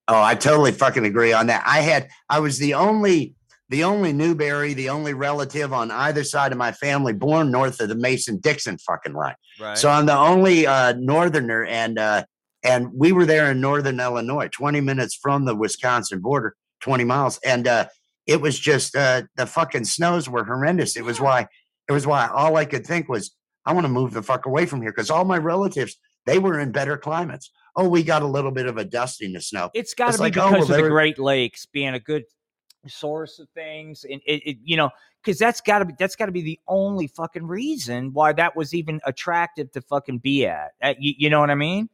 Oh, 0.08 0.22
I 0.22 0.36
totally 0.36 0.74
fucking 0.74 1.06
agree 1.06 1.34
on 1.34 1.48
that. 1.48 1.64
I 1.66 1.82
had, 1.82 2.10
I 2.30 2.42
was 2.42 2.60
the 2.60 2.76
only 2.76 3.38
the 3.72 3.86
only 3.86 4.12
Newberry, 4.12 4.74
the 4.74 4.90
only 4.90 5.14
relative 5.14 5.72
on 5.72 5.92
either 5.92 6.26
side 6.26 6.52
of 6.52 6.58
my 6.58 6.74
family 6.74 7.14
born 7.14 7.52
north 7.52 7.80
of 7.80 7.88
the 7.88 7.96
Mason 7.96 8.38
Dixon 8.38 8.78
fucking 8.78 9.14
line. 9.14 9.36
Right. 9.60 9.78
So 9.78 9.90
I'm 9.90 10.06
the 10.06 10.18
only 10.18 10.68
uh, 10.68 10.94
northerner, 10.98 11.64
and 11.64 11.98
uh, 11.98 12.26
and 12.64 12.90
we 12.94 13.14
were 13.14 13.26
there 13.26 13.50
in 13.50 13.62
northern 13.62 14.00
Illinois, 14.02 14.50
20 14.50 14.82
minutes 14.82 15.18
from 15.20 15.46
the 15.46 15.56
Wisconsin 15.56 16.20
border, 16.20 16.56
20 16.82 17.06
miles, 17.06 17.40
and 17.46 17.66
uh, 17.66 17.88
it 18.28 18.42
was 18.42 18.60
just 18.60 18.94
uh, 18.94 19.24
the 19.38 19.48
fucking 19.48 19.86
snows 19.86 20.28
were 20.28 20.44
horrendous. 20.44 20.98
It 20.98 21.06
was 21.06 21.22
why 21.22 21.48
it 21.88 21.94
was 21.94 22.06
why 22.06 22.28
all 22.28 22.58
I 22.58 22.66
could 22.66 22.86
think 22.86 23.08
was 23.08 23.34
I 23.66 23.72
want 23.72 23.86
to 23.86 23.92
move 23.92 24.12
the 24.12 24.22
fuck 24.22 24.46
away 24.48 24.66
from 24.66 24.82
here 24.82 24.92
because 24.92 25.10
all 25.10 25.24
my 25.24 25.38
relatives 25.38 25.96
they 26.26 26.40
were 26.40 26.60
in 26.60 26.74
better 26.74 26.98
climates. 26.98 27.50
Oh, 27.78 27.88
we 27.88 28.04
got 28.04 28.22
a 28.22 28.28
little 28.28 28.52
bit 28.52 28.66
of 28.66 28.78
a 28.78 28.84
dusting 28.84 29.34
of 29.38 29.46
snow. 29.46 29.70
It's 29.74 29.94
got 29.94 30.12
to 30.12 30.18
be 30.18 30.24
like, 30.24 30.34
because 30.34 30.50
oh, 30.50 30.52
well, 30.52 30.62
of 30.64 30.68
the 30.68 30.90
Great 30.90 31.18
Lakes 31.18 31.66
being 31.66 31.94
a 31.94 32.00
good 32.02 32.24
source 32.90 33.40
of 33.40 33.48
things 33.50 34.06
and 34.10 34.22
it, 34.26 34.42
it 34.46 34.58
you 34.64 34.76
know 34.76 34.90
because 35.24 35.38
that's 35.38 35.62
got 35.62 35.80
to 35.80 35.86
be 35.86 35.94
that's 36.00 36.16
got 36.16 36.26
to 36.26 36.32
be 36.32 36.42
the 36.42 36.60
only 36.68 37.08
fucking 37.08 37.46
reason 37.46 38.12
why 38.14 38.34
that 38.34 38.56
was 38.56 38.74
even 38.74 39.00
attractive 39.06 39.72
to 39.72 39.82
fucking 39.82 40.18
be 40.18 40.46
at, 40.46 40.72
at 40.82 41.02
you, 41.02 41.14
you 41.18 41.30
know 41.30 41.40
what 41.40 41.50
i 41.50 41.56
mean 41.56 41.88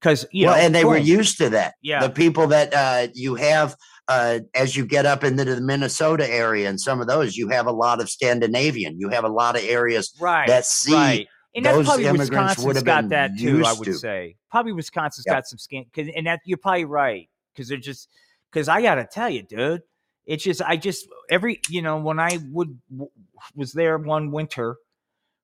because 0.00 0.26
you 0.32 0.46
well, 0.46 0.56
know 0.56 0.60
and 0.60 0.74
they 0.74 0.84
were 0.84 0.96
used 0.96 1.38
to 1.38 1.48
that 1.48 1.74
yeah 1.82 2.00
the 2.00 2.10
people 2.10 2.46
that 2.46 2.74
uh 2.74 3.06
you 3.14 3.34
have 3.34 3.76
uh, 4.08 4.40
as 4.54 4.76
you 4.76 4.84
get 4.84 5.06
up 5.06 5.24
into 5.24 5.44
the 5.46 5.60
Minnesota 5.60 6.30
area 6.30 6.68
and 6.68 6.78
some 6.78 7.00
of 7.00 7.06
those, 7.06 7.36
you 7.36 7.48
have 7.48 7.66
a 7.66 7.72
lot 7.72 8.02
of 8.02 8.10
Scandinavian. 8.10 9.00
You 9.00 9.08
have 9.08 9.24
a 9.24 9.28
lot 9.28 9.56
of 9.56 9.64
areas 9.64 10.12
right, 10.20 10.46
that 10.46 10.66
see 10.66 10.92
right. 10.92 11.28
And 11.54 11.64
that's 11.64 11.86
probably 11.86 12.10
Wisconsin's 12.10 12.82
got 12.82 13.08
that 13.10 13.38
too. 13.38 13.64
I 13.64 13.72
would 13.72 13.84
to. 13.84 13.94
say 13.94 14.36
probably 14.50 14.72
Wisconsin's 14.72 15.24
yep. 15.26 15.36
got 15.36 15.46
some 15.46 15.58
skin, 15.58 15.86
and 15.96 16.26
that 16.26 16.40
you're 16.44 16.58
probably 16.58 16.84
right 16.84 17.28
because 17.54 17.68
they're 17.68 17.78
just 17.78 18.08
because 18.50 18.68
I 18.68 18.82
got 18.82 18.96
to 18.96 19.06
tell 19.06 19.30
you, 19.30 19.42
dude, 19.42 19.82
It's 20.26 20.44
just 20.44 20.62
I 20.62 20.76
just 20.76 21.06
every 21.30 21.60
you 21.68 21.82
know 21.82 21.98
when 21.98 22.18
I 22.18 22.38
would 22.50 22.78
was 23.54 23.72
there 23.72 23.98
one 23.98 24.30
winter 24.30 24.76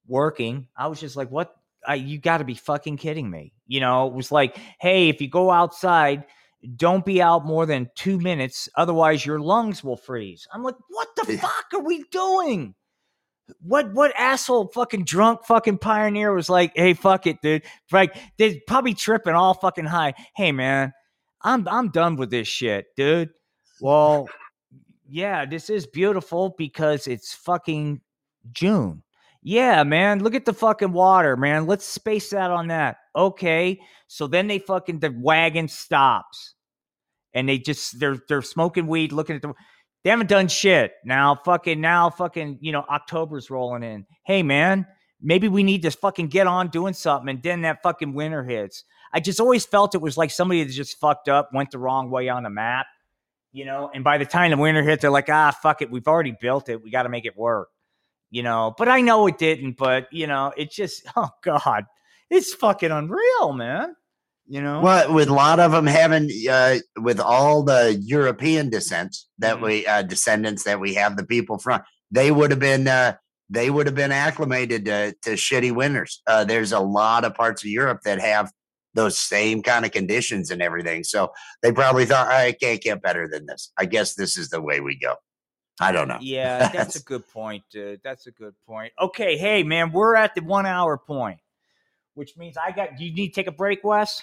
working, 0.07 0.68
I 0.76 0.89
was 0.89 1.01
just 1.01 1.16
like, 1.16 1.31
what? 1.31 1.55
I, 1.87 1.95
you 1.95 2.18
got 2.18 2.39
to 2.39 2.45
be 2.45 2.55
fucking 2.55 2.99
kidding 2.99 3.31
me. 3.31 3.55
You 3.66 3.81
know, 3.81 4.07
it 4.07 4.12
was 4.12 4.31
like, 4.31 4.59
hey, 4.81 5.09
if 5.09 5.22
you 5.22 5.28
go 5.28 5.51
outside, 5.51 6.24
don't 6.76 7.07
be 7.07 7.22
out 7.22 7.47
more 7.47 7.64
than 7.64 7.91
two 7.95 8.18
minutes, 8.18 8.68
otherwise 8.76 9.24
your 9.24 9.41
lungs 9.41 9.83
will 9.83 9.97
freeze. 9.97 10.47
I'm 10.53 10.62
like, 10.62 10.74
what 10.89 11.09
the 11.16 11.39
fuck 11.39 11.66
are 11.72 11.83
we 11.83 12.05
doing? 12.11 12.74
What 13.62 13.93
what 13.95 14.12
asshole 14.16 14.68
fucking 14.68 15.05
drunk 15.05 15.45
fucking 15.45 15.78
pioneer 15.78 16.33
was 16.33 16.49
like, 16.49 16.72
hey, 16.76 16.95
fuck 16.95 17.26
it, 17.26 17.41
dude. 17.43 17.64
Like 17.91 18.14
they're 18.39 18.55
probably 18.68 18.95
tripping 18.95 19.35
all 19.35 19.55
fucking 19.55 19.87
high. 19.87 20.14
Hey 20.37 20.53
man, 20.53 20.93
I'm 21.43 21.66
I'm 21.66 21.89
done 21.89 22.16
with 22.16 22.31
this 22.31 22.47
shit, 22.47 22.87
dude. 22.97 23.31
Well, 23.81 24.28
yeah, 25.11 25.45
this 25.45 25.69
is 25.69 25.87
beautiful 25.87 26.55
because 26.57 27.07
it's 27.07 27.35
fucking 27.35 28.01
June. 28.53 29.03
Yeah, 29.43 29.83
man, 29.83 30.23
look 30.23 30.35
at 30.35 30.45
the 30.45 30.53
fucking 30.53 30.93
water, 30.93 31.37
man. 31.37 31.67
Let's 31.67 31.85
space 31.85 32.31
that 32.31 32.51
on 32.51 32.69
that. 32.69 32.99
Okay. 33.17 33.81
So 34.07 34.27
then 34.27 34.47
they 34.47 34.59
fucking 34.59 35.01
the 35.01 35.15
wagon 35.19 35.67
stops. 35.67 36.55
And 37.33 37.49
they 37.49 37.59
just 37.59 37.99
they're 38.01 38.19
they're 38.29 38.43
smoking 38.43 38.87
weed, 38.87 39.13
looking 39.13 39.37
at 39.37 39.43
the 39.43 39.55
they 40.05 40.11
haven't 40.11 40.29
done 40.29 40.49
shit. 40.49 40.93
Now 41.05 41.37
fucking 41.45 41.81
now 41.81 42.11
fucking, 42.11 42.59
you 42.61 42.73
know, 42.73 42.85
October's 42.91 43.51
rolling 43.51 43.83
in. 43.83 44.07
Hey 44.25 44.43
man, 44.43 44.87
maybe 45.21 45.49
we 45.49 45.63
need 45.63 45.83
to 45.83 45.91
fucking 45.91 46.29
get 46.29 46.47
on 46.47 46.69
doing 46.69 46.95
something 46.95 47.29
and 47.29 47.43
then 47.43 47.63
that 47.63 47.83
fucking 47.83 48.15
winter 48.15 48.45
hits. 48.45 48.85
I 49.13 49.21
just 49.21 49.41
always 49.41 49.65
felt 49.65 49.95
it 49.95 50.01
was 50.01 50.17
like 50.17 50.31
somebody 50.31 50.63
that 50.65 50.73
just 50.73 50.99
fucked 50.99 51.29
up, 51.29 51.51
went 51.53 51.71
the 51.71 51.79
wrong 51.79 52.11
way 52.11 52.29
on 52.29 52.43
the 52.43 52.51
map, 52.51 52.87
you 53.53 53.64
know, 53.64 53.90
and 53.92 54.05
by 54.05 54.18
the 54.18 54.26
time 54.26 54.51
the 54.51 54.57
winter 54.57 54.82
hits, 54.82 55.03
they're 55.03 55.11
like, 55.11 55.28
ah, 55.28 55.57
fuck 55.62 55.82
it, 55.82 55.90
we've 55.90 56.07
already 56.07 56.34
built 56.40 56.68
it. 56.68 56.82
We 56.82 56.90
got 56.90 57.03
to 57.05 57.09
make 57.09 57.26
it 57.26 57.36
work 57.36 57.68
you 58.30 58.42
know, 58.42 58.74
but 58.78 58.88
I 58.88 59.01
know 59.01 59.26
it 59.26 59.38
didn't, 59.38 59.76
but 59.76 60.07
you 60.12 60.26
know, 60.26 60.53
it's 60.57 60.74
just, 60.74 61.03
oh 61.16 61.28
God, 61.42 61.84
it's 62.30 62.55
fucking 62.55 62.90
unreal, 62.90 63.53
man. 63.53 63.96
You 64.46 64.61
know, 64.62 64.80
well, 64.80 65.12
with 65.12 65.28
a 65.28 65.34
lot 65.34 65.61
of 65.61 65.70
them 65.70 65.86
having, 65.86 66.28
uh, 66.51 66.78
with 66.96 67.20
all 67.20 67.62
the 67.62 67.96
European 68.03 68.68
descents 68.68 69.28
that 69.38 69.57
mm-hmm. 69.57 69.64
we, 69.64 69.86
uh, 69.86 70.03
descendants 70.03 70.64
that 70.64 70.80
we 70.80 70.94
have, 70.94 71.16
the 71.16 71.24
people 71.24 71.59
from, 71.59 71.82
they 72.11 72.32
would 72.32 72.51
have 72.51 72.59
been, 72.59 72.88
uh, 72.88 73.14
they 73.48 73.70
would 73.70 73.86
have 73.86 73.94
been 73.94 74.11
acclimated 74.11 74.86
to, 74.86 75.14
to 75.22 75.30
shitty 75.30 75.72
winters. 75.72 76.20
Uh, 76.26 76.44
there's 76.44 76.72
a 76.72 76.80
lot 76.80 77.24
of 77.24 77.34
parts 77.34 77.62
of 77.62 77.70
Europe 77.70 78.01
that 78.05 78.20
have 78.20 78.51
those 78.95 79.18
same 79.18 79.62
kind 79.62 79.84
of 79.84 79.93
conditions 79.93 80.51
and 80.51 80.61
everything. 80.62 81.05
So 81.05 81.32
they 81.62 81.72
probably 81.72 82.07
thought, 82.07 82.28
I 82.28 82.53
can't 82.53 82.80
get 82.80 83.03
better 83.03 83.28
than 83.28 83.47
this. 83.47 83.72
I 83.78 83.84
guess 83.84 84.14
this 84.14 84.36
is 84.36 84.51
the 84.51 84.61
way 84.61 84.80
we 84.80 84.99
go. 84.99 85.14
I 85.80 85.93
don't 85.93 86.09
know. 86.09 86.18
Yeah, 86.20 86.68
that's 86.68 86.97
a 86.97 87.03
good 87.05 87.26
point, 87.28 87.64
dude. 87.70 88.01
That's 88.05 88.26
a 88.26 88.30
good 88.30 88.55
point. 88.66 88.93
Okay, 89.01 89.38
hey 89.38 89.62
man, 89.62 89.93
we're 89.93 90.14
at 90.14 90.34
the 90.34 90.43
one 90.43 90.66
hour 90.66 90.99
point, 90.99 91.38
which 92.14 92.36
means 92.36 92.57
I 92.59 92.70
got. 92.70 92.97
Do 92.99 93.05
you 93.05 93.14
need 93.14 93.28
to 93.28 93.34
take 93.34 93.47
a 93.47 93.53
break, 93.53 93.82
Wes? 93.82 94.22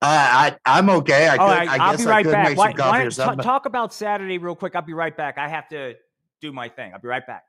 Uh, 0.00 0.06
I 0.08 0.56
I'm 0.64 0.88
okay. 0.88 1.28
I, 1.28 1.36
could, 1.36 1.42
right, 1.42 1.68
I 1.68 1.90
will 1.90 1.98
be 1.98 2.04
right 2.04 2.24
back. 2.24 2.56
Why, 2.56 2.72
why, 2.72 3.08
t- 3.08 3.42
talk 3.42 3.66
about 3.66 3.92
Saturday 3.92 4.38
real 4.38 4.54
quick. 4.54 4.74
I'll 4.74 4.82
be 4.82 4.94
right 4.94 5.14
back. 5.14 5.36
I 5.36 5.48
have 5.48 5.68
to 5.68 5.94
do 6.40 6.52
my 6.52 6.68
thing. 6.68 6.92
I'll 6.94 7.00
be 7.00 7.08
right 7.08 7.26
back. 7.26 7.44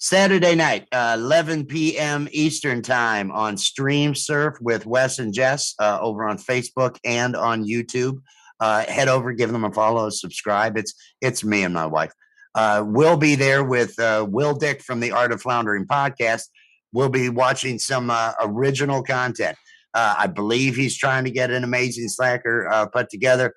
Saturday 0.00 0.54
night, 0.54 0.86
uh, 0.92 1.16
11 1.18 1.66
p.m. 1.66 2.28
Eastern 2.30 2.82
time 2.82 3.32
on 3.32 3.56
Stream 3.56 4.14
Surf 4.14 4.54
with 4.60 4.86
Wes 4.86 5.18
and 5.18 5.34
Jess 5.34 5.74
uh, 5.80 5.98
over 6.00 6.28
on 6.28 6.38
Facebook 6.38 6.98
and 7.04 7.34
on 7.34 7.64
YouTube 7.64 8.20
uh, 8.60 8.84
head 8.86 9.08
over, 9.08 9.32
give 9.32 9.52
them 9.52 9.64
a 9.64 9.72
follow, 9.72 10.10
subscribe. 10.10 10.76
It's 10.76 10.94
it's 11.20 11.44
me 11.44 11.62
and 11.62 11.74
my 11.74 11.86
wife. 11.86 12.12
Uh, 12.54 12.82
we'll 12.86 13.16
be 13.16 13.34
there 13.34 13.62
with 13.62 13.98
uh, 13.98 14.26
Will 14.28 14.54
Dick 14.54 14.82
from 14.82 15.00
the 15.00 15.12
Art 15.12 15.32
of 15.32 15.40
Floundering 15.40 15.86
podcast. 15.86 16.44
We'll 16.92 17.08
be 17.08 17.28
watching 17.28 17.78
some 17.78 18.10
uh, 18.10 18.32
original 18.40 19.02
content. 19.02 19.56
I 19.94 20.28
believe 20.28 20.76
he's 20.76 20.96
trying 20.96 21.24
to 21.24 21.30
get 21.32 21.50
an 21.50 21.64
amazing 21.64 22.06
slacker 22.06 22.88
put 22.92 23.10
together. 23.10 23.52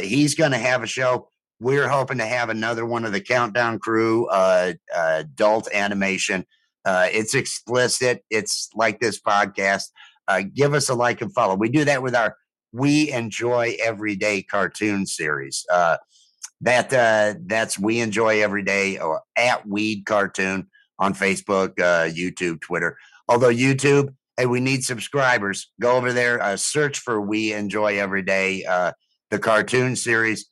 He's 0.00 0.34
going 0.34 0.50
to 0.50 0.58
have 0.58 0.82
a 0.82 0.86
show. 0.88 1.30
We're 1.60 1.88
hoping 1.88 2.18
to 2.18 2.26
have 2.26 2.48
another 2.48 2.86
one 2.86 3.04
of 3.04 3.12
the 3.12 3.20
Countdown 3.20 3.78
Crew 3.78 4.26
uh, 4.28 4.72
uh, 4.96 5.16
adult 5.18 5.68
animation. 5.74 6.46
Uh, 6.86 7.08
it's 7.12 7.34
explicit. 7.34 8.24
It's 8.30 8.70
like 8.74 8.98
this 8.98 9.20
podcast. 9.20 9.90
Uh, 10.26 10.42
give 10.54 10.72
us 10.72 10.88
a 10.88 10.94
like 10.94 11.20
and 11.20 11.32
follow. 11.34 11.54
We 11.54 11.68
do 11.68 11.84
that 11.84 12.02
with 12.02 12.14
our 12.14 12.36
we 12.72 13.10
enjoy 13.10 13.76
everyday 13.82 14.42
cartoon 14.42 15.04
series. 15.04 15.66
Uh, 15.70 15.98
that 16.62 16.92
uh, 16.94 17.38
that's 17.44 17.78
we 17.78 18.00
enjoy 18.00 18.42
every 18.42 18.62
day 18.62 18.98
or 18.98 19.22
at 19.36 19.66
weed 19.68 20.06
cartoon 20.06 20.68
on 20.98 21.14
Facebook, 21.14 21.74
YouTube, 21.76 22.60
Twitter. 22.60 22.96
Although 23.28 23.52
YouTube, 23.52 24.14
hey, 24.36 24.46
we 24.46 24.60
need 24.60 24.84
subscribers. 24.84 25.70
Go 25.80 25.96
over 25.96 26.12
there, 26.12 26.56
search 26.56 27.00
for 27.00 27.20
we 27.20 27.52
enjoy 27.52 27.98
every 27.98 28.22
day 28.22 28.64
uh, 28.64 28.92
the 29.30 29.38
cartoon 29.38 29.96
series. 29.96 30.49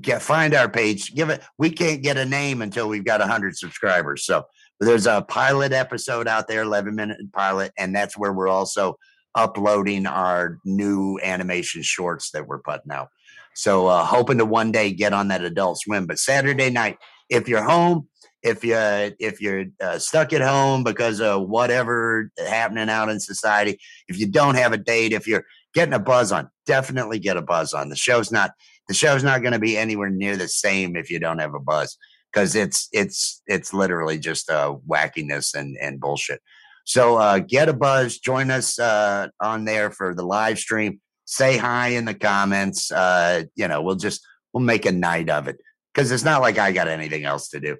Get 0.00 0.20
find 0.20 0.54
our 0.54 0.68
page. 0.68 1.14
Give 1.14 1.30
it. 1.30 1.42
We 1.56 1.70
can't 1.70 2.02
get 2.02 2.18
a 2.18 2.24
name 2.26 2.60
until 2.60 2.88
we've 2.88 3.04
got 3.04 3.22
hundred 3.22 3.56
subscribers. 3.56 4.24
So 4.26 4.44
there's 4.80 5.06
a 5.06 5.22
pilot 5.22 5.72
episode 5.72 6.28
out 6.28 6.46
there, 6.46 6.62
eleven 6.62 6.94
minute 6.94 7.18
pilot, 7.32 7.72
and 7.78 7.94
that's 7.94 8.16
where 8.16 8.32
we're 8.32 8.48
also 8.48 8.98
uploading 9.34 10.06
our 10.06 10.58
new 10.64 11.18
animation 11.22 11.82
shorts 11.82 12.30
that 12.32 12.46
we're 12.46 12.60
putting 12.60 12.92
out. 12.92 13.08
So 13.54 13.86
uh, 13.86 14.04
hoping 14.04 14.38
to 14.38 14.44
one 14.44 14.72
day 14.72 14.92
get 14.92 15.12
on 15.12 15.28
that 15.28 15.42
Adult 15.42 15.78
Swim. 15.80 16.06
But 16.06 16.18
Saturday 16.18 16.70
night, 16.70 16.98
if 17.28 17.48
you're 17.48 17.64
home, 17.64 18.08
if 18.42 18.62
you 18.64 18.76
if 18.76 19.40
you're 19.40 19.64
uh, 19.80 19.98
stuck 19.98 20.32
at 20.32 20.42
home 20.42 20.84
because 20.84 21.20
of 21.20 21.48
whatever 21.48 22.30
happening 22.38 22.88
out 22.88 23.08
in 23.08 23.20
society, 23.20 23.78
if 24.06 24.18
you 24.18 24.28
don't 24.28 24.54
have 24.54 24.72
a 24.72 24.78
date, 24.78 25.12
if 25.12 25.26
you're 25.26 25.44
getting 25.74 25.94
a 25.94 25.98
buzz 25.98 26.30
on, 26.30 26.50
definitely 26.66 27.18
get 27.18 27.36
a 27.36 27.42
buzz 27.42 27.72
on. 27.72 27.88
The 27.88 27.96
show's 27.96 28.30
not 28.30 28.52
the 28.88 28.94
show's 28.94 29.22
not 29.22 29.42
going 29.42 29.52
to 29.52 29.58
be 29.58 29.76
anywhere 29.76 30.10
near 30.10 30.36
the 30.36 30.48
same 30.48 30.96
if 30.96 31.10
you 31.10 31.20
don't 31.20 31.38
have 31.38 31.54
a 31.54 31.60
buzz 31.60 31.96
because 32.32 32.54
it's 32.54 32.88
it's 32.92 33.42
it's 33.46 33.72
literally 33.72 34.18
just 34.18 34.50
uh, 34.50 34.74
wackiness 34.88 35.54
and 35.54 35.76
and 35.80 36.00
bullshit. 36.00 36.40
So 36.84 37.16
uh, 37.16 37.40
get 37.40 37.68
a 37.68 37.74
buzz, 37.74 38.18
join 38.18 38.50
us 38.50 38.78
uh, 38.78 39.28
on 39.40 39.66
there 39.66 39.90
for 39.90 40.14
the 40.14 40.24
live 40.24 40.58
stream. 40.58 41.00
Say 41.26 41.58
hi 41.58 41.88
in 41.88 42.06
the 42.06 42.14
comments. 42.14 42.90
Uh, 42.90 43.44
you 43.54 43.68
know, 43.68 43.82
we'll 43.82 43.96
just 43.96 44.26
we'll 44.52 44.64
make 44.64 44.86
a 44.86 44.92
night 44.92 45.28
of 45.28 45.48
it 45.48 45.58
because 45.92 46.10
it's 46.10 46.24
not 46.24 46.40
like 46.40 46.58
I 46.58 46.72
got 46.72 46.88
anything 46.88 47.24
else 47.24 47.50
to 47.50 47.60
do. 47.60 47.76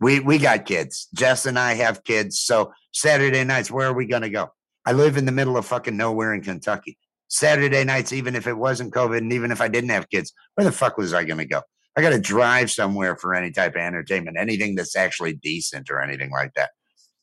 We 0.00 0.20
we 0.20 0.38
got 0.38 0.66
kids. 0.66 1.08
Jess 1.14 1.46
and 1.46 1.58
I 1.58 1.74
have 1.74 2.04
kids. 2.04 2.38
So 2.40 2.72
Saturday 2.92 3.42
nights, 3.44 3.70
where 3.70 3.88
are 3.88 3.94
we 3.94 4.06
gonna 4.06 4.30
go? 4.30 4.50
I 4.84 4.92
live 4.92 5.16
in 5.16 5.24
the 5.24 5.32
middle 5.32 5.56
of 5.56 5.66
fucking 5.66 5.96
nowhere 5.96 6.32
in 6.32 6.42
Kentucky. 6.42 6.96
Saturday 7.28 7.84
nights, 7.84 8.12
even 8.12 8.34
if 8.36 8.46
it 8.46 8.56
wasn't 8.56 8.94
COVID, 8.94 9.18
and 9.18 9.32
even 9.32 9.50
if 9.50 9.60
I 9.60 9.68
didn't 9.68 9.90
have 9.90 10.08
kids, 10.08 10.32
where 10.54 10.64
the 10.64 10.72
fuck 10.72 10.96
was 10.96 11.14
I 11.14 11.24
gonna 11.24 11.46
go? 11.46 11.62
I 11.96 12.02
got 12.02 12.10
to 12.10 12.20
drive 12.20 12.70
somewhere 12.70 13.16
for 13.16 13.34
any 13.34 13.50
type 13.50 13.74
of 13.74 13.80
entertainment, 13.80 14.36
anything 14.38 14.74
that's 14.74 14.94
actually 14.94 15.32
decent 15.32 15.90
or 15.90 16.02
anything 16.02 16.30
like 16.30 16.52
that 16.54 16.68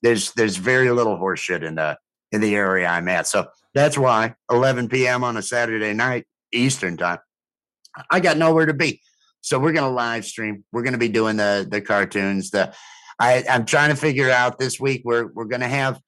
there's 0.03 0.33
there's 0.33 0.57
very 0.57 0.91
little 0.91 1.17
horseshit 1.17 1.63
in 1.63 1.75
the 1.75 1.97
in 2.31 2.41
the 2.41 2.55
area 2.55 2.87
I'm 2.87 3.07
at. 3.07 3.25
So 3.25 3.47
that's 3.73 3.97
why 3.97 4.35
11 4.51 4.89
p.m. 4.89 5.23
on 5.23 5.37
a 5.37 5.41
Saturday 5.41 5.93
night 5.93 6.25
Eastern 6.51 6.97
time, 6.97 7.19
I 8.11 8.19
got 8.19 8.37
nowhere 8.37 8.67
to 8.67 8.73
be. 8.73 9.01
So 9.41 9.57
we're 9.57 9.73
gonna 9.73 9.89
live 9.89 10.25
stream. 10.25 10.63
We're 10.71 10.83
gonna 10.83 10.99
be 10.99 11.09
doing 11.09 11.37
the 11.37 11.65
the 11.67 11.81
cartoons. 11.81 12.51
The 12.51 12.73
I, 13.19 13.43
I'm 13.49 13.65
trying 13.65 13.89
to 13.89 13.95
figure 13.95 14.29
out 14.29 14.59
this 14.59 14.79
week. 14.79 15.01
We're 15.03 15.27
we're 15.27 15.45
gonna 15.45 15.67
have 15.67 15.99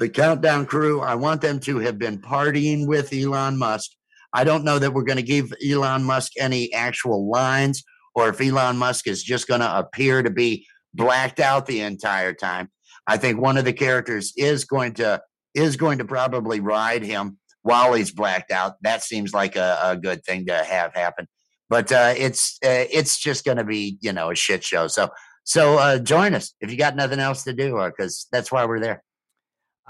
the 0.00 0.08
countdown 0.08 0.66
crew. 0.66 1.00
I 1.00 1.14
want 1.14 1.42
them 1.42 1.60
to 1.60 1.78
have 1.78 1.98
been 1.98 2.18
partying 2.18 2.88
with 2.88 3.12
Elon 3.12 3.58
Musk. 3.58 3.90
I 4.32 4.44
don't 4.44 4.64
know 4.64 4.78
that 4.78 4.94
we're 4.94 5.04
going 5.04 5.18
to 5.18 5.22
give 5.22 5.52
Elon 5.64 6.02
Musk 6.02 6.32
any 6.38 6.72
actual 6.72 7.28
lines 7.30 7.84
or 8.14 8.30
if 8.30 8.40
Elon 8.40 8.78
Musk 8.78 9.06
is 9.06 9.22
just 9.22 9.46
going 9.46 9.60
to 9.60 9.78
appear 9.78 10.22
to 10.22 10.30
be 10.30 10.66
blacked 10.94 11.38
out 11.38 11.66
the 11.66 11.82
entire 11.82 12.32
time. 12.32 12.70
I 13.06 13.18
think 13.18 13.40
one 13.40 13.58
of 13.58 13.64
the 13.64 13.72
characters 13.72 14.32
is 14.36 14.64
going 14.64 14.94
to 14.94 15.22
is 15.54 15.76
going 15.76 15.98
to 15.98 16.04
probably 16.04 16.60
ride 16.60 17.02
him 17.02 17.38
while 17.62 17.92
he's 17.92 18.12
blacked 18.12 18.52
out. 18.52 18.76
That 18.82 19.02
seems 19.02 19.34
like 19.34 19.56
a, 19.56 19.78
a 19.82 19.96
good 19.96 20.24
thing 20.24 20.46
to 20.46 20.54
have 20.54 20.94
happen. 20.94 21.28
But 21.68 21.92
uh, 21.92 22.14
it's 22.16 22.58
uh, 22.64 22.86
it's 22.90 23.18
just 23.18 23.44
going 23.44 23.58
to 23.58 23.64
be 23.64 23.98
you 24.00 24.12
know 24.12 24.30
a 24.30 24.34
shit 24.34 24.64
show. 24.64 24.86
So 24.86 25.10
so 25.44 25.78
uh, 25.78 25.98
join 25.98 26.34
us 26.34 26.54
if 26.60 26.70
you 26.70 26.78
got 26.78 26.96
nothing 26.96 27.20
else 27.20 27.44
to 27.44 27.52
do 27.52 27.74
because 27.84 28.26
uh, 28.26 28.36
that's 28.36 28.50
why 28.50 28.64
we're 28.64 28.80
there. 28.80 29.02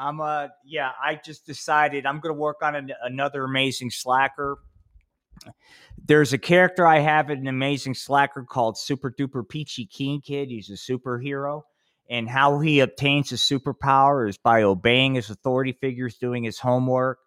I'm 0.01 0.21
uh 0.21 0.49
yeah 0.65 0.93
I 1.03 1.17
just 1.23 1.47
decided 1.47 2.07
I'm 2.07 2.21
going 2.21 2.35
to 2.35 2.41
work 2.41 2.57
on 2.63 2.75
an, 2.75 2.93
another 3.03 3.45
amazing 3.45 3.91
slacker. 3.91 4.57
There's 6.03 6.33
a 6.33 6.39
character 6.39 6.87
I 6.87 6.99
have 6.99 7.31
in 7.31 7.41
an 7.41 7.47
amazing 7.47 7.95
slacker 7.95 8.45
called 8.45 8.79
Super 8.79 9.11
Duper 9.11 9.47
Peachy 9.47 9.87
Keen 9.87 10.21
Kid. 10.21 10.49
He's 10.49 10.71
a 10.71 10.73
superhero 10.73 11.63
and 12.11 12.29
how 12.29 12.59
he 12.59 12.81
obtains 12.81 13.31
his 13.31 13.41
superpower 13.41 14.29
is 14.29 14.37
by 14.37 14.65
obeying 14.65 15.15
his 15.15 15.31
authority 15.31 15.73
figures, 15.73 16.17
doing 16.17 16.43
his 16.43 16.59
homework, 16.59 17.19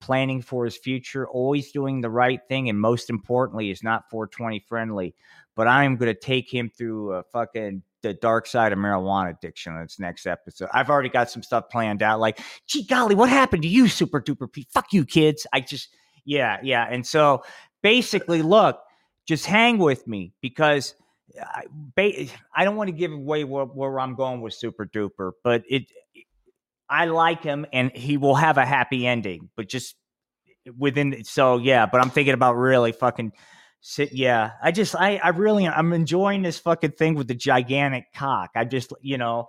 planning 0.00 0.42
for 0.42 0.64
his 0.64 0.76
future, 0.76 1.28
always 1.28 1.70
doing 1.70 2.00
the 2.00 2.10
right 2.10 2.40
thing, 2.48 2.68
and 2.68 2.78
most 2.78 3.08
importantly, 3.08 3.70
is 3.70 3.84
not 3.84 4.10
420 4.10 4.58
friendly. 4.68 5.14
But 5.54 5.68
I 5.68 5.84
am 5.84 5.96
going 5.96 6.12
to 6.12 6.20
take 6.20 6.52
him 6.52 6.70
through 6.76 7.12
a 7.12 7.22
fucking 7.32 7.84
the 8.02 8.14
dark 8.14 8.46
side 8.46 8.72
of 8.72 8.78
marijuana 8.78 9.30
addiction 9.30 9.74
on 9.74 9.82
its 9.82 9.98
next 9.98 10.26
episode. 10.26 10.68
I've 10.72 10.90
already 10.90 11.08
got 11.08 11.30
some 11.30 11.42
stuff 11.42 11.68
planned 11.70 12.02
out. 12.02 12.20
Like, 12.20 12.40
gee 12.66 12.84
golly, 12.84 13.14
what 13.14 13.28
happened 13.28 13.62
to 13.62 13.68
you, 13.68 13.88
Super 13.88 14.20
Duper 14.20 14.50
P? 14.50 14.66
Fuck 14.70 14.92
you, 14.92 15.04
kids. 15.04 15.46
I 15.52 15.60
just, 15.60 15.88
yeah, 16.24 16.58
yeah. 16.62 16.86
And 16.88 17.06
so 17.06 17.44
basically, 17.82 18.42
look, 18.42 18.80
just 19.26 19.46
hang 19.46 19.78
with 19.78 20.06
me 20.06 20.32
because 20.40 20.94
uh, 21.40 21.62
I, 21.96 22.30
I 22.54 22.64
don't 22.64 22.76
want 22.76 22.88
to 22.88 22.92
give 22.92 23.12
away 23.12 23.44
where, 23.44 23.64
where 23.64 24.00
I'm 24.00 24.14
going 24.14 24.40
with 24.40 24.54
Super 24.54 24.86
Duper, 24.86 25.32
but 25.44 25.62
it, 25.68 25.84
I 26.88 27.06
like 27.06 27.42
him 27.42 27.66
and 27.72 27.90
he 27.96 28.16
will 28.16 28.34
have 28.34 28.58
a 28.58 28.66
happy 28.66 29.06
ending, 29.06 29.48
but 29.56 29.68
just 29.68 29.94
within, 30.76 31.24
so 31.24 31.58
yeah, 31.58 31.86
but 31.86 32.00
I'm 32.00 32.10
thinking 32.10 32.34
about 32.34 32.54
really 32.54 32.92
fucking 32.92 33.32
sit. 33.82 34.12
Yeah. 34.12 34.52
I 34.62 34.72
just, 34.72 34.94
I, 34.94 35.18
I 35.22 35.28
really, 35.28 35.68
I'm 35.68 35.92
enjoying 35.92 36.40
this 36.40 36.58
fucking 36.58 36.92
thing 36.92 37.14
with 37.14 37.28
the 37.28 37.34
gigantic 37.34 38.06
cock. 38.14 38.50
I 38.54 38.64
just, 38.64 38.94
you 39.02 39.18
know, 39.18 39.48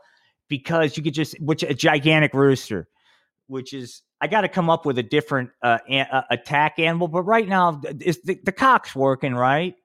because 0.49 0.97
you 0.97 1.03
could 1.03 1.13
just, 1.13 1.39
which 1.39 1.63
a 1.63 1.73
gigantic 1.73 2.33
rooster, 2.33 2.89
which 3.47 3.73
is, 3.73 4.01
I 4.19 4.27
got 4.27 4.41
to 4.41 4.49
come 4.49 4.69
up 4.69 4.85
with 4.85 4.97
a 4.97 5.03
different 5.03 5.51
uh, 5.61 5.79
a, 5.89 6.25
attack 6.31 6.79
animal, 6.79 7.07
but 7.07 7.23
right 7.23 7.47
now 7.47 7.81
is 8.01 8.21
the, 8.23 8.39
the 8.43 8.51
cock's 8.51 8.93
working, 8.93 9.33
right? 9.33 9.75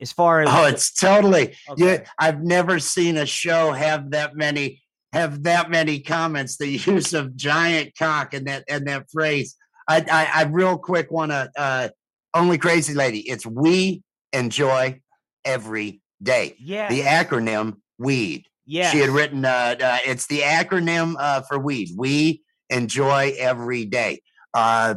as 0.00 0.12
far 0.12 0.42
as 0.42 0.48
oh 0.50 0.66
it's 0.66 0.92
totally 0.92 1.54
okay. 1.68 1.84
yeah 1.84 2.04
i've 2.18 2.42
never 2.42 2.78
seen 2.78 3.16
a 3.16 3.26
show 3.26 3.72
have 3.72 4.10
that 4.10 4.36
many 4.36 4.82
have 5.12 5.42
that 5.44 5.70
many 5.70 6.00
comments 6.00 6.56
the 6.56 6.66
use 6.86 7.14
of 7.14 7.36
giant 7.36 7.96
cock 7.96 8.34
and 8.34 8.46
that 8.46 8.64
and 8.68 8.86
that 8.86 9.08
phrase 9.10 9.56
i 9.88 10.04
i, 10.10 10.42
I 10.42 10.44
real 10.44 10.76
quick 10.76 11.10
want 11.10 11.30
to 11.30 11.50
uh 11.56 11.88
only 12.34 12.58
crazy 12.58 12.94
lady. 12.94 13.20
It's 13.20 13.46
we 13.46 14.02
enjoy 14.32 15.00
every 15.44 16.00
day. 16.22 16.56
Yeah 16.58 16.88
the 16.88 17.02
acronym 17.02 17.76
weed. 17.98 18.46
Yeah 18.66 18.90
she 18.90 18.98
had 18.98 19.10
written 19.10 19.44
uh, 19.44 19.76
uh 19.80 19.98
it's 20.04 20.26
the 20.26 20.40
acronym 20.40 21.14
uh 21.18 21.42
for 21.42 21.58
weed. 21.58 21.90
We 21.96 22.42
enjoy 22.70 23.34
every 23.38 23.84
day. 23.84 24.22
Uh, 24.52 24.96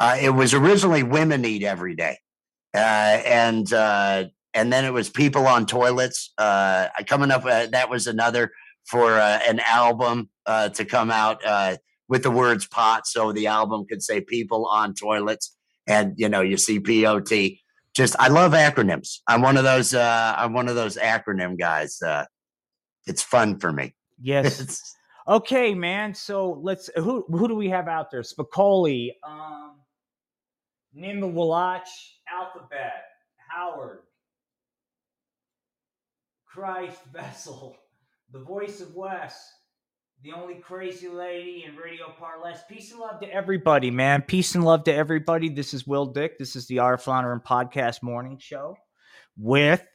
uh 0.00 0.16
it 0.20 0.30
was 0.30 0.54
originally 0.54 1.02
women 1.02 1.44
eat 1.44 1.62
every 1.62 1.94
day. 1.94 2.18
Uh, 2.74 3.20
and 3.24 3.72
uh, 3.72 4.24
and 4.54 4.72
then 4.72 4.84
it 4.84 4.92
was 4.92 5.08
people 5.08 5.46
on 5.46 5.66
toilets. 5.66 6.32
Uh, 6.38 6.88
coming 7.06 7.30
up, 7.30 7.44
uh, 7.44 7.66
that 7.66 7.88
was 7.88 8.06
another 8.06 8.52
for 8.84 9.12
uh, 9.18 9.40
an 9.46 9.60
album 9.60 10.28
uh, 10.46 10.68
to 10.70 10.84
come 10.84 11.10
out 11.10 11.40
with 12.08 12.22
the 12.22 12.30
words 12.30 12.66
"pot," 12.66 13.06
so 13.06 13.32
the 13.32 13.46
album 13.46 13.86
could 13.86 14.02
say 14.02 14.20
"people 14.20 14.66
on 14.66 14.94
toilets," 14.94 15.56
and 15.88 16.14
you 16.16 16.28
know 16.28 16.42
you 16.42 16.56
see 16.56 16.78
POT. 16.78 17.32
Just 17.94 18.14
I 18.20 18.28
love 18.28 18.52
acronyms. 18.52 19.18
I'm 19.26 19.42
one 19.42 19.56
of 19.56 19.64
those. 19.64 19.94
Uh, 19.94 20.34
I'm 20.36 20.52
one 20.52 20.68
of 20.68 20.76
those 20.76 20.96
acronym 20.96 21.58
guys. 21.58 22.00
Uh, 22.00 22.26
it's 23.06 23.22
fun 23.22 23.58
for 23.58 23.72
me. 23.72 23.94
Yes. 24.20 24.94
okay, 25.28 25.74
man. 25.74 26.14
So 26.14 26.60
let's 26.62 26.90
who 26.94 27.24
who 27.28 27.48
do 27.48 27.54
we 27.54 27.70
have 27.70 27.88
out 27.88 28.10
there? 28.10 28.22
Spicoli, 28.22 29.12
um, 29.26 29.80
Nimba 30.96 31.32
Walach, 31.32 31.88
Alphabet, 32.30 33.04
Howard, 33.48 34.00
Christ 36.46 37.00
Vessel, 37.12 37.76
the 38.30 38.40
voice 38.40 38.80
of 38.80 38.94
Wes, 38.94 39.52
the 40.24 40.32
only 40.32 40.56
crazy 40.56 41.08
lady 41.08 41.64
in 41.64 41.76
Radio 41.76 42.12
Parless. 42.18 42.66
Peace 42.68 42.90
and 42.90 43.00
love 43.00 43.20
to 43.20 43.32
everybody, 43.32 43.90
man. 43.90 44.20
Peace 44.22 44.56
and 44.56 44.64
love 44.64 44.82
to 44.84 44.92
everybody. 44.92 45.48
This 45.48 45.72
is 45.72 45.86
Will 45.86 46.06
Dick. 46.06 46.38
This 46.38 46.56
is 46.56 46.66
the 46.66 46.80
Art 46.80 47.00
Flounder 47.00 47.40
Podcast 47.46 48.02
Morning 48.02 48.36
Show 48.38 48.76
with 49.36 49.86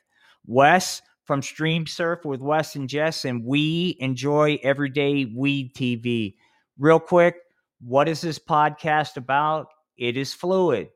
Wes 0.46 1.02
from 1.26 1.42
Stream 1.42 1.86
Surf 1.86 2.24
with 2.24 2.40
Wes 2.40 2.76
and 2.76 2.88
Jess, 2.88 3.26
and 3.26 3.44
we 3.44 3.98
enjoy 4.00 4.60
everyday 4.64 5.26
weed 5.26 5.74
TV. 5.76 6.36
Real 6.80 7.00
quick, 7.00 7.36
what 7.82 8.08
is 8.08 8.22
this 8.22 8.40
podcast 8.40 9.18
about? 9.18 9.68
It 9.98 10.16
is 10.16 10.34
fluid 10.34 10.90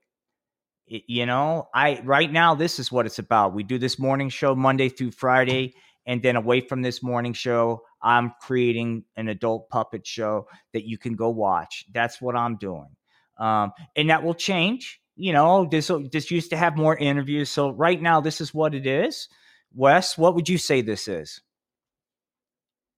you 0.87 1.25
know 1.25 1.67
i 1.73 1.99
right 2.05 2.31
now 2.31 2.55
this 2.55 2.79
is 2.79 2.91
what 2.91 3.05
it's 3.05 3.19
about 3.19 3.53
we 3.53 3.61
do 3.61 3.77
this 3.77 3.99
morning 3.99 4.29
show 4.29 4.55
monday 4.55 4.87
through 4.87 5.11
friday 5.11 5.73
and 6.07 6.23
then 6.23 6.35
away 6.35 6.61
from 6.61 6.81
this 6.81 7.03
morning 7.03 7.33
show 7.33 7.81
i'm 8.01 8.33
creating 8.41 9.03
an 9.15 9.27
adult 9.27 9.69
puppet 9.69 10.07
show 10.07 10.47
that 10.73 10.87
you 10.87 10.97
can 10.97 11.15
go 11.15 11.29
watch. 11.29 11.85
That's 11.93 12.19
what 12.21 12.35
i'm 12.35 12.57
doing. 12.57 12.89
Um, 13.37 13.71
and 13.95 14.09
that 14.09 14.23
will 14.23 14.33
change 14.33 14.99
you 15.15 15.33
know 15.33 15.67
this 15.69 15.91
this 16.11 16.31
used 16.31 16.49
to 16.51 16.57
have 16.57 16.75
more 16.75 16.95
interviews. 16.97 17.49
So 17.49 17.69
right 17.69 18.01
now 18.01 18.21
this 18.21 18.41
is 18.41 18.53
what 18.53 18.73
it 18.73 18.87
is. 18.87 19.27
Wes 19.75 20.17
what 20.17 20.33
would 20.35 20.49
you 20.49 20.57
say 20.57 20.81
this 20.81 21.07
is? 21.07 21.41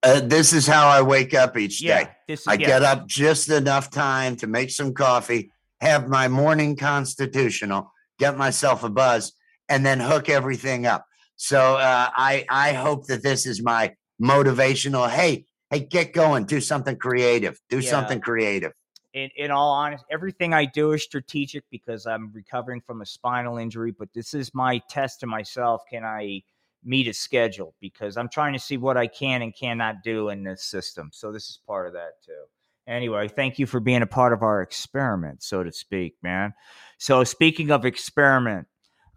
Uh, 0.02 0.22
this 0.22 0.53
is 0.53 0.65
how 0.65 0.88
i 0.88 1.02
wake 1.02 1.34
up 1.34 1.57
each 1.57 1.81
yeah, 1.81 2.06
day 2.06 2.10
is, 2.30 2.48
i 2.48 2.53
yeah. 2.53 2.68
get 2.68 2.84
up 2.84 3.06
just 3.06 3.49
enough 3.49 3.91
time 3.91 4.34
to 4.38 4.48
make 4.48 4.69
some 4.69 4.94
coffee 4.94 5.52
have 5.81 6.07
my 6.07 6.27
morning 6.27 6.76
constitutional, 6.76 7.91
get 8.18 8.38
myself 8.38 8.84
a 8.84 8.90
buzz, 8.90 9.34
and 9.68 9.86
then 9.86 9.99
hook 9.99 10.30
everything 10.30 10.86
up. 10.86 11.06
So 11.41 11.78
uh, 11.78 12.10
I 12.14 12.45
I 12.49 12.74
hope 12.74 13.07
that 13.07 13.24
this 13.24 13.45
is 13.45 13.64
my 13.64 13.95
motivational. 14.22 15.10
Hey, 15.10 15.45
hey, 15.70 15.80
get 15.80 16.11
going, 16.11 16.44
do 16.44 16.60
something 16.60 16.98
creative, 16.98 17.57
do 17.70 17.80
yeah. 17.80 17.90
something 17.90 18.20
creative. 18.20 18.74
In, 19.14 19.30
in 19.38 19.49
all 19.49 19.72
honesty, 19.72 20.06
everything 20.11 20.53
I 20.53 20.66
do 20.66 20.91
is 20.91 21.02
strategic 21.02 21.64
because 21.72 22.06
I'm 22.06 22.30
recovering 22.34 22.82
from 22.82 23.02
a 23.02 23.06
spinal 23.06 23.57
injury. 23.57 23.91
But 23.98 24.10
this 24.14 24.34
is 24.34 24.53
my 24.53 24.82
test 24.90 25.22
to 25.22 25.28
myself: 25.28 25.84
can 25.90 26.03
I 26.03 26.44
meet 26.84 27.07
a 27.07 27.14
schedule? 27.14 27.74
Because 27.80 28.18
I'm 28.18 28.28
trying 28.28 28.52
to 28.52 28.60
see 28.60 28.76
what 28.76 28.98
I 28.98 29.07
can 29.07 29.41
and 29.41 29.56
cannot 29.56 30.03
do 30.03 30.28
in 30.28 30.44
this 30.44 30.66
system. 30.66 31.10
So 31.14 31.32
this 31.32 31.49
is 31.49 31.60
part 31.66 31.88
of 31.88 31.94
that 31.94 32.22
too 32.22 32.44
anyway, 32.86 33.28
thank 33.28 33.60
you 33.60 33.66
for 33.66 33.80
being 33.80 34.02
a 34.02 34.07
part 34.07 34.34
of 34.34 34.41
our 34.41 34.61
experiment, 34.61 35.44
so 35.44 35.64
to 35.64 35.72
speak, 35.72 36.16
man. 36.22 36.53
So, 36.98 37.24
speaking 37.24 37.72
of 37.72 37.86
experiment, 37.86 38.68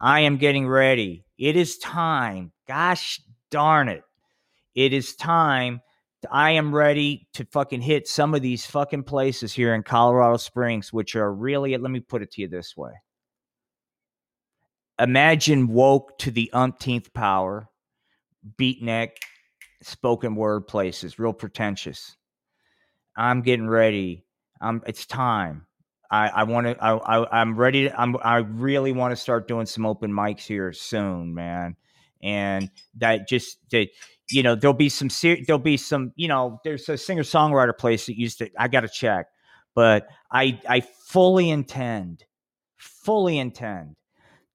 I 0.02 0.20
am 0.20 0.36
getting 0.36 0.66
ready. 0.66 1.24
It 1.38 1.54
is 1.54 1.78
time. 1.78 2.50
Gosh 2.66 3.20
darn 3.50 3.88
it. 3.88 4.02
It 4.74 4.92
is 4.92 5.14
time. 5.14 5.80
I 6.30 6.50
am 6.50 6.74
ready 6.74 7.28
to 7.34 7.44
fucking 7.44 7.82
hit 7.82 8.08
some 8.08 8.34
of 8.34 8.42
these 8.42 8.66
fucking 8.66 9.04
places 9.04 9.52
here 9.52 9.74
in 9.74 9.84
Colorado 9.84 10.36
Springs, 10.36 10.92
which 10.92 11.14
are 11.14 11.32
really, 11.32 11.76
let 11.76 11.90
me 11.90 12.00
put 12.00 12.22
it 12.22 12.32
to 12.32 12.42
you 12.42 12.48
this 12.48 12.76
way. 12.76 12.92
Imagine 14.98 15.68
woke 15.68 16.18
to 16.18 16.30
the 16.30 16.50
umpteenth 16.52 17.12
power, 17.12 17.68
beatnik, 18.56 19.10
spoken 19.82 20.34
word 20.34 20.66
places, 20.66 21.18
real 21.18 21.32
pretentious 21.32 22.16
I'm 23.16 23.42
getting 23.42 23.68
ready. 23.68 24.24
Um, 24.60 24.82
it's 24.86 25.06
time. 25.06 25.66
I, 26.12 26.28
I 26.28 26.42
want 26.44 26.66
to. 26.66 26.84
I, 26.84 27.20
I 27.20 27.40
I'm 27.40 27.56
ready. 27.56 27.88
To, 27.88 28.00
I'm. 28.00 28.16
I 28.22 28.38
really 28.38 28.92
want 28.92 29.12
to 29.12 29.16
start 29.16 29.48
doing 29.48 29.66
some 29.66 29.86
open 29.86 30.12
mics 30.12 30.42
here 30.46 30.72
soon, 30.74 31.34
man. 31.34 31.74
And 32.22 32.70
that 32.98 33.26
just 33.28 33.58
that 33.70 33.88
you 34.30 34.42
know 34.42 34.54
there'll 34.54 34.74
be 34.74 34.90
some 34.90 35.10
ser- 35.10 35.38
there'll 35.46 35.58
be 35.58 35.78
some 35.78 36.12
you 36.16 36.28
know 36.28 36.60
there's 36.64 36.88
a 36.90 36.98
singer 36.98 37.22
songwriter 37.22 37.76
place 37.76 38.06
that 38.06 38.18
used 38.18 38.38
to 38.38 38.50
I 38.58 38.68
got 38.68 38.82
to 38.82 38.90
check, 38.90 39.28
but 39.74 40.06
I 40.30 40.60
I 40.68 40.82
fully 40.82 41.48
intend, 41.50 42.24
fully 42.76 43.38
intend 43.38 43.96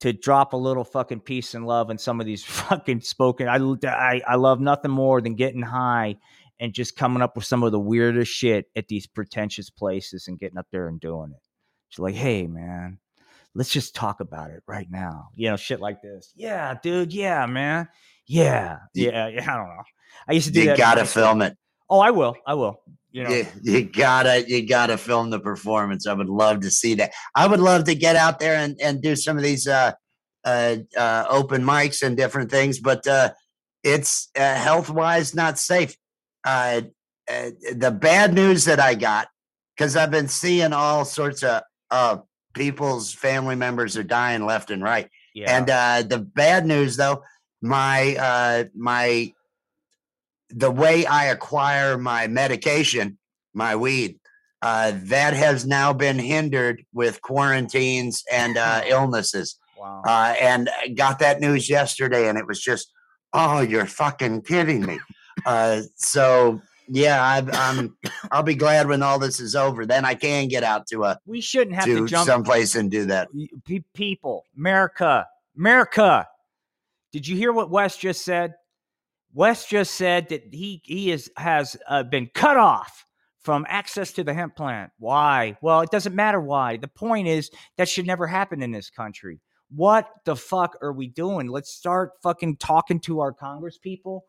to 0.01 0.13
drop 0.13 0.53
a 0.53 0.57
little 0.57 0.83
fucking 0.83 1.21
peace 1.21 1.55
and 1.55 1.65
love 1.65 1.89
in 1.89 1.97
some 1.97 2.19
of 2.19 2.27
these 2.27 2.43
fucking 2.45 3.01
spoken. 3.01 3.47
I 3.47 3.57
I 3.87 4.21
I 4.27 4.35
love 4.35 4.61
nothing 4.61 4.91
more 4.91 5.21
than 5.21 5.35
getting 5.35 5.63
high 5.63 6.17
and 6.59 6.73
just 6.73 6.95
coming 6.95 7.23
up 7.23 7.35
with 7.35 7.45
some 7.45 7.63
of 7.63 7.71
the 7.71 7.79
weirdest 7.79 8.31
shit 8.31 8.67
at 8.75 8.87
these 8.89 9.07
pretentious 9.07 9.71
places 9.71 10.27
and 10.27 10.39
getting 10.39 10.57
up 10.59 10.67
there 10.71 10.87
and 10.87 10.99
doing 10.99 11.31
it. 11.31 11.46
She's 11.89 11.99
like, 11.99 12.15
hey, 12.15 12.47
man, 12.47 12.99
let's 13.55 13.69
just 13.69 13.95
talk 13.95 14.19
about 14.19 14.51
it 14.51 14.63
right 14.67 14.87
now. 14.89 15.29
You 15.35 15.49
know, 15.49 15.57
shit 15.57 15.79
like 15.79 16.01
this. 16.01 16.31
Yeah, 16.35 16.75
dude. 16.81 17.13
Yeah, 17.13 17.45
man. 17.45 17.87
Yeah. 18.25 18.79
Yeah. 18.93 19.27
Yeah. 19.27 19.53
I 19.53 19.57
don't 19.57 19.69
know. 19.69 19.83
I 20.27 20.33
used 20.33 20.47
to 20.47 20.53
do 20.53 20.59
you 20.59 20.65
that. 20.67 20.77
You 20.77 20.83
gotta 20.83 21.05
film 21.05 21.41
it. 21.41 21.57
Oh, 21.89 21.99
I 21.99 22.11
will. 22.11 22.35
I 22.45 22.53
will. 22.55 22.81
You 23.11 23.23
know, 23.23 23.29
you, 23.29 23.45
you, 23.63 23.83
gotta 23.83 24.47
you 24.47 24.67
gotta 24.67 24.97
film 24.97 25.29
the 25.29 25.39
performance. 25.39 26.05
I 26.05 26.13
would 26.13 26.29
love 26.29 26.59
to 26.61 26.69
see 26.69 26.95
that. 26.95 27.13
I 27.35 27.47
would 27.47 27.61
love 27.61 27.85
to 27.85 27.95
get 27.95 28.15
out 28.15 28.39
there 28.39 28.55
and, 28.55 28.79
and 28.81 29.01
do 29.01 29.15
some 29.15 29.37
of 29.37 29.43
these 29.43 29.67
uh, 29.67 29.93
uh, 30.43 30.77
uh, 30.95 31.25
open 31.29 31.63
mics 31.63 32.03
and 32.03 32.15
different 32.17 32.51
things, 32.51 32.79
but 32.79 33.07
uh, 33.07 33.31
it's 33.83 34.29
uh, 34.35 34.55
health 34.55 34.89
wise 34.89 35.33
not 35.33 35.57
safe 35.57 35.95
uh, 36.45 36.81
uh, 37.29 37.49
the 37.75 37.91
bad 37.91 38.33
news 38.33 38.65
that 38.65 38.79
I 38.79 38.95
got, 38.95 39.27
because 39.75 39.95
I've 39.95 40.11
been 40.11 40.29
seeing 40.29 40.73
all 40.73 41.03
sorts 41.03 41.43
of 41.43 41.61
uh, 41.91 42.17
people's 42.53 43.13
family 43.13 43.55
members 43.55 43.97
are 43.97 44.03
dying 44.03 44.45
left 44.45 44.71
and 44.71 44.83
right. 44.83 45.09
Yeah. 45.33 45.57
And 45.57 45.69
uh, 45.69 46.03
the 46.07 46.19
bad 46.19 46.65
news, 46.65 46.97
though, 46.97 47.23
my 47.61 48.15
uh, 48.15 48.63
my 48.75 49.33
the 50.49 50.71
way 50.71 51.05
I 51.05 51.25
acquire 51.25 51.97
my 51.97 52.27
medication, 52.27 53.17
my 53.53 53.75
weed, 53.75 54.19
uh, 54.61 54.93
that 54.95 55.33
has 55.33 55.65
now 55.65 55.93
been 55.93 56.19
hindered 56.19 56.83
with 56.93 57.21
quarantines 57.21 58.23
and 58.31 58.57
uh, 58.57 58.81
illnesses. 58.87 59.57
Wow. 59.77 60.01
Uh, 60.05 60.33
and 60.41 60.69
got 60.95 61.19
that 61.19 61.39
news 61.39 61.69
yesterday, 61.69 62.27
and 62.27 62.37
it 62.37 62.47
was 62.47 62.61
just, 62.61 62.91
oh, 63.33 63.61
you're 63.61 63.85
fucking 63.85 64.41
kidding 64.43 64.85
me. 64.85 64.99
Uh, 65.45 65.83
so 65.95 66.59
yeah, 66.87 67.23
I, 67.23 67.69
am 67.69 67.97
I'll 68.31 68.43
be 68.43 68.55
glad 68.55 68.87
when 68.87 69.03
all 69.03 69.19
this 69.19 69.39
is 69.39 69.55
over. 69.55 69.85
Then 69.85 70.05
I 70.05 70.15
can 70.15 70.47
get 70.47 70.63
out 70.63 70.87
to 70.87 71.03
a. 71.03 71.19
We 71.25 71.41
shouldn't 71.41 71.75
have 71.75 71.85
to, 71.85 72.01
to 72.01 72.07
jump 72.07 72.27
someplace 72.27 72.75
and 72.75 72.89
do 72.89 73.05
that. 73.05 73.29
People, 73.93 74.45
America, 74.57 75.27
America. 75.57 76.27
Did 77.11 77.27
you 77.27 77.35
hear 77.35 77.51
what 77.51 77.69
Wes 77.69 77.97
just 77.97 78.23
said? 78.23 78.55
Wes 79.33 79.67
just 79.67 79.95
said 79.95 80.29
that 80.29 80.43
he 80.51 80.81
he 80.83 81.11
is 81.11 81.29
has 81.37 81.77
uh, 81.87 82.03
been 82.03 82.29
cut 82.33 82.57
off 82.57 83.05
from 83.39 83.65
access 83.69 84.11
to 84.13 84.23
the 84.23 84.33
hemp 84.33 84.55
plant. 84.55 84.91
Why? 84.99 85.57
Well, 85.61 85.81
it 85.81 85.91
doesn't 85.91 86.15
matter 86.15 86.39
why. 86.41 86.77
The 86.77 86.87
point 86.87 87.27
is 87.27 87.49
that 87.77 87.87
should 87.87 88.07
never 88.07 88.27
happen 88.27 88.61
in 88.61 88.71
this 88.71 88.89
country. 88.89 89.39
What 89.69 90.09
the 90.25 90.35
fuck 90.35 90.77
are 90.81 90.93
we 90.93 91.07
doing? 91.07 91.47
Let's 91.47 91.71
start 91.71 92.11
fucking 92.23 92.57
talking 92.57 92.99
to 93.01 93.19
our 93.19 93.33
Congress 93.33 93.77
people 93.77 94.25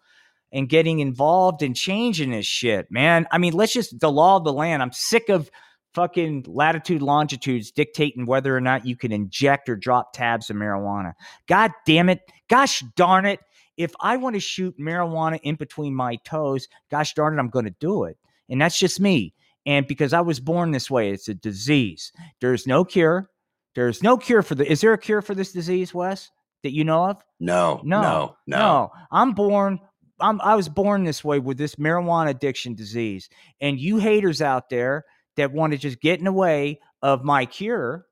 and 0.52 0.68
getting 0.68 1.00
involved 1.00 1.62
and 1.62 1.76
changing 1.76 2.30
this 2.30 2.46
shit, 2.46 2.90
man. 2.90 3.26
I 3.30 3.38
mean, 3.38 3.52
let's 3.52 3.72
just 3.72 3.98
the 4.00 4.10
law 4.10 4.36
of 4.36 4.44
the 4.44 4.52
land. 4.52 4.82
I'm 4.82 4.92
sick 4.92 5.28
of 5.28 5.50
fucking 5.94 6.44
latitude 6.46 7.02
longitudes 7.02 7.70
dictating 7.70 8.26
whether 8.26 8.56
or 8.56 8.60
not 8.60 8.86
you 8.86 8.96
can 8.96 9.12
inject 9.12 9.68
or 9.68 9.76
drop 9.76 10.12
tabs 10.12 10.50
of 10.50 10.56
marijuana. 10.56 11.12
God 11.48 11.72
damn 11.86 12.08
it. 12.08 12.20
Gosh 12.48 12.84
darn 12.96 13.26
it. 13.26 13.40
If 13.76 13.92
I 14.00 14.16
want 14.16 14.34
to 14.34 14.40
shoot 14.40 14.78
marijuana 14.78 15.38
in 15.42 15.54
between 15.54 15.94
my 15.94 16.16
toes, 16.24 16.68
gosh 16.90 17.14
darn 17.14 17.34
it, 17.34 17.40
I'm 17.40 17.48
going 17.48 17.64
to 17.64 17.74
do 17.78 18.04
it. 18.04 18.16
And 18.48 18.60
that's 18.60 18.78
just 18.78 19.00
me. 19.00 19.34
And 19.66 19.86
because 19.86 20.12
I 20.12 20.20
was 20.20 20.40
born 20.40 20.70
this 20.70 20.90
way, 20.90 21.10
it's 21.10 21.28
a 21.28 21.34
disease. 21.34 22.12
There's 22.40 22.66
no 22.66 22.84
cure. 22.84 23.30
There's 23.74 24.02
no 24.02 24.16
cure 24.16 24.42
for 24.42 24.54
the. 24.54 24.70
Is 24.70 24.80
there 24.80 24.92
a 24.92 24.98
cure 24.98 25.22
for 25.22 25.34
this 25.34 25.52
disease, 25.52 25.92
Wes, 25.92 26.30
that 26.62 26.72
you 26.72 26.84
know 26.84 27.04
of? 27.04 27.22
No, 27.38 27.80
no, 27.84 28.00
no, 28.00 28.36
no. 28.46 28.58
no. 28.58 28.90
I'm 29.12 29.32
born 29.32 29.78
I'm, 30.20 30.40
I 30.40 30.54
was 30.54 30.68
born 30.68 31.04
this 31.04 31.24
way 31.24 31.38
with 31.38 31.58
this 31.58 31.76
marijuana 31.76 32.30
addiction 32.30 32.74
disease. 32.74 33.28
And 33.60 33.78
you 33.78 33.98
haters 33.98 34.42
out 34.42 34.70
there 34.70 35.04
that 35.36 35.52
want 35.52 35.72
to 35.72 35.78
just 35.78 36.00
get 36.00 36.18
in 36.18 36.24
the 36.24 36.32
way 36.32 36.80
of 37.02 37.24
my 37.24 37.46
cure, 37.46 38.06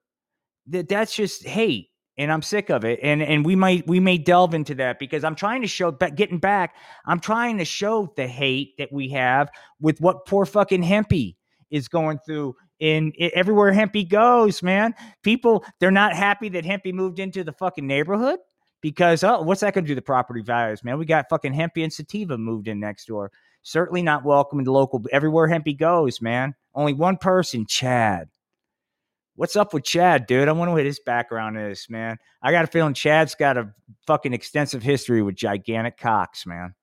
that 0.69 0.89
that's 0.89 1.15
just 1.15 1.47
hate. 1.47 1.91
And 2.19 2.33
I'm 2.33 2.41
sick 2.41 2.71
of 2.71 2.85
it. 2.85 2.99
And 3.03 3.23
and 3.23 3.45
we 3.45 3.57
might 3.57 3.87
we 3.87 4.01
may 4.01 4.17
delve 4.17 4.55
into 4.55 4.75
that 4.77 4.99
because 4.99 5.23
I'm 5.23 5.35
trying 5.35 5.61
to 5.61 5.69
show 5.69 5.93
but 5.93 6.15
getting 6.15 6.39
back, 6.39 6.75
I'm 7.05 7.21
trying 7.21 7.59
to 7.59 7.65
show 7.67 8.11
the 8.17 8.27
hate 8.27 8.75
that 8.79 8.91
we 8.91 9.11
have 9.11 9.51
with 9.81 10.01
what 10.01 10.25
poor 10.25 10.47
fucking 10.47 10.83
Hempy 10.83 11.37
is 11.71 11.89
going 11.89 12.19
through 12.25 12.55
in, 12.79 13.13
in 13.13 13.31
everywhere 13.35 13.73
Hempy 13.73 14.09
goes, 14.09 14.63
man. 14.63 14.95
People, 15.23 15.65
they're 15.81 15.91
not 15.91 16.15
happy 16.15 16.49
that 16.51 16.65
Hempy 16.65 16.93
moved 16.93 17.19
into 17.19 17.45
the 17.45 17.53
fucking 17.53 17.87
neighborhood 17.87 18.39
because 18.81 19.25
oh, 19.25 19.43
what's 19.43 19.61
that 19.61 19.75
going 19.75 19.85
to 19.85 19.89
do 19.89 19.95
the 19.95 20.03
property 20.03 20.43
values, 20.43 20.85
man? 20.85 20.99
We 20.99 21.07
got 21.07 21.29
fucking 21.29 21.55
Hempy 21.55 21.83
and 21.83 21.93
Sativa 21.93 22.39
moved 22.39 22.69
in 22.69 22.81
next 22.81 23.07
door. 23.07 23.31
Certainly 23.63 24.03
not 24.03 24.25
welcome 24.25 24.63
the 24.63 24.73
local. 24.73 25.03
Everywhere 25.11 25.49
Hempy 25.49 25.77
goes, 25.77 26.21
man. 26.21 26.55
Only 26.75 26.93
one 26.93 27.17
person, 27.17 27.67
Chad. 27.67 28.29
What's 29.35 29.57
up 29.57 29.75
with 29.75 29.85
Chad, 29.85 30.27
dude? 30.27 30.49
I 30.49 30.53
wonder 30.53 30.73
what 30.73 30.85
his 30.85 31.01
background 31.01 31.59
is, 31.59 31.87
man. 31.91 32.17
I 32.41 32.53
got 32.53 32.65
a 32.65 32.69
feeling 32.69 32.95
Chad's 32.95 33.35
got 33.35 33.59
a 33.59 33.71
fucking 34.07 34.33
extensive 34.33 34.83
history 34.83 35.21
with 35.21 35.35
gigantic 35.35 35.99
cocks, 35.99 36.47
man. 36.47 36.75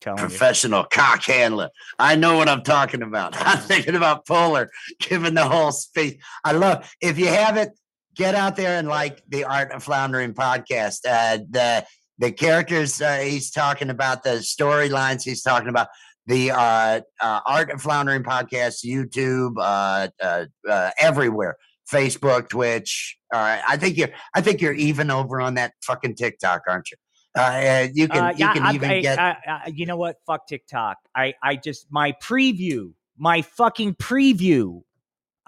Professional 0.00 0.82
you. 0.82 0.88
cock 0.92 1.24
handler. 1.24 1.70
I 1.98 2.14
know 2.14 2.36
what 2.36 2.48
I'm 2.48 2.62
talking 2.62 3.02
about. 3.02 3.34
I'm 3.38 3.58
thinking 3.58 3.96
about 3.96 4.26
Polar 4.26 4.70
giving 5.00 5.34
the 5.34 5.48
whole 5.48 5.72
space. 5.72 6.16
I 6.44 6.52
love 6.52 6.88
if 7.00 7.18
you 7.18 7.26
haven't 7.26 7.72
get 8.18 8.34
out 8.34 8.56
there 8.56 8.78
and 8.78 8.88
like 8.88 9.22
the 9.28 9.44
Art 9.44 9.72
of 9.72 9.82
Floundering 9.82 10.34
podcast. 10.34 11.06
Uh, 11.08 11.38
the 11.48 11.86
the 12.18 12.32
characters 12.32 13.00
uh, 13.00 13.18
he's 13.18 13.50
talking 13.50 13.90
about, 13.90 14.24
the 14.24 14.40
storylines 14.40 15.22
he's 15.22 15.40
talking 15.40 15.68
about, 15.68 15.86
the 16.26 16.50
uh, 16.50 17.00
uh, 17.20 17.40
Art 17.46 17.70
of 17.70 17.80
Floundering 17.80 18.24
podcast, 18.24 18.84
YouTube, 18.84 19.54
uh, 19.56 20.08
uh, 20.20 20.46
uh, 20.68 20.90
everywhere, 20.98 21.56
Facebook, 21.90 22.48
Twitch. 22.48 23.16
Uh, 23.32 23.60
I 23.66 23.76
think 23.76 23.96
you're, 23.96 24.10
I 24.34 24.40
think 24.40 24.60
you're 24.60 24.74
even 24.74 25.12
over 25.12 25.40
on 25.40 25.54
that 25.54 25.74
fucking 25.84 26.16
TikTok, 26.16 26.62
aren't 26.68 26.90
you? 26.90 26.96
Uh, 27.36 27.86
you 27.94 28.08
can, 28.08 28.34
yeah, 28.36 28.48
you 28.48 28.52
can 28.52 28.66
I, 28.66 28.74
even 28.74 28.90
I, 28.90 29.00
get. 29.00 29.18
I, 29.20 29.72
you 29.72 29.86
know 29.86 29.96
what? 29.96 30.16
Fuck 30.26 30.48
TikTok. 30.48 30.96
I, 31.14 31.34
I 31.40 31.54
just 31.54 31.86
my 31.88 32.14
preview, 32.20 32.94
my 33.16 33.42
fucking 33.42 33.94
preview 33.94 34.82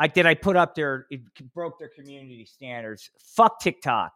I 0.00 0.06
did 0.06 0.24
I 0.24 0.34
put 0.34 0.56
up 0.56 0.74
there 0.74 1.06
it 1.10 1.20
broke 1.54 1.78
their 1.78 1.90
community 1.90 2.46
standards. 2.46 3.10
Fuck 3.18 3.60
TikTok. 3.60 4.12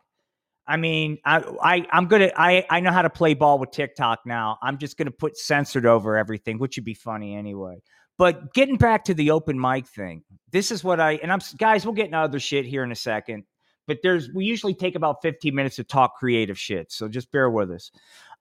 I 0.67 0.79
mean, 0.79 1.19
I, 1.27 1.45
I 1.63 1.87
I'm 1.93 2.07
gonna 2.07 2.31
I 2.35 2.65
I 2.71 2.81
know 2.81 2.91
how 2.91 3.03
to 3.03 3.11
play 3.11 3.35
ball 3.35 3.59
with 3.59 3.71
TikTok 3.71 4.21
now. 4.25 4.57
I'm 4.63 4.79
just 4.79 4.97
gonna 4.97 5.11
put 5.11 5.37
censored 5.37 5.85
over 5.85 6.17
everything, 6.17 6.59
which 6.59 6.79
would 6.79 6.87
be 6.87 6.95
funny 6.95 7.37
anyway. 7.37 7.83
But 8.17 8.55
getting 8.55 8.79
back 8.79 9.05
to 9.05 9.15
the 9.15 9.31
open 9.31 9.61
mic 9.61 9.87
thing, 9.87 10.23
this 10.51 10.71
is 10.71 10.83
what 10.83 11.01
I 11.01 11.13
and 11.23 11.31
I'm 11.31 11.41
guys. 11.59 11.85
We'll 11.85 11.95
get 11.95 12.07
into 12.07 12.17
other 12.17 12.41
shit 12.41 12.65
here 12.65 12.83
in 12.83 12.91
a 12.91 12.97
second, 12.97 13.45
but 13.87 13.99
there's 14.03 14.31
we 14.33 14.47
usually 14.47 14.75
take 14.75 14.95
about 14.95 15.21
15 15.21 15.55
minutes 15.55 15.77
to 15.77 15.85
talk 15.85 16.17
creative 16.17 16.59
shit, 16.59 16.93
so 16.93 17.09
just 17.09 17.31
bear 17.31 17.51
with 17.51 17.71
us. 17.71 17.91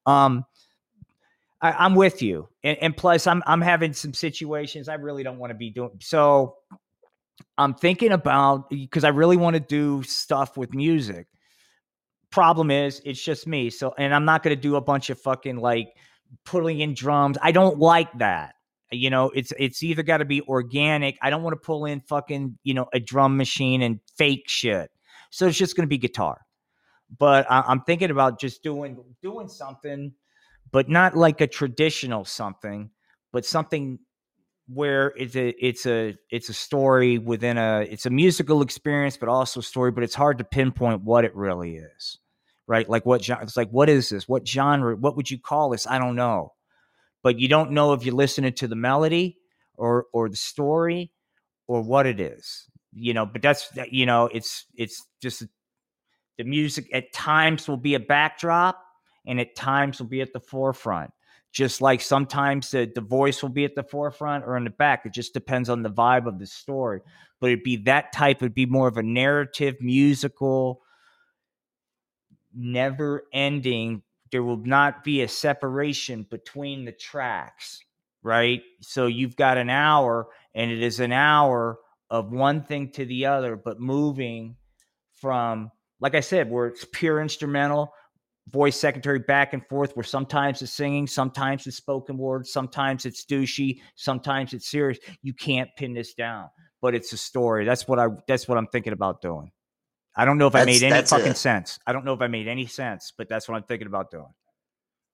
Um, 0.06 0.46
I, 1.62 1.86
am 1.86 1.96
with 1.96 2.22
you, 2.22 2.48
and, 2.64 2.78
and 2.78 2.96
plus 2.96 3.28
I'm 3.28 3.44
I'm 3.46 3.62
having 3.62 3.92
some 3.92 4.14
situations 4.14 4.88
I 4.88 4.94
really 4.94 5.24
don't 5.24 5.40
want 5.40 5.52
to 5.52 5.56
be 5.56 5.72
doing. 5.72 5.92
So 6.00 6.56
I'm 7.58 7.74
thinking 7.74 8.12
about 8.12 8.70
because 8.70 9.04
I 9.04 9.10
really 9.10 9.38
want 9.38 9.56
to 9.56 9.60
do 9.60 10.04
stuff 10.04 10.58
with 10.58 10.74
music. 10.74 11.28
Problem 12.32 12.72
is, 12.72 13.02
it's 13.06 13.24
just 13.24 13.46
me. 13.46 13.70
So, 13.70 13.94
and 13.98 14.14
I'm 14.14 14.26
not 14.26 14.42
going 14.42 14.56
to 14.56 14.62
do 14.62 14.76
a 14.76 14.82
bunch 14.82 15.10
of 15.10 15.20
fucking 15.20 15.58
like 15.58 15.96
pulling 16.46 16.80
in 16.80 16.94
drums. 16.94 17.38
I 17.42 17.52
don't 17.52 17.80
like 17.80 18.12
that. 18.18 18.56
You 18.92 19.10
know, 19.10 19.32
it's 19.32 19.54
it's 19.58 19.82
either 19.84 20.04
got 20.04 20.18
to 20.18 20.26
be 20.26 20.42
organic. 20.44 21.18
I 21.22 21.30
don't 21.30 21.44
want 21.44 21.54
to 21.54 21.66
pull 21.66 21.86
in 21.86 22.00
fucking 22.02 22.58
you 22.64 22.74
know 22.74 22.88
a 22.94 23.00
drum 23.00 23.38
machine 23.38 23.82
and 23.82 24.00
fake 24.18 24.46
shit. 24.48 24.92
So 25.32 25.48
it's 25.48 25.58
just 25.58 25.76
going 25.76 25.88
to 25.88 25.90
be 25.90 25.98
guitar. 25.98 26.40
But 27.18 27.50
I, 27.50 27.62
I'm 27.68 27.82
thinking 27.82 28.12
about 28.12 28.40
just 28.40 28.64
doing 28.64 29.04
doing 29.22 29.48
something, 29.48 30.14
but 30.72 30.90
not 30.90 31.16
like 31.16 31.42
a 31.42 31.48
traditional 31.48 32.26
something, 32.26 32.90
but 33.32 33.46
something 33.46 34.00
where 34.74 35.14
it's 35.18 35.36
a 35.36 35.50
it's 35.66 35.86
a 35.86 36.16
it's 36.30 36.50
a 36.50 36.54
story 36.54 37.18
within 37.18 37.58
a 37.58 37.82
it's 37.82 38.06
a 38.06 38.10
musical 38.10 38.62
experience 38.62 39.18
but 39.18 39.30
also 39.30 39.60
a 39.60 39.64
story 39.64 39.92
but 39.92 40.04
it's 40.04 40.16
hard 40.16 40.38
to 40.38 40.44
pinpoint 40.44 41.02
what 41.02 41.26
it 41.26 41.36
really 41.36 41.78
is 41.78 42.20
right? 42.68 42.90
Like 42.90 43.06
what 43.06 43.24
genre 43.24 43.44
it's 43.44 43.58
like 43.58 43.70
what 43.70 43.90
is 43.90 44.10
this? 44.10 44.28
What 44.28 44.48
genre 44.48 44.96
what 44.96 45.16
would 45.16 45.30
you 45.30 45.40
call 45.40 45.70
this? 45.70 45.88
I 45.88 46.00
don't 46.00 46.16
know. 46.16 46.54
But 47.22 47.40
you 47.40 47.48
don't 47.48 47.72
know 47.72 47.94
if 47.94 48.04
you're 48.06 48.16
listening 48.16 48.54
to 48.54 48.68
the 48.68 48.76
melody 48.76 49.38
or 49.76 50.06
or 50.14 50.30
the 50.30 50.36
story 50.36 51.12
or 51.68 51.82
what 51.82 52.06
it 52.06 52.20
is 52.20 52.68
you 52.96 53.14
know? 53.14 53.26
But 53.26 53.42
that's 53.42 53.70
you 53.90 54.06
know 54.06 54.30
it's 54.34 54.66
it's 54.76 55.06
just 55.22 55.44
the 56.38 56.44
music 56.44 56.88
at 56.94 57.14
times 57.14 57.68
will 57.68 57.78
be 57.78 57.96
a 57.96 58.00
backdrop 58.00 58.84
and 59.26 59.40
at 59.40 59.56
times 59.56 60.00
will 60.00 60.08
be 60.08 60.22
at 60.22 60.34
the 60.34 60.40
forefront 60.40 61.12
just 61.54 61.82
like 61.82 62.02
sometimes 62.02 62.72
the, 62.72 62.92
the 62.94 63.02
voice 63.02 63.44
will 63.44 63.50
be 63.50 63.64
at 63.64 63.76
the 63.76 63.84
forefront 63.84 64.44
or 64.44 64.58
in 64.58 64.64
the 64.64 64.72
back. 64.72 65.06
It 65.06 65.14
just 65.14 65.34
depends 65.34 65.70
on 65.70 65.84
the 65.84 65.90
vibe 65.90 66.26
of 66.26 66.40
the 66.40 66.48
story. 66.48 67.02
But 67.40 67.52
it'd 67.52 67.64
be 67.64 67.78
that 67.84 68.12
type, 68.12 68.38
it'd 68.38 68.56
be 68.56 68.66
more 68.66 68.88
of 68.88 68.98
a 68.98 69.04
narrative, 69.04 69.76
musical, 69.80 70.82
never 72.56 73.24
ending. 73.32 74.02
There 74.32 74.42
will 74.42 74.58
not 74.58 75.04
be 75.04 75.22
a 75.22 75.28
separation 75.28 76.26
between 76.30 76.86
the 76.86 76.92
tracks, 76.92 77.80
right? 78.24 78.64
So 78.82 79.06
you've 79.06 79.36
got 79.36 79.60
an 79.60 79.70
hour, 79.70 80.28
and 80.56 80.72
it 80.72 80.82
is 80.82 81.00
an 81.00 81.12
hour 81.12 81.78
of 82.10 82.32
one 82.32 82.64
thing 82.64 82.90
to 82.94 83.06
the 83.06 83.28
other, 83.28 83.56
but 83.56 83.80
moving 83.80 84.56
from, 85.22 85.70
like 86.00 86.16
I 86.16 86.22
said, 86.22 86.50
where 86.50 86.66
it's 86.66 86.86
pure 86.92 87.22
instrumental 87.22 87.94
voice 88.50 88.76
secretary 88.76 89.20
back 89.20 89.54
and 89.54 89.66
forth 89.68 89.96
where 89.96 90.04
sometimes 90.04 90.62
it's 90.62 90.74
singing, 90.74 91.08
sometimes 91.08 91.66
it's 91.68 91.78
spoken 91.78 92.18
word, 92.18 92.46
sometimes 92.46 93.06
it's 93.06 93.26
douchey, 93.26 93.80
sometimes 93.96 94.54
it's 94.54 94.70
serious. 94.70 95.00
You 95.22 95.34
can't 95.34 95.70
pin 95.78 95.94
this 95.94 96.14
down, 96.14 96.50
but 96.82 96.96
it's 96.96 97.14
a 97.14 97.18
story. 97.18 97.66
That's 97.66 97.88
what 97.88 98.00
I 98.00 98.08
that's 98.28 98.48
what 98.48 98.58
I'm 98.58 98.68
thinking 98.68 98.94
about 98.94 99.22
doing. 99.22 99.52
I 100.16 100.26
don't 100.26 100.38
know 100.38 100.48
if 100.48 100.54
that's, 100.54 100.64
I 100.64 100.66
made 100.66 100.84
any 100.84 101.06
fucking 101.06 101.32
a, 101.32 101.36
sense. 101.36 101.80
I 101.88 101.94
don't 101.94 102.06
know 102.06 102.14
if 102.14 102.22
I 102.22 102.28
made 102.28 102.48
any 102.48 102.68
sense, 102.68 103.14
but 103.18 103.28
that's 103.30 103.48
what 103.48 103.56
I'm 103.56 103.64
thinking 103.64 103.88
about 103.88 104.12
doing. 104.12 104.32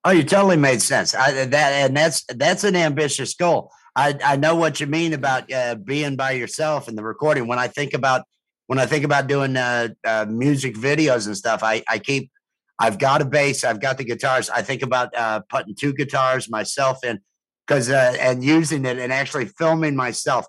Oh, 0.03 0.11
you 0.11 0.23
totally 0.23 0.57
made 0.57 0.81
sense. 0.81 1.13
I, 1.13 1.45
that 1.45 1.71
and 1.71 1.95
that's 1.95 2.25
that's 2.29 2.63
an 2.63 2.75
ambitious 2.75 3.33
goal. 3.35 3.71
I 3.95 4.17
I 4.23 4.35
know 4.37 4.55
what 4.55 4.79
you 4.79 4.87
mean 4.87 5.13
about 5.13 5.51
uh, 5.51 5.75
being 5.75 6.15
by 6.15 6.31
yourself 6.31 6.87
and 6.87 6.97
the 6.97 7.03
recording. 7.03 7.47
When 7.47 7.59
I 7.59 7.67
think 7.67 7.93
about 7.93 8.23
when 8.67 8.79
I 8.79 8.85
think 8.85 9.03
about 9.03 9.27
doing 9.27 9.55
uh, 9.55 9.89
uh, 10.05 10.25
music 10.29 10.75
videos 10.75 11.27
and 11.27 11.37
stuff, 11.37 11.63
I 11.63 11.83
I 11.87 11.99
keep 11.99 12.31
I've 12.79 12.97
got 12.97 13.21
a 13.21 13.25
bass. 13.25 13.63
I've 13.63 13.81
got 13.81 13.97
the 13.97 14.05
guitars. 14.05 14.49
I 14.49 14.61
think 14.61 14.81
about 14.81 15.15
uh, 15.15 15.41
putting 15.49 15.75
two 15.75 15.93
guitars 15.93 16.49
myself 16.49 17.03
in 17.03 17.19
because 17.67 17.89
uh, 17.89 18.15
and 18.19 18.43
using 18.43 18.85
it 18.85 18.97
and 18.97 19.11
actually 19.11 19.45
filming 19.45 19.95
myself. 19.95 20.45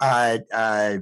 uh, 0.00 0.38
uh, 0.52 0.98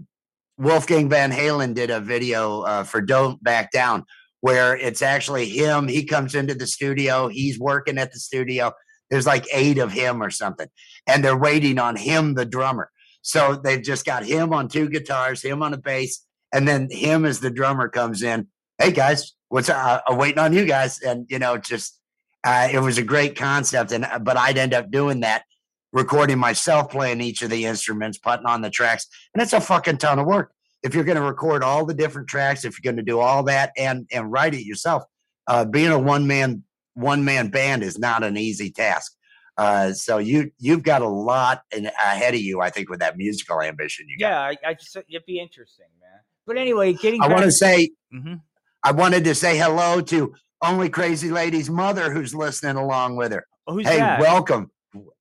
Wolfgang 0.58 1.08
Van 1.08 1.32
Halen 1.32 1.74
did 1.74 1.90
a 1.90 2.00
video 2.00 2.62
uh, 2.62 2.84
for 2.84 3.00
"Don't 3.00 3.42
Back 3.42 3.72
Down," 3.72 4.04
where 4.40 4.76
it's 4.76 5.02
actually 5.02 5.46
him. 5.48 5.88
He 5.88 6.04
comes 6.04 6.34
into 6.34 6.54
the 6.54 6.66
studio. 6.66 7.28
He's 7.28 7.58
working 7.58 7.98
at 7.98 8.12
the 8.12 8.18
studio. 8.18 8.72
There's 9.10 9.26
like 9.26 9.46
eight 9.52 9.78
of 9.78 9.92
him 9.92 10.22
or 10.22 10.30
something, 10.30 10.68
and 11.06 11.24
they're 11.24 11.36
waiting 11.36 11.78
on 11.78 11.96
him, 11.96 12.34
the 12.34 12.44
drummer. 12.44 12.90
So 13.22 13.60
they've 13.62 13.82
just 13.82 14.04
got 14.04 14.24
him 14.24 14.52
on 14.52 14.68
two 14.68 14.88
guitars, 14.88 15.42
him 15.42 15.62
on 15.62 15.74
a 15.74 15.78
bass, 15.78 16.24
and 16.52 16.66
then 16.66 16.88
him 16.90 17.24
as 17.24 17.40
the 17.40 17.50
drummer 17.50 17.88
comes 17.88 18.22
in. 18.22 18.48
Hey 18.78 18.92
guys, 18.92 19.34
what's 19.50 19.68
uh, 19.68 20.00
waiting 20.08 20.38
on 20.38 20.54
you 20.54 20.64
guys, 20.64 21.00
and 21.00 21.26
you 21.28 21.38
know, 21.38 21.58
just 21.58 22.00
uh, 22.42 22.68
it 22.72 22.78
was 22.78 22.96
a 22.96 23.02
great 23.02 23.36
concept, 23.36 23.92
and 23.92 24.06
but 24.22 24.38
I'd 24.38 24.56
end 24.56 24.72
up 24.72 24.90
doing 24.90 25.20
that, 25.20 25.44
recording 25.92 26.38
myself 26.38 26.90
playing 26.90 27.20
each 27.20 27.42
of 27.42 27.50
the 27.50 27.66
instruments, 27.66 28.16
putting 28.16 28.46
on 28.46 28.62
the 28.62 28.70
tracks, 28.70 29.06
and 29.34 29.42
it's 29.42 29.52
a 29.52 29.60
fucking 29.60 29.98
ton 29.98 30.18
of 30.18 30.26
work. 30.26 30.52
If 30.82 30.94
you're 30.94 31.04
going 31.04 31.18
to 31.18 31.22
record 31.22 31.62
all 31.62 31.84
the 31.84 31.92
different 31.92 32.28
tracks, 32.28 32.64
if 32.64 32.78
you're 32.78 32.90
going 32.90 33.04
to 33.04 33.08
do 33.08 33.20
all 33.20 33.42
that 33.44 33.72
and 33.76 34.08
and 34.10 34.32
write 34.32 34.54
it 34.54 34.64
yourself, 34.64 35.02
uh, 35.46 35.66
being 35.66 35.90
a 35.90 35.98
one 35.98 36.26
man 36.26 36.64
one 36.94 37.24
man 37.24 37.48
band 37.48 37.82
is 37.82 37.98
not 37.98 38.24
an 38.24 38.36
easy 38.36 38.70
task. 38.70 39.12
Uh, 39.58 39.92
so 39.92 40.16
you 40.16 40.50
you've 40.58 40.82
got 40.82 41.02
a 41.02 41.08
lot 41.08 41.62
in, 41.76 41.86
ahead 41.86 42.34
of 42.34 42.40
you, 42.40 42.62
I 42.62 42.70
think, 42.70 42.88
with 42.88 43.00
that 43.00 43.18
musical 43.18 43.60
ambition. 43.60 44.06
You 44.08 44.16
yeah, 44.18 44.40
I, 44.40 44.56
I, 44.64 44.74
just 44.74 44.96
it'd 44.96 45.26
be 45.26 45.38
interesting, 45.38 45.86
man. 46.00 46.20
But 46.46 46.56
anyway, 46.56 46.94
getting 46.94 47.22
I 47.22 47.28
want 47.28 47.44
to 47.44 47.52
say, 47.52 47.90
mm-hmm. 48.14 48.36
I 48.82 48.92
wanted 48.92 49.24
to 49.24 49.34
say 49.34 49.58
hello 49.58 50.00
to 50.00 50.34
Only 50.62 50.88
Crazy 50.88 51.30
Lady's 51.30 51.68
mother, 51.68 52.10
who's 52.12 52.34
listening 52.34 52.76
along 52.76 53.16
with 53.16 53.32
her. 53.32 53.46
Oh, 53.66 53.76
hey, 53.76 53.98
that? 53.98 54.20
welcome. 54.20 54.70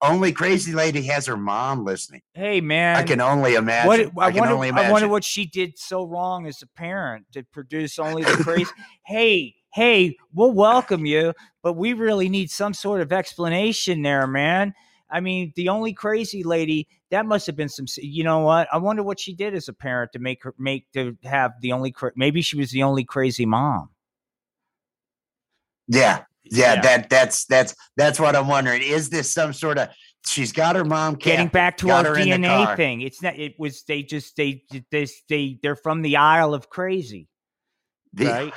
Only 0.02 0.31
Crazy 0.31 0.73
Lady 0.73 1.03
has 1.03 1.27
her 1.27 1.38
mom 1.38 1.84
listening. 1.86 2.22
Hey, 2.34 2.61
man, 2.61 2.95
I 2.95 3.03
can 3.03 3.22
only 3.22 3.56
imagine. 3.56 4.10
What, 4.14 4.23
I, 4.23 4.27
I, 4.27 4.31
can 4.31 4.40
wonder, 4.40 4.56
only 4.56 4.69
imagine. 4.69 4.88
I 4.88 4.91
wonder 4.91 5.07
what 5.07 5.23
she 5.23 5.45
did 5.45 5.77
so 5.77 6.06
wrong 6.06 6.48
as 6.48 6.61
a 6.61 6.68
parent 6.68 7.26
to 7.34 7.44
produce 7.52 7.99
only 7.99 8.23
the 8.23 8.31
crazy. 8.44 8.72
hey, 9.06 9.56
hey, 9.73 10.15
we'll 10.34 10.53
welcome 10.53 11.06
you, 11.06 11.34
but 11.61 11.73
we 11.73 11.94
really 11.94 12.30
need 12.30 12.49
some 12.49 12.73
sort 12.73 13.02
of 13.02 13.11
explanation 13.11 14.02
there, 14.02 14.26
man. 14.26 14.73
I 15.11 15.19
mean, 15.19 15.53
the 15.56 15.69
only 15.69 15.94
crazy 15.94 16.44
lady 16.44 16.88
that 17.11 17.26
must 17.26 17.48
have 17.48 17.56
been 17.56 17.69
some. 17.69 17.86
You 17.98 18.23
know 18.23 18.40
what? 18.40 18.68
I 18.72 18.77
wonder 18.77 19.03
what 19.03 19.19
she 19.19 19.34
did 19.34 19.56
as 19.56 19.68
a 19.68 19.73
parent 19.73 20.11
to 20.14 20.19
make 20.19 20.44
her 20.44 20.53
make 20.57 20.91
to 20.94 21.18
have 21.23 21.53
the 21.61 21.72
only. 21.72 21.94
Maybe 22.15 22.41
she 22.41 22.57
was 22.57 22.72
the 22.72 22.84
only 22.84 23.03
crazy 23.03 23.45
mom. 23.45 23.90
Yeah, 25.88 26.23
yeah, 26.44 26.76
yeah. 26.76 26.81
That 26.81 27.10
that's 27.10 27.45
that's 27.45 27.76
that's 27.98 28.19
what 28.19 28.36
I'm 28.36 28.48
wondering. 28.48 28.81
Is 28.84 29.10
this 29.10 29.31
some 29.31 29.53
sort 29.53 29.77
of? 29.77 29.90
She's 30.26 30.52
got 30.52 30.76
her 30.76 30.86
mom. 30.86 31.15
Getting 31.15 31.48
back 31.48 31.77
to 31.77 31.90
our 31.91 32.03
DNA 32.03 32.76
thing. 32.76 33.02
It's 33.02 33.22
not. 33.22 33.40
It 33.40 33.56
was. 33.57 33.84
They 33.84 34.03
just. 34.03 34.36
They. 34.36 34.64
They. 34.91 35.07
They. 35.27 35.57
They're 35.64 35.76
from 35.76 36.02
the 36.02 36.18
Isle 36.18 36.53
of 36.53 36.69
Crazy. 36.69 37.27
The, 38.14 38.26
right. 38.26 38.53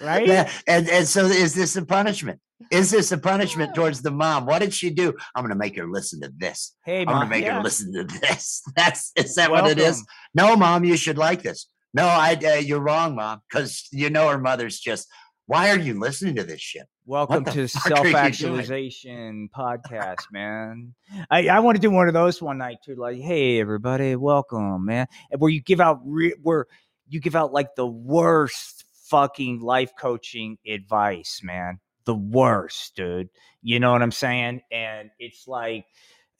Right. 0.00 0.26
Yeah. 0.26 0.50
And 0.66 0.88
and 0.88 1.06
so 1.06 1.26
is 1.26 1.54
this 1.54 1.76
a 1.76 1.84
punishment? 1.84 2.40
Is 2.70 2.90
this 2.90 3.12
a 3.12 3.18
punishment 3.18 3.74
towards 3.74 4.02
the 4.02 4.10
mom? 4.10 4.46
What 4.46 4.60
did 4.60 4.72
she 4.72 4.90
do? 4.90 5.12
I'm 5.34 5.42
going 5.42 5.50
to 5.50 5.58
make 5.58 5.76
her 5.76 5.86
listen 5.86 6.20
to 6.22 6.32
this. 6.36 6.76
Hey, 6.84 7.00
I'm 7.00 7.06
going 7.06 7.20
to 7.20 7.26
make 7.26 7.44
yeah. 7.44 7.56
her 7.56 7.62
listen 7.62 7.92
to 7.92 8.04
this. 8.04 8.62
That's 8.76 9.12
is 9.16 9.34
that 9.34 9.50
Welcome. 9.50 9.70
what 9.70 9.78
it 9.78 9.82
is? 9.82 10.04
No, 10.34 10.56
mom, 10.56 10.84
you 10.84 10.96
should 10.96 11.18
like 11.18 11.42
this. 11.42 11.68
No, 11.92 12.06
I. 12.06 12.38
Uh, 12.44 12.54
you're 12.54 12.80
wrong, 12.80 13.16
mom, 13.16 13.40
because 13.48 13.88
you 13.92 14.10
know 14.10 14.28
her 14.28 14.38
mother's 14.38 14.78
just. 14.78 15.08
Why 15.46 15.70
are 15.70 15.78
you 15.78 16.00
listening 16.00 16.36
to 16.36 16.44
this 16.44 16.62
shit? 16.62 16.86
Welcome 17.04 17.44
to 17.44 17.68
Self 17.68 18.06
Actualization 18.06 19.50
Podcast, 19.54 20.24
man. 20.32 20.94
I, 21.30 21.48
I 21.48 21.60
want 21.60 21.76
to 21.76 21.82
do 21.82 21.90
one 21.90 22.08
of 22.08 22.14
those 22.14 22.40
one 22.40 22.56
night 22.56 22.78
too. 22.82 22.94
Like, 22.96 23.18
hey 23.18 23.60
everybody, 23.60 24.16
welcome, 24.16 24.86
man. 24.86 25.06
Where 25.36 25.50
you 25.50 25.60
give 25.60 25.82
out 25.82 26.00
re- 26.02 26.34
where 26.42 26.66
you 27.08 27.20
give 27.20 27.36
out 27.36 27.52
like 27.52 27.74
the 27.74 27.86
worst 27.86 28.83
fucking 29.14 29.60
life 29.60 29.92
coaching 29.98 30.58
advice, 30.66 31.40
man 31.42 31.78
the 32.04 32.14
worst, 32.14 32.96
dude. 32.96 33.28
You 33.62 33.80
know 33.80 33.92
what 33.92 34.02
I'm 34.02 34.12
saying? 34.12 34.62
And 34.70 35.10
it's 35.18 35.48
like 35.48 35.86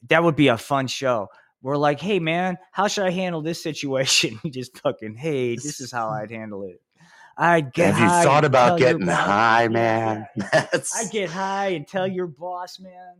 that 0.07 0.23
would 0.23 0.35
be 0.35 0.47
a 0.49 0.57
fun 0.57 0.87
show. 0.87 1.27
We're 1.61 1.77
like, 1.77 1.99
hey 1.99 2.19
man, 2.19 2.57
how 2.71 2.87
should 2.87 3.05
I 3.05 3.11
handle 3.11 3.41
this 3.41 3.61
situation? 3.61 4.39
We 4.43 4.51
just 4.51 4.77
fucking, 4.79 5.15
hey, 5.15 5.55
this 5.55 5.81
is 5.81 5.91
how 5.91 6.09
I'd 6.09 6.31
handle 6.31 6.63
it. 6.63 6.81
I 7.37 7.61
get. 7.61 7.95
Have 7.95 7.99
you 7.99 8.23
thought 8.23 8.45
about 8.45 8.79
getting 8.79 9.07
high, 9.07 9.67
man? 9.71 10.25
I 10.53 11.05
get 11.11 11.29
high 11.29 11.69
and 11.69 11.87
tell 11.87 12.07
your 12.07 12.27
boss, 12.27 12.79
man. 12.79 13.15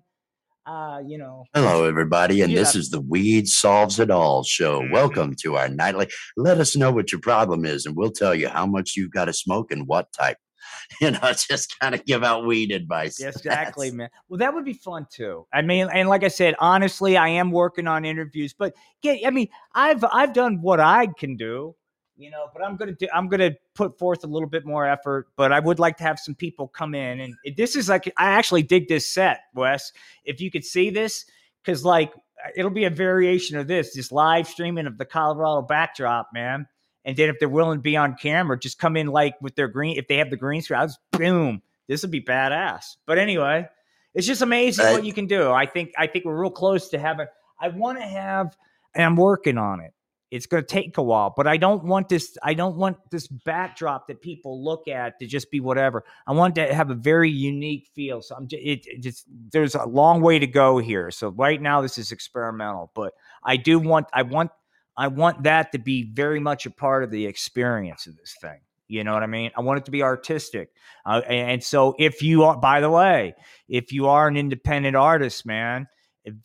Uh, 0.65 0.99
you 1.05 1.17
know. 1.17 1.45
Hello, 1.53 1.85
everybody, 1.85 2.41
and 2.41 2.55
this 2.57 2.75
is 2.75 2.89
the 2.89 2.99
Weed 2.99 3.47
Solves 3.47 3.99
It 3.99 4.09
All 4.09 4.43
show. 4.43 4.81
Mm-hmm. 4.81 4.93
Welcome 4.93 5.35
to 5.41 5.57
our 5.57 5.69
nightly. 5.69 6.07
Let 6.37 6.59
us 6.59 6.75
know 6.75 6.91
what 6.91 7.11
your 7.11 7.21
problem 7.21 7.65
is, 7.65 7.85
and 7.85 7.95
we'll 7.95 8.09
tell 8.09 8.33
you 8.33 8.49
how 8.49 8.65
much 8.65 8.93
you've 8.97 9.11
got 9.11 9.25
to 9.25 9.33
smoke 9.33 9.71
and 9.71 9.85
what 9.85 10.11
type. 10.11 10.37
you 11.01 11.11
know, 11.11 11.19
just 11.33 11.79
kind 11.79 11.93
of 11.93 12.03
give 12.05 12.23
out 12.23 12.47
weed 12.47 12.71
advice. 12.71 13.19
exactly, 13.21 13.91
man. 13.91 14.09
Well, 14.27 14.39
that 14.39 14.55
would 14.55 14.65
be 14.65 14.73
fun 14.73 15.05
too. 15.13 15.45
I 15.53 15.61
mean, 15.61 15.87
and 15.93 16.09
like 16.09 16.23
I 16.23 16.29
said, 16.29 16.55
honestly, 16.59 17.15
I 17.15 17.27
am 17.27 17.51
working 17.51 17.87
on 17.87 18.03
interviews, 18.03 18.55
but 18.57 18.73
get, 19.03 19.19
I 19.23 19.29
mean, 19.29 19.49
I've 19.75 20.03
I've 20.11 20.33
done 20.33 20.61
what 20.61 20.79
I 20.79 21.07
can 21.07 21.37
do, 21.37 21.75
you 22.17 22.31
know, 22.31 22.47
but 22.53 22.63
I'm 22.63 22.75
gonna 22.77 22.93
do, 22.93 23.07
I'm 23.13 23.27
gonna 23.27 23.51
put 23.73 23.97
forth 23.97 24.23
a 24.23 24.27
little 24.27 24.49
bit 24.49 24.65
more 24.65 24.87
effort. 24.87 25.27
But 25.35 25.51
I 25.51 25.59
would 25.59 25.79
like 25.79 25.97
to 25.97 26.03
have 26.03 26.19
some 26.19 26.35
people 26.35 26.67
come 26.67 26.95
in, 26.95 27.19
and 27.19 27.35
this 27.57 27.75
is 27.75 27.89
like 27.89 28.11
I 28.17 28.31
actually 28.31 28.63
dig 28.63 28.87
this 28.87 29.07
set, 29.07 29.41
Wes. 29.53 29.91
If 30.23 30.41
you 30.41 30.51
could 30.51 30.65
see 30.65 30.89
this, 30.89 31.25
because 31.63 31.83
like 31.83 32.13
it'll 32.55 32.71
be 32.71 32.85
a 32.85 32.89
variation 32.89 33.57
of 33.57 33.67
this, 33.67 33.93
this 33.93 34.11
live 34.11 34.47
streaming 34.47 34.87
of 34.87 34.97
the 34.97 35.05
Colorado 35.05 35.61
backdrop, 35.61 36.29
man 36.33 36.67
and 37.05 37.15
then 37.15 37.29
if 37.29 37.39
they're 37.39 37.47
willing 37.47 37.77
to 37.77 37.83
be 37.83 37.95
on 37.95 38.15
camera, 38.15 38.57
just 38.57 38.79
come 38.79 38.97
in 38.97 39.07
like 39.07 39.35
with 39.39 39.55
their 39.55 39.67
green. 39.67 39.97
If 39.97 40.07
they 40.07 40.17
have 40.17 40.31
the 40.31 40.37
green 40.37 40.61
screen, 40.61 40.79
I 40.79 40.83
was 40.83 40.97
boom. 41.11 41.61
This 41.87 42.01
would 42.01 42.09
be 42.09 42.21
badass. 42.21 42.97
But 43.05 43.19
anyway, 43.19 43.69
it's 44.15 44.25
just 44.25 44.41
amazing 44.41 44.85
what 44.85 45.05
you 45.05 45.13
can 45.13 45.27
do. 45.27 45.51
I 45.51 45.67
think 45.67 45.93
I 45.97 46.07
think 46.07 46.25
we're 46.25 46.39
real 46.39 46.49
close 46.49 46.89
to 46.89 46.99
having. 46.99 47.27
I 47.61 47.69
want 47.69 47.99
to 47.99 48.03
have, 48.03 48.57
and 48.95 49.05
I'm 49.05 49.15
working 49.15 49.59
on 49.59 49.81
it. 49.81 49.93
It's 50.31 50.47
going 50.47 50.63
to 50.63 50.67
take 50.67 50.97
a 50.97 51.03
while, 51.03 51.33
but 51.35 51.47
I 51.47 51.55
don't 51.57 51.83
want 51.83 52.09
this. 52.09 52.37
I 52.43 52.55
don't 52.55 52.75
want 52.77 52.97
this 53.11 53.27
backdrop 53.27 54.07
that 54.07 54.21
people 54.21 54.63
look 54.63 54.87
at 54.87 55.19
to 55.19 55.27
just 55.27 55.51
be 55.51 55.59
whatever. 55.59 56.03
I 56.25 56.33
want 56.33 56.55
to 56.55 56.73
have 56.73 56.89
a 56.89 56.95
very 56.95 57.29
unique 57.29 57.87
feel. 57.93 58.21
So 58.21 58.35
I'm 58.35 58.47
just, 58.47 58.63
it, 58.63 58.87
it 58.87 59.01
just 59.01 59.25
there's 59.51 59.75
a 59.75 59.85
long 59.85 60.21
way 60.21 60.39
to 60.39 60.47
go 60.47 60.79
here. 60.79 61.11
So 61.11 61.29
right 61.29 61.61
now 61.61 61.81
this 61.81 61.97
is 61.97 62.11
experimental, 62.11 62.91
but 62.95 63.13
I 63.43 63.57
do 63.57 63.77
want 63.79 64.07
I 64.13 64.23
want 64.23 64.51
I 64.97 65.07
want 65.07 65.43
that 65.43 65.71
to 65.73 65.77
be 65.77 66.03
very 66.03 66.39
much 66.39 66.65
a 66.65 66.71
part 66.71 67.03
of 67.03 67.11
the 67.11 67.25
experience 67.25 68.07
of 68.07 68.17
this 68.17 68.35
thing. 68.41 68.59
You 68.87 69.03
know 69.03 69.13
what 69.13 69.23
I 69.23 69.27
mean? 69.27 69.51
I 69.57 69.61
want 69.61 69.79
it 69.79 69.85
to 69.85 69.91
be 69.91 70.03
artistic. 70.03 70.69
Uh, 71.05 71.21
and 71.27 71.63
so, 71.63 71.95
if 71.97 72.21
you 72.21 72.43
are, 72.43 72.55
by 72.55 72.81
the 72.81 72.89
way, 72.89 73.33
if 73.67 73.91
you 73.91 74.07
are 74.07 74.27
an 74.27 74.37
independent 74.37 74.95
artist, 74.95 75.45
man, 75.45 75.87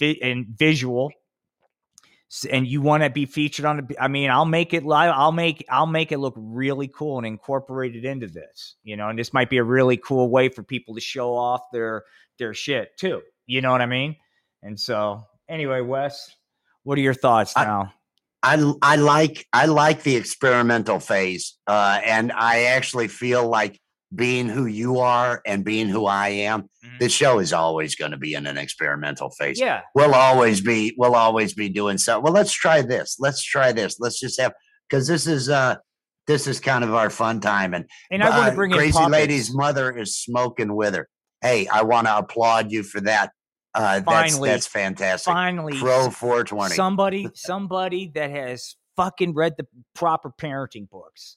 and 0.01 0.47
visual, 0.47 1.11
and 2.51 2.67
you 2.67 2.81
want 2.81 3.03
to 3.03 3.11
be 3.11 3.27
featured 3.27 3.65
on 3.65 3.77
the, 3.79 4.01
I 4.01 4.09
mean, 4.09 4.31
I'll 4.31 4.45
make 4.45 4.73
it 4.73 4.85
live. 4.85 5.13
I'll 5.17 5.33
make, 5.33 5.65
I'll 5.69 5.87
make 5.87 6.13
it 6.13 6.19
look 6.19 6.35
really 6.37 6.89
cool 6.89 7.19
and 7.19 7.27
incorporate 7.27 7.97
it 7.97 8.05
into 8.05 8.29
this. 8.29 8.77
You 8.85 8.97
know, 8.97 9.09
and 9.09 9.19
this 9.19 9.33
might 9.33 9.51
be 9.51 9.59
a 9.59 9.65
really 9.65 9.97
cool 9.97 10.31
way 10.31 10.49
for 10.49 10.63
people 10.63 10.95
to 10.95 11.01
show 11.01 11.35
off 11.35 11.63
their 11.73 12.05
their 12.39 12.55
shit 12.55 12.97
too. 12.99 13.21
You 13.47 13.61
know 13.61 13.73
what 13.73 13.83
I 13.83 13.87
mean? 13.87 14.17
And 14.63 14.79
so, 14.79 15.25
anyway, 15.49 15.81
Wes, 15.81 16.31
what 16.85 16.99
are 16.99 17.03
your 17.03 17.15
thoughts 17.15 17.55
now? 17.57 17.93
I 18.43 18.73
I 18.81 18.97
like 18.97 19.47
I 19.53 19.67
like 19.67 20.03
the 20.03 20.17
experimental 20.17 21.01
phase, 21.01 21.59
uh, 21.67 22.01
and 22.05 22.33
I 22.33 22.65
actually 22.65 23.09
feel 23.09 23.47
like 23.47 23.79
being 24.15 24.49
who 24.49 24.67
you 24.67 24.99
are 24.99 25.43
and 25.47 25.65
being 25.65 25.89
who 25.89 26.07
I 26.07 26.29
am. 26.29 26.69
This 27.01 27.13
show 27.13 27.39
is 27.39 27.55
always 27.55 27.97
going 27.97 28.11
to 28.11 28.19
be 28.19 28.35
in 28.35 28.47
an 28.47 28.59
experimental 28.59 29.31
phase. 29.31 29.59
Yeah, 29.59 29.81
we'll 29.95 30.15
always 30.15 30.61
be 30.61 30.95
we'll 30.99 31.17
always 31.17 31.55
be 31.55 31.71
doing 31.71 31.97
so. 31.97 32.21
Well, 32.21 32.35
let's 32.35 32.53
try 32.53 32.83
this. 32.83 33.17
Let's 33.19 33.43
try 33.43 33.73
this. 33.73 33.99
Let's 33.99 34.21
just 34.21 34.39
have 34.39 34.53
because 34.89 35.09
this 35.09 35.27
is 35.27 35.49
uh 35.49 35.77
this 36.27 36.47
is 36.47 36.61
kind 36.61 36.85
of 36.85 36.95
our 36.95 37.09
fun 37.09 37.41
time 37.41 37.73
and 37.73 37.87
and 38.11 38.23
I 38.23 38.29
want 38.29 38.45
to 38.45 38.53
uh, 38.53 38.55
bring 38.55 38.73
crazy 38.73 39.03
lady's 39.07 39.53
mother 39.53 39.91
is 39.91 40.15
smoking 40.15 40.77
with 40.77 40.95
her. 40.95 41.09
Hey, 41.41 41.67
I 41.69 41.83
want 41.83 42.07
to 42.07 42.19
applaud 42.19 42.71
you 42.71 42.83
for 42.83 43.01
that. 43.01 43.33
Uh, 43.75 44.03
finally, 44.03 44.51
that's, 44.51 44.65
that's 44.65 44.67
fantastic. 44.67 45.33
Finally, 45.33 45.79
Pro 45.79 46.11
420. 46.11 46.75
Somebody, 46.75 47.29
somebody 47.35 48.11
that 48.15 48.31
has 48.31 48.77
fucking 48.97 49.35
read 49.35 49.55
the 49.57 49.67
proper 49.95 50.31
parenting 50.31 50.89
books. 50.91 51.37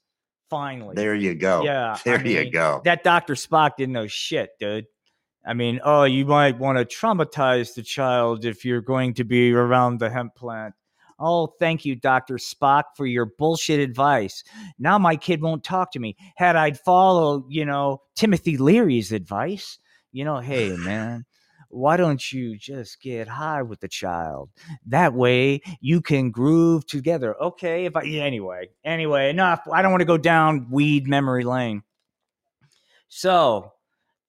Finally, 0.50 0.96
there 0.96 1.16
you 1.16 1.36
go. 1.36 1.64
Yeah, 1.64 1.98
there 2.04 2.20
I 2.20 2.24
mean, 2.24 2.36
you 2.36 2.52
go. 2.52 2.82
That 2.84 3.04
Doctor 3.04 3.36
Spock 3.36 3.78
didn't 3.78 3.94
know 3.94 4.08
shit, 4.08 4.50
dude. 4.60 4.86
I 5.46 5.54
mean, 5.54 5.80
oh, 5.84 6.04
you 6.04 6.26
might 6.26 6.58
want 6.58 6.78
to 6.78 6.86
traumatize 6.86 7.74
the 7.74 7.84
child 7.84 8.46
if 8.46 8.64
you're 8.64 8.82
going 8.82 9.14
to 9.16 9.24
be 9.24 9.52
around 9.52 10.00
the 10.00 10.10
hemp 10.10 10.36
plant. 10.36 10.74
Oh, 11.20 11.48
thank 11.60 11.86
you, 11.86 11.96
Dr. 11.96 12.36
Spock, 12.36 12.84
for 12.96 13.06
your 13.06 13.26
bullshit 13.26 13.80
advice. 13.80 14.44
Now 14.80 14.98
my 14.98 15.16
kid 15.16 15.42
won't 15.42 15.64
talk 15.64 15.92
to 15.92 16.00
me. 16.00 16.16
Had 16.36 16.56
I 16.56 16.72
followed, 16.72 17.46
you 17.50 17.66
know, 17.66 18.02
Timothy 18.16 18.58
Leary's 18.58 19.12
advice, 19.12 19.80
you 20.12 20.26
know, 20.26 20.40
hey, 20.40 20.76
man, 20.76 21.26
why 21.70 21.98
don't 21.98 22.32
you 22.32 22.58
just 22.58 23.02
get 23.02 23.28
high 23.28 23.62
with 23.62 23.80
the 23.80 23.88
child? 23.88 24.50
That 24.86 25.14
way 25.14 25.62
you 25.82 26.02
can 26.02 26.32
groove 26.32 26.86
together. 26.86 27.36
Okay, 27.42 27.86
if 27.86 27.96
I 27.96 28.04
anyway, 28.06 28.70
anyway, 28.84 29.30
enough. 29.30 29.62
I 29.72 29.82
don't 29.82 29.92
want 29.92 30.02
to 30.02 30.06
go 30.06 30.18
down 30.18 30.68
weed 30.70 31.08
memory 31.08 31.44
lane. 31.44 31.84
So 33.08 33.74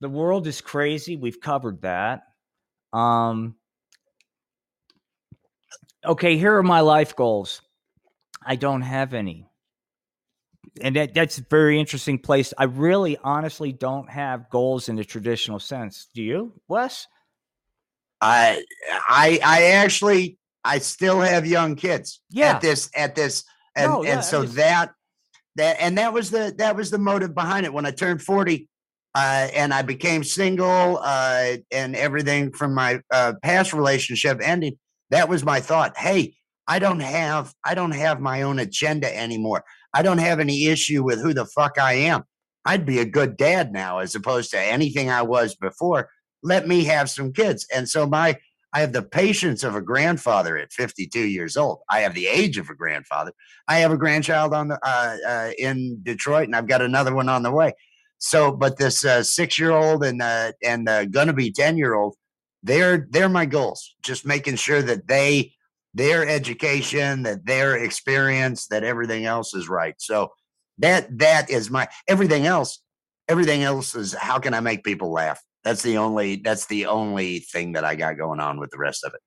the 0.05 0.11
world 0.11 0.47
is 0.47 0.61
crazy. 0.61 1.17
We've 1.17 1.41
covered 1.41 1.81
that. 1.81 2.25
Um 2.93 3.55
okay, 6.05 6.37
here 6.37 6.59
are 6.59 6.63
my 6.63 6.81
life 6.81 7.17
goals. 7.17 7.63
I 8.45 8.57
don't 8.57 8.83
have 8.83 9.15
any. 9.15 9.49
And 10.83 10.95
that, 10.97 11.15
that's 11.15 11.39
a 11.39 11.45
very 11.49 11.81
interesting 11.81 12.19
place. 12.19 12.53
I 12.59 12.65
really 12.65 13.17
honestly 13.25 13.73
don't 13.73 14.11
have 14.11 14.51
goals 14.51 14.91
in 14.91 14.97
the 14.97 15.05
traditional 15.05 15.59
sense. 15.59 16.09
Do 16.13 16.23
you, 16.23 16.53
Wes? 16.69 17.07
I 18.21 18.63
I 19.09 19.41
I 19.43 19.63
actually 19.77 20.37
I 20.67 20.81
still 20.81 21.19
have 21.23 21.47
young 21.47 21.77
kids. 21.77 22.21
Yeah. 22.29 22.57
At 22.57 22.61
this 22.61 22.91
at 22.95 23.15
this 23.15 23.43
and 23.75 23.91
no, 23.91 24.05
yeah, 24.05 24.17
and 24.17 24.25
so 24.25 24.43
that 24.43 24.93
that 25.57 25.77
and 25.81 25.97
that 25.97 26.13
was 26.13 26.31
the 26.31 26.55
that 26.59 26.77
was 26.77 26.91
the 26.91 26.99
motive 26.99 27.35
behind 27.35 27.65
it 27.65 27.73
when 27.73 27.87
I 27.87 27.91
turned 27.91 28.21
40 28.21 28.69
uh, 29.15 29.49
and 29.55 29.73
I 29.73 29.83
became 29.83 30.25
single 30.25 30.99
uh, 31.03 31.57
and 31.71 31.95
everything 31.95 32.53
from 32.53 32.75
my 32.75 33.01
uh, 33.11 33.35
past 33.43 33.73
relationship 33.73 34.41
ending 34.43 34.77
that 35.11 35.29
was 35.29 35.45
my 35.45 35.61
thought 35.61 35.97
hey 35.97 36.35
I 36.67 36.79
don't 36.79 37.01
have 37.01 37.53
I 37.65 37.75
don't 37.75 37.93
have 37.93 38.21
my 38.21 38.43
own 38.43 38.59
agenda 38.59 39.15
anymore 39.17 39.65
I 39.93 40.03
don't 40.03 40.19
have 40.19 40.41
any 40.41 40.67
issue 40.67 41.05
with 41.05 41.21
who 41.21 41.35
the 41.35 41.47
fuck 41.47 41.79
I 41.79 41.95
am 41.95 42.25
I'd 42.65 42.87
be 42.87 42.99
a 42.99 43.05
good 43.05 43.37
dad 43.37 43.73
now 43.73 43.99
as 43.99 44.15
opposed 44.15 44.51
to 44.53 44.61
anything 44.61 45.11
I 45.11 45.23
was 45.23 45.55
before 45.55 46.09
let 46.45 46.69
me 46.69 46.85
have 46.85 47.11
some 47.11 47.33
kids. 47.33 47.67
And 47.75 47.89
so 47.89 48.07
my 48.07 48.37
I 48.73 48.81
have 48.81 48.93
the 48.93 49.03
patience 49.03 49.63
of 49.63 49.77
a 49.77 49.81
grandfather 49.81 50.59
at 50.59 50.73
52 50.73 51.21
years 51.21 51.57
old. 51.57 51.79
I 51.89 52.01
have 52.01 52.15
the 52.15 52.27
age 52.27 52.59
of 52.59 52.69
a 52.69 52.75
grandfather. 52.75 53.33
I 53.69 53.79
have 53.79 53.93
a 53.93 53.97
grandchild 53.97 54.53
on 54.53 54.69
the 54.69 54.79
uh, 54.83 55.17
uh, 55.27 55.51
in 55.59 56.01
Detroit, 56.03 56.47
and 56.47 56.57
I've 56.57 56.67
got 56.67 56.83
another 56.83 57.15
one 57.15 57.29
on 57.29 57.45
the 57.45 57.53
way. 57.53 57.73
So, 58.25 58.51
but 58.51 58.79
this 58.79 59.05
uh, 59.05 59.23
six 59.23 59.59
year 59.59 59.73
old 59.73 60.03
and 60.03 60.23
uh, 60.23 60.53
and 60.63 60.89
uh, 60.89 61.05
gonna 61.05 61.35
be 61.35 61.53
10 61.53 61.77
year 61.77 61.93
old, 61.93 62.17
they're 62.63 63.07
they're 63.11 63.29
my 63.29 63.45
goals. 63.45 63.95
Just 64.03 64.25
making 64.25 64.57
sure 64.57 64.81
that 64.81 65.09
they 65.09 65.53
their 65.93 66.27
education, 66.27 67.25
that 67.25 67.45
their 67.45 67.77
experience, 67.77 68.67
that 68.69 68.83
everything 68.83 69.27
else 69.27 69.53
is 69.53 69.69
right. 69.69 69.95
So 69.99 70.33
that 70.79 71.19
that 71.19 71.51
is 71.51 71.71
my 71.71 71.87
everything 72.09 72.47
else. 72.47 72.81
Everything 73.29 73.63
else 73.63 73.95
is 73.95 74.15
how 74.15 74.39
can 74.39 74.55
I 74.55 74.61
make 74.61 74.85
people 74.85 75.13
laugh? 75.13 75.43
That's 75.63 75.83
the 75.83 75.99
only 75.99 76.37
that's 76.37 76.65
the 76.65 76.87
only 76.87 77.41
thing 77.41 77.73
that 77.73 77.85
I 77.85 77.95
got 77.95 78.17
going 78.17 78.41
on 78.41 78.59
with 78.59 78.71
the 78.71 78.79
rest 78.79 79.05
of 79.05 79.13
it. 79.13 79.21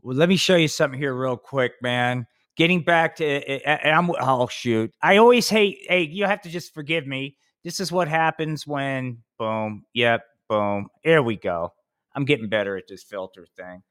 Well, 0.00 0.16
let 0.16 0.28
me 0.28 0.36
show 0.36 0.54
you 0.54 0.68
something 0.68 1.00
here 1.00 1.12
real 1.12 1.36
quick, 1.36 1.72
man. 1.82 2.28
Getting 2.56 2.84
back 2.84 3.16
to 3.16 3.24
and 3.24 3.92
I'm 3.92 4.10
oh 4.20 4.46
shoot. 4.46 4.92
I 5.02 5.16
always 5.16 5.48
hate 5.48 5.78
hey, 5.88 6.02
you 6.02 6.24
have 6.24 6.42
to 6.42 6.48
just 6.48 6.72
forgive 6.72 7.04
me. 7.04 7.36
This 7.64 7.80
is 7.80 7.90
what 7.90 8.08
happens 8.08 8.66
when 8.66 9.22
boom, 9.38 9.84
yep, 9.94 10.22
boom. 10.48 10.88
Here 11.02 11.22
we 11.22 11.36
go. 11.36 11.72
I'm 12.14 12.26
getting 12.26 12.48
better 12.48 12.76
at 12.76 12.86
this 12.88 13.02
filter 13.02 13.46
thing. 13.56 13.82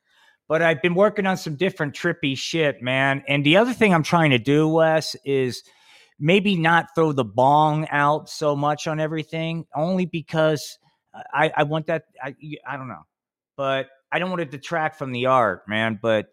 But 0.47 0.61
I've 0.61 0.81
been 0.81 0.93
working 0.93 1.25
on 1.25 1.37
some 1.37 1.55
different 1.55 1.95
trippy 1.95 2.37
shit, 2.37 2.81
man. 2.81 3.23
And 3.27 3.45
the 3.45 3.57
other 3.57 3.73
thing 3.73 3.93
I'm 3.93 4.03
trying 4.03 4.31
to 4.31 4.37
do, 4.37 4.67
Wes, 4.67 5.15
is 5.25 5.63
maybe 6.19 6.55
not 6.55 6.93
throw 6.93 7.11
the 7.11 7.23
bong 7.23 7.87
out 7.89 8.29
so 8.29 8.55
much 8.55 8.85
on 8.85 8.99
everything, 8.99 9.65
only 9.75 10.05
because 10.05 10.77
I, 11.33 11.51
I 11.55 11.63
want 11.63 11.87
that. 11.87 12.03
I, 12.21 12.35
I 12.67 12.77
don't 12.77 12.87
know, 12.87 13.05
but 13.57 13.87
I 14.11 14.19
don't 14.19 14.29
want 14.29 14.41
to 14.41 14.45
detract 14.45 14.97
from 14.99 15.11
the 15.11 15.27
art, 15.27 15.63
man. 15.67 15.97
But 16.01 16.27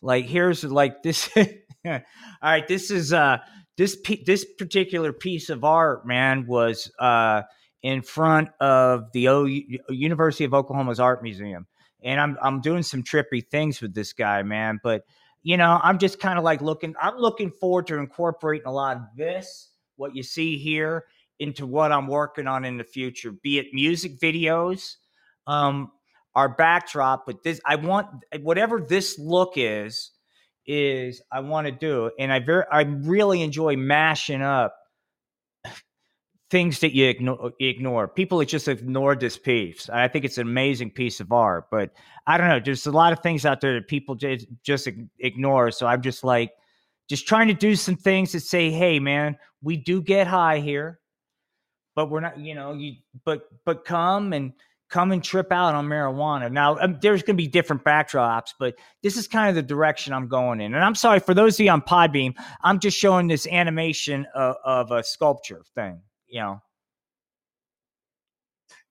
like, 0.00 0.26
here's 0.26 0.62
like 0.62 1.02
this. 1.02 1.28
all 1.36 2.00
right, 2.42 2.68
this 2.68 2.90
is 2.90 3.12
uh 3.12 3.38
this 3.76 3.96
this 4.24 4.44
particular 4.44 5.12
piece 5.12 5.50
of 5.50 5.64
art, 5.64 6.06
man, 6.06 6.46
was 6.46 6.90
uh 6.98 7.42
in 7.82 8.00
front 8.00 8.48
of 8.60 9.12
the 9.12 9.28
o- 9.28 9.44
University 9.44 10.44
of 10.44 10.54
Oklahoma's 10.54 11.00
art 11.00 11.22
museum, 11.22 11.66
and 12.02 12.20
I'm 12.20 12.38
I'm 12.42 12.60
doing 12.60 12.82
some 12.82 13.02
trippy 13.02 13.46
things 13.46 13.80
with 13.80 13.94
this 13.94 14.12
guy, 14.12 14.42
man. 14.42 14.80
But 14.82 15.02
you 15.42 15.58
know, 15.58 15.78
I'm 15.82 15.98
just 15.98 16.18
kind 16.18 16.38
of 16.38 16.44
like 16.44 16.62
looking. 16.62 16.94
I'm 17.00 17.18
looking 17.18 17.50
forward 17.50 17.86
to 17.88 17.98
incorporating 17.98 18.66
a 18.66 18.72
lot 18.72 18.96
of 18.96 19.02
this, 19.16 19.70
what 19.96 20.16
you 20.16 20.22
see 20.22 20.56
here, 20.56 21.04
into 21.38 21.66
what 21.66 21.92
I'm 21.92 22.06
working 22.06 22.46
on 22.46 22.64
in 22.64 22.78
the 22.78 22.84
future, 22.84 23.32
be 23.32 23.58
it 23.58 23.66
music 23.72 24.18
videos, 24.18 24.94
um, 25.46 25.92
our 26.34 26.48
backdrop. 26.48 27.26
But 27.26 27.42
this, 27.42 27.60
I 27.66 27.76
want 27.76 28.08
whatever 28.40 28.80
this 28.80 29.18
look 29.18 29.54
is, 29.56 30.10
is 30.66 31.22
I 31.32 31.40
want 31.40 31.66
to 31.66 31.72
do, 31.72 32.10
and 32.18 32.32
I 32.32 32.40
very, 32.40 32.64
I 32.70 32.82
really 32.82 33.42
enjoy 33.42 33.76
mashing 33.76 34.42
up 34.42 34.74
things 36.50 36.80
that 36.80 36.94
you 36.94 37.06
ignore, 37.06 37.52
ignore. 37.60 38.08
People 38.08 38.38
that 38.38 38.48
just 38.48 38.68
ignore 38.68 39.14
this 39.16 39.36
piece. 39.36 39.88
I 39.88 40.08
think 40.08 40.24
it's 40.24 40.38
an 40.38 40.46
amazing 40.46 40.90
piece 40.90 41.20
of 41.20 41.32
art, 41.32 41.66
but 41.70 41.90
I 42.26 42.38
don't 42.38 42.48
know. 42.48 42.60
There's 42.60 42.86
a 42.86 42.92
lot 42.92 43.12
of 43.12 43.20
things 43.20 43.44
out 43.44 43.60
there 43.60 43.74
that 43.74 43.88
people 43.88 44.14
just, 44.14 44.46
just 44.62 44.88
ignore. 45.18 45.70
So 45.70 45.86
I'm 45.86 46.02
just 46.02 46.24
like, 46.24 46.52
just 47.08 47.28
trying 47.28 47.48
to 47.48 47.54
do 47.54 47.76
some 47.76 47.96
things 47.96 48.32
that 48.32 48.40
say, 48.40 48.70
hey, 48.70 48.98
man, 48.98 49.36
we 49.62 49.76
do 49.76 50.00
get 50.00 50.26
high 50.26 50.58
here 50.58 51.00
but 51.94 52.10
we're 52.10 52.20
not, 52.20 52.38
you 52.38 52.54
know, 52.54 52.72
you 52.72 52.94
but 53.24 53.48
but 53.64 53.84
come 53.84 54.32
and 54.32 54.52
come 54.94 55.10
and 55.10 55.24
trip 55.24 55.50
out 55.50 55.74
on 55.74 55.88
marijuana. 55.88 56.52
Now, 56.52 56.78
um, 56.78 56.98
there's 57.02 57.24
going 57.24 57.36
to 57.36 57.42
be 57.42 57.48
different 57.48 57.82
backdrops, 57.82 58.50
but 58.60 58.76
this 59.02 59.16
is 59.16 59.26
kind 59.26 59.48
of 59.48 59.56
the 59.56 59.62
direction 59.62 60.12
I'm 60.12 60.28
going 60.28 60.60
in. 60.60 60.72
And 60.72 60.84
I'm 60.84 60.94
sorry 60.94 61.18
for 61.18 61.34
those 61.34 61.58
of 61.58 61.64
you 61.64 61.72
on 61.72 61.82
Podbean, 61.82 62.34
I'm 62.62 62.78
just 62.78 62.96
showing 62.96 63.26
this 63.26 63.44
animation 63.48 64.24
of, 64.36 64.54
of 64.64 64.92
a 64.92 65.02
sculpture 65.02 65.64
thing, 65.74 66.00
you 66.28 66.40
know. 66.40 66.60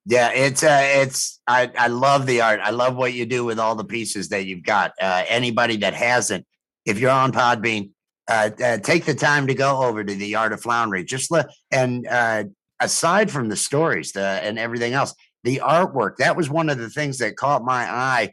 Yeah, 0.06 0.34
it's 0.34 0.62
uh, 0.64 0.82
it's 0.82 1.40
I 1.48 1.72
I 1.78 1.88
love 1.88 2.26
the 2.26 2.42
art. 2.42 2.60
I 2.62 2.72
love 2.72 2.98
what 2.98 3.14
you 3.14 3.26
do 3.26 3.46
with 3.46 3.58
all 3.58 3.76
the 3.76 3.86
pieces 3.86 4.28
that 4.28 4.46
you've 4.46 4.64
got. 4.64 4.92
Uh, 5.00 5.24
anybody 5.30 5.78
that 5.78 5.94
hasn't, 5.94 6.46
if 6.86 7.00
you're 7.00 7.10
on 7.10 7.32
Podbean, 7.32 7.92
uh, 8.30 8.50
uh, 8.62 8.78
take 8.80 9.06
the 9.06 9.16
time 9.16 9.48
to 9.48 9.54
go 9.54 9.82
over 9.82 10.04
to 10.04 10.14
the 10.14 10.36
Art 10.36 10.52
of 10.52 10.62
Floundering. 10.62 11.08
Just 11.08 11.32
let 11.32 11.48
and 11.72 12.06
uh, 12.06 12.44
aside 12.82 13.32
from 13.32 13.48
the 13.48 13.56
stories 13.56 14.12
the, 14.12 14.20
and 14.20 14.60
everything 14.60 14.92
else, 14.92 15.16
the 15.44 15.62
artwork, 15.64 16.18
that 16.18 16.36
was 16.36 16.50
one 16.50 16.70
of 16.70 16.78
the 16.78 16.90
things 16.90 17.18
that 17.20 17.36
caught 17.36 17.64
my 17.64 17.84
eye 17.84 18.32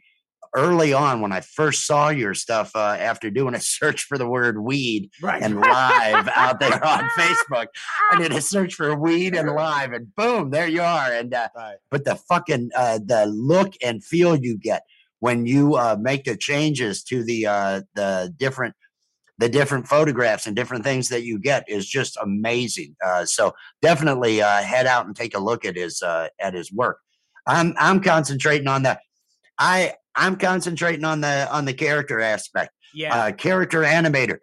early 0.53 0.91
on 0.93 1.21
when 1.21 1.31
I 1.31 1.41
first 1.41 1.85
saw 1.85 2.09
your 2.09 2.33
stuff 2.33 2.71
uh, 2.75 2.97
after 2.99 3.29
doing 3.29 3.55
a 3.55 3.59
search 3.59 4.03
for 4.03 4.17
the 4.17 4.27
word 4.27 4.61
weed 4.61 5.09
right. 5.21 5.41
and 5.41 5.55
live 5.55 6.29
out 6.35 6.59
there 6.59 6.85
on 6.85 7.09
Facebook. 7.09 7.67
I 8.11 8.17
did 8.17 8.33
a 8.33 8.41
search 8.41 8.75
for 8.75 8.95
weed 8.95 9.35
and 9.35 9.49
live, 9.49 9.93
and 9.93 10.13
boom, 10.15 10.49
there 10.49 10.67
you 10.67 10.81
are. 10.81 11.11
And 11.11 11.33
uh, 11.33 11.49
right. 11.55 11.77
but 11.89 12.05
the 12.05 12.15
fucking 12.15 12.71
uh, 12.75 12.99
the 13.03 13.25
look 13.27 13.73
and 13.83 14.03
feel 14.03 14.35
you 14.35 14.57
get 14.57 14.83
when 15.19 15.45
you 15.45 15.75
uh, 15.75 15.95
make 15.99 16.25
the 16.25 16.35
changes 16.35 17.03
to 17.03 17.23
the 17.23 17.47
uh, 17.47 17.81
the 17.95 18.33
different 18.37 18.75
the 19.41 19.49
different 19.49 19.87
photographs 19.87 20.45
and 20.45 20.55
different 20.55 20.83
things 20.83 21.09
that 21.09 21.23
you 21.23 21.39
get 21.39 21.67
is 21.67 21.87
just 21.87 22.15
amazing. 22.21 22.95
Uh, 23.03 23.25
so 23.25 23.51
definitely 23.81 24.39
uh, 24.39 24.61
head 24.61 24.85
out 24.85 25.07
and 25.07 25.15
take 25.15 25.35
a 25.35 25.39
look 25.39 25.65
at 25.65 25.75
his 25.75 26.01
uh, 26.03 26.27
at 26.39 26.53
his 26.53 26.71
work. 26.71 26.99
I'm 27.47 27.73
I'm 27.77 28.01
concentrating 28.01 28.67
on 28.67 28.83
the 28.83 28.99
I 29.57 29.95
I'm 30.15 30.35
concentrating 30.35 31.03
on 31.03 31.21
the 31.21 31.51
on 31.51 31.65
the 31.65 31.73
character 31.73 32.21
aspect. 32.21 32.71
Yeah, 32.93 33.15
uh, 33.15 33.31
character 33.31 33.81
animator, 33.81 34.37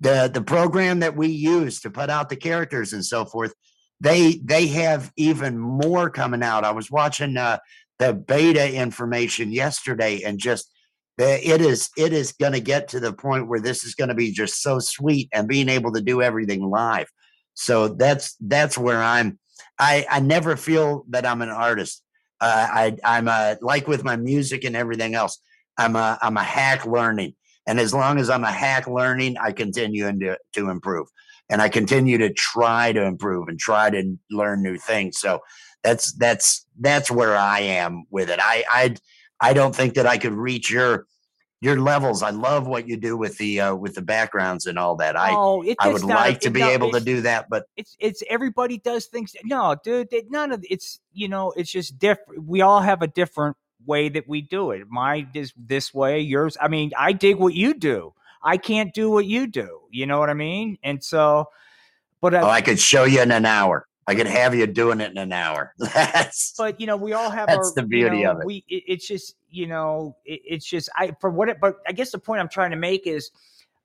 the 0.00 0.30
the 0.32 0.42
program 0.42 1.00
that 1.00 1.16
we 1.16 1.28
use 1.28 1.80
to 1.80 1.90
put 1.90 2.10
out 2.10 2.28
the 2.28 2.36
characters 2.36 2.92
and 2.92 3.04
so 3.04 3.24
forth. 3.24 3.54
They 4.02 4.38
they 4.44 4.66
have 4.66 5.12
even 5.16 5.58
more 5.58 6.10
coming 6.10 6.42
out. 6.42 6.64
I 6.64 6.72
was 6.72 6.90
watching 6.90 7.38
uh, 7.38 7.58
the 7.98 8.12
beta 8.12 8.70
information 8.70 9.50
yesterday 9.50 10.22
and 10.22 10.38
just 10.38 10.71
it 11.18 11.60
is 11.60 11.90
it 11.96 12.12
is 12.12 12.32
going 12.32 12.52
to 12.52 12.60
get 12.60 12.88
to 12.88 13.00
the 13.00 13.12
point 13.12 13.48
where 13.48 13.60
this 13.60 13.84
is 13.84 13.94
going 13.94 14.08
to 14.08 14.14
be 14.14 14.32
just 14.32 14.62
so 14.62 14.78
sweet 14.78 15.28
and 15.32 15.48
being 15.48 15.68
able 15.68 15.92
to 15.92 16.00
do 16.00 16.22
everything 16.22 16.62
live. 16.62 17.06
So 17.54 17.88
that's 17.88 18.34
that's 18.40 18.78
where 18.78 19.02
i'm 19.02 19.38
i 19.78 20.06
i 20.10 20.20
never 20.20 20.56
feel 20.56 21.04
that 21.10 21.26
i'm 21.26 21.42
an 21.42 21.50
artist. 21.50 22.02
Uh, 22.40 22.66
i 22.70 22.96
i'm 23.04 23.28
a 23.28 23.56
like 23.60 23.86
with 23.86 24.04
my 24.04 24.16
music 24.16 24.64
and 24.64 24.74
everything 24.74 25.14
else 25.14 25.38
i'm 25.78 25.96
a 25.96 26.18
i'm 26.22 26.36
a 26.36 26.42
hack 26.42 26.86
learning. 26.86 27.34
And 27.66 27.78
as 27.78 27.92
long 27.92 28.18
as 28.18 28.30
i'm 28.30 28.44
a 28.44 28.52
hack 28.52 28.86
learning 28.86 29.36
i 29.38 29.52
continue 29.52 30.10
to, 30.10 30.38
to 30.54 30.70
improve. 30.70 31.08
And 31.50 31.60
i 31.60 31.68
continue 31.68 32.16
to 32.18 32.32
try 32.32 32.92
to 32.92 33.02
improve 33.02 33.48
and 33.48 33.58
try 33.58 33.90
to 33.90 34.16
learn 34.30 34.62
new 34.62 34.78
things. 34.78 35.18
So 35.18 35.40
that's 35.84 36.12
that's 36.14 36.66
that's 36.80 37.10
where 37.10 37.36
i 37.36 37.60
am 37.60 38.04
with 38.10 38.30
it. 38.30 38.38
I 38.40 38.64
i 38.70 38.94
I 39.42 39.52
don't 39.52 39.74
think 39.74 39.94
that 39.94 40.06
I 40.06 40.16
could 40.16 40.32
reach 40.32 40.70
your 40.70 41.06
your 41.60 41.80
levels. 41.80 42.22
I 42.22 42.30
love 42.30 42.66
what 42.66 42.88
you 42.88 42.96
do 42.96 43.16
with 43.16 43.36
the 43.38 43.60
uh, 43.60 43.74
with 43.74 43.94
the 43.94 44.02
backgrounds 44.02 44.66
and 44.66 44.78
all 44.78 44.96
that. 44.96 45.16
I 45.16 45.30
oh, 45.32 45.64
I 45.78 45.88
would 45.88 46.04
like 46.04 46.40
to 46.40 46.50
be 46.50 46.60
no, 46.60 46.70
able 46.70 46.90
to 46.92 47.00
do 47.00 47.20
that, 47.22 47.48
but 47.50 47.66
it's 47.76 47.96
it's 48.00 48.22
everybody 48.28 48.78
does 48.78 49.06
things. 49.06 49.34
No, 49.44 49.76
dude, 49.84 50.12
it, 50.12 50.30
none 50.30 50.52
of 50.52 50.64
it's 50.70 51.00
you 51.12 51.28
know 51.28 51.52
it's 51.56 51.70
just 51.70 51.98
different. 51.98 52.44
We 52.46 52.62
all 52.62 52.80
have 52.80 53.02
a 53.02 53.06
different 53.06 53.56
way 53.84 54.08
that 54.08 54.28
we 54.28 54.42
do 54.42 54.70
it. 54.70 54.88
Mine 54.88 55.28
is 55.34 55.52
this 55.56 55.92
way, 55.92 56.20
yours. 56.20 56.56
I 56.60 56.68
mean, 56.68 56.92
I 56.96 57.12
dig 57.12 57.36
what 57.36 57.54
you 57.54 57.74
do. 57.74 58.14
I 58.42 58.56
can't 58.56 58.92
do 58.92 59.10
what 59.10 59.26
you 59.26 59.46
do. 59.46 59.82
You 59.90 60.06
know 60.06 60.18
what 60.18 60.30
I 60.30 60.34
mean? 60.34 60.78
And 60.82 61.02
so, 61.02 61.46
but 62.20 62.34
I, 62.34 62.40
oh, 62.40 62.48
I 62.48 62.60
could 62.60 62.80
show 62.80 63.04
you 63.04 63.22
in 63.22 63.30
an 63.30 63.46
hour. 63.46 63.86
I 64.06 64.14
can 64.14 64.26
have 64.26 64.54
you 64.54 64.66
doing 64.66 65.00
it 65.00 65.10
in 65.10 65.18
an 65.18 65.32
hour. 65.32 65.74
that's 65.78 66.54
but 66.56 66.80
you 66.80 66.86
know 66.86 66.96
we 66.96 67.12
all 67.12 67.30
have 67.30 67.48
that's 67.48 67.68
our, 67.68 67.74
the 67.74 67.82
beauty 67.84 68.18
you 68.18 68.24
know, 68.24 68.32
of 68.32 68.40
it. 68.40 68.46
We 68.46 68.64
it, 68.68 68.82
it's 68.86 69.06
just 69.06 69.36
you 69.48 69.66
know 69.66 70.16
it, 70.24 70.40
it's 70.44 70.66
just 70.66 70.88
I 70.96 71.12
for 71.20 71.30
what 71.30 71.48
it. 71.48 71.58
But 71.60 71.76
I 71.86 71.92
guess 71.92 72.10
the 72.12 72.18
point 72.18 72.40
I'm 72.40 72.48
trying 72.48 72.70
to 72.72 72.76
make 72.76 73.06
is 73.06 73.30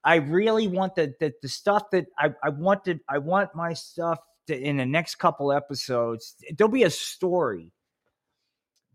I 0.04 0.16
really 0.16 0.68
want 0.68 0.96
the 0.96 1.14
the, 1.20 1.34
the 1.42 1.50
stuff 1.50 1.90
that 1.92 2.08
I 2.18 2.32
I 2.44 2.50
wanted 2.50 3.02
I 3.08 3.20
want 3.20 3.56
my 3.56 3.74
stuff 3.74 4.20
to, 4.48 4.58
in 4.58 4.78
the 4.78 4.86
next 4.86 5.16
couple 5.16 5.52
episodes. 5.52 6.36
There'll 6.58 6.72
be 6.72 6.84
a 6.84 6.90
story 6.90 7.72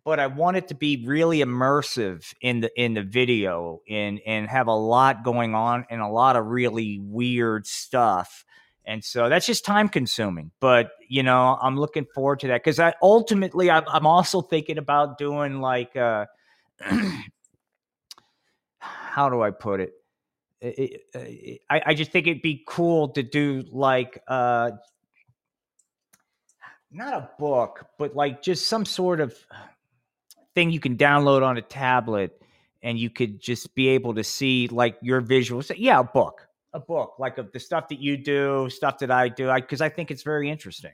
but 0.04 0.18
I 0.18 0.26
want 0.26 0.56
it 0.56 0.68
to 0.68 0.74
be 0.74 1.04
really 1.06 1.38
immersive 1.38 2.34
in 2.40 2.60
the 2.60 2.70
in 2.80 2.94
the 2.94 3.02
video 3.02 3.80
and 3.88 4.20
and 4.26 4.48
have 4.48 4.66
a 4.66 4.74
lot 4.74 5.22
going 5.22 5.54
on 5.54 5.86
and 5.90 6.00
a 6.00 6.08
lot 6.08 6.36
of 6.36 6.46
really 6.46 6.98
weird 7.00 7.66
stuff. 7.66 8.44
And 8.84 9.04
so 9.04 9.28
that's 9.28 9.46
just 9.46 9.64
time 9.64 9.88
consuming, 9.88 10.50
but 10.58 10.92
you 11.08 11.22
know 11.22 11.56
I'm 11.60 11.76
looking 11.76 12.06
forward 12.14 12.40
to 12.40 12.48
that 12.48 12.64
because 12.64 12.80
I 12.80 12.92
ultimately 13.00 13.70
I'm, 13.70 13.84
I'm 13.86 14.06
also 14.06 14.42
thinking 14.42 14.78
about 14.78 15.18
doing 15.18 15.60
like 15.60 15.94
uh, 15.96 16.26
how 18.78 19.28
do 19.28 19.42
I 19.42 19.50
put 19.50 19.80
it? 19.80 19.92
It, 20.60 21.02
it, 21.14 21.60
I, 21.68 21.82
I, 21.86 21.94
just 21.94 22.12
think 22.12 22.28
it'd 22.28 22.40
be 22.40 22.62
cool 22.68 23.08
to 23.10 23.22
do 23.24 23.64
like 23.72 24.22
uh, 24.28 24.70
not 26.92 27.14
a 27.14 27.30
book, 27.38 27.86
but 27.98 28.14
like 28.14 28.42
just 28.42 28.68
some 28.68 28.84
sort 28.84 29.20
of 29.20 29.34
thing 30.54 30.70
you 30.70 30.78
can 30.78 30.96
download 30.96 31.42
on 31.42 31.56
a 31.56 31.62
tablet 31.62 32.40
and 32.82 32.98
you 32.98 33.10
could 33.10 33.40
just 33.40 33.74
be 33.74 33.88
able 33.88 34.14
to 34.14 34.24
see 34.24 34.68
like 34.68 34.96
your 35.02 35.20
visuals. 35.20 35.72
Yeah, 35.76 36.00
a 36.00 36.04
book, 36.04 36.46
a 36.72 36.80
book 36.80 37.14
like 37.18 37.38
of 37.38 37.52
the 37.52 37.60
stuff 37.60 37.88
that 37.88 38.00
you 38.00 38.16
do, 38.16 38.68
stuff 38.70 38.98
that 38.98 39.10
I 39.10 39.28
do, 39.28 39.52
because 39.54 39.80
I, 39.80 39.86
I, 39.86 39.88
think 39.88 40.10
it's 40.10 40.22
very 40.22 40.50
interesting. 40.50 40.92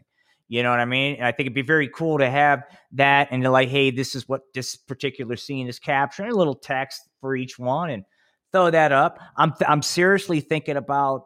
You 0.48 0.62
know 0.62 0.70
what 0.70 0.80
I 0.80 0.86
mean? 0.86 1.16
And 1.16 1.24
I 1.24 1.32
think 1.32 1.46
it'd 1.46 1.54
be 1.54 1.62
very 1.62 1.88
cool 1.88 2.18
to 2.18 2.28
have 2.28 2.64
that 2.92 3.28
and 3.30 3.42
to 3.42 3.50
like, 3.50 3.68
hey, 3.68 3.90
this 3.90 4.14
is 4.14 4.28
what 4.28 4.42
this 4.54 4.76
particular 4.76 5.36
scene 5.36 5.68
is 5.68 5.78
capturing, 5.78 6.30
a 6.30 6.34
little 6.34 6.54
text 6.54 7.08
for 7.20 7.36
each 7.36 7.58
one, 7.58 7.90
and 7.90 8.04
throw 8.52 8.70
that 8.70 8.92
up. 8.92 9.18
I'm 9.36 9.52
th- 9.52 9.68
I'm 9.68 9.82
seriously 9.82 10.40
thinking 10.40 10.76
about 10.76 11.24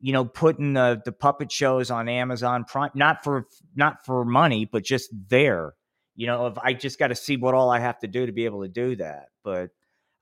you 0.00 0.12
know 0.12 0.24
putting 0.24 0.72
the 0.72 1.02
the 1.04 1.12
puppet 1.12 1.52
shows 1.52 1.90
on 1.90 2.08
Amazon 2.08 2.64
Prime, 2.64 2.90
not 2.94 3.22
for 3.22 3.46
not 3.76 4.04
for 4.06 4.24
money, 4.24 4.64
but 4.64 4.84
just 4.84 5.10
there 5.28 5.74
you 6.14 6.26
know, 6.26 6.46
if 6.46 6.58
I 6.58 6.72
just 6.74 6.98
got 6.98 7.08
to 7.08 7.14
see 7.14 7.36
what 7.36 7.54
all 7.54 7.70
I 7.70 7.78
have 7.78 7.98
to 8.00 8.06
do 8.06 8.26
to 8.26 8.32
be 8.32 8.44
able 8.44 8.62
to 8.62 8.68
do 8.68 8.96
that. 8.96 9.26
But 9.44 9.70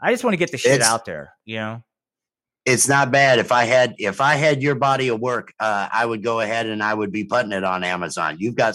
I 0.00 0.12
just 0.12 0.24
want 0.24 0.34
to 0.34 0.38
get 0.38 0.50
the 0.50 0.58
shit 0.58 0.80
it's, 0.80 0.86
out 0.86 1.04
there, 1.04 1.32
you 1.44 1.56
know. 1.56 1.82
It's 2.66 2.88
not 2.88 3.10
bad. 3.10 3.38
If 3.38 3.52
I 3.52 3.64
had 3.64 3.94
if 3.98 4.20
I 4.20 4.34
had 4.34 4.62
your 4.62 4.74
body 4.74 5.08
of 5.08 5.20
work, 5.20 5.52
uh, 5.58 5.88
I 5.92 6.04
would 6.04 6.22
go 6.22 6.40
ahead 6.40 6.66
and 6.66 6.82
I 6.82 6.92
would 6.92 7.10
be 7.10 7.24
putting 7.24 7.52
it 7.52 7.64
on 7.64 7.82
Amazon. 7.84 8.36
You've 8.38 8.54
got 8.54 8.74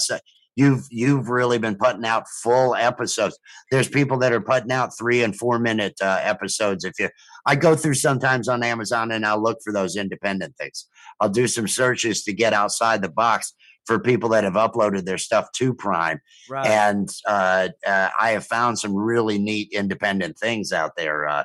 you've 0.55 0.87
you've 0.89 1.29
really 1.29 1.59
been 1.59 1.75
putting 1.75 2.05
out 2.05 2.27
full 2.27 2.75
episodes. 2.75 3.37
There's 3.71 3.87
people 3.87 4.17
that 4.19 4.33
are 4.33 4.41
putting 4.41 4.71
out 4.71 4.97
three 4.97 5.23
and 5.23 5.35
four 5.35 5.59
minute 5.59 5.95
uh, 6.01 6.19
episodes. 6.21 6.83
If 6.83 6.93
you, 6.99 7.09
I 7.45 7.55
go 7.55 7.75
through 7.75 7.95
sometimes 7.95 8.47
on 8.47 8.63
Amazon 8.63 9.11
and 9.11 9.25
I'll 9.25 9.41
look 9.41 9.59
for 9.63 9.71
those 9.71 9.95
independent 9.95 10.55
things. 10.57 10.87
I'll 11.19 11.29
do 11.29 11.47
some 11.47 11.67
searches 11.67 12.23
to 12.23 12.33
get 12.33 12.53
outside 12.53 13.01
the 13.01 13.09
box 13.09 13.53
for 13.85 13.99
people 13.99 14.29
that 14.29 14.43
have 14.43 14.53
uploaded 14.53 15.05
their 15.05 15.17
stuff 15.17 15.51
to 15.53 15.73
Prime. 15.73 16.19
Right. 16.49 16.65
And 16.65 17.07
uh, 17.27 17.69
uh, 17.85 18.09
I 18.19 18.31
have 18.31 18.45
found 18.45 18.79
some 18.79 18.95
really 18.95 19.37
neat 19.37 19.71
independent 19.71 20.39
things 20.39 20.71
out 20.73 20.95
there. 20.97 21.27
Uh, 21.27 21.43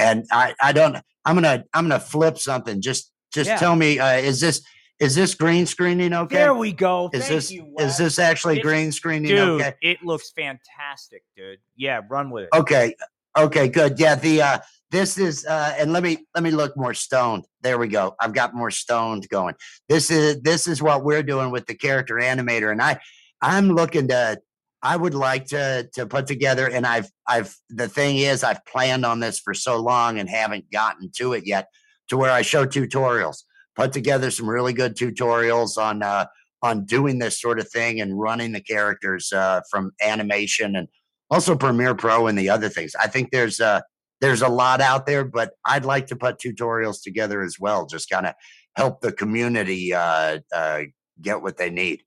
and 0.00 0.24
I, 0.30 0.54
I 0.60 0.72
don't. 0.72 0.96
I'm 1.24 1.34
gonna 1.34 1.64
I'm 1.74 1.84
gonna 1.84 2.00
flip 2.00 2.38
something. 2.38 2.80
Just 2.80 3.12
just 3.32 3.48
yeah. 3.48 3.56
tell 3.56 3.76
me, 3.76 3.98
uh, 3.98 4.16
is 4.16 4.40
this 4.40 4.62
is 4.98 5.14
this 5.14 5.34
green 5.34 5.66
screening 5.66 6.12
okay? 6.12 6.36
There 6.36 6.54
we 6.54 6.72
go. 6.72 7.10
Is 7.12 7.22
Thank 7.22 7.34
this 7.34 7.50
you, 7.50 7.74
is 7.78 7.96
this 7.96 8.18
actually 8.18 8.60
green 8.60 8.92
screening 8.92 9.30
dude, 9.30 9.60
okay? 9.60 9.74
It 9.82 10.02
looks 10.04 10.30
fantastic, 10.30 11.22
dude. 11.36 11.58
Yeah, 11.76 12.00
run 12.08 12.30
with 12.30 12.44
it. 12.44 12.50
Okay. 12.54 12.94
Okay, 13.38 13.68
good. 13.68 13.98
Yeah, 13.98 14.16
the 14.16 14.42
uh 14.42 14.58
this 14.90 15.18
is 15.18 15.46
uh 15.46 15.74
and 15.78 15.92
let 15.92 16.02
me 16.02 16.18
let 16.34 16.42
me 16.42 16.50
look 16.50 16.76
more 16.76 16.94
stoned 16.94 17.44
there 17.62 17.78
we 17.78 17.88
go 17.88 18.14
i've 18.20 18.32
got 18.32 18.54
more 18.54 18.70
stoned 18.70 19.28
going 19.28 19.54
this 19.88 20.10
is 20.10 20.40
this 20.42 20.66
is 20.66 20.82
what 20.82 21.04
we're 21.04 21.22
doing 21.22 21.50
with 21.50 21.66
the 21.66 21.74
character 21.74 22.16
animator 22.16 22.70
and 22.72 22.82
i 22.82 22.98
i'm 23.40 23.68
looking 23.68 24.08
to 24.08 24.38
i 24.82 24.96
would 24.96 25.14
like 25.14 25.46
to 25.46 25.88
to 25.92 26.06
put 26.06 26.26
together 26.26 26.68
and 26.68 26.86
i've 26.86 27.08
i've 27.26 27.54
the 27.68 27.88
thing 27.88 28.18
is 28.18 28.44
i've 28.44 28.64
planned 28.64 29.04
on 29.04 29.20
this 29.20 29.38
for 29.38 29.54
so 29.54 29.80
long 29.80 30.18
and 30.18 30.28
haven't 30.28 30.70
gotten 30.70 31.10
to 31.14 31.32
it 31.32 31.46
yet 31.46 31.68
to 32.08 32.16
where 32.16 32.30
i 32.30 32.42
show 32.42 32.64
tutorials 32.66 33.44
put 33.76 33.92
together 33.92 34.30
some 34.30 34.48
really 34.48 34.72
good 34.72 34.96
tutorials 34.96 35.76
on 35.76 36.02
uh 36.02 36.26
on 36.62 36.84
doing 36.84 37.18
this 37.18 37.40
sort 37.40 37.58
of 37.58 37.70
thing 37.70 38.00
and 38.00 38.20
running 38.20 38.52
the 38.52 38.60
characters 38.60 39.32
uh 39.32 39.60
from 39.70 39.92
animation 40.02 40.76
and 40.76 40.88
also 41.30 41.56
premiere 41.56 41.94
pro 41.94 42.26
and 42.26 42.38
the 42.38 42.48
other 42.48 42.68
things 42.68 42.94
i 43.00 43.06
think 43.06 43.30
there's 43.30 43.60
uh 43.60 43.80
there's 44.20 44.42
a 44.42 44.48
lot 44.48 44.80
out 44.80 45.06
there, 45.06 45.24
but 45.24 45.52
I'd 45.64 45.84
like 45.84 46.06
to 46.08 46.16
put 46.16 46.38
tutorials 46.38 47.02
together 47.02 47.42
as 47.42 47.56
well, 47.58 47.86
just 47.86 48.10
kind 48.10 48.26
of 48.26 48.34
help 48.76 49.00
the 49.00 49.12
community 49.12 49.94
uh, 49.94 50.40
uh, 50.54 50.82
get 51.20 51.42
what 51.42 51.56
they 51.56 51.70
need. 51.70 52.02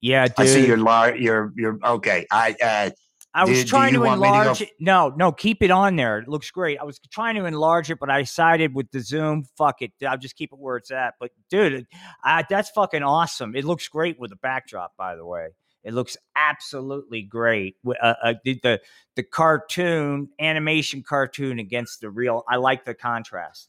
Yeah, 0.00 0.26
dude. 0.28 0.34
I 0.38 0.46
see 0.46 0.66
your 0.66 0.76
lar- 0.76 1.16
your 1.16 1.52
your 1.56 1.78
okay. 1.84 2.26
I 2.30 2.54
uh, 2.62 2.90
I 3.34 3.44
was 3.44 3.64
trying 3.64 3.94
to 3.94 4.04
enlarge 4.04 4.58
to 4.58 4.64
it. 4.64 4.70
No, 4.80 5.12
no, 5.16 5.32
keep 5.32 5.62
it 5.62 5.70
on 5.70 5.96
there. 5.96 6.18
It 6.18 6.28
looks 6.28 6.50
great. 6.50 6.78
I 6.80 6.84
was 6.84 6.98
trying 7.10 7.36
to 7.36 7.44
enlarge 7.44 7.90
it, 7.90 7.98
but 7.98 8.10
I 8.10 8.20
decided 8.20 8.74
with 8.74 8.90
the 8.90 9.00
zoom, 9.00 9.44
fuck 9.56 9.82
it. 9.82 9.92
I'll 10.06 10.18
just 10.18 10.36
keep 10.36 10.52
it 10.52 10.58
where 10.58 10.76
it's 10.76 10.90
at. 10.90 11.14
But 11.20 11.30
dude, 11.50 11.86
I, 12.24 12.44
that's 12.48 12.70
fucking 12.70 13.02
awesome. 13.02 13.54
It 13.54 13.64
looks 13.64 13.86
great 13.88 14.18
with 14.18 14.30
the 14.30 14.36
backdrop, 14.36 14.96
by 14.96 15.16
the 15.16 15.26
way. 15.26 15.48
It 15.84 15.94
looks 15.94 16.16
absolutely 16.36 17.22
great. 17.22 17.76
Uh, 17.86 18.14
uh, 18.22 18.34
the 18.44 18.80
the 19.14 19.22
cartoon 19.22 20.30
animation 20.40 21.02
cartoon 21.02 21.58
against 21.58 22.00
the 22.00 22.10
real. 22.10 22.44
I 22.48 22.56
like 22.56 22.84
the 22.84 22.94
contrast. 22.94 23.68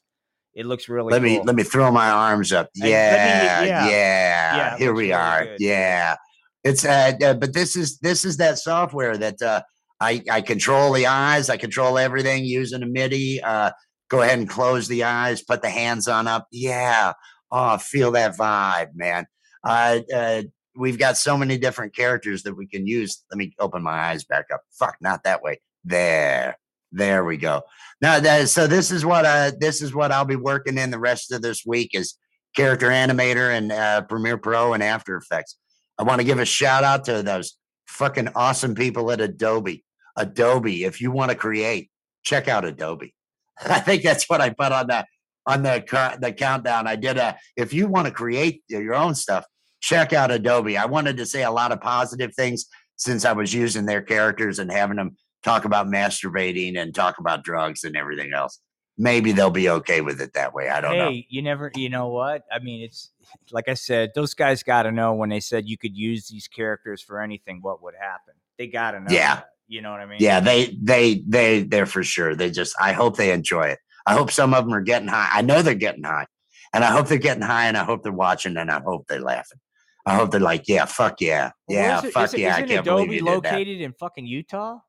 It 0.55 0.65
looks 0.65 0.89
really. 0.89 1.11
Let 1.11 1.21
cool. 1.21 1.30
me 1.30 1.41
let 1.43 1.55
me 1.55 1.63
throw 1.63 1.91
my 1.91 2.09
arms 2.09 2.51
up. 2.51 2.69
Yeah, 2.76 2.88
me, 2.88 3.67
yeah, 3.67 3.88
yeah, 3.88 4.57
yeah, 4.57 4.77
Here 4.77 4.93
we 4.93 5.03
really 5.03 5.13
are. 5.13 5.45
Good. 5.45 5.57
Yeah, 5.59 6.15
it's 6.63 6.85
uh, 6.85 7.13
uh, 7.23 7.34
but 7.35 7.53
this 7.53 7.76
is 7.76 7.99
this 7.99 8.26
is 8.26 8.38
that 8.38 8.57
software 8.57 9.17
that 9.17 9.41
uh, 9.41 9.61
I 9.99 10.23
I 10.30 10.41
control 10.41 10.93
the 10.93 11.07
eyes. 11.07 11.49
I 11.49 11.57
control 11.57 11.97
everything 11.97 12.45
using 12.45 12.84
a 12.84 12.88
MIDI. 12.88 13.41
Uh, 13.41 13.71
go 14.09 14.21
ahead 14.21 14.39
and 14.39 14.49
close 14.49 14.88
the 14.88 15.03
eyes. 15.03 15.41
Put 15.41 15.61
the 15.61 15.69
hands 15.69 16.07
on 16.07 16.27
up. 16.27 16.47
Yeah. 16.51 17.13
Oh, 17.51 17.77
feel 17.77 18.11
that 18.11 18.38
vibe, 18.38 18.89
man. 18.93 19.26
Uh, 19.63 19.99
uh, 20.13 20.41
we've 20.76 20.99
got 20.99 21.17
so 21.17 21.38
many 21.38 21.57
different 21.57 21.95
characters 21.95 22.43
that 22.43 22.55
we 22.55 22.67
can 22.67 22.85
use. 22.85 23.23
Let 23.31 23.38
me 23.38 23.53
open 23.59 23.81
my 23.81 23.91
eyes 23.91 24.23
back 24.23 24.45
up. 24.53 24.61
Fuck, 24.71 24.97
not 25.01 25.23
that 25.23 25.41
way. 25.41 25.61
There. 25.84 26.57
There 26.91 27.24
we 27.24 27.38
go. 27.38 27.61
Now 28.02 28.20
that 28.20 28.49
so 28.49 28.68
this 28.68 28.91
is 28.91 29.06
what 29.06 29.26
uh 29.26 29.52
this 29.60 29.82
is 29.82 29.94
what 29.94 30.11
I'll 30.11 30.26
be 30.26 30.36
working 30.36 30.78
in 30.78 30.91
the 30.91 30.99
rest 30.99 31.32
of 31.32 31.41
this 31.41 31.66
week 31.66 31.91
is 31.94 32.16
character 32.56 32.88
animator 32.88 33.56
and 33.56 33.72
uh, 33.72 34.02
Premiere 34.03 34.38
Pro 34.38 34.74
and 34.74 34.82
After 34.82 35.16
Effects. 35.16 35.57
I 35.98 36.03
want 36.03 36.20
to 36.20 36.26
give 36.26 36.40
a 36.40 36.45
shout 36.45 36.84
out 36.84 37.06
to 37.06 37.22
those 37.22 37.57
fucking 37.88 38.30
awesome 38.36 38.74
people 38.74 39.11
at 39.11 39.22
Adobe. 39.22 39.84
Adobe, 40.18 40.84
if 40.84 40.99
you 41.02 41.11
want 41.11 41.32
to 41.32 41.38
create, 41.38 41.90
check 42.24 42.48
out 42.48 42.66
Adobe. 42.66 43.14
I 43.66 43.80
think 43.80 44.03
that's 44.03 44.30
what 44.30 44.41
I 44.41 44.49
put 44.49 44.72
on 44.72 44.88
the 44.88 45.06
on 45.45 45.64
the 45.64 46.18
the 46.22 46.34
countdown. 46.34 46.88
I 46.88 46.95
did 46.95 47.18
a 47.18 47.38
if 47.56 47.74
you 47.74 47.88
want 47.88 48.07
to 48.07 48.14
create 48.14 48.64
your 48.68 48.95
own 48.95 49.16
stuff, 49.16 49.45
check 49.82 50.14
out 50.14 50.32
Adobe. 50.32 50.78
I 50.78 50.86
wanted 50.86 51.18
to 51.18 51.26
say 51.26 51.44
a 51.44 51.52
lot 51.52 51.72
of 51.72 51.82
positive 51.82 52.34
things 52.36 52.66
since 52.95 53.26
I 53.26 53.34
was 53.34 53.53
using 53.53 53.86
their 53.86 54.02
characters 54.02 54.60
and 54.60 54.72
having 54.72 54.98
them 54.98 55.16
talk 55.44 55.66
about 55.66 55.88
masturbating 55.88 56.78
and 56.78 56.94
talk 56.94 57.18
about 57.20 57.44
drugs 57.44 57.84
and 57.84 57.95
everything 57.95 58.32
else. 58.34 58.60
Maybe 58.98 59.32
they'll 59.32 59.49
be 59.49 59.70
okay 59.70 60.02
with 60.02 60.20
it 60.20 60.34
that 60.34 60.53
way. 60.53 60.70
I 60.70 60.82
don't 60.82 60.91
hey, 60.91 60.98
know. 60.98 61.10
Hey, 61.10 61.28
you 61.30 61.41
never, 61.41 61.72
you 61.76 61.90
know 61.90 62.10
what? 62.10 62.44
I 62.52 62.60
mean, 62.60 62.82
it's 62.82 63.11
like 63.52 63.70
I 63.70 63.74
said, 63.74 64.11
those 64.14 64.34
guys 64.34 64.61
got 64.61 64.84
to 64.84 64.91
know 64.91 65.14
when 65.14 65.30
they 65.30 65.40
said 65.40 65.70
you 65.70 65.78
could 65.78 65.95
use 65.95 66.28
these 66.28 66.48
characters 66.48 67.02
for 67.02 67.22
anything, 67.22 67.60
what 67.61 67.82
would 67.82 67.94
happen. 67.99 68.34
They 68.57 68.68
got 68.68 68.91
to 68.91 68.99
know. 68.99 69.07
Yeah. 69.10 69.36
That, 69.36 69.45
you 69.70 69.82
know 69.82 69.91
what 69.91 70.02
I 70.02 70.06
mean? 70.06 70.18
Yeah, 70.20 70.41
they, 70.41 70.78
they, 70.82 71.24
they, 71.26 71.64
they're 71.64 71.86
for 71.86 72.03
sure. 72.03 72.36
They 72.36 72.49
just, 72.52 72.76
I 72.82 72.91
hope 72.91 73.16
they 73.16 73.32
enjoy 73.32 73.68
it. 73.68 73.80
I 74.06 74.16
hope 74.16 74.32
some 74.32 74.53
of 74.53 74.66
them 74.66 74.74
are 74.74 74.82
getting 74.82 75.07
high. 75.07 75.30
I 75.32 75.44
know 75.44 75.61
they're 75.61 75.76
getting 75.76 76.03
high 76.03 76.26
and 76.74 76.84
I 76.84 76.88
hope 76.88 77.07
they're 77.07 77.20
getting 77.20 77.44
high 77.44 77.68
and 77.68 77.78
I 77.78 77.84
hope 77.84 78.03
they're 78.03 78.11
watching 78.11 78.57
and 78.57 78.70
I 78.70 78.82
hope 78.82 79.06
they're 79.07 79.22
laughing. 79.22 79.60
I 80.06 80.16
hope 80.16 80.32
they're 80.32 80.40
like, 80.40 80.68
yeah, 80.68 80.86
fuck 80.86 81.22
yeah, 81.22 81.52
yeah, 81.68 82.03
it, 82.03 82.11
fuck 82.11 82.34
is 82.34 82.40
yeah. 82.40 82.53
Isn't 82.53 82.64
I 82.64 82.68
can't 82.68 82.80
Adobe 82.88 83.06
believe 83.06 83.22
you 83.22 83.26
located 83.26 83.82
in 83.82 83.94
fucking 83.94 84.26
Utah? 84.26 84.80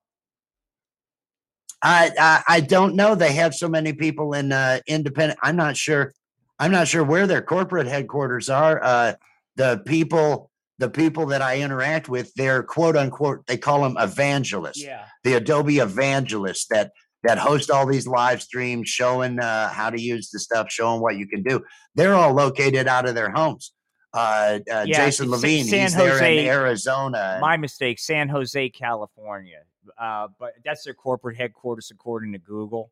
I, 1.83 2.11
I 2.19 2.43
I 2.57 2.61
don't 2.61 2.95
know. 2.95 3.15
They 3.15 3.33
have 3.35 3.55
so 3.55 3.69
many 3.69 3.93
people 3.93 4.35
in 4.35 4.53
uh, 4.53 4.81
independent. 4.87 5.39
I'm 5.43 5.57
not 5.57 5.77
sure. 5.77 6.13
I'm 6.59 6.71
not 6.71 6.89
sure 6.89 7.05
where 7.05 7.27
their 7.27 7.43
corporate 7.43 7.87
headquarters 7.87 8.51
are. 8.51 8.83
Uh, 8.83 9.15
the 9.57 9.83
people 9.87 10.51
the 10.79 10.91
people 10.91 11.27
that 11.27 11.43
I 11.43 11.61
interact 11.61 12.09
with, 12.09 12.33
they're 12.35 12.63
quote 12.63 12.97
unquote, 12.97 13.47
they 13.47 13.59
call 13.59 13.83
them 13.83 13.97
evangelists. 13.99 14.83
Yeah. 14.83 15.05
The 15.25 15.35
Adobe 15.35 15.79
evangelists 15.79 16.67
that 16.71 16.93
that 17.23 17.37
host 17.37 17.71
all 17.71 17.87
these 17.87 18.07
live 18.07 18.41
streams 18.41 18.89
showing 18.89 19.39
uh, 19.39 19.69
how 19.69 19.91
to 19.91 20.01
use 20.01 20.31
the 20.31 20.39
stuff, 20.39 20.71
showing 20.71 21.03
what 21.03 21.17
you 21.17 21.27
can 21.27 21.43
do. 21.43 21.63
They're 21.95 22.15
all 22.15 22.33
located 22.33 22.89
out 22.89 23.07
of 23.07 23.15
their 23.15 23.31
homes. 23.31 23.73
Uh, 24.15 24.61
uh, 24.73 24.85
yeah, 24.89 25.05
Jason 25.05 25.31
Levine, 25.31 25.67
San 25.67 25.83
he's 25.83 25.95
Jose, 25.95 26.19
there 26.19 26.33
in 26.33 26.47
Arizona. 26.47 27.39
My 27.41 27.59
mistake, 27.59 27.99
San 27.99 28.29
Jose, 28.29 28.71
California. 28.71 29.61
Uh, 29.99 30.29
but 30.39 30.55
that's 30.65 30.85
their 30.85 30.95
corporate 30.95 31.37
headquarters, 31.37 31.91
according 31.91 32.33
to 32.33 32.39
Google. 32.39 32.91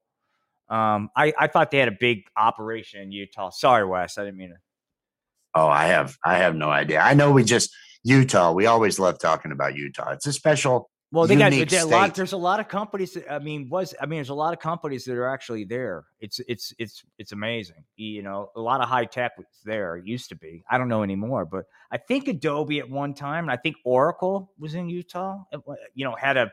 Um, 0.69 1.10
I, 1.16 1.32
I 1.39 1.47
thought 1.47 1.70
they 1.70 1.78
had 1.78 1.89
a 1.89 1.97
big 1.98 2.24
operation 2.36 3.01
in 3.01 3.12
Utah. 3.12 3.51
Sorry, 3.51 3.86
Wes, 3.86 4.19
I 4.19 4.24
didn't 4.24 4.36
mean 4.36 4.51
to. 4.51 4.56
Oh, 5.55 5.69
I 5.69 5.86
have 5.86 6.16
I 6.24 6.36
have 6.39 6.55
no 6.55 6.69
idea. 6.70 7.01
I 7.01 7.15
know 7.15 7.32
we 7.32 7.43
just 7.43 7.74
Utah. 8.05 8.52
We 8.52 8.66
always 8.66 8.98
love 8.98 9.19
talking 9.19 9.51
about 9.51 9.74
Utah. 9.74 10.10
It's 10.12 10.27
a 10.27 10.32
special. 10.32 10.90
Well, 11.10 11.27
they 11.27 11.36
got 11.36 11.55
a 11.55 11.85
lot. 11.85 12.15
There's 12.15 12.32
a 12.32 12.36
lot 12.36 12.60
of 12.60 12.69
companies. 12.69 13.15
That, 13.15 13.32
I 13.32 13.39
mean, 13.39 13.70
was 13.70 13.94
I 13.98 14.05
mean, 14.05 14.19
there's 14.19 14.28
a 14.28 14.35
lot 14.35 14.52
of 14.52 14.60
companies 14.60 15.06
that 15.06 15.15
are 15.15 15.28
actually 15.28 15.65
there. 15.65 16.05
It's 16.20 16.39
it's 16.47 16.74
it's 16.78 17.02
it's 17.19 17.32
amazing. 17.32 17.82
You 17.97 18.23
know, 18.23 18.51
a 18.56 18.60
lot 18.60 18.82
of 18.82 18.89
high 18.90 19.06
tech 19.06 19.39
was 19.39 19.47
there. 19.65 19.97
It 19.97 20.06
used 20.06 20.28
to 20.28 20.36
be. 20.36 20.62
I 20.70 20.77
don't 20.77 20.89
know 20.89 21.02
anymore, 21.02 21.47
but 21.47 21.65
I 21.90 21.97
think 21.97 22.28
Adobe 22.28 22.78
at 22.78 22.90
one 22.90 23.15
time. 23.15 23.48
I 23.48 23.56
think 23.56 23.77
Oracle 23.85 24.52
was 24.59 24.74
in 24.74 24.90
Utah. 24.90 25.44
You 25.94 26.05
know, 26.05 26.15
had 26.15 26.36
a 26.36 26.52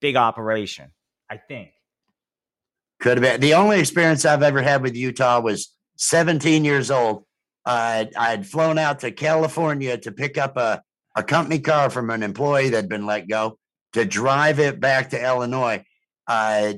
big 0.00 0.16
operation. 0.16 0.90
I 1.28 1.36
think. 1.36 1.70
Could 3.00 3.18
have 3.18 3.22
been. 3.22 3.40
The 3.40 3.54
only 3.54 3.80
experience 3.80 4.24
I've 4.24 4.42
ever 4.42 4.60
had 4.60 4.82
with 4.82 4.96
Utah 4.96 5.40
was 5.40 5.74
17 5.96 6.64
years 6.64 6.90
old. 6.90 7.24
Uh, 7.64 8.06
I 8.18 8.30
had 8.30 8.46
flown 8.46 8.78
out 8.78 9.00
to 9.00 9.10
California 9.10 9.96
to 9.98 10.12
pick 10.12 10.36
up 10.36 10.56
a, 10.56 10.82
a 11.16 11.22
company 11.22 11.60
car 11.60 11.88
from 11.90 12.10
an 12.10 12.22
employee 12.22 12.70
that 12.70 12.76
had 12.76 12.88
been 12.88 13.06
let 13.06 13.28
go 13.28 13.58
to 13.92 14.04
drive 14.04 14.58
it 14.58 14.80
back 14.80 15.10
to 15.10 15.22
Illinois. 15.22 15.84
Uh, 16.26 16.74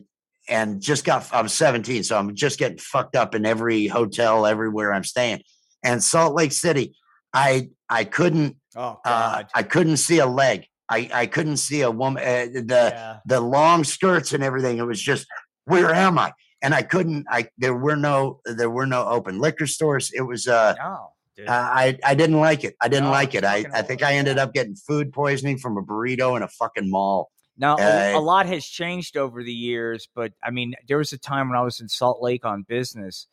and 0.48 0.80
just 0.80 1.04
got, 1.04 1.32
I 1.32 1.40
was 1.40 1.52
17, 1.52 2.02
so 2.02 2.18
I'm 2.18 2.34
just 2.34 2.58
getting 2.58 2.78
fucked 2.78 3.16
up 3.16 3.34
in 3.34 3.46
every 3.46 3.86
hotel, 3.86 4.44
everywhere 4.44 4.92
I'm 4.92 5.04
staying. 5.04 5.42
And 5.84 6.02
Salt 6.02 6.34
Lake 6.34 6.52
City, 6.52 6.94
I 7.32 7.70
I 7.88 8.04
couldn't, 8.04 8.56
oh, 8.76 8.98
uh, 9.04 9.44
I 9.54 9.62
couldn't 9.62 9.98
see 9.98 10.18
a 10.18 10.26
leg. 10.26 10.66
I, 10.92 11.08
I 11.12 11.26
couldn't 11.26 11.56
see 11.56 11.80
a 11.80 11.90
woman, 11.90 12.22
uh, 12.22 12.46
the 12.52 12.92
yeah. 12.94 13.18
the 13.24 13.40
long 13.40 13.82
skirts 13.82 14.34
and 14.34 14.44
everything. 14.44 14.78
It 14.78 14.86
was 14.86 15.00
just 15.00 15.26
where 15.64 15.94
am 15.94 16.18
I? 16.18 16.32
And 16.60 16.74
I 16.74 16.82
couldn't. 16.82 17.26
I 17.30 17.48
there 17.56 17.74
were 17.74 17.96
no 17.96 18.40
there 18.44 18.70
were 18.70 18.86
no 18.86 19.06
open 19.06 19.38
liquor 19.38 19.66
stores. 19.66 20.10
It 20.14 20.22
was 20.22 20.46
uh, 20.46 20.74
no, 20.78 21.46
uh 21.46 21.50
I 21.50 21.98
I 22.04 22.14
didn't 22.14 22.40
like 22.40 22.62
it. 22.64 22.76
I 22.80 22.88
didn't 22.88 23.06
no, 23.06 23.10
like 23.10 23.34
it. 23.34 23.44
I 23.44 23.64
I 23.72 23.80
think 23.80 24.02
I 24.02 24.14
ended 24.14 24.38
up 24.38 24.52
getting 24.52 24.76
food 24.76 25.12
poisoning 25.12 25.56
from 25.56 25.78
a 25.78 25.82
burrito 25.82 26.36
in 26.36 26.42
a 26.42 26.48
fucking 26.48 26.90
mall. 26.90 27.30
Now 27.56 27.76
uh, 27.76 28.12
a 28.14 28.20
lot 28.20 28.46
has 28.46 28.66
changed 28.66 29.16
over 29.16 29.42
the 29.42 29.52
years, 29.52 30.08
but 30.14 30.32
I 30.44 30.50
mean, 30.50 30.74
there 30.88 30.98
was 30.98 31.12
a 31.12 31.18
time 31.18 31.48
when 31.48 31.58
I 31.58 31.62
was 31.62 31.80
in 31.80 31.88
Salt 31.88 32.20
Lake 32.20 32.44
on 32.44 32.64
business 32.68 33.28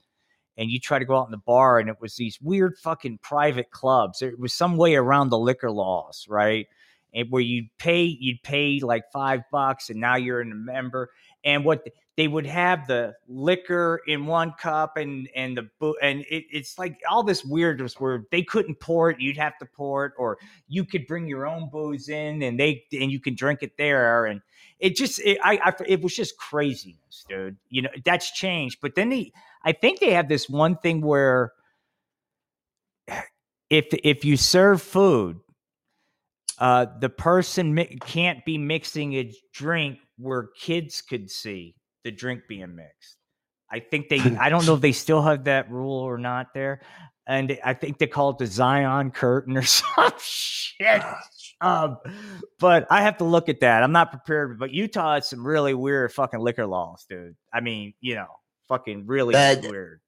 and 0.58 0.70
you 0.70 0.80
try 0.80 1.00
to 1.00 1.06
go 1.06 1.18
out 1.18 1.28
in 1.28 1.32
the 1.32 1.38
bar 1.38 1.80
and 1.80 1.90
it 1.90 1.96
was 2.00 2.16
these 2.16 2.38
weird 2.42 2.78
fucking 2.78 3.20
private 3.22 3.72
clubs. 3.72 4.22
It 4.22 4.38
was 4.40 4.54
some 4.54 4.78
way 4.78 4.96
around 4.96 5.30
the 5.30 5.40
liquor 5.40 5.72
laws, 5.72 6.26
right? 6.30 6.68
And 7.14 7.32
where 7.32 7.42
you'd 7.42 7.70
pay, 7.78 8.04
you'd 8.04 8.44
pay 8.44 8.80
like 8.82 9.04
five 9.12 9.42
bucks, 9.52 9.90
and 9.90 10.00
now 10.00 10.16
you're 10.16 10.42
a 10.42 10.46
member. 10.46 11.10
And 11.44 11.66
what 11.66 11.88
they 12.20 12.28
would 12.28 12.46
have 12.46 12.86
the 12.86 13.16
liquor 13.30 14.02
in 14.06 14.26
one 14.26 14.52
cup 14.60 14.98
and 14.98 15.30
and 15.38 15.56
the 15.56 15.94
and 16.02 16.20
it, 16.30 16.44
it's 16.52 16.78
like 16.78 17.00
all 17.10 17.24
this 17.24 17.46
weirdness 17.46 17.98
where 17.98 18.26
they 18.30 18.44
couldn't 18.44 18.78
pour 18.82 19.10
it 19.10 19.22
you'd 19.22 19.38
have 19.38 19.58
to 19.58 19.66
pour 19.66 20.08
it 20.08 20.12
or 20.18 20.38
you 20.68 20.84
could 20.84 21.08
bring 21.08 21.28
your 21.28 21.48
own 21.48 21.70
booze 21.70 22.10
in 22.10 22.42
and 22.42 22.60
they 22.60 22.84
and 22.92 23.10
you 23.10 23.22
can 23.22 23.36
drink 23.36 23.60
it 23.64 23.78
there 23.78 24.26
and 24.26 24.42
it 24.82 24.98
just 24.98 25.22
it, 25.22 25.38
I, 25.42 25.60
I 25.64 25.74
it 25.88 26.02
was 26.02 26.14
just 26.14 26.36
craziness 26.38 27.26
dude 27.30 27.56
you 27.70 27.84
know 27.84 27.90
that's 28.04 28.30
changed 28.32 28.80
but 28.82 28.96
then 28.96 29.08
they 29.08 29.32
i 29.64 29.72
think 29.72 30.02
they 30.02 30.12
have 30.12 30.28
this 30.28 30.50
one 30.50 30.76
thing 30.76 31.00
where 31.00 31.54
eh, 33.08 33.22
if 33.70 33.86
if 34.04 34.26
you 34.26 34.36
serve 34.36 34.82
food 34.82 35.40
uh, 36.60 36.88
the 37.00 37.10
person 37.10 37.74
mi- 37.74 37.98
can't 38.06 38.44
be 38.46 38.58
mixing 38.58 39.14
a 39.14 39.32
drink 39.54 39.98
where 40.18 40.50
kids 40.60 41.02
could 41.02 41.32
see 41.32 41.76
the 42.04 42.12
drink 42.12 42.42
being 42.48 42.76
mixed. 42.76 43.18
I 43.72 43.80
think 43.80 44.10
they, 44.10 44.20
I 44.20 44.50
don't 44.50 44.66
know 44.66 44.76
if 44.76 44.82
they 44.82 44.92
still 44.92 45.22
have 45.22 45.46
that 45.46 45.72
rule 45.72 46.00
or 46.00 46.18
not 46.18 46.48
there. 46.54 46.82
And 47.28 47.58
I 47.64 47.76
think 47.76 48.00
they 48.00 48.08
call 48.08 48.32
it 48.32 48.40
the 48.40 48.48
Zion 48.48 49.12
curtain 49.12 49.56
or 49.56 49.62
some 49.64 50.12
shit. 50.20 51.04
Um, 51.62 51.98
but 52.60 52.88
I 52.90 53.02
have 53.04 53.18
to 53.18 53.26
look 53.26 53.48
at 53.50 53.60
that. 53.60 53.84
I'm 53.84 53.92
not 53.92 54.12
prepared. 54.12 54.58
But 54.60 54.72
Utah 54.72 55.16
has 55.16 55.30
some 55.30 55.46
really 55.46 55.74
weird 55.74 56.12
fucking 56.12 56.40
liquor 56.40 56.66
laws, 56.66 57.06
dude. 57.10 57.36
I 57.54 57.62
mean, 57.62 57.94
you 58.02 58.16
know, 58.16 58.28
fucking 58.68 59.06
really 59.06 59.34
weird. 59.62 60.02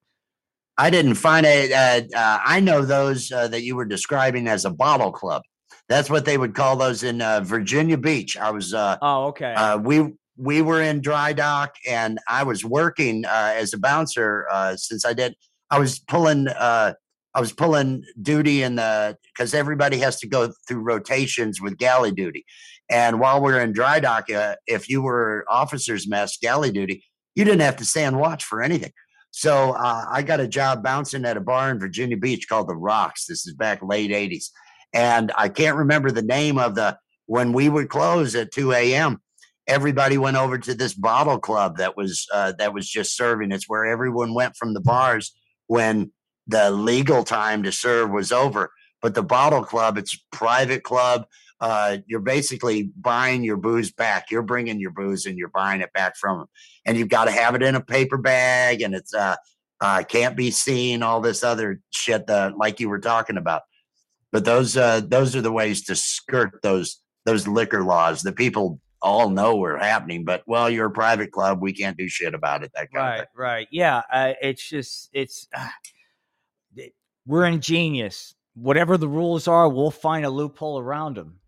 I 0.77 0.89
didn't 0.89 1.15
find 1.15 1.45
it. 1.45 1.71
Uh, 1.71 2.17
uh, 2.17 2.39
I 2.43 2.59
know 2.59 2.83
those 2.83 3.31
uh, 3.31 3.47
that 3.49 3.61
you 3.61 3.75
were 3.75 3.85
describing 3.85 4.47
as 4.47 4.65
a 4.65 4.71
bottle 4.71 5.11
club. 5.11 5.43
That's 5.91 6.09
what 6.09 6.23
they 6.23 6.37
would 6.37 6.55
call 6.55 6.77
those 6.77 7.03
in 7.03 7.21
uh, 7.21 7.41
Virginia 7.41 7.97
Beach. 7.97 8.37
I 8.37 8.49
was. 8.51 8.73
Uh, 8.73 8.97
oh, 9.01 9.25
okay. 9.25 9.53
Uh, 9.53 9.77
we 9.77 10.13
we 10.37 10.61
were 10.61 10.81
in 10.81 11.01
dry 11.01 11.33
dock 11.33 11.75
and 11.87 12.17
I 12.29 12.43
was 12.43 12.63
working 12.63 13.25
uh, 13.25 13.53
as 13.55 13.73
a 13.73 13.77
bouncer 13.77 14.47
uh, 14.49 14.77
since 14.77 15.03
I 15.03 15.11
did. 15.11 15.35
I 15.69 15.79
was 15.79 15.99
pulling. 15.99 16.47
Uh, 16.47 16.93
I 17.33 17.39
was 17.41 17.51
pulling 17.51 18.05
duty 18.21 18.63
in 18.63 18.75
the 18.75 19.17
because 19.35 19.53
everybody 19.53 19.97
has 19.97 20.17
to 20.21 20.27
go 20.27 20.53
through 20.65 20.81
rotations 20.81 21.59
with 21.61 21.77
galley 21.77 22.11
duty. 22.11 22.45
And 22.89 23.19
while 23.19 23.41
we 23.41 23.51
are 23.51 23.59
in 23.59 23.73
dry 23.73 23.99
dock, 23.99 24.29
uh, 24.29 24.55
if 24.67 24.87
you 24.87 25.01
were 25.01 25.45
officers 25.49 26.07
mess 26.07 26.37
galley 26.41 26.71
duty, 26.71 27.03
you 27.35 27.43
didn't 27.43 27.61
have 27.61 27.77
to 27.77 27.85
stand 27.85 28.17
watch 28.17 28.45
for 28.45 28.61
anything. 28.61 28.91
So 29.31 29.71
uh, 29.71 30.05
I 30.09 30.23
got 30.23 30.41
a 30.41 30.47
job 30.47 30.83
bouncing 30.83 31.25
at 31.25 31.37
a 31.37 31.41
bar 31.41 31.71
in 31.71 31.79
Virginia 31.79 32.17
Beach 32.17 32.47
called 32.49 32.67
the 32.67 32.75
Rocks. 32.75 33.25
This 33.25 33.47
is 33.47 33.53
back 33.53 33.81
late 33.81 34.11
'80s, 34.11 34.45
and 34.93 35.31
I 35.37 35.49
can't 35.49 35.77
remember 35.77 36.11
the 36.11 36.21
name 36.21 36.57
of 36.57 36.75
the 36.75 36.97
when 37.25 37.53
we 37.53 37.69
would 37.69 37.89
close 37.89 38.35
at 38.35 38.51
2 38.51 38.73
a.m 38.73 39.21
everybody 39.67 40.17
went 40.17 40.37
over 40.37 40.57
to 40.57 40.73
this 40.73 40.93
bottle 40.93 41.39
club 41.39 41.77
that 41.77 41.95
was 41.95 42.27
uh, 42.33 42.53
that 42.57 42.73
was 42.73 42.89
just 42.89 43.15
serving. 43.15 43.51
It's 43.51 43.69
where 43.69 43.85
everyone 43.85 44.33
went 44.33 44.55
from 44.55 44.73
the 44.73 44.81
bars 44.81 45.33
when 45.67 46.11
the 46.47 46.71
legal 46.71 47.23
time 47.23 47.63
to 47.63 47.71
serve 47.71 48.11
was 48.11 48.31
over. 48.31 48.71
But 49.01 49.15
the 49.15 49.23
bottle 49.23 49.63
club, 49.63 49.97
it's 49.97 50.21
private 50.31 50.83
club. 50.83 51.25
Uh, 51.59 51.97
you're 52.07 52.19
basically 52.19 52.91
buying 52.99 53.43
your 53.43 53.57
booze 53.57 53.91
back. 53.91 54.31
You're 54.31 54.41
bringing 54.41 54.79
your 54.79 54.91
booze 54.91 55.25
and 55.25 55.37
you're 55.37 55.49
buying 55.49 55.81
it 55.81 55.93
back 55.93 56.17
from 56.17 56.39
them, 56.39 56.47
and 56.85 56.97
you've 56.97 57.09
got 57.09 57.25
to 57.25 57.31
have 57.31 57.55
it 57.55 57.63
in 57.63 57.75
a 57.75 57.81
paper 57.81 58.17
bag, 58.17 58.81
and 58.81 58.93
it's 58.93 59.13
uh, 59.13 59.35
uh, 59.79 60.03
can't 60.03 60.35
be 60.35 60.51
seen. 60.51 61.03
All 61.03 61.21
this 61.21 61.43
other 61.43 61.79
shit 61.91 62.27
that, 62.27 62.57
like 62.57 62.79
you 62.79 62.89
were 62.89 62.99
talking 62.99 63.37
about. 63.37 63.61
But 64.31 64.45
those 64.45 64.77
uh, 64.77 65.01
those 65.01 65.35
are 65.35 65.41
the 65.41 65.51
ways 65.51 65.83
to 65.85 65.95
skirt 65.95 66.61
those 66.63 67.01
those 67.25 67.47
liquor 67.47 67.83
laws 67.83 68.21
that 68.21 68.35
people 68.35 68.79
all 69.01 69.29
know 69.29 69.55
we're 69.55 69.77
happening, 69.77 70.23
but 70.23 70.43
well, 70.45 70.69
you're 70.69 70.87
a 70.87 70.91
private 70.91 71.31
club. 71.31 71.61
We 71.61 71.73
can't 71.73 71.97
do 71.97 72.07
shit 72.07 72.33
about 72.33 72.63
it. 72.63 72.71
That 72.75 72.91
kind 72.93 73.05
right, 73.05 73.21
of. 73.21 73.27
Right. 73.35 73.67
Yeah. 73.71 74.01
Uh, 74.11 74.33
it's 74.41 74.67
just, 74.67 75.09
it's, 75.13 75.47
uh, 75.57 75.67
we're 77.25 77.45
ingenious. 77.45 78.35
Whatever 78.53 78.97
the 78.97 79.07
rules 79.07 79.47
are, 79.47 79.69
we'll 79.69 79.91
find 79.91 80.25
a 80.25 80.29
loophole 80.29 80.79
around 80.79 81.15
them. 81.15 81.39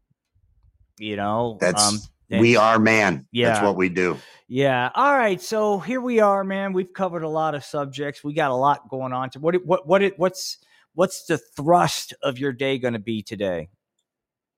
You 0.97 1.15
know, 1.15 1.57
that's, 1.59 1.83
um, 1.83 1.99
we 2.39 2.55
are 2.55 2.79
man. 2.79 3.27
Yeah. 3.31 3.49
That's 3.49 3.63
what 3.63 3.75
we 3.75 3.89
do. 3.89 4.17
Yeah. 4.47 4.89
All 4.95 5.15
right. 5.15 5.41
So 5.41 5.79
here 5.79 6.01
we 6.01 6.19
are, 6.19 6.43
man. 6.43 6.73
We've 6.73 6.93
covered 6.93 7.23
a 7.23 7.29
lot 7.29 7.55
of 7.55 7.63
subjects. 7.63 8.23
We 8.23 8.33
got 8.33 8.51
a 8.51 8.55
lot 8.55 8.89
going 8.89 9.13
on. 9.13 9.29
To 9.31 9.39
what, 9.39 9.55
what, 9.65 9.87
what, 9.87 10.01
it, 10.01 10.17
what's, 10.17 10.59
what's 10.93 11.25
the 11.25 11.37
thrust 11.37 12.13
of 12.21 12.37
your 12.37 12.51
day 12.51 12.77
going 12.77 12.93
to 12.93 12.99
be 12.99 13.21
today? 13.21 13.69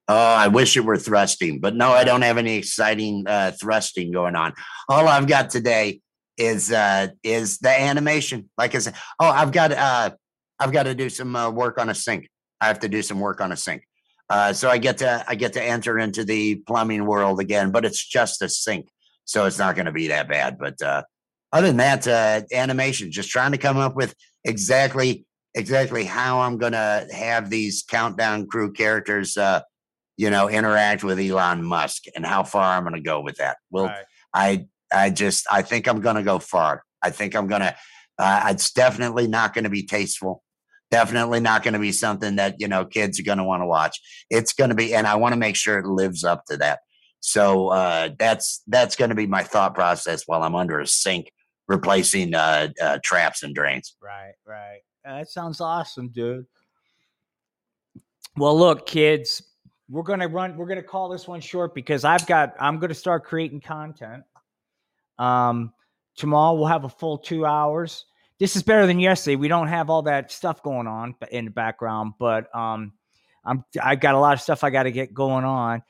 Oh, 0.07 0.15
I 0.15 0.49
wish 0.49 0.77
it 0.77 0.85
were 0.85 0.97
thrusting, 0.97 1.59
but 1.59 1.75
no, 1.75 1.89
I 1.89 2.03
don't 2.03 2.21
have 2.21 2.37
any 2.37 2.57
exciting 2.57 3.25
uh, 3.27 3.51
thrusting 3.59 4.11
going 4.11 4.35
on. 4.35 4.53
All 4.87 5.07
I've 5.07 5.27
got 5.27 5.49
today 5.49 6.01
is 6.37 6.71
uh, 6.71 7.07
is 7.23 7.57
the 7.57 7.69
animation. 7.69 8.49
Like 8.57 8.75
I 8.75 8.79
said, 8.79 8.93
oh, 9.19 9.27
I've 9.27 9.51
got 9.51 9.71
uh, 9.71 10.11
I've 10.59 10.71
got 10.71 10.83
to 10.83 10.93
do 10.93 11.09
some 11.09 11.35
uh, 11.35 11.49
work 11.49 11.79
on 11.79 11.89
a 11.89 11.95
sink. 11.95 12.29
I 12.61 12.67
have 12.67 12.79
to 12.81 12.89
do 12.89 13.01
some 13.01 13.19
work 13.19 13.41
on 13.41 13.51
a 13.51 13.57
sink. 13.57 13.83
Uh, 14.29 14.53
so 14.53 14.69
I 14.69 14.77
get 14.77 14.99
to 14.99 15.25
I 15.27 15.35
get 15.35 15.53
to 15.53 15.63
enter 15.63 15.97
into 15.97 16.23
the 16.23 16.55
plumbing 16.55 17.05
world 17.05 17.39
again, 17.39 17.71
but 17.71 17.83
it's 17.83 18.03
just 18.05 18.43
a 18.43 18.49
sink, 18.49 18.87
so 19.23 19.45
it's 19.45 19.57
not 19.57 19.75
going 19.75 19.85
to 19.85 19.91
be 19.91 20.09
that 20.09 20.27
bad. 20.27 20.59
But 20.59 20.79
uh, 20.83 21.03
other 21.51 21.67
than 21.67 21.77
that, 21.77 22.07
uh, 22.07 22.41
animation, 22.53 23.11
just 23.11 23.29
trying 23.29 23.53
to 23.53 23.57
come 23.57 23.77
up 23.77 23.95
with 23.95 24.13
exactly 24.43 25.25
exactly 25.55 26.03
how 26.03 26.41
I'm 26.41 26.57
going 26.57 26.73
to 26.73 27.07
have 27.11 27.49
these 27.49 27.83
countdown 27.87 28.45
crew 28.45 28.71
characters 28.71 29.35
uh, 29.37 29.61
you 30.17 30.29
know, 30.29 30.49
interact 30.49 31.03
with 31.03 31.19
Elon 31.19 31.63
Musk 31.63 32.03
and 32.15 32.25
how 32.25 32.43
far 32.43 32.77
I'm 32.77 32.83
going 32.83 32.95
to 32.95 33.01
go 33.01 33.19
with 33.19 33.37
that. 33.37 33.57
Well, 33.69 33.87
right. 33.87 34.05
I, 34.33 34.67
I 34.93 35.09
just, 35.09 35.45
I 35.51 35.61
think 35.61 35.87
I'm 35.87 35.99
going 35.99 36.15
to 36.15 36.23
go 36.23 36.39
far. 36.39 36.83
I 37.01 37.09
think 37.09 37.35
I'm 37.35 37.47
going 37.47 37.61
to, 37.61 37.75
uh, 38.17 38.47
it's 38.49 38.71
definitely 38.71 39.27
not 39.27 39.53
going 39.53 39.65
to 39.65 39.69
be 39.69 39.83
tasteful. 39.83 40.41
definitely 40.91 41.39
not 41.39 41.63
going 41.63 41.73
to 41.73 41.79
be 41.79 41.91
something 41.91 42.37
that 42.37 42.55
you 42.59 42.67
know 42.67 42.85
kids 42.85 43.19
are 43.19 43.23
going 43.23 43.37
to 43.37 43.43
want 43.43 43.61
to 43.61 43.67
watch. 43.67 43.99
It's 44.29 44.53
going 44.53 44.69
to 44.69 44.75
be, 44.75 44.93
and 44.93 45.07
I 45.07 45.15
want 45.15 45.33
to 45.33 45.39
make 45.39 45.55
sure 45.55 45.77
it 45.77 45.85
lives 45.85 46.23
up 46.23 46.45
to 46.45 46.57
that. 46.57 46.79
So 47.19 47.69
uh, 47.69 48.09
that's 48.17 48.61
that's 48.67 48.95
going 48.95 49.09
to 49.09 49.15
be 49.15 49.27
my 49.27 49.43
thought 49.43 49.73
process 49.73 50.23
while 50.25 50.43
I'm 50.43 50.55
under 50.55 50.79
a 50.79 50.87
sink 50.87 51.31
replacing 51.67 52.35
uh, 52.35 52.69
uh, 52.81 52.99
traps 53.03 53.43
and 53.43 53.55
drains. 53.55 53.95
Right, 54.01 54.33
right. 54.45 54.81
That 55.05 55.29
sounds 55.29 55.61
awesome, 55.61 56.09
dude. 56.09 56.47
Well, 58.37 58.57
look, 58.57 58.87
kids, 58.87 59.41
we're 59.87 60.03
gonna 60.03 60.27
run. 60.27 60.57
We're 60.57 60.65
gonna 60.65 60.83
call 60.83 61.09
this 61.09 61.27
one 61.27 61.41
short 61.41 61.75
because 61.75 62.03
I've 62.03 62.25
got. 62.25 62.55
I'm 62.59 62.79
gonna 62.79 62.95
start 62.95 63.23
creating 63.23 63.61
content. 63.61 64.23
Um, 65.19 65.71
tomorrow 66.15 66.55
we'll 66.55 66.65
have 66.65 66.85
a 66.85 66.89
full 66.89 67.19
two 67.19 67.45
hours. 67.45 68.05
This 68.39 68.55
is 68.55 68.63
better 68.63 68.87
than 68.87 68.99
yesterday. 68.99 69.35
We 69.35 69.47
don't 69.47 69.67
have 69.67 69.89
all 69.89 70.01
that 70.03 70.31
stuff 70.31 70.61
going 70.63 70.87
on 70.87 71.15
in 71.31 71.45
the 71.45 71.51
background, 71.51 72.13
but 72.19 72.53
um, 72.55 72.93
I'm. 73.45 73.63
I've 73.81 73.99
got 73.99 74.15
a 74.15 74.19
lot 74.19 74.33
of 74.33 74.41
stuff 74.41 74.63
I 74.63 74.71
got 74.71 74.83
to 74.83 74.91
get 74.91 75.13
going 75.13 75.45
on. 75.45 75.83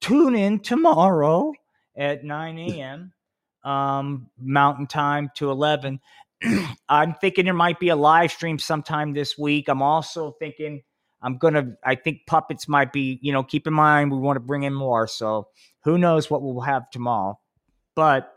Tune 0.00 0.34
in 0.34 0.60
tomorrow 0.60 1.52
at 1.96 2.24
9 2.24 2.58
a.m. 2.58 3.12
Um, 3.64 4.28
Mountain 4.38 4.86
Time 4.86 5.30
to 5.36 5.50
11. 5.50 6.00
I'm 6.88 7.14
thinking 7.14 7.44
there 7.44 7.54
might 7.54 7.78
be 7.78 7.90
a 7.90 7.96
live 7.96 8.32
stream 8.32 8.58
sometime 8.58 9.12
this 9.12 9.38
week. 9.38 9.68
I'm 9.68 9.82
also 9.82 10.36
thinking 10.38 10.82
I'm 11.22 11.38
gonna. 11.38 11.76
I 11.84 11.94
think 11.94 12.20
puppets 12.26 12.68
might 12.68 12.92
be. 12.92 13.18
You 13.22 13.32
know, 13.32 13.42
keep 13.42 13.66
in 13.66 13.72
mind 13.72 14.10
we 14.10 14.18
want 14.18 14.36
to 14.36 14.40
bring 14.40 14.64
in 14.64 14.74
more. 14.74 15.06
So 15.06 15.48
who 15.84 15.98
knows 15.98 16.30
what 16.30 16.42
we'll 16.42 16.60
have 16.60 16.90
tomorrow? 16.90 17.38
But 17.94 18.32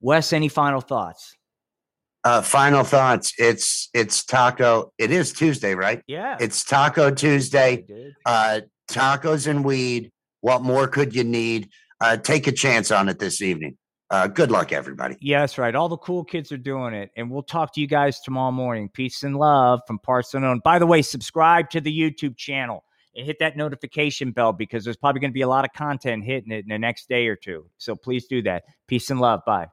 Wes, 0.00 0.32
any 0.32 0.48
final 0.48 0.80
thoughts? 0.80 1.36
Uh, 2.24 2.42
final 2.42 2.84
thoughts. 2.84 3.32
It's 3.38 3.88
it's 3.94 4.24
taco. 4.24 4.92
It 4.98 5.10
is 5.10 5.32
Tuesday, 5.32 5.74
right? 5.74 6.02
Yeah. 6.06 6.36
It's 6.40 6.64
Taco 6.64 7.10
Tuesday. 7.10 7.84
Uh, 8.26 8.60
tacos 8.90 9.46
and 9.46 9.64
weed. 9.64 10.10
What 10.40 10.62
more 10.62 10.88
could 10.88 11.14
you 11.14 11.24
need? 11.24 11.70
Uh, 12.00 12.16
take 12.16 12.46
a 12.46 12.52
chance 12.52 12.90
on 12.90 13.08
it 13.08 13.18
this 13.18 13.42
evening 13.42 13.76
uh, 14.10 14.26
good 14.26 14.50
luck, 14.50 14.72
everybody. 14.72 15.16
Yes, 15.20 15.56
right. 15.56 15.74
All 15.74 15.88
the 15.88 15.96
cool 15.98 16.24
kids 16.24 16.50
are 16.50 16.56
doing 16.56 16.94
it. 16.94 17.10
And 17.16 17.30
we'll 17.30 17.42
talk 17.42 17.72
to 17.74 17.80
you 17.80 17.86
guys 17.86 18.20
tomorrow 18.20 18.50
morning. 18.50 18.88
Peace 18.88 19.22
and 19.22 19.36
love 19.36 19.80
from 19.86 19.98
Parts 20.00 20.34
Unknown. 20.34 20.60
By 20.64 20.78
the 20.78 20.86
way, 20.86 21.02
subscribe 21.02 21.70
to 21.70 21.80
the 21.80 21.96
YouTube 21.96 22.36
channel 22.36 22.84
and 23.14 23.24
hit 23.24 23.38
that 23.38 23.56
notification 23.56 24.32
bell 24.32 24.52
because 24.52 24.84
there's 24.84 24.96
probably 24.96 25.20
going 25.20 25.30
to 25.30 25.34
be 25.34 25.42
a 25.42 25.48
lot 25.48 25.64
of 25.64 25.72
content 25.72 26.24
hitting 26.24 26.50
it 26.50 26.64
in 26.64 26.68
the 26.68 26.78
next 26.78 27.08
day 27.08 27.28
or 27.28 27.36
two. 27.36 27.66
So 27.78 27.94
please 27.94 28.26
do 28.26 28.42
that. 28.42 28.64
Peace 28.88 29.10
and 29.10 29.20
love. 29.20 29.42
Bye. 29.46 29.68